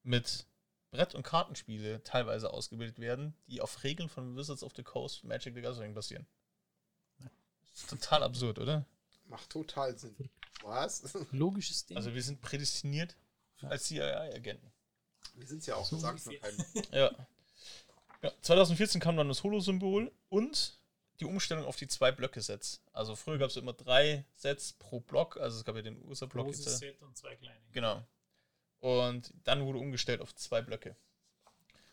mit 0.04 0.48
Brett- 0.92 1.16
und 1.16 1.24
Kartenspiele 1.24 2.02
teilweise 2.04 2.52
ausgebildet 2.52 3.00
werden, 3.00 3.36
die 3.48 3.62
auf 3.62 3.84
Regeln 3.84 4.10
von 4.10 4.36
Wizards 4.36 4.64
of 4.64 4.74
the 4.76 4.84
Coast 4.84 5.24
Magic 5.24 5.54
the 5.54 5.62
Gathering 5.62 5.94
basieren. 5.94 6.26
total 7.90 8.24
absurd, 8.24 8.60
oder? 8.60 8.86
Macht 9.26 9.50
total 9.50 9.98
Sinn. 9.98 10.16
Was? 10.64 11.04
Logisches 11.32 11.86
Ding. 11.86 11.98
Also 11.98 12.14
wir 12.16 12.24
sind 12.24 12.42
prädestiniert 12.42 13.16
als 13.62 13.86
CIA-Agenten. 13.86 14.72
Wir 15.36 15.48
sind 15.48 15.60
es 15.60 15.66
ja 15.68 15.76
auch, 15.76 15.86
so 15.86 15.98
noch 15.98 16.18
ja. 16.92 17.12
ja. 18.22 18.32
2014 18.42 19.02
kam 19.02 19.18
dann 19.18 19.28
das 19.28 19.44
Holo-Symbol 19.44 20.12
und 20.30 20.77
die 21.20 21.26
Umstellung 21.26 21.66
auf 21.66 21.76
die 21.76 21.88
zwei 21.88 22.12
Blöcke-Sets. 22.12 22.82
Also 22.94 23.16
früher 23.16 23.38
gab 23.38 23.50
es 23.50 23.58
immer 23.58 23.74
drei 23.74 24.26
Sets 24.34 24.74
pro 24.74 25.00
Block, 25.00 25.38
also 25.38 25.58
es 25.58 25.66
gab 25.66 25.76
ja 25.76 25.82
den 25.82 26.02
USA-Block. 26.08 26.48
Großes 26.48 26.80
Set 26.80 27.02
und 27.02 27.18
zwei 27.18 27.36
kleine. 27.36 27.60
Genau. 27.72 28.06
Und 28.80 29.34
dann 29.44 29.66
wurde 29.66 29.80
umgestellt 29.80 30.22
auf 30.22 30.36
zwei 30.36 30.62
Blöcke. 30.62 30.96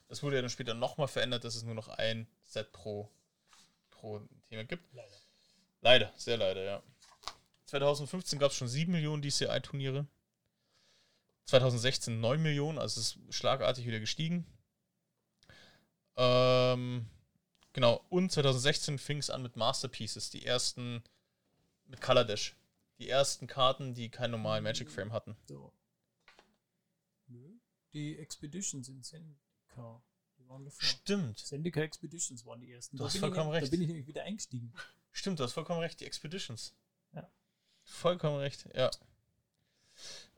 Das 0.08 0.22
wurde 0.22 0.36
ja 0.36 0.42
dann 0.42 0.50
später 0.50 0.74
nochmal 0.74 1.08
verändert, 1.08 1.44
dass 1.44 1.54
es 1.54 1.62
nur 1.62 1.74
noch 1.74 1.88
ein 1.88 2.26
Set 2.44 2.72
pro, 2.72 3.10
pro 3.90 4.20
Thema 4.48 4.64
gibt. 4.64 4.84
Leider. 4.92 5.16
Leider, 5.80 6.12
sehr 6.16 6.36
leider, 6.36 6.62
ja. 6.62 6.82
2015 7.66 8.38
gab 8.38 8.50
es 8.50 8.56
schon 8.56 8.68
7 8.68 8.92
Millionen 8.92 9.22
DCI-Turniere. 9.22 10.06
2016 11.46 12.20
9 12.20 12.42
Millionen, 12.42 12.78
also 12.78 13.00
es 13.00 13.16
ist 13.16 13.34
schlagartig 13.34 13.86
wieder 13.86 14.00
gestiegen. 14.00 14.46
Ähm, 16.16 17.06
genau, 17.74 18.02
und 18.08 18.32
2016 18.32 18.98
fing 18.98 19.18
es 19.18 19.28
an 19.28 19.42
mit 19.42 19.56
Masterpieces, 19.56 20.30
die 20.30 20.46
ersten 20.46 21.04
mit 21.84 22.00
Color 22.00 22.24
Dash. 22.24 22.56
Die 22.98 23.08
ersten 23.08 23.46
Karten, 23.46 23.92
die 23.92 24.08
keinen 24.08 24.30
normalen 24.30 24.64
Magic 24.64 24.90
Frame 24.90 25.12
hatten. 25.12 25.36
So. 25.46 25.72
Die 27.94 28.18
Expeditions 28.18 28.88
in 28.88 29.02
Sendika. 29.02 30.02
Die 30.38 30.48
waren 30.48 30.64
davor. 30.64 30.82
Stimmt. 30.82 31.38
Sendika 31.38 31.80
Expeditions 31.80 32.44
waren 32.44 32.60
die 32.60 32.72
ersten. 32.72 32.96
Du 32.96 33.04
hast 33.04 33.18
vollkommen 33.18 33.50
ich, 33.50 33.54
recht. 33.54 33.66
Da 33.66 33.70
bin 33.70 33.82
ich 33.82 33.88
nämlich 33.88 34.06
wieder 34.06 34.24
eingestiegen. 34.24 34.72
Stimmt, 35.12 35.38
du 35.38 35.44
hast 35.44 35.52
vollkommen 35.52 35.80
recht. 35.80 36.00
Die 36.00 36.06
Expeditions. 36.06 36.74
Ja. 37.12 37.30
Vollkommen 37.84 38.38
recht, 38.38 38.68
ja. 38.74 38.90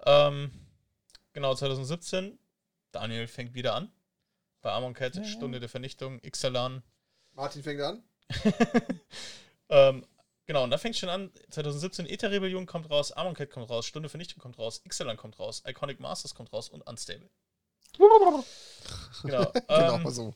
Ähm, 0.05 0.51
genau, 1.33 1.55
2017. 1.55 2.39
Daniel 2.93 3.27
fängt 3.27 3.55
wieder 3.55 3.75
an. 3.75 3.91
Bei 4.61 4.73
Amon 4.73 4.95
Cat, 4.95 5.17
ja, 5.17 5.25
Stunde 5.25 5.61
der 5.61 5.69
Vernichtung, 5.69 6.21
Ixalan. 6.23 6.83
Martin 7.37 7.63
fängt 7.63 7.81
an. 7.81 8.03
ähm, 9.69 10.05
Genau, 10.47 10.63
und 10.63 10.71
da 10.71 10.79
fängt 10.79 10.95
es 10.95 11.01
schon 11.01 11.09
an. 11.09 11.33
2017 11.51 12.07
Ether-Rebellion 12.07 12.67
kommt 12.67 12.89
raus, 12.89 13.11
Amonkhet 13.11 13.51
kommt 13.51 13.69
raus, 13.69 13.85
Stunde 13.85 14.09
Vernichtung 14.09 14.41
kommt 14.41 14.59
raus, 14.59 14.81
Ixalan 14.85 15.17
kommt 15.17 15.41
raus, 15.41 15.63
Iconic 15.67 15.99
Masters 15.99 16.37
kommt 16.37 16.53
raus 16.53 16.69
und 16.69 16.83
Unstable. 16.83 17.29
genau. 17.99 18.45
genau 19.53 19.53
ähm, 19.69 20.11
so. 20.11 20.35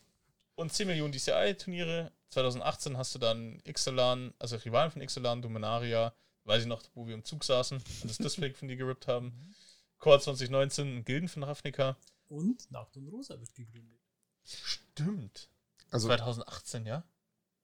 Und 0.56 0.72
10 0.72 0.88
Millionen 0.88 1.12
DCI-Turniere. 1.12 2.12
2018 2.30 2.96
hast 2.96 3.14
du 3.14 3.20
dann 3.20 3.60
Ixalan, 3.64 4.34
also 4.40 4.56
Rivalen 4.56 4.90
von 4.90 5.00
Ixalan, 5.00 5.42
Dominaria, 5.42 6.12
weiß 6.44 6.62
ich 6.62 6.68
noch, 6.68 6.82
wo 6.94 7.06
wir 7.06 7.14
im 7.14 7.24
Zug 7.24 7.44
saßen 7.44 7.78
und 7.78 8.10
das 8.10 8.18
Display 8.18 8.52
von 8.52 8.66
dir 8.66 8.76
gerippt 8.76 9.06
haben. 9.06 9.54
Core 9.98 10.20
2019, 10.20 11.04
Gilden 11.04 11.28
von 11.28 11.44
Ravnica. 11.44 11.96
Und 12.28 12.68
Nacht 12.70 12.96
und 12.96 13.08
Rosa 13.08 13.38
wird 13.38 13.54
gegründet. 13.54 14.00
Stimmt. 14.44 15.48
Also 15.90 16.08
2018, 16.08 16.86
ja? 16.86 17.04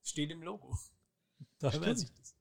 Steht 0.03 0.31
im 0.31 0.43
Logo. 0.43 0.79
Da 1.59 1.69
weiß 1.81 2.03
ich 2.03 2.13
das. 2.13 2.37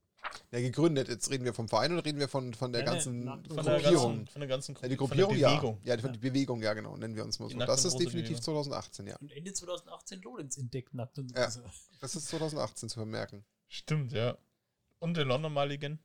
Ja, 0.51 0.59
gegründet. 0.59 1.07
Jetzt 1.07 1.29
reden 1.29 1.45
wir 1.45 1.53
vom 1.53 1.67
Verein 1.67 1.93
oder 1.93 2.05
reden 2.05 2.19
wir 2.19 2.27
von, 2.27 2.53
von 2.53 2.71
der 2.71 2.83
ganzen 2.83 3.25
von 3.25 3.43
Gruppierung? 3.43 3.65
Der 3.65 3.81
ganzen, 3.81 4.27
von 4.27 4.39
der 4.39 4.47
ganzen 4.47 4.73
Gruppe, 4.73 4.85
ja, 4.85 4.89
die 4.89 4.97
Gruppierung, 4.97 5.79
ja. 5.83 5.95
Ja, 5.95 6.01
von 6.01 6.09
ja. 6.09 6.13
die 6.13 6.19
Bewegung, 6.19 6.61
ja, 6.61 6.73
genau. 6.73 6.95
Nennen 6.97 7.15
wir 7.15 7.23
uns 7.23 7.39
mal 7.39 7.49
so. 7.49 7.57
Das 7.57 7.85
ist 7.85 7.97
definitiv 7.97 8.37
Bewegung. 8.37 8.43
2018, 8.43 9.07
ja. 9.07 9.15
Und 9.17 9.31
Ende 9.31 9.53
2018 9.53 10.21
Lorenz 10.21 10.57
entdeckt 10.57 10.93
nackt 10.93 11.19
und 11.19 11.31
ja, 11.31 11.51
Das 11.99 12.15
ist 12.15 12.27
2018 12.27 12.89
zu 12.89 12.95
vermerken. 12.95 13.45
Stimmt, 13.67 14.11
ja. 14.13 14.37
Und 14.99 15.15
der 15.15 15.25
London 15.25 15.53
Maligen. 15.53 15.99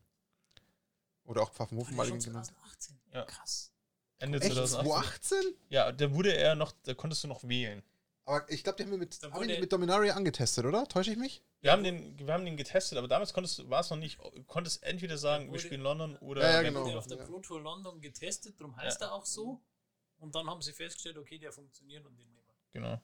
Oder 1.25 1.43
auch 1.43 1.53
Pfaffenhofen 1.53 1.97
Maligen 1.97 2.19
genannt. 2.19 2.47
2018. 2.47 3.01
Ja. 3.13 3.25
Krass. 3.25 3.73
Ende 4.19 4.41
Echt? 4.41 4.53
2018. 4.53 5.39
2018? 5.39 5.55
Ja, 5.69 5.93
da 5.93 6.13
wurde 6.13 6.35
er 6.35 6.55
noch, 6.55 6.73
da 6.83 6.95
konntest 6.95 7.25
du 7.25 7.29
noch 7.29 7.45
wählen. 7.45 7.83
Aber 8.25 8.49
ich 8.51 8.63
glaube, 8.63 8.77
die 8.77 8.85
haben 8.85 8.91
wir 8.91 8.99
mit, 8.99 9.19
haben 9.23 9.49
wir 9.49 9.61
mit 9.61 9.73
Dominaria 9.73 10.15
angetestet, 10.15 10.65
oder? 10.65 10.87
Täusche 10.87 11.11
ich 11.11 11.17
mich? 11.17 11.43
Wir 11.61 11.73
haben 11.73 11.83
den, 11.83 12.19
wir 12.19 12.33
haben 12.33 12.45
den 12.45 12.57
getestet, 12.57 12.97
aber 12.97 13.09
damals 13.09 13.33
konntest 13.33 13.69
war 13.69 13.81
es 13.81 13.91
noch 13.91 13.97
nicht, 13.97 14.19
konntest 14.47 14.83
entweder 14.83 15.19
sagen, 15.19 15.53
wir 15.53 15.59
spielen 15.59 15.81
London 15.81 16.17
oder. 16.19 16.43
Ja, 16.43 16.53
ja 16.53 16.63
genau. 16.63 16.87
Der 16.87 16.99
auf 16.99 17.07
der 17.07 17.17
Pro 17.17 17.41
Tour 17.41 17.61
London 17.61 18.01
getestet, 18.01 18.61
darum 18.61 18.77
heißt 18.77 19.01
ja. 19.01 19.09
er 19.09 19.15
auch 19.15 19.27
so. 19.27 19.61
Und 20.19 20.35
dann 20.35 20.49
haben 20.49 20.61
sie 20.63 20.73
festgestellt, 20.73 21.17
okay, 21.17 21.39
der 21.39 21.51
funktioniert 21.51 22.05
und 22.07 22.17
den 22.19 22.29
nehmen 22.29 22.47
wir. 22.47 22.55
Genau. 22.73 23.01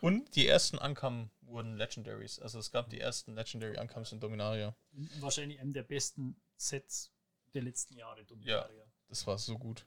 Und 0.00 0.36
die 0.36 0.46
ersten 0.46 0.78
Ankamen 0.78 1.30
wurden 1.40 1.76
Legendaries. 1.76 2.38
Also 2.38 2.58
es 2.58 2.70
gab 2.70 2.90
die 2.90 3.00
ersten 3.00 3.34
Legendary 3.34 3.76
Ancomes 3.76 4.12
in 4.12 4.20
Dominaria. 4.20 4.76
Wahrscheinlich 5.20 5.60
einem 5.60 5.72
der 5.72 5.82
besten 5.82 6.40
Sets 6.56 7.12
der 7.54 7.62
letzten 7.62 7.96
Jahre, 7.96 8.24
Dominaria. 8.24 8.76
Ja, 8.76 8.84
das 9.08 9.26
war 9.26 9.38
so 9.38 9.58
gut. 9.58 9.86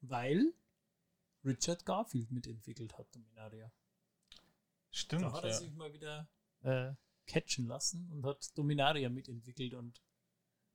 Weil 0.00 0.52
Richard 1.44 1.84
Garfield 1.84 2.30
mitentwickelt 2.30 2.96
hat, 2.98 3.14
Dominaria. 3.14 3.70
Stimmt. 4.90 5.22
Da 5.22 5.32
hat 5.32 5.44
er 5.44 5.50
ja. 5.50 5.56
sich 5.56 5.72
mal 5.74 5.92
wieder 5.92 6.28
äh, 6.62 6.92
catchen 7.26 7.66
lassen 7.66 8.10
und 8.12 8.24
hat 8.24 8.56
Dominaria 8.56 9.08
mitentwickelt 9.08 9.74
und 9.74 10.00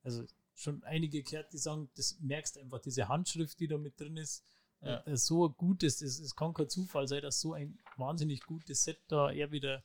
also 0.03 0.25
schon 0.55 0.83
einige 0.83 1.21
gehört, 1.21 1.53
die 1.53 1.57
sagen, 1.57 1.89
das 1.95 2.19
merkst 2.19 2.57
einfach, 2.57 2.79
diese 2.79 3.07
Handschrift, 3.07 3.59
die 3.59 3.67
da 3.67 3.77
mit 3.77 3.99
drin 3.99 4.17
ist, 4.17 4.43
ja. 4.81 5.01
äh, 5.05 5.17
so 5.17 5.49
gut 5.49 5.83
ist, 5.83 6.01
es, 6.01 6.19
es 6.19 6.35
kann 6.35 6.53
kein 6.53 6.69
Zufall 6.69 7.07
sein, 7.07 7.21
dass 7.21 7.39
so 7.39 7.53
ein 7.53 7.79
wahnsinnig 7.97 8.41
gutes 8.41 8.83
Set 8.83 8.99
da 9.07 9.31
er 9.31 9.51
wieder 9.51 9.83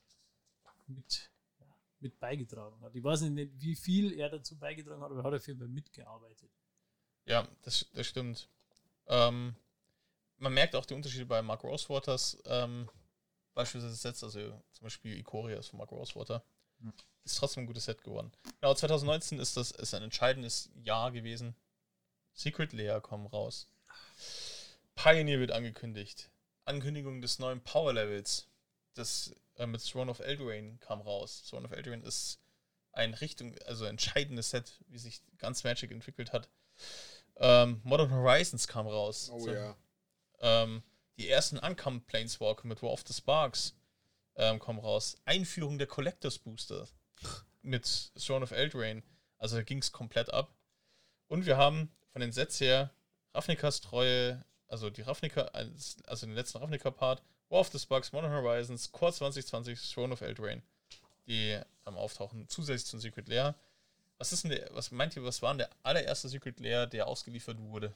mit, 0.86 1.30
ja, 1.58 1.66
mit 2.00 2.18
beigetragen 2.18 2.80
hat. 2.82 2.94
Ich 2.94 3.04
weiß 3.04 3.22
nicht, 3.22 3.52
wie 3.60 3.76
viel 3.76 4.12
er 4.12 4.30
dazu 4.30 4.58
beigetragen 4.58 5.02
hat, 5.02 5.10
aber 5.10 5.20
er 5.20 5.24
hat 5.24 5.34
auf 5.34 5.46
jeden 5.46 5.58
Fall 5.58 5.68
mitgearbeitet. 5.68 6.50
Ja, 7.26 7.46
das, 7.62 7.86
das 7.92 8.06
stimmt. 8.06 8.48
Ähm, 9.06 9.54
man 10.42 10.54
merkt 10.54 10.74
auch 10.74 10.84
die 10.84 10.94
Unterschiede 10.94 11.24
bei 11.24 11.40
Mark 11.40 11.62
Rosewaters 11.62 12.36
ähm, 12.46 12.88
beispielsweise 13.54 13.94
Sets, 13.94 14.24
also 14.24 14.40
zum 14.72 14.82
Beispiel 14.82 15.16
Ikoria 15.16 15.58
ist 15.58 15.68
von 15.68 15.78
Mark 15.78 15.92
Rosewater. 15.92 16.42
Hm. 16.80 16.92
Ist 17.24 17.38
trotzdem 17.38 17.62
ein 17.62 17.66
gutes 17.66 17.84
Set 17.84 18.02
geworden. 18.02 18.32
Genau, 18.60 18.74
2019 18.74 19.38
ist 19.38 19.56
das 19.56 19.70
ist 19.70 19.94
ein 19.94 20.02
entscheidendes 20.02 20.70
Jahr 20.74 21.12
gewesen. 21.12 21.54
Secret 22.32 22.72
Layer 22.72 23.00
kommen 23.00 23.26
raus. 23.26 23.68
Pioneer 24.96 25.38
wird 25.38 25.52
angekündigt. 25.52 26.30
Ankündigung 26.64 27.20
des 27.20 27.38
neuen 27.38 27.62
Power 27.62 27.92
Levels. 27.92 28.48
Das 28.94 29.34
äh, 29.56 29.66
mit 29.66 29.88
Throne 29.88 30.10
of 30.10 30.18
Eldraine 30.18 30.78
kam 30.78 31.00
raus. 31.00 31.44
Throne 31.48 31.66
of 31.66 31.72
Eldraine 31.72 32.04
ist 32.04 32.40
ein 32.92 33.14
Richtung, 33.14 33.54
also 33.66 33.84
entscheidendes 33.84 34.50
Set, 34.50 34.80
wie 34.88 34.98
sich 34.98 35.22
ganz 35.38 35.62
Magic 35.62 35.92
entwickelt 35.92 36.32
hat. 36.32 36.48
Ähm, 37.36 37.80
Modern 37.84 38.10
Horizons 38.10 38.66
kam 38.66 38.88
raus. 38.88 39.30
Oh 39.32 39.38
so, 39.38 39.52
ja. 39.52 39.76
Ähm, 40.42 40.82
die 41.16 41.28
ersten 41.28 41.58
Uncome 41.58 42.00
Planeswalker 42.00 42.66
mit 42.66 42.82
War 42.82 42.90
of 42.90 43.04
the 43.06 43.14
Sparks 43.14 43.74
ähm, 44.36 44.58
kommen 44.58 44.78
raus. 44.78 45.16
Einführung 45.24 45.78
der 45.78 45.86
Collectors 45.86 46.38
Booster. 46.38 46.88
mit 47.62 48.12
Throne 48.16 48.42
of 48.42 48.50
Eldraine. 48.50 49.02
Also 49.38 49.62
ging 49.64 49.78
es 49.78 49.92
komplett 49.92 50.32
ab. 50.32 50.54
Und 51.28 51.46
wir 51.46 51.56
haben 51.56 51.90
von 52.12 52.20
den 52.20 52.32
Sets 52.32 52.60
her 52.60 52.90
Ravnikas 53.34 53.80
Treue, 53.80 54.44
also 54.68 54.90
die 54.90 55.02
Ravnica, 55.02 55.42
also 56.06 56.26
den 56.26 56.34
letzten 56.34 56.58
Ravnica-Part, 56.58 57.22
War 57.48 57.60
of 57.60 57.68
the 57.68 57.78
Sparks, 57.78 58.12
Modern 58.12 58.32
Horizons, 58.32 58.92
Core 58.92 59.12
2020, 59.12 59.92
Throne 59.92 60.12
of 60.12 60.20
Eldraine, 60.20 60.62
die 61.26 61.58
am 61.84 61.96
Auftauchen 61.96 62.48
zusätzlich 62.48 62.86
zum 62.86 63.00
Secret 63.00 63.28
Lair. 63.28 63.54
Was 64.18 64.32
ist 64.32 64.44
denn 64.44 64.50
der, 64.50 64.68
was 64.74 64.90
meint 64.90 65.16
ihr, 65.16 65.24
was 65.24 65.42
war 65.42 65.52
denn 65.52 65.58
der 65.58 65.70
allererste 65.82 66.28
Secret 66.28 66.60
Lair, 66.60 66.86
der 66.86 67.06
ausgeliefert 67.06 67.58
wurde? 67.58 67.94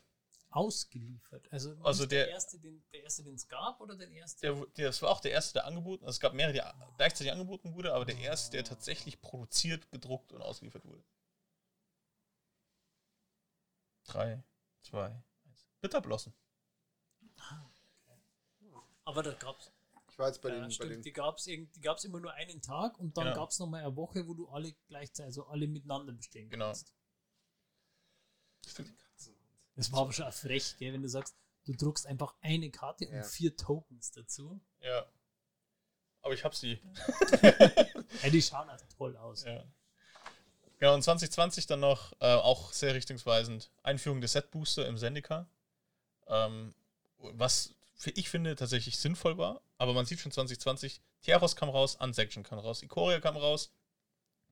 Ausgeliefert? 0.50 1.52
Also, 1.52 1.76
also 1.82 2.06
der, 2.06 2.24
der, 2.26 2.34
erste, 2.34 2.58
den, 2.58 2.84
der 2.92 3.02
erste, 3.02 3.22
den 3.24 3.34
es 3.34 3.48
gab, 3.48 3.80
oder 3.80 3.96
der 3.96 4.08
erste? 4.10 4.40
Der, 4.46 4.66
der, 4.76 4.86
das 4.86 5.02
war 5.02 5.10
auch 5.10 5.20
der 5.20 5.32
erste, 5.32 5.54
der 5.54 5.66
angeboten, 5.66 6.04
also 6.04 6.16
es 6.16 6.20
gab 6.20 6.34
mehrere, 6.34 6.52
die 6.52 6.62
gleichzeitig 6.96 7.32
angeboten 7.32 7.74
wurde, 7.74 7.92
aber 7.92 8.04
der 8.04 8.18
erste, 8.18 8.52
der 8.52 8.64
tatsächlich 8.64 9.20
produziert, 9.20 9.90
gedruckt 9.90 10.32
und 10.32 10.42
ausgeliefert 10.42 10.84
wurde. 10.84 11.04
3, 14.04 14.42
2, 14.82 15.22
1. 15.46 15.68
Bitterblossen. 15.80 16.32
Aber 19.04 19.22
da 19.22 19.32
gab 19.32 19.58
es. 19.60 19.72
Ich 20.10 20.18
war 20.18 20.28
jetzt 20.28 20.40
bei 20.40 20.48
ja, 20.48 20.60
den. 20.60 20.70
Stimmt, 20.70 20.88
bei 20.88 20.94
den 20.94 21.02
die 21.02 21.12
gab 21.12 21.36
es 21.36 21.44
die 21.44 21.68
gab's 21.80 22.04
immer 22.04 22.20
nur 22.20 22.32
einen 22.32 22.62
Tag 22.62 22.98
und 22.98 23.16
dann 23.16 23.24
Genau. 23.26 23.36
gab 23.36 23.50
es 23.50 23.58
nochmal 23.58 23.82
eine 23.82 23.94
Woche, 23.96 24.26
wo 24.26 24.34
du 24.34 24.48
alle 24.48 24.72
gleichzeitig, 24.88 25.26
also 25.26 25.46
alle 25.46 25.66
miteinander 25.68 26.12
bestehen 26.12 26.48
Genau. 26.48 26.66
kannst. 26.66 26.94
Das 29.76 29.92
war 29.92 30.00
aber 30.00 30.12
schon 30.12 30.30
frech, 30.32 30.76
gell, 30.78 30.92
wenn 30.92 31.02
du 31.02 31.08
sagst, 31.08 31.36
du 31.66 31.72
druckst 31.74 32.06
einfach 32.06 32.34
eine 32.40 32.70
Karte 32.70 33.04
Ja. 33.04 33.18
und 33.18 33.26
vier 33.26 33.56
Tokens 33.56 34.10
dazu. 34.10 34.60
Ja. 34.80 35.06
Aber 36.22 36.34
ich 36.34 36.44
hab 36.44 36.54
sie. 36.54 36.80
Ja, 38.22 38.30
die 38.30 38.40
schauen 38.40 38.70
auch 38.70 38.80
toll 38.96 39.16
aus. 39.16 39.44
Ja. 39.44 39.62
Genau, 40.78 40.94
und 40.94 41.02
2020 41.02 41.66
dann 41.66 41.80
noch, 41.80 42.12
äh, 42.20 42.26
auch 42.34 42.72
sehr 42.72 42.94
richtungsweisend, 42.94 43.70
Einführung 43.82 44.20
des 44.20 44.32
Set 44.32 44.50
Booster 44.50 44.86
im 44.86 44.96
Zendika. 44.96 45.48
Ähm, 46.28 46.74
was 47.18 47.74
für 47.94 48.10
ich 48.10 48.28
finde 48.28 48.54
tatsächlich 48.56 48.98
sinnvoll 48.98 49.38
war, 49.38 49.60
aber 49.78 49.92
man 49.94 50.06
sieht 50.06 50.20
schon 50.20 50.32
2020, 50.32 51.00
Tiaros 51.22 51.56
kam 51.56 51.68
raus, 51.68 51.96
Unsection 51.96 52.42
kam 52.42 52.58
raus, 52.58 52.82
Ikoria 52.82 53.20
kam 53.20 53.36
raus, 53.36 53.72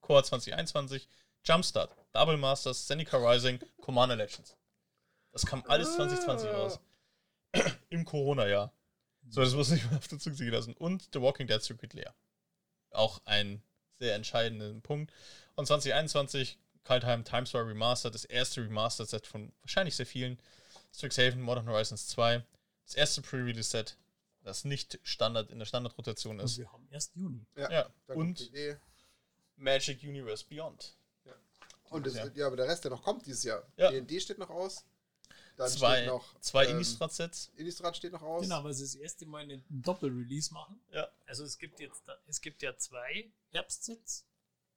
Core 0.01 0.25
2021, 0.25 1.09
Jumpstart, 1.45 1.95
Double 2.13 2.37
Masters, 2.37 2.87
Zendika 2.87 3.17
Rising, 3.19 3.61
Commander 3.81 4.17
Legends. 4.17 4.57
Das 5.35 5.45
kam 5.45 5.63
alles 5.67 5.95
2020 5.97 6.49
raus. 6.51 6.81
Im 7.91 8.05
Corona-Jahr. 8.05 8.73
So, 9.29 9.41
das 9.43 9.53
muss 9.55 9.71
nicht 9.71 9.85
mehr 9.91 9.99
auf 9.99 10.09
der 10.09 10.19
Zug 10.19 10.37
ziehen 10.37 10.49
lassen. 10.51 10.75
Und 10.75 11.09
The 11.13 11.21
Walking 11.21 11.47
Dead 11.47 11.63
Circuit 11.63 11.93
Lair. 11.93 12.15
Auch 12.91 13.21
ein 13.25 13.63
sehr 13.99 14.15
entscheidender 14.15 14.73
Punkt. 14.81 15.13
Und 15.57 15.67
2021 15.67 16.59
Kaltheim 16.85 17.25
Time 17.25 17.47
Story 17.47 17.69
Remastered, 17.69 18.15
das 18.15 18.25
erste 18.25 18.63
Remastered-Set 18.63 19.27
von 19.27 19.53
wahrscheinlich 19.63 19.97
sehr 19.97 20.07
vielen. 20.07 20.39
Strixhaven 20.93 21.41
Modern 21.43 21.69
Horizons 21.69 22.07
2, 22.09 22.45
das 22.85 22.95
erste 22.95 23.23
Pre-Release-Set, 23.23 23.97
das 24.43 24.65
nicht 24.65 25.01
Standard 25.03 25.51
in 25.51 25.59
der 25.59 25.67
Standardrotation 25.67 26.39
Und 26.39 26.45
ist. 26.45 26.59
wir 26.59 26.71
haben 26.73 26.87
erst 26.91 27.17
Juni. 27.17 27.45
ja, 27.57 27.71
Ja, 27.73 27.91
und. 28.09 28.51
Magic 29.57 30.03
Universe 30.03 30.45
Beyond. 30.49 30.97
Und 31.91 32.07
das, 32.07 32.15
Ja. 32.15 32.27
ja. 32.35 32.47
aber 32.47 32.57
der 32.57 32.67
Rest, 32.67 32.85
der 32.85 32.91
noch 32.91 33.03
kommt 33.03 33.25
dieses 33.27 33.43
Jahr. 33.45 33.65
Ja. 33.77 33.91
D&D 33.91 34.21
steht 34.21 34.39
noch 34.39 34.51
aus. 34.51 34.85
Dann 35.57 35.71
Zwei, 35.71 35.97
steht 35.99 36.07
noch 36.09 36.41
zwei 36.41 36.65
ähm, 36.67 36.73
Innistrad-Sets. 36.73 37.53
Innistrad 37.57 37.97
steht 37.97 38.13
noch 38.13 38.23
aus. 38.23 38.43
Genau, 38.43 38.65
weil 38.65 38.75
sie 38.75 38.83
das 38.85 38.95
erste 38.97 39.25
Mal 39.27 39.43
einen 39.43 39.65
Doppel-Release 39.69 40.53
machen. 40.53 40.81
Ja. 40.93 41.09
Also 41.27 41.45
es 41.45 41.59
gibt 41.59 41.79
jetzt, 41.79 42.03
es 42.27 42.41
gibt 42.41 42.61
ja 42.63 42.77
zwei 42.77 43.33
Herbstsets. 43.51 44.27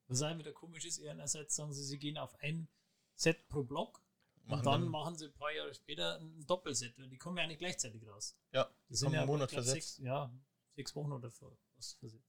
Was 0.07 0.21
auch 0.21 0.37
wieder 0.37 0.53
komisch 0.53 0.85
ist, 0.85 1.03
einerseits 1.03 1.55
sagen 1.55 1.73
sie, 1.73 1.83
sie 1.83 1.97
gehen 1.97 2.17
auf 2.17 2.35
ein 2.41 2.67
Set 3.15 3.47
pro 3.49 3.63
Block 3.63 4.01
Machen 4.43 4.59
und 4.59 4.65
dann, 4.65 4.81
dann- 4.83 4.89
machen 4.91 5.15
sie 5.17 5.25
ein 5.25 5.33
paar 5.33 5.51
Jahre 5.51 5.73
später 5.73 6.19
ein 6.19 6.45
Doppelset, 6.45 6.97
weil 6.97 7.09
die 7.09 7.17
kommen 7.17 7.37
ja 7.37 7.47
nicht 7.47 7.57
gleichzeitig 7.59 8.07
raus. 8.07 8.37
Ja, 8.53 8.69
Die 8.87 8.95
kommen 8.97 9.15
einen 9.15 9.25
Monat 9.27 9.49
glaub, 9.49 9.63
versetzt. 9.63 9.95
Sechs, 9.95 10.05
ja, 10.05 10.31
sechs 10.75 10.95
Wochen 10.95 11.11
oder 11.11 11.29
vor- 11.31 11.57
was 11.75 11.93
versetzt. 11.93 12.23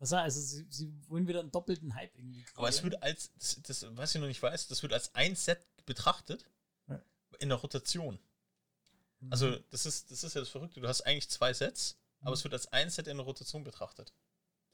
Heißt, 0.00 0.12
also 0.12 0.40
sie, 0.40 0.66
sie 0.68 0.92
wollen 1.08 1.26
wieder 1.28 1.40
einen 1.40 1.50
doppelten 1.52 1.94
Hype 1.94 2.14
irgendwie 2.18 2.44
Aber 2.56 2.68
es 2.68 2.76
kreieren. 2.78 2.92
wird 2.92 3.02
als, 3.04 3.32
das, 3.38 3.60
das, 3.62 3.96
was 3.96 4.14
ich 4.14 4.20
noch 4.20 4.26
nicht 4.26 4.42
weiß, 4.42 4.66
das 4.68 4.82
wird 4.82 4.92
als 4.92 5.14
ein 5.14 5.36
Set 5.36 5.64
betrachtet 5.86 6.42
Ja. 6.42 6.48
In 7.40 7.48
der 7.48 7.58
Rotation. 7.58 8.18
Mhm. 9.20 9.32
Also, 9.32 9.58
das 9.70 9.86
ist, 9.86 10.10
das 10.10 10.24
ist 10.24 10.34
ja 10.34 10.40
das 10.40 10.50
Verrückte. 10.50 10.80
Du 10.80 10.88
hast 10.88 11.02
eigentlich 11.02 11.28
zwei 11.28 11.52
Sets, 11.52 11.96
aber 12.20 12.30
Mhm. 12.30 12.34
es 12.34 12.44
wird 12.44 12.54
als 12.54 12.66
ein 12.72 12.90
Set 12.90 13.06
in 13.06 13.16
der 13.16 13.26
Rotation 13.26 13.64
betrachtet. 13.64 14.12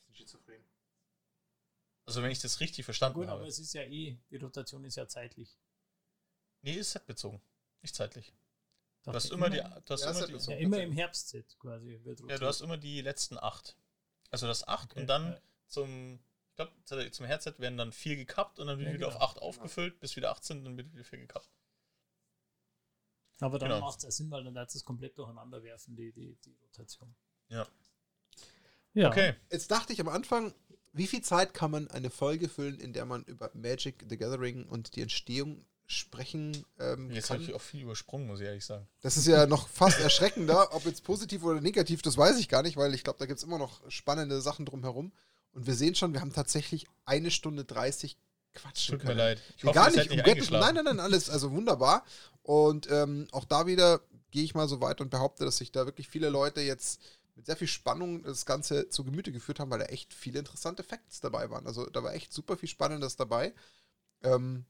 Sind 0.06 0.16
schizophren. 0.16 0.64
Also, 2.06 2.22
wenn 2.22 2.30
ich 2.30 2.40
das 2.40 2.60
richtig 2.60 2.84
verstanden 2.84 3.18
Gut, 3.20 3.28
aber 3.28 3.40
habe. 3.40 3.48
es 3.48 3.58
ist 3.58 3.72
ja 3.72 3.82
eh, 3.82 4.18
die 4.30 4.36
Rotation 4.36 4.84
ist 4.84 4.96
ja 4.96 5.06
zeitlich. 5.06 5.58
Nee, 6.62 6.74
ist 6.74 6.92
setbezogen. 6.92 7.40
Nicht 7.82 7.94
zeitlich. 7.94 8.32
Du 9.04 9.12
hast 9.12 9.30
immer 9.30 9.48
die, 9.48 9.56
du 9.58 9.92
hast 9.94 10.02
Ja, 10.02 10.10
immer 10.10 10.26
die. 10.26 10.50
Ja, 10.50 10.56
immer 10.58 10.82
im 10.82 10.92
Herbstset 10.92 11.58
quasi 11.58 11.98
wird 12.04 12.20
ja, 12.28 12.36
du 12.36 12.46
hast 12.46 12.60
immer 12.60 12.76
die 12.76 13.00
letzten 13.00 13.38
acht. 13.38 13.76
Also 14.30 14.46
das 14.46 14.66
acht 14.68 14.90
Okay, 14.92 15.00
und 15.00 15.06
dann 15.06 15.32
ja. 15.32 15.40
zum, 15.68 16.20
ich 16.50 16.56
glaube, 16.56 17.10
zum 17.10 17.24
Herzset 17.26 17.58
werden 17.58 17.78
dann 17.78 17.92
vier 17.92 18.16
gekappt 18.16 18.58
und 18.58 18.66
dann 18.66 18.78
wird 18.78 18.88
Ja, 18.88 18.94
wieder 18.94 19.06
genau, 19.06 19.16
auf 19.16 19.22
acht 19.22 19.34
genau. 19.36 19.46
aufgefüllt, 19.46 19.98
bis 20.00 20.16
wieder 20.16 20.30
acht 20.30 20.44
sind 20.44 20.58
und 20.58 20.64
dann 20.66 20.76
wird 20.76 20.92
wieder 20.92 21.04
vier 21.04 21.18
gekappt. 21.20 21.48
Aber 23.40 23.58
dann 23.58 23.70
Genau. 23.70 23.80
macht 23.80 23.98
es 23.98 24.04
ja 24.04 24.10
Sinn, 24.10 24.30
weil 24.30 24.44
dann 24.44 24.54
du 24.54 24.60
es 24.60 24.84
komplett 24.84 25.16
durcheinander 25.18 25.62
werfen, 25.62 25.96
die, 25.96 26.12
die, 26.12 26.36
die 26.44 26.56
Rotation. 26.62 27.14
Ja. 27.48 27.66
Ja. 28.92 29.08
Okay. 29.08 29.34
Jetzt 29.50 29.70
dachte 29.70 29.92
ich 29.92 30.00
am 30.00 30.08
Anfang, 30.08 30.52
wie 30.92 31.06
viel 31.06 31.22
Zeit 31.22 31.54
kann 31.54 31.70
man 31.70 31.88
eine 31.88 32.10
Folge 32.10 32.48
füllen, 32.48 32.78
in 32.80 32.92
der 32.92 33.06
man 33.06 33.24
über 33.24 33.50
Magic 33.54 34.04
the 34.08 34.16
Gathering 34.16 34.66
und 34.66 34.96
die 34.96 35.02
Entstehung 35.02 35.64
sprechen 35.86 36.64
ähm, 36.78 37.10
Jetzt 37.10 37.30
habe 37.30 37.42
ich 37.42 37.52
auch 37.52 37.60
viel 37.60 37.82
übersprungen, 37.82 38.28
muss 38.28 38.38
ich 38.40 38.46
ehrlich 38.46 38.64
sagen. 38.64 38.86
Das 39.00 39.16
ist 39.16 39.26
ja 39.26 39.46
noch 39.46 39.68
fast 39.68 39.98
erschreckender, 40.00 40.72
ob 40.72 40.84
jetzt 40.84 41.02
positiv 41.02 41.42
oder 41.42 41.60
negativ, 41.60 42.00
das 42.00 42.16
weiß 42.16 42.38
ich 42.38 42.48
gar 42.48 42.62
nicht, 42.62 42.76
weil 42.76 42.94
ich 42.94 43.02
glaube, 43.02 43.18
da 43.18 43.26
gibt 43.26 43.38
es 43.38 43.44
immer 43.44 43.58
noch 43.58 43.80
spannende 43.90 44.40
Sachen 44.40 44.66
drumherum. 44.66 45.12
Und 45.52 45.66
wir 45.66 45.74
sehen 45.74 45.96
schon, 45.96 46.12
wir 46.12 46.20
haben 46.20 46.32
tatsächlich 46.32 46.86
eine 47.06 47.32
Stunde 47.32 47.64
30 47.64 48.16
quatschen 48.54 48.98
Tut 48.98 49.08
mir 49.08 49.14
leid. 49.14 49.40
Ich 49.56 49.64
hoffe, 49.64 49.74
gar 49.74 49.90
nicht. 49.90 50.10
Um 50.10 50.22
Gottes 50.22 50.50
nein, 50.50 50.74
nein, 50.74 50.84
nein, 50.84 51.00
alles, 51.00 51.30
also 51.30 51.50
wunderbar. 51.52 52.04
Und 52.42 52.90
ähm, 52.90 53.28
auch 53.32 53.44
da 53.44 53.66
wieder 53.66 54.00
gehe 54.30 54.44
ich 54.44 54.54
mal 54.54 54.68
so 54.68 54.80
weit 54.80 55.00
und 55.00 55.10
behaupte, 55.10 55.44
dass 55.44 55.58
sich 55.58 55.72
da 55.72 55.86
wirklich 55.86 56.08
viele 56.08 56.30
Leute 56.30 56.60
jetzt 56.60 57.00
mit 57.36 57.46
sehr 57.46 57.56
viel 57.56 57.68
Spannung 57.68 58.22
das 58.22 58.46
Ganze 58.46 58.88
zu 58.88 59.04
Gemüte 59.04 59.32
geführt 59.32 59.60
haben, 59.60 59.70
weil 59.70 59.78
da 59.78 59.86
echt 59.86 60.14
viele 60.14 60.38
interessante 60.38 60.82
Facts 60.82 61.20
dabei 61.20 61.50
waren. 61.50 61.66
Also 61.66 61.86
da 61.86 62.02
war 62.02 62.14
echt 62.14 62.32
super 62.32 62.56
viel 62.56 62.68
Spannendes 62.68 63.16
dabei. 63.16 63.54
Ähm, 64.22 64.64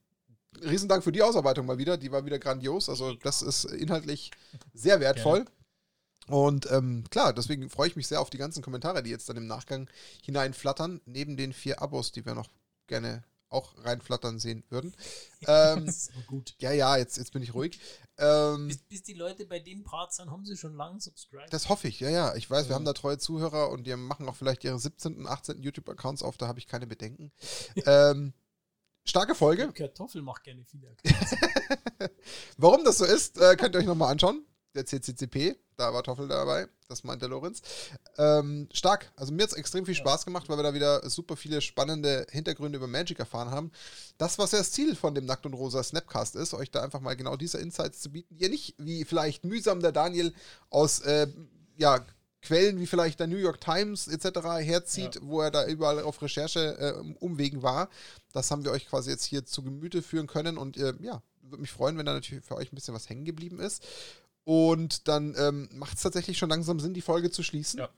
Riesendank 0.63 1.05
für 1.05 1.13
die 1.13 1.23
Ausarbeitung 1.23 1.67
mal 1.67 1.79
wieder, 1.79 1.97
die 1.97 2.13
war 2.13 2.25
wieder 2.25 2.39
grandios. 2.39 2.89
Also 2.89 3.15
das 3.15 3.43
ist 3.43 3.65
inhaltlich 3.65 4.31
sehr 4.73 5.01
wertvoll. 5.01 5.45
Und 6.27 6.71
ähm, 6.71 7.05
klar, 7.11 7.33
deswegen 7.33 7.69
freue 7.71 7.89
ich 7.89 7.97
mich 7.97 8.07
sehr 8.07 8.21
auf 8.21 8.31
die 8.31 8.39
ganzen 8.39 8.63
Kommentare, 8.63 9.03
die 9.03 9.11
jetzt 9.11 9.29
dann 9.29 9.37
im 9.37 9.47
Nachgang 9.47 9.89
hineinflattern, 10.23 11.01
neben 11.05 11.37
den 11.37 11.53
vier 11.53 11.83
Abos, 11.83 12.13
die 12.13 12.25
wir 12.25 12.35
noch 12.35 12.49
gerne 12.87 13.25
auch 13.51 13.75
reinflattern 13.85 14.39
sehen 14.39 14.65
würden. 14.71 14.95
Ähm, 15.47 15.87
Das 15.87 15.97
ist 15.97 16.11
aber 16.13 16.23
gut. 16.27 16.55
ja, 16.59 16.71
ja, 16.73 16.97
jetzt, 16.99 17.17
jetzt 17.17 17.33
bin 17.33 17.43
ich 17.43 17.55
ruhig. 17.55 17.81
Ähm, 18.19 18.69
Bis, 18.69 18.83
bis 18.83 19.03
die 19.03 19.15
Leute 19.15 19.47
bei 19.47 19.59
dem 19.59 19.85
Part 19.85 20.13
sind, 20.13 20.31
haben 20.31 20.45
sie 20.45 20.57
schon 20.57 20.75
lange 20.75 21.01
subscribed. 21.01 21.51
das 21.51 21.71
hoffe 21.71 21.89
ich, 21.89 21.99
ja, 22.01 22.11
ja. 22.11 22.35
Ich 22.35 22.51
weiß, 22.51 22.67
wir 22.67 22.71
Ja. 22.71 22.75
haben 22.77 22.85
da 22.85 22.93
treue 22.93 23.17
Zuhörer 23.17 23.71
und 23.71 23.85
die 23.87 23.97
machen 23.97 24.29
auch 24.29 24.37
vielleicht 24.37 24.65
ihre 24.65 24.79
17., 24.79 25.27
18. 25.27 25.63
YouTube-Accounts 25.63 26.23
auf, 26.23 26.37
da 26.37 26.47
habe 26.47 26.59
ich 26.59 26.67
keine 26.67 26.87
Bedenken. 26.87 27.33
ähm, 27.87 28.35
starke 29.07 29.35
Folge. 29.35 29.73
Kartoffel 29.73 30.21
macht 30.21 30.45
gerne 30.45 30.63
viele 30.67 30.89
Accounts. 31.05 31.35
Warum 32.59 32.85
das 32.85 32.99
so 32.99 33.07
ist, 33.07 33.39
äh, 33.39 33.57
könnt 33.57 33.75
ihr 33.75 33.79
euch 33.79 33.87
nochmal 33.87 34.13
anschauen. 34.13 34.45
Der 34.75 34.87
CCCP, 34.87 35.57
da 35.77 35.93
war 35.93 36.03
Toffel 36.05 36.29
dabei, 36.29 36.69
das 36.89 37.03
meint 37.03 37.23
der 37.23 37.29
Lorenz. 37.29 37.61
Ähm, 38.19 38.69
stark. 38.73 39.11
Also 39.17 39.33
mir 39.33 39.43
hat 39.43 39.51
es 39.51 39.57
extrem 39.57 39.85
viel 39.85 39.95
Ja. 39.95 40.01
Spaß 40.01 40.25
gemacht, 40.25 40.49
weil 40.49 40.59
wir 40.59 40.63
da 40.63 40.75
wieder 40.75 41.09
super 41.11 41.37
viele 41.37 41.61
spannende 41.61 42.27
Hintergründe 42.31 42.77
über 42.77 42.87
Magic 42.87 43.19
erfahren 43.19 43.51
haben. 43.51 43.73
Das, 44.17 44.39
was 44.39 44.53
ja 44.53 44.59
das 44.59 44.71
Ziel 44.71 44.95
von 44.95 45.15
dem 45.15 45.25
Nackt 45.25 45.45
und 45.47 45.55
Rosa 45.55 45.83
Snapcast 45.83 46.37
ist, 46.37 46.55
euch 46.55 46.71
da 46.71 46.83
einfach 46.83 47.01
mal 47.01 47.17
genau 47.17 47.37
diese 47.37 47.59
Insights 47.59 48.01
zu 48.01 48.11
bieten, 48.13 48.37
die 48.37 48.45
ihr 48.45 48.51
nicht, 48.51 48.75
wie 48.79 49.05
vielleicht 49.05 49.45
mühsam 49.45 49.81
der 49.81 49.93
Daniel 49.93 50.33
aus 50.69 51.01
äh, 51.01 51.27
ja, 51.77 52.05
Quellen 52.43 52.81
wie 52.81 52.87
vielleicht 52.87 53.21
der 53.21 53.27
New 53.27 53.37
York 53.37 53.61
Times 53.61 54.09
etc. 54.09 54.41
herzieht, 54.61 55.19
wo 55.23 55.41
er 55.41 55.51
da 55.51 55.67
überall 55.67 56.03
auf 56.03 56.23
Recherche 56.23 56.77
äh, 56.79 57.15
umwegen 57.19 57.63
war. 57.63 57.91
Das 58.33 58.51
haben 58.51 58.65
wir 58.65 58.71
euch 58.73 58.89
quasi 58.89 59.11
jetzt 59.11 59.25
hier 59.25 59.45
zu 59.45 59.63
Gemüte 59.63 60.01
führen 60.01 60.27
können 60.27 60.57
und 60.57 60.77
äh, 60.79 60.95
ja, 61.01 61.23
würde 61.43 61.61
mich 61.61 61.71
freuen, 61.73 61.99
wenn 61.99 62.07
da 62.07 62.15
natürlich 62.15 62.45
für 62.45 62.57
euch 62.57 62.73
ein 62.73 62.77
bisschen 62.77 62.95
was 62.95 63.09
hängen 63.09 63.25
geblieben 63.25 63.61
ist. 63.61 63.85
Und 64.51 65.07
dann 65.07 65.37
ähm, 65.39 65.69
macht 65.75 65.97
es 65.97 66.03
tatsächlich 66.03 66.37
schon 66.37 66.51
langsam 66.51 66.81
Sinn, 66.81 66.93
die 66.93 67.03
Folge 67.03 67.31
zu 67.31 67.45
schließen. 67.45 67.79
Ja. 67.79 67.89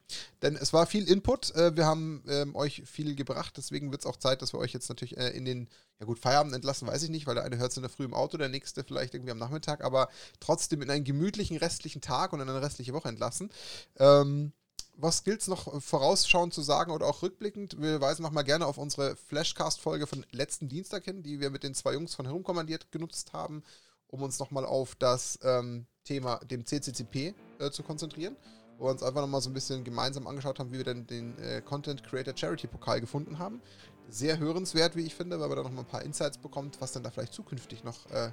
Denn 0.42 0.54
es 0.54 0.74
war 0.74 0.84
viel 0.84 1.08
Input. 1.08 1.50
Äh, 1.54 1.74
wir 1.76 1.86
haben 1.86 2.22
ähm, 2.28 2.54
euch 2.54 2.82
viel 2.84 3.14
gebracht. 3.16 3.54
Deswegen 3.56 3.90
wird 3.90 4.02
es 4.02 4.06
auch 4.06 4.18
Zeit, 4.18 4.42
dass 4.42 4.52
wir 4.52 4.58
euch 4.58 4.74
jetzt 4.74 4.90
natürlich 4.90 5.16
äh, 5.16 5.30
in 5.30 5.46
den, 5.46 5.70
ja 5.98 6.04
gut, 6.04 6.18
Feierabend 6.18 6.54
entlassen, 6.54 6.86
weiß 6.86 7.04
ich 7.04 7.08
nicht, 7.08 7.26
weil 7.26 7.36
der 7.36 7.44
eine 7.44 7.56
hört 7.56 7.70
es 7.70 7.78
in 7.78 7.82
der 7.82 7.88
Früh 7.88 8.04
im 8.04 8.12
Auto, 8.12 8.36
der 8.36 8.50
nächste 8.50 8.84
vielleicht 8.84 9.14
irgendwie 9.14 9.30
am 9.30 9.38
Nachmittag, 9.38 9.82
aber 9.82 10.10
trotzdem 10.40 10.82
in 10.82 10.90
einen 10.90 11.04
gemütlichen 11.04 11.56
restlichen 11.56 12.02
Tag 12.02 12.34
und 12.34 12.40
in 12.42 12.50
eine 12.50 12.60
restliche 12.60 12.92
Woche 12.92 13.08
entlassen. 13.08 13.50
Ähm, 13.96 14.52
was 14.94 15.24
gilt 15.24 15.40
es 15.40 15.48
noch 15.48 15.82
vorausschauend 15.82 16.52
zu 16.52 16.60
sagen 16.60 16.92
oder 16.92 17.06
auch 17.06 17.22
rückblickend? 17.22 17.80
Wir 17.80 18.02
weisen 18.02 18.22
nochmal 18.22 18.44
gerne 18.44 18.66
auf 18.66 18.76
unsere 18.76 19.16
Flashcast-Folge 19.16 20.06
von 20.06 20.26
letzten 20.32 20.68
Dienstag 20.68 21.04
hin, 21.04 21.22
die 21.22 21.40
wir 21.40 21.48
mit 21.48 21.62
den 21.62 21.74
zwei 21.74 21.94
Jungs 21.94 22.14
von 22.14 22.26
Herumkommandiert 22.26 22.92
genutzt 22.92 23.32
haben, 23.32 23.62
um 24.06 24.20
uns 24.20 24.38
nochmal 24.38 24.66
auf 24.66 24.94
das 24.96 25.38
ähm, 25.42 25.86
Thema, 26.04 26.38
dem 26.38 26.64
CCCP, 26.64 27.34
äh, 27.58 27.70
zu 27.70 27.82
konzentrieren. 27.82 28.36
Wo 28.78 28.86
wir 28.86 28.90
uns 28.90 29.02
einfach 29.02 29.20
nochmal 29.20 29.40
so 29.40 29.50
ein 29.50 29.54
bisschen 29.54 29.84
gemeinsam 29.84 30.26
angeschaut 30.26 30.58
haben, 30.58 30.72
wie 30.72 30.78
wir 30.78 30.84
denn 30.84 31.06
den 31.06 31.38
äh, 31.38 31.60
Content 31.60 32.02
Creator 32.02 32.36
Charity 32.36 32.66
Pokal 32.66 33.00
gefunden 33.00 33.38
haben. 33.38 33.60
Sehr 34.08 34.38
hörenswert, 34.38 34.96
wie 34.96 35.02
ich 35.02 35.14
finde, 35.14 35.38
weil 35.40 35.48
man 35.48 35.56
da 35.56 35.62
nochmal 35.62 35.84
ein 35.84 35.90
paar 35.90 36.02
Insights 36.02 36.38
bekommt, 36.38 36.80
was 36.80 36.92
dann 36.92 37.02
da 37.02 37.10
vielleicht 37.10 37.32
zukünftig 37.32 37.84
noch 37.84 38.10
äh, 38.10 38.30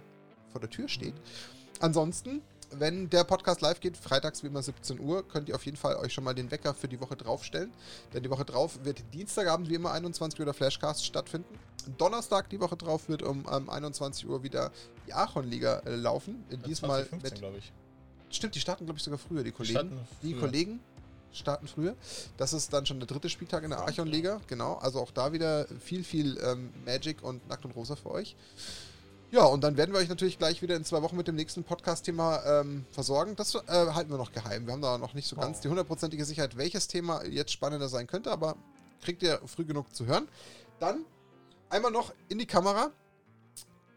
vor 0.52 0.62
der 0.62 0.70
Tür 0.70 0.88
steht. 0.88 1.14
Ansonsten 1.80 2.42
wenn 2.72 3.10
der 3.10 3.24
Podcast 3.24 3.62
live 3.62 3.80
geht, 3.80 3.98
freitags 3.98 4.44
wie 4.44 4.48
immer 4.48 4.62
17 4.62 5.00
Uhr, 5.00 5.28
könnt 5.28 5.50
ihr 5.50 5.56
auf 5.56 5.66
jeden 5.66 5.78
Fall 5.78 5.96
euch 5.96 6.14
schon 6.14 6.24
mal 6.24 6.34
den 6.34 6.52
Wecker 6.52 6.74
für 6.74 6.88
die 6.88 7.00
Woche 7.00 7.16
draufstellen. 7.16 7.72
Denn 8.14 8.24
die 8.24 8.30
Woche 8.30 8.46
drauf 8.46 8.80
wird 8.84 9.02
Dienstagabend 9.14 9.70
wie 9.70 9.76
immer 9.76 9.92
21 9.92 10.40
Uhr 10.40 10.46
der 10.46 10.54
Flashcast 10.54 11.06
stattfinden. 11.06 11.58
Donnerstag 11.98 12.50
die 12.50 12.60
Woche 12.60 12.76
drauf 12.78 13.10
wird 13.10 13.24
um 13.24 13.46
ähm, 13.52 13.70
21 13.70 14.28
Uhr 14.28 14.44
wieder 14.44 14.72
die 15.08 15.14
Archon-Liga 15.14 15.80
äh, 15.86 15.96
laufen. 15.96 16.44
Ja, 16.50 16.58
Diesmal 16.58 17.08
2015, 17.08 17.52
mit. 17.52 17.60
ich. 17.60 17.72
Stimmt, 18.36 18.56
die 18.56 18.60
starten, 18.60 18.86
glaube 18.86 18.98
ich, 18.98 19.04
sogar 19.04 19.18
früher, 19.20 19.44
die 19.44 19.52
Die 19.52 19.56
Kollegen. 19.56 20.00
Die 20.22 20.32
früher. 20.34 20.40
Kollegen 20.42 20.80
starten 21.32 21.68
früher. 21.68 21.96
Das 22.38 22.54
ist 22.54 22.72
dann 22.74 22.86
schon 22.86 23.00
der 23.00 23.08
dritte 23.08 23.30
Spieltag 23.30 23.64
in 23.64 23.70
der 23.72 23.80
Archon-Liga. 23.80 24.42
Genau, 24.48 24.76
also 24.76 25.00
auch 25.00 25.12
da 25.12 25.32
wieder 25.34 25.66
viel, 25.80 26.04
viel 26.04 26.38
ähm, 26.44 26.72
Magic 26.86 27.24
und 27.24 27.48
Nackt 27.48 27.66
und 27.66 27.76
Rosa 27.76 27.96
für 27.96 28.12
euch. 28.12 28.36
Ja, 29.32 29.44
und 29.46 29.64
dann 29.64 29.78
werden 29.78 29.94
wir 29.94 30.00
euch 30.00 30.10
natürlich 30.10 30.40
gleich 30.40 30.64
wieder 30.64 30.76
in 30.76 30.84
zwei 30.84 31.04
Wochen 31.04 31.16
mit 31.16 31.28
dem 31.28 31.36
nächsten 31.36 31.64
Podcast-Thema 31.64 32.62
ähm, 32.62 32.86
versorgen. 32.92 33.36
Das 33.36 33.54
äh, 33.54 33.62
halten 33.68 34.10
wir 34.10 34.18
noch 34.18 34.32
geheim. 34.32 34.66
Wir 34.66 34.74
haben 34.74 34.82
da 34.82 34.98
noch 34.98 35.14
nicht 35.14 35.28
so 35.28 35.36
ganz 35.36 35.60
Oh. 35.60 35.62
die 35.64 35.68
hundertprozentige 35.70 36.26
Sicherheit, 36.26 36.58
welches 36.58 36.88
Thema 36.88 37.24
jetzt 37.26 37.52
spannender 37.52 37.90
sein 37.90 38.08
könnte, 38.08 38.32
aber 38.32 38.56
kriegt 39.04 39.22
ihr 39.22 39.40
früh 39.46 39.66
genug 39.66 39.94
zu 39.96 40.08
hören. 40.08 40.28
Dann 40.80 41.06
einmal 41.70 41.92
noch 41.92 42.14
in 42.30 42.40
die 42.40 42.46
Kamera. 42.46 42.92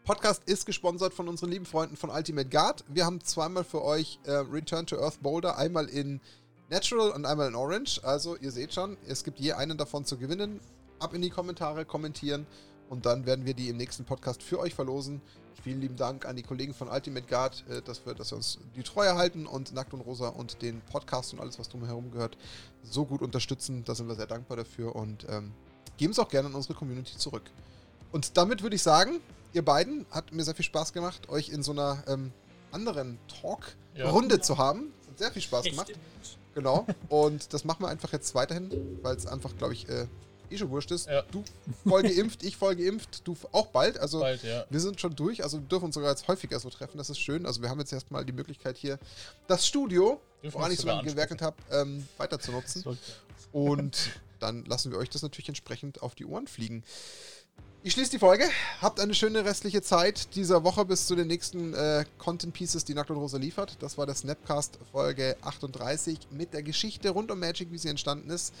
Podcast 0.05 0.43
ist 0.45 0.65
gesponsert 0.65 1.13
von 1.13 1.27
unseren 1.27 1.49
lieben 1.49 1.65
Freunden 1.65 1.95
von 1.95 2.09
Ultimate 2.09 2.49
Guard. 2.49 2.83
Wir 2.87 3.05
haben 3.05 3.21
zweimal 3.21 3.63
für 3.63 3.83
euch 3.83 4.19
äh, 4.25 4.31
Return 4.31 4.85
to 4.85 5.01
Earth 5.01 5.21
Boulder, 5.21 5.57
einmal 5.57 5.87
in 5.87 6.19
Natural 6.69 7.11
und 7.11 7.25
einmal 7.25 7.47
in 7.47 7.55
Orange. 7.55 8.03
Also 8.03 8.35
ihr 8.37 8.51
seht 8.51 8.73
schon, 8.73 8.97
es 9.07 9.23
gibt 9.23 9.39
je 9.39 9.53
einen 9.53 9.77
davon 9.77 10.05
zu 10.05 10.17
gewinnen. 10.17 10.59
Ab 10.99 11.13
in 11.13 11.21
die 11.21 11.29
Kommentare, 11.29 11.85
kommentieren 11.85 12.45
und 12.89 13.05
dann 13.05 13.25
werden 13.25 13.45
wir 13.45 13.53
die 13.53 13.69
im 13.69 13.77
nächsten 13.77 14.05
Podcast 14.05 14.43
für 14.43 14.59
euch 14.59 14.75
verlosen. 14.75 15.21
Vielen 15.63 15.81
lieben 15.81 15.95
Dank 15.95 16.25
an 16.25 16.35
die 16.35 16.43
Kollegen 16.43 16.73
von 16.73 16.89
Ultimate 16.89 17.25
Guard, 17.25 17.63
äh, 17.69 17.81
dass, 17.81 18.05
wir, 18.05 18.13
dass 18.13 18.31
wir 18.31 18.37
uns 18.37 18.59
die 18.75 18.83
Treue 18.83 19.15
halten 19.15 19.47
und 19.47 19.73
Nackt 19.73 19.93
und 19.93 20.01
Rosa 20.01 20.27
und 20.27 20.61
den 20.61 20.81
Podcast 20.81 21.33
und 21.33 21.39
alles, 21.39 21.57
was 21.57 21.69
drumherum 21.69 22.11
gehört, 22.11 22.37
so 22.83 23.05
gut 23.05 23.21
unterstützen. 23.21 23.83
Da 23.85 23.95
sind 23.95 24.07
wir 24.07 24.15
sehr 24.15 24.27
dankbar 24.27 24.57
dafür 24.57 24.95
und 24.95 25.25
ähm, 25.29 25.53
geben 25.97 26.11
es 26.11 26.19
auch 26.19 26.29
gerne 26.29 26.47
an 26.49 26.55
unsere 26.55 26.73
Community 26.73 27.17
zurück. 27.17 27.43
Und 28.11 28.37
damit 28.37 28.61
würde 28.61 28.75
ich 28.75 28.83
sagen, 28.83 29.19
ihr 29.53 29.63
beiden, 29.63 30.05
hat 30.11 30.31
mir 30.31 30.43
sehr 30.43 30.55
viel 30.55 30.65
Spaß 30.65 30.93
gemacht, 30.93 31.29
euch 31.29 31.49
in 31.49 31.63
so 31.63 31.71
einer 31.71 32.03
ähm, 32.07 32.31
anderen 32.71 33.19
Talk-Runde 33.41 34.35
Ja. 34.35 34.41
zu 34.41 34.57
haben. 34.57 34.93
Hat 35.09 35.17
sehr 35.17 35.31
viel 35.31 35.41
Spaß 35.41 35.65
gemacht. 35.65 35.93
Genau. 36.55 36.85
Und 37.09 37.53
das 37.53 37.65
machen 37.65 37.81
wir 37.83 37.87
einfach 37.89 38.11
jetzt 38.11 38.35
weiterhin, 38.35 38.99
weil 39.01 39.15
es 39.15 39.25
einfach, 39.25 39.55
glaube 39.57 39.73
ich, 39.73 39.89
äh, 39.89 40.05
eh 40.51 40.57
schon 40.57 40.69
wurscht 40.69 40.91
ist. 40.91 41.07
Ja. 41.07 41.23
Du 41.31 41.43
voll 41.87 42.03
geimpft, 42.03 42.43
ich 42.43 42.57
voll 42.57 42.75
geimpft, 42.75 43.27
du 43.27 43.35
auch 43.51 43.67
bald. 43.67 43.97
Also 43.97 44.19
Bald, 44.19 44.43
ja. 44.43 44.65
wir 44.69 44.79
sind 44.79 45.01
schon 45.01 45.15
durch, 45.15 45.43
also 45.43 45.59
wir 45.59 45.67
dürfen 45.67 45.85
uns 45.85 45.95
sogar 45.95 46.11
jetzt 46.11 46.27
häufiger 46.27 46.59
so 46.59 46.69
treffen, 46.69 46.97
das 46.97 47.09
ist 47.09 47.19
schön. 47.19 47.45
Also 47.47 47.61
wir 47.61 47.69
haben 47.69 47.79
jetzt 47.79 47.91
erstmal 47.91 48.23
die 48.23 48.33
Möglichkeit 48.33 48.77
hier 48.77 48.99
das 49.47 49.65
Studio, 49.65 50.21
woran 50.43 50.71
ich 50.71 50.79
so 50.79 50.87
lange 50.87 51.03
gewerkelt 51.09 51.41
habe, 51.41 51.55
ähm, 51.71 52.07
weiter 52.17 52.39
zu 52.39 52.51
nutzen. 52.51 52.97
Und 53.51 53.97
dann 54.43 54.65
lassen 54.65 54.91
wir 54.91 54.97
euch 54.97 55.09
das 55.09 55.21
natürlich 55.21 55.49
entsprechend 55.49 56.01
auf 56.01 56.15
die 56.15 56.25
Ohren 56.25 56.47
fliegen. 56.47 56.83
Ich 57.85 57.91
schließe 57.93 58.11
die 58.11 58.19
Folge. 58.19 58.45
Habt 58.81 59.01
eine 59.01 59.13
schöne 59.13 59.43
restliche 59.43 59.81
Zeit 59.81 60.35
dieser 60.35 60.63
Woche 60.63 60.85
bis 60.85 61.05
zu 61.05 61.15
den 61.15 61.27
nächsten 61.27 61.73
äh, 61.73 62.05
Content 62.17 62.53
Pieces, 62.53 62.85
die 62.85 62.93
Nackt 62.93 63.11
und 63.11 63.17
Rosa 63.17 63.37
liefert. 63.37 63.75
Das 63.81 63.97
war 63.97 64.05
der 64.05 64.15
Snapcast 64.15 64.79
Folge 64.93 65.35
38 65.41 66.17
mit 66.31 66.53
der 66.53 66.63
Geschichte 66.63 67.09
rund 67.09 67.29
um 67.29 67.39
Magic, 67.39 67.73
wie 67.73 67.77
sie 67.77 67.89
entstanden 67.89 68.29
ist. 68.29 68.53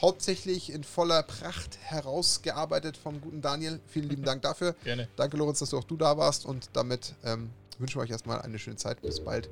Hauptsächlich 0.00 0.72
in 0.72 0.84
voller 0.84 1.24
Pracht 1.24 1.76
herausgearbeitet 1.82 2.96
vom 2.96 3.20
guten 3.20 3.42
Daniel. 3.42 3.80
Vielen 3.88 4.08
lieben 4.08 4.22
Dank 4.22 4.42
dafür. 4.42 4.76
Gerne. 4.84 5.08
Danke, 5.16 5.36
Lorenz, 5.36 5.58
dass 5.58 5.70
du 5.70 5.78
auch 5.78 5.84
du 5.84 5.96
da 5.96 6.16
warst. 6.16 6.46
Und 6.46 6.70
damit 6.72 7.14
ähm, 7.24 7.50
wünschen 7.78 7.98
wir 7.98 8.04
euch 8.04 8.10
erstmal 8.10 8.42
eine 8.42 8.60
schöne 8.60 8.76
Zeit. 8.76 9.02
Bis 9.02 9.18
bald. 9.18 9.50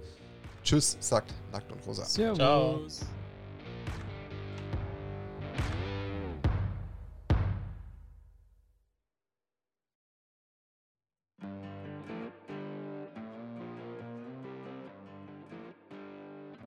Tschüss, 0.63 0.97
sagt 1.01 1.35
Nackt 1.51 1.73
und 1.73 1.85
Rosa. 1.85 2.05
Servus. 2.05 2.39
Ciao. 2.39 2.81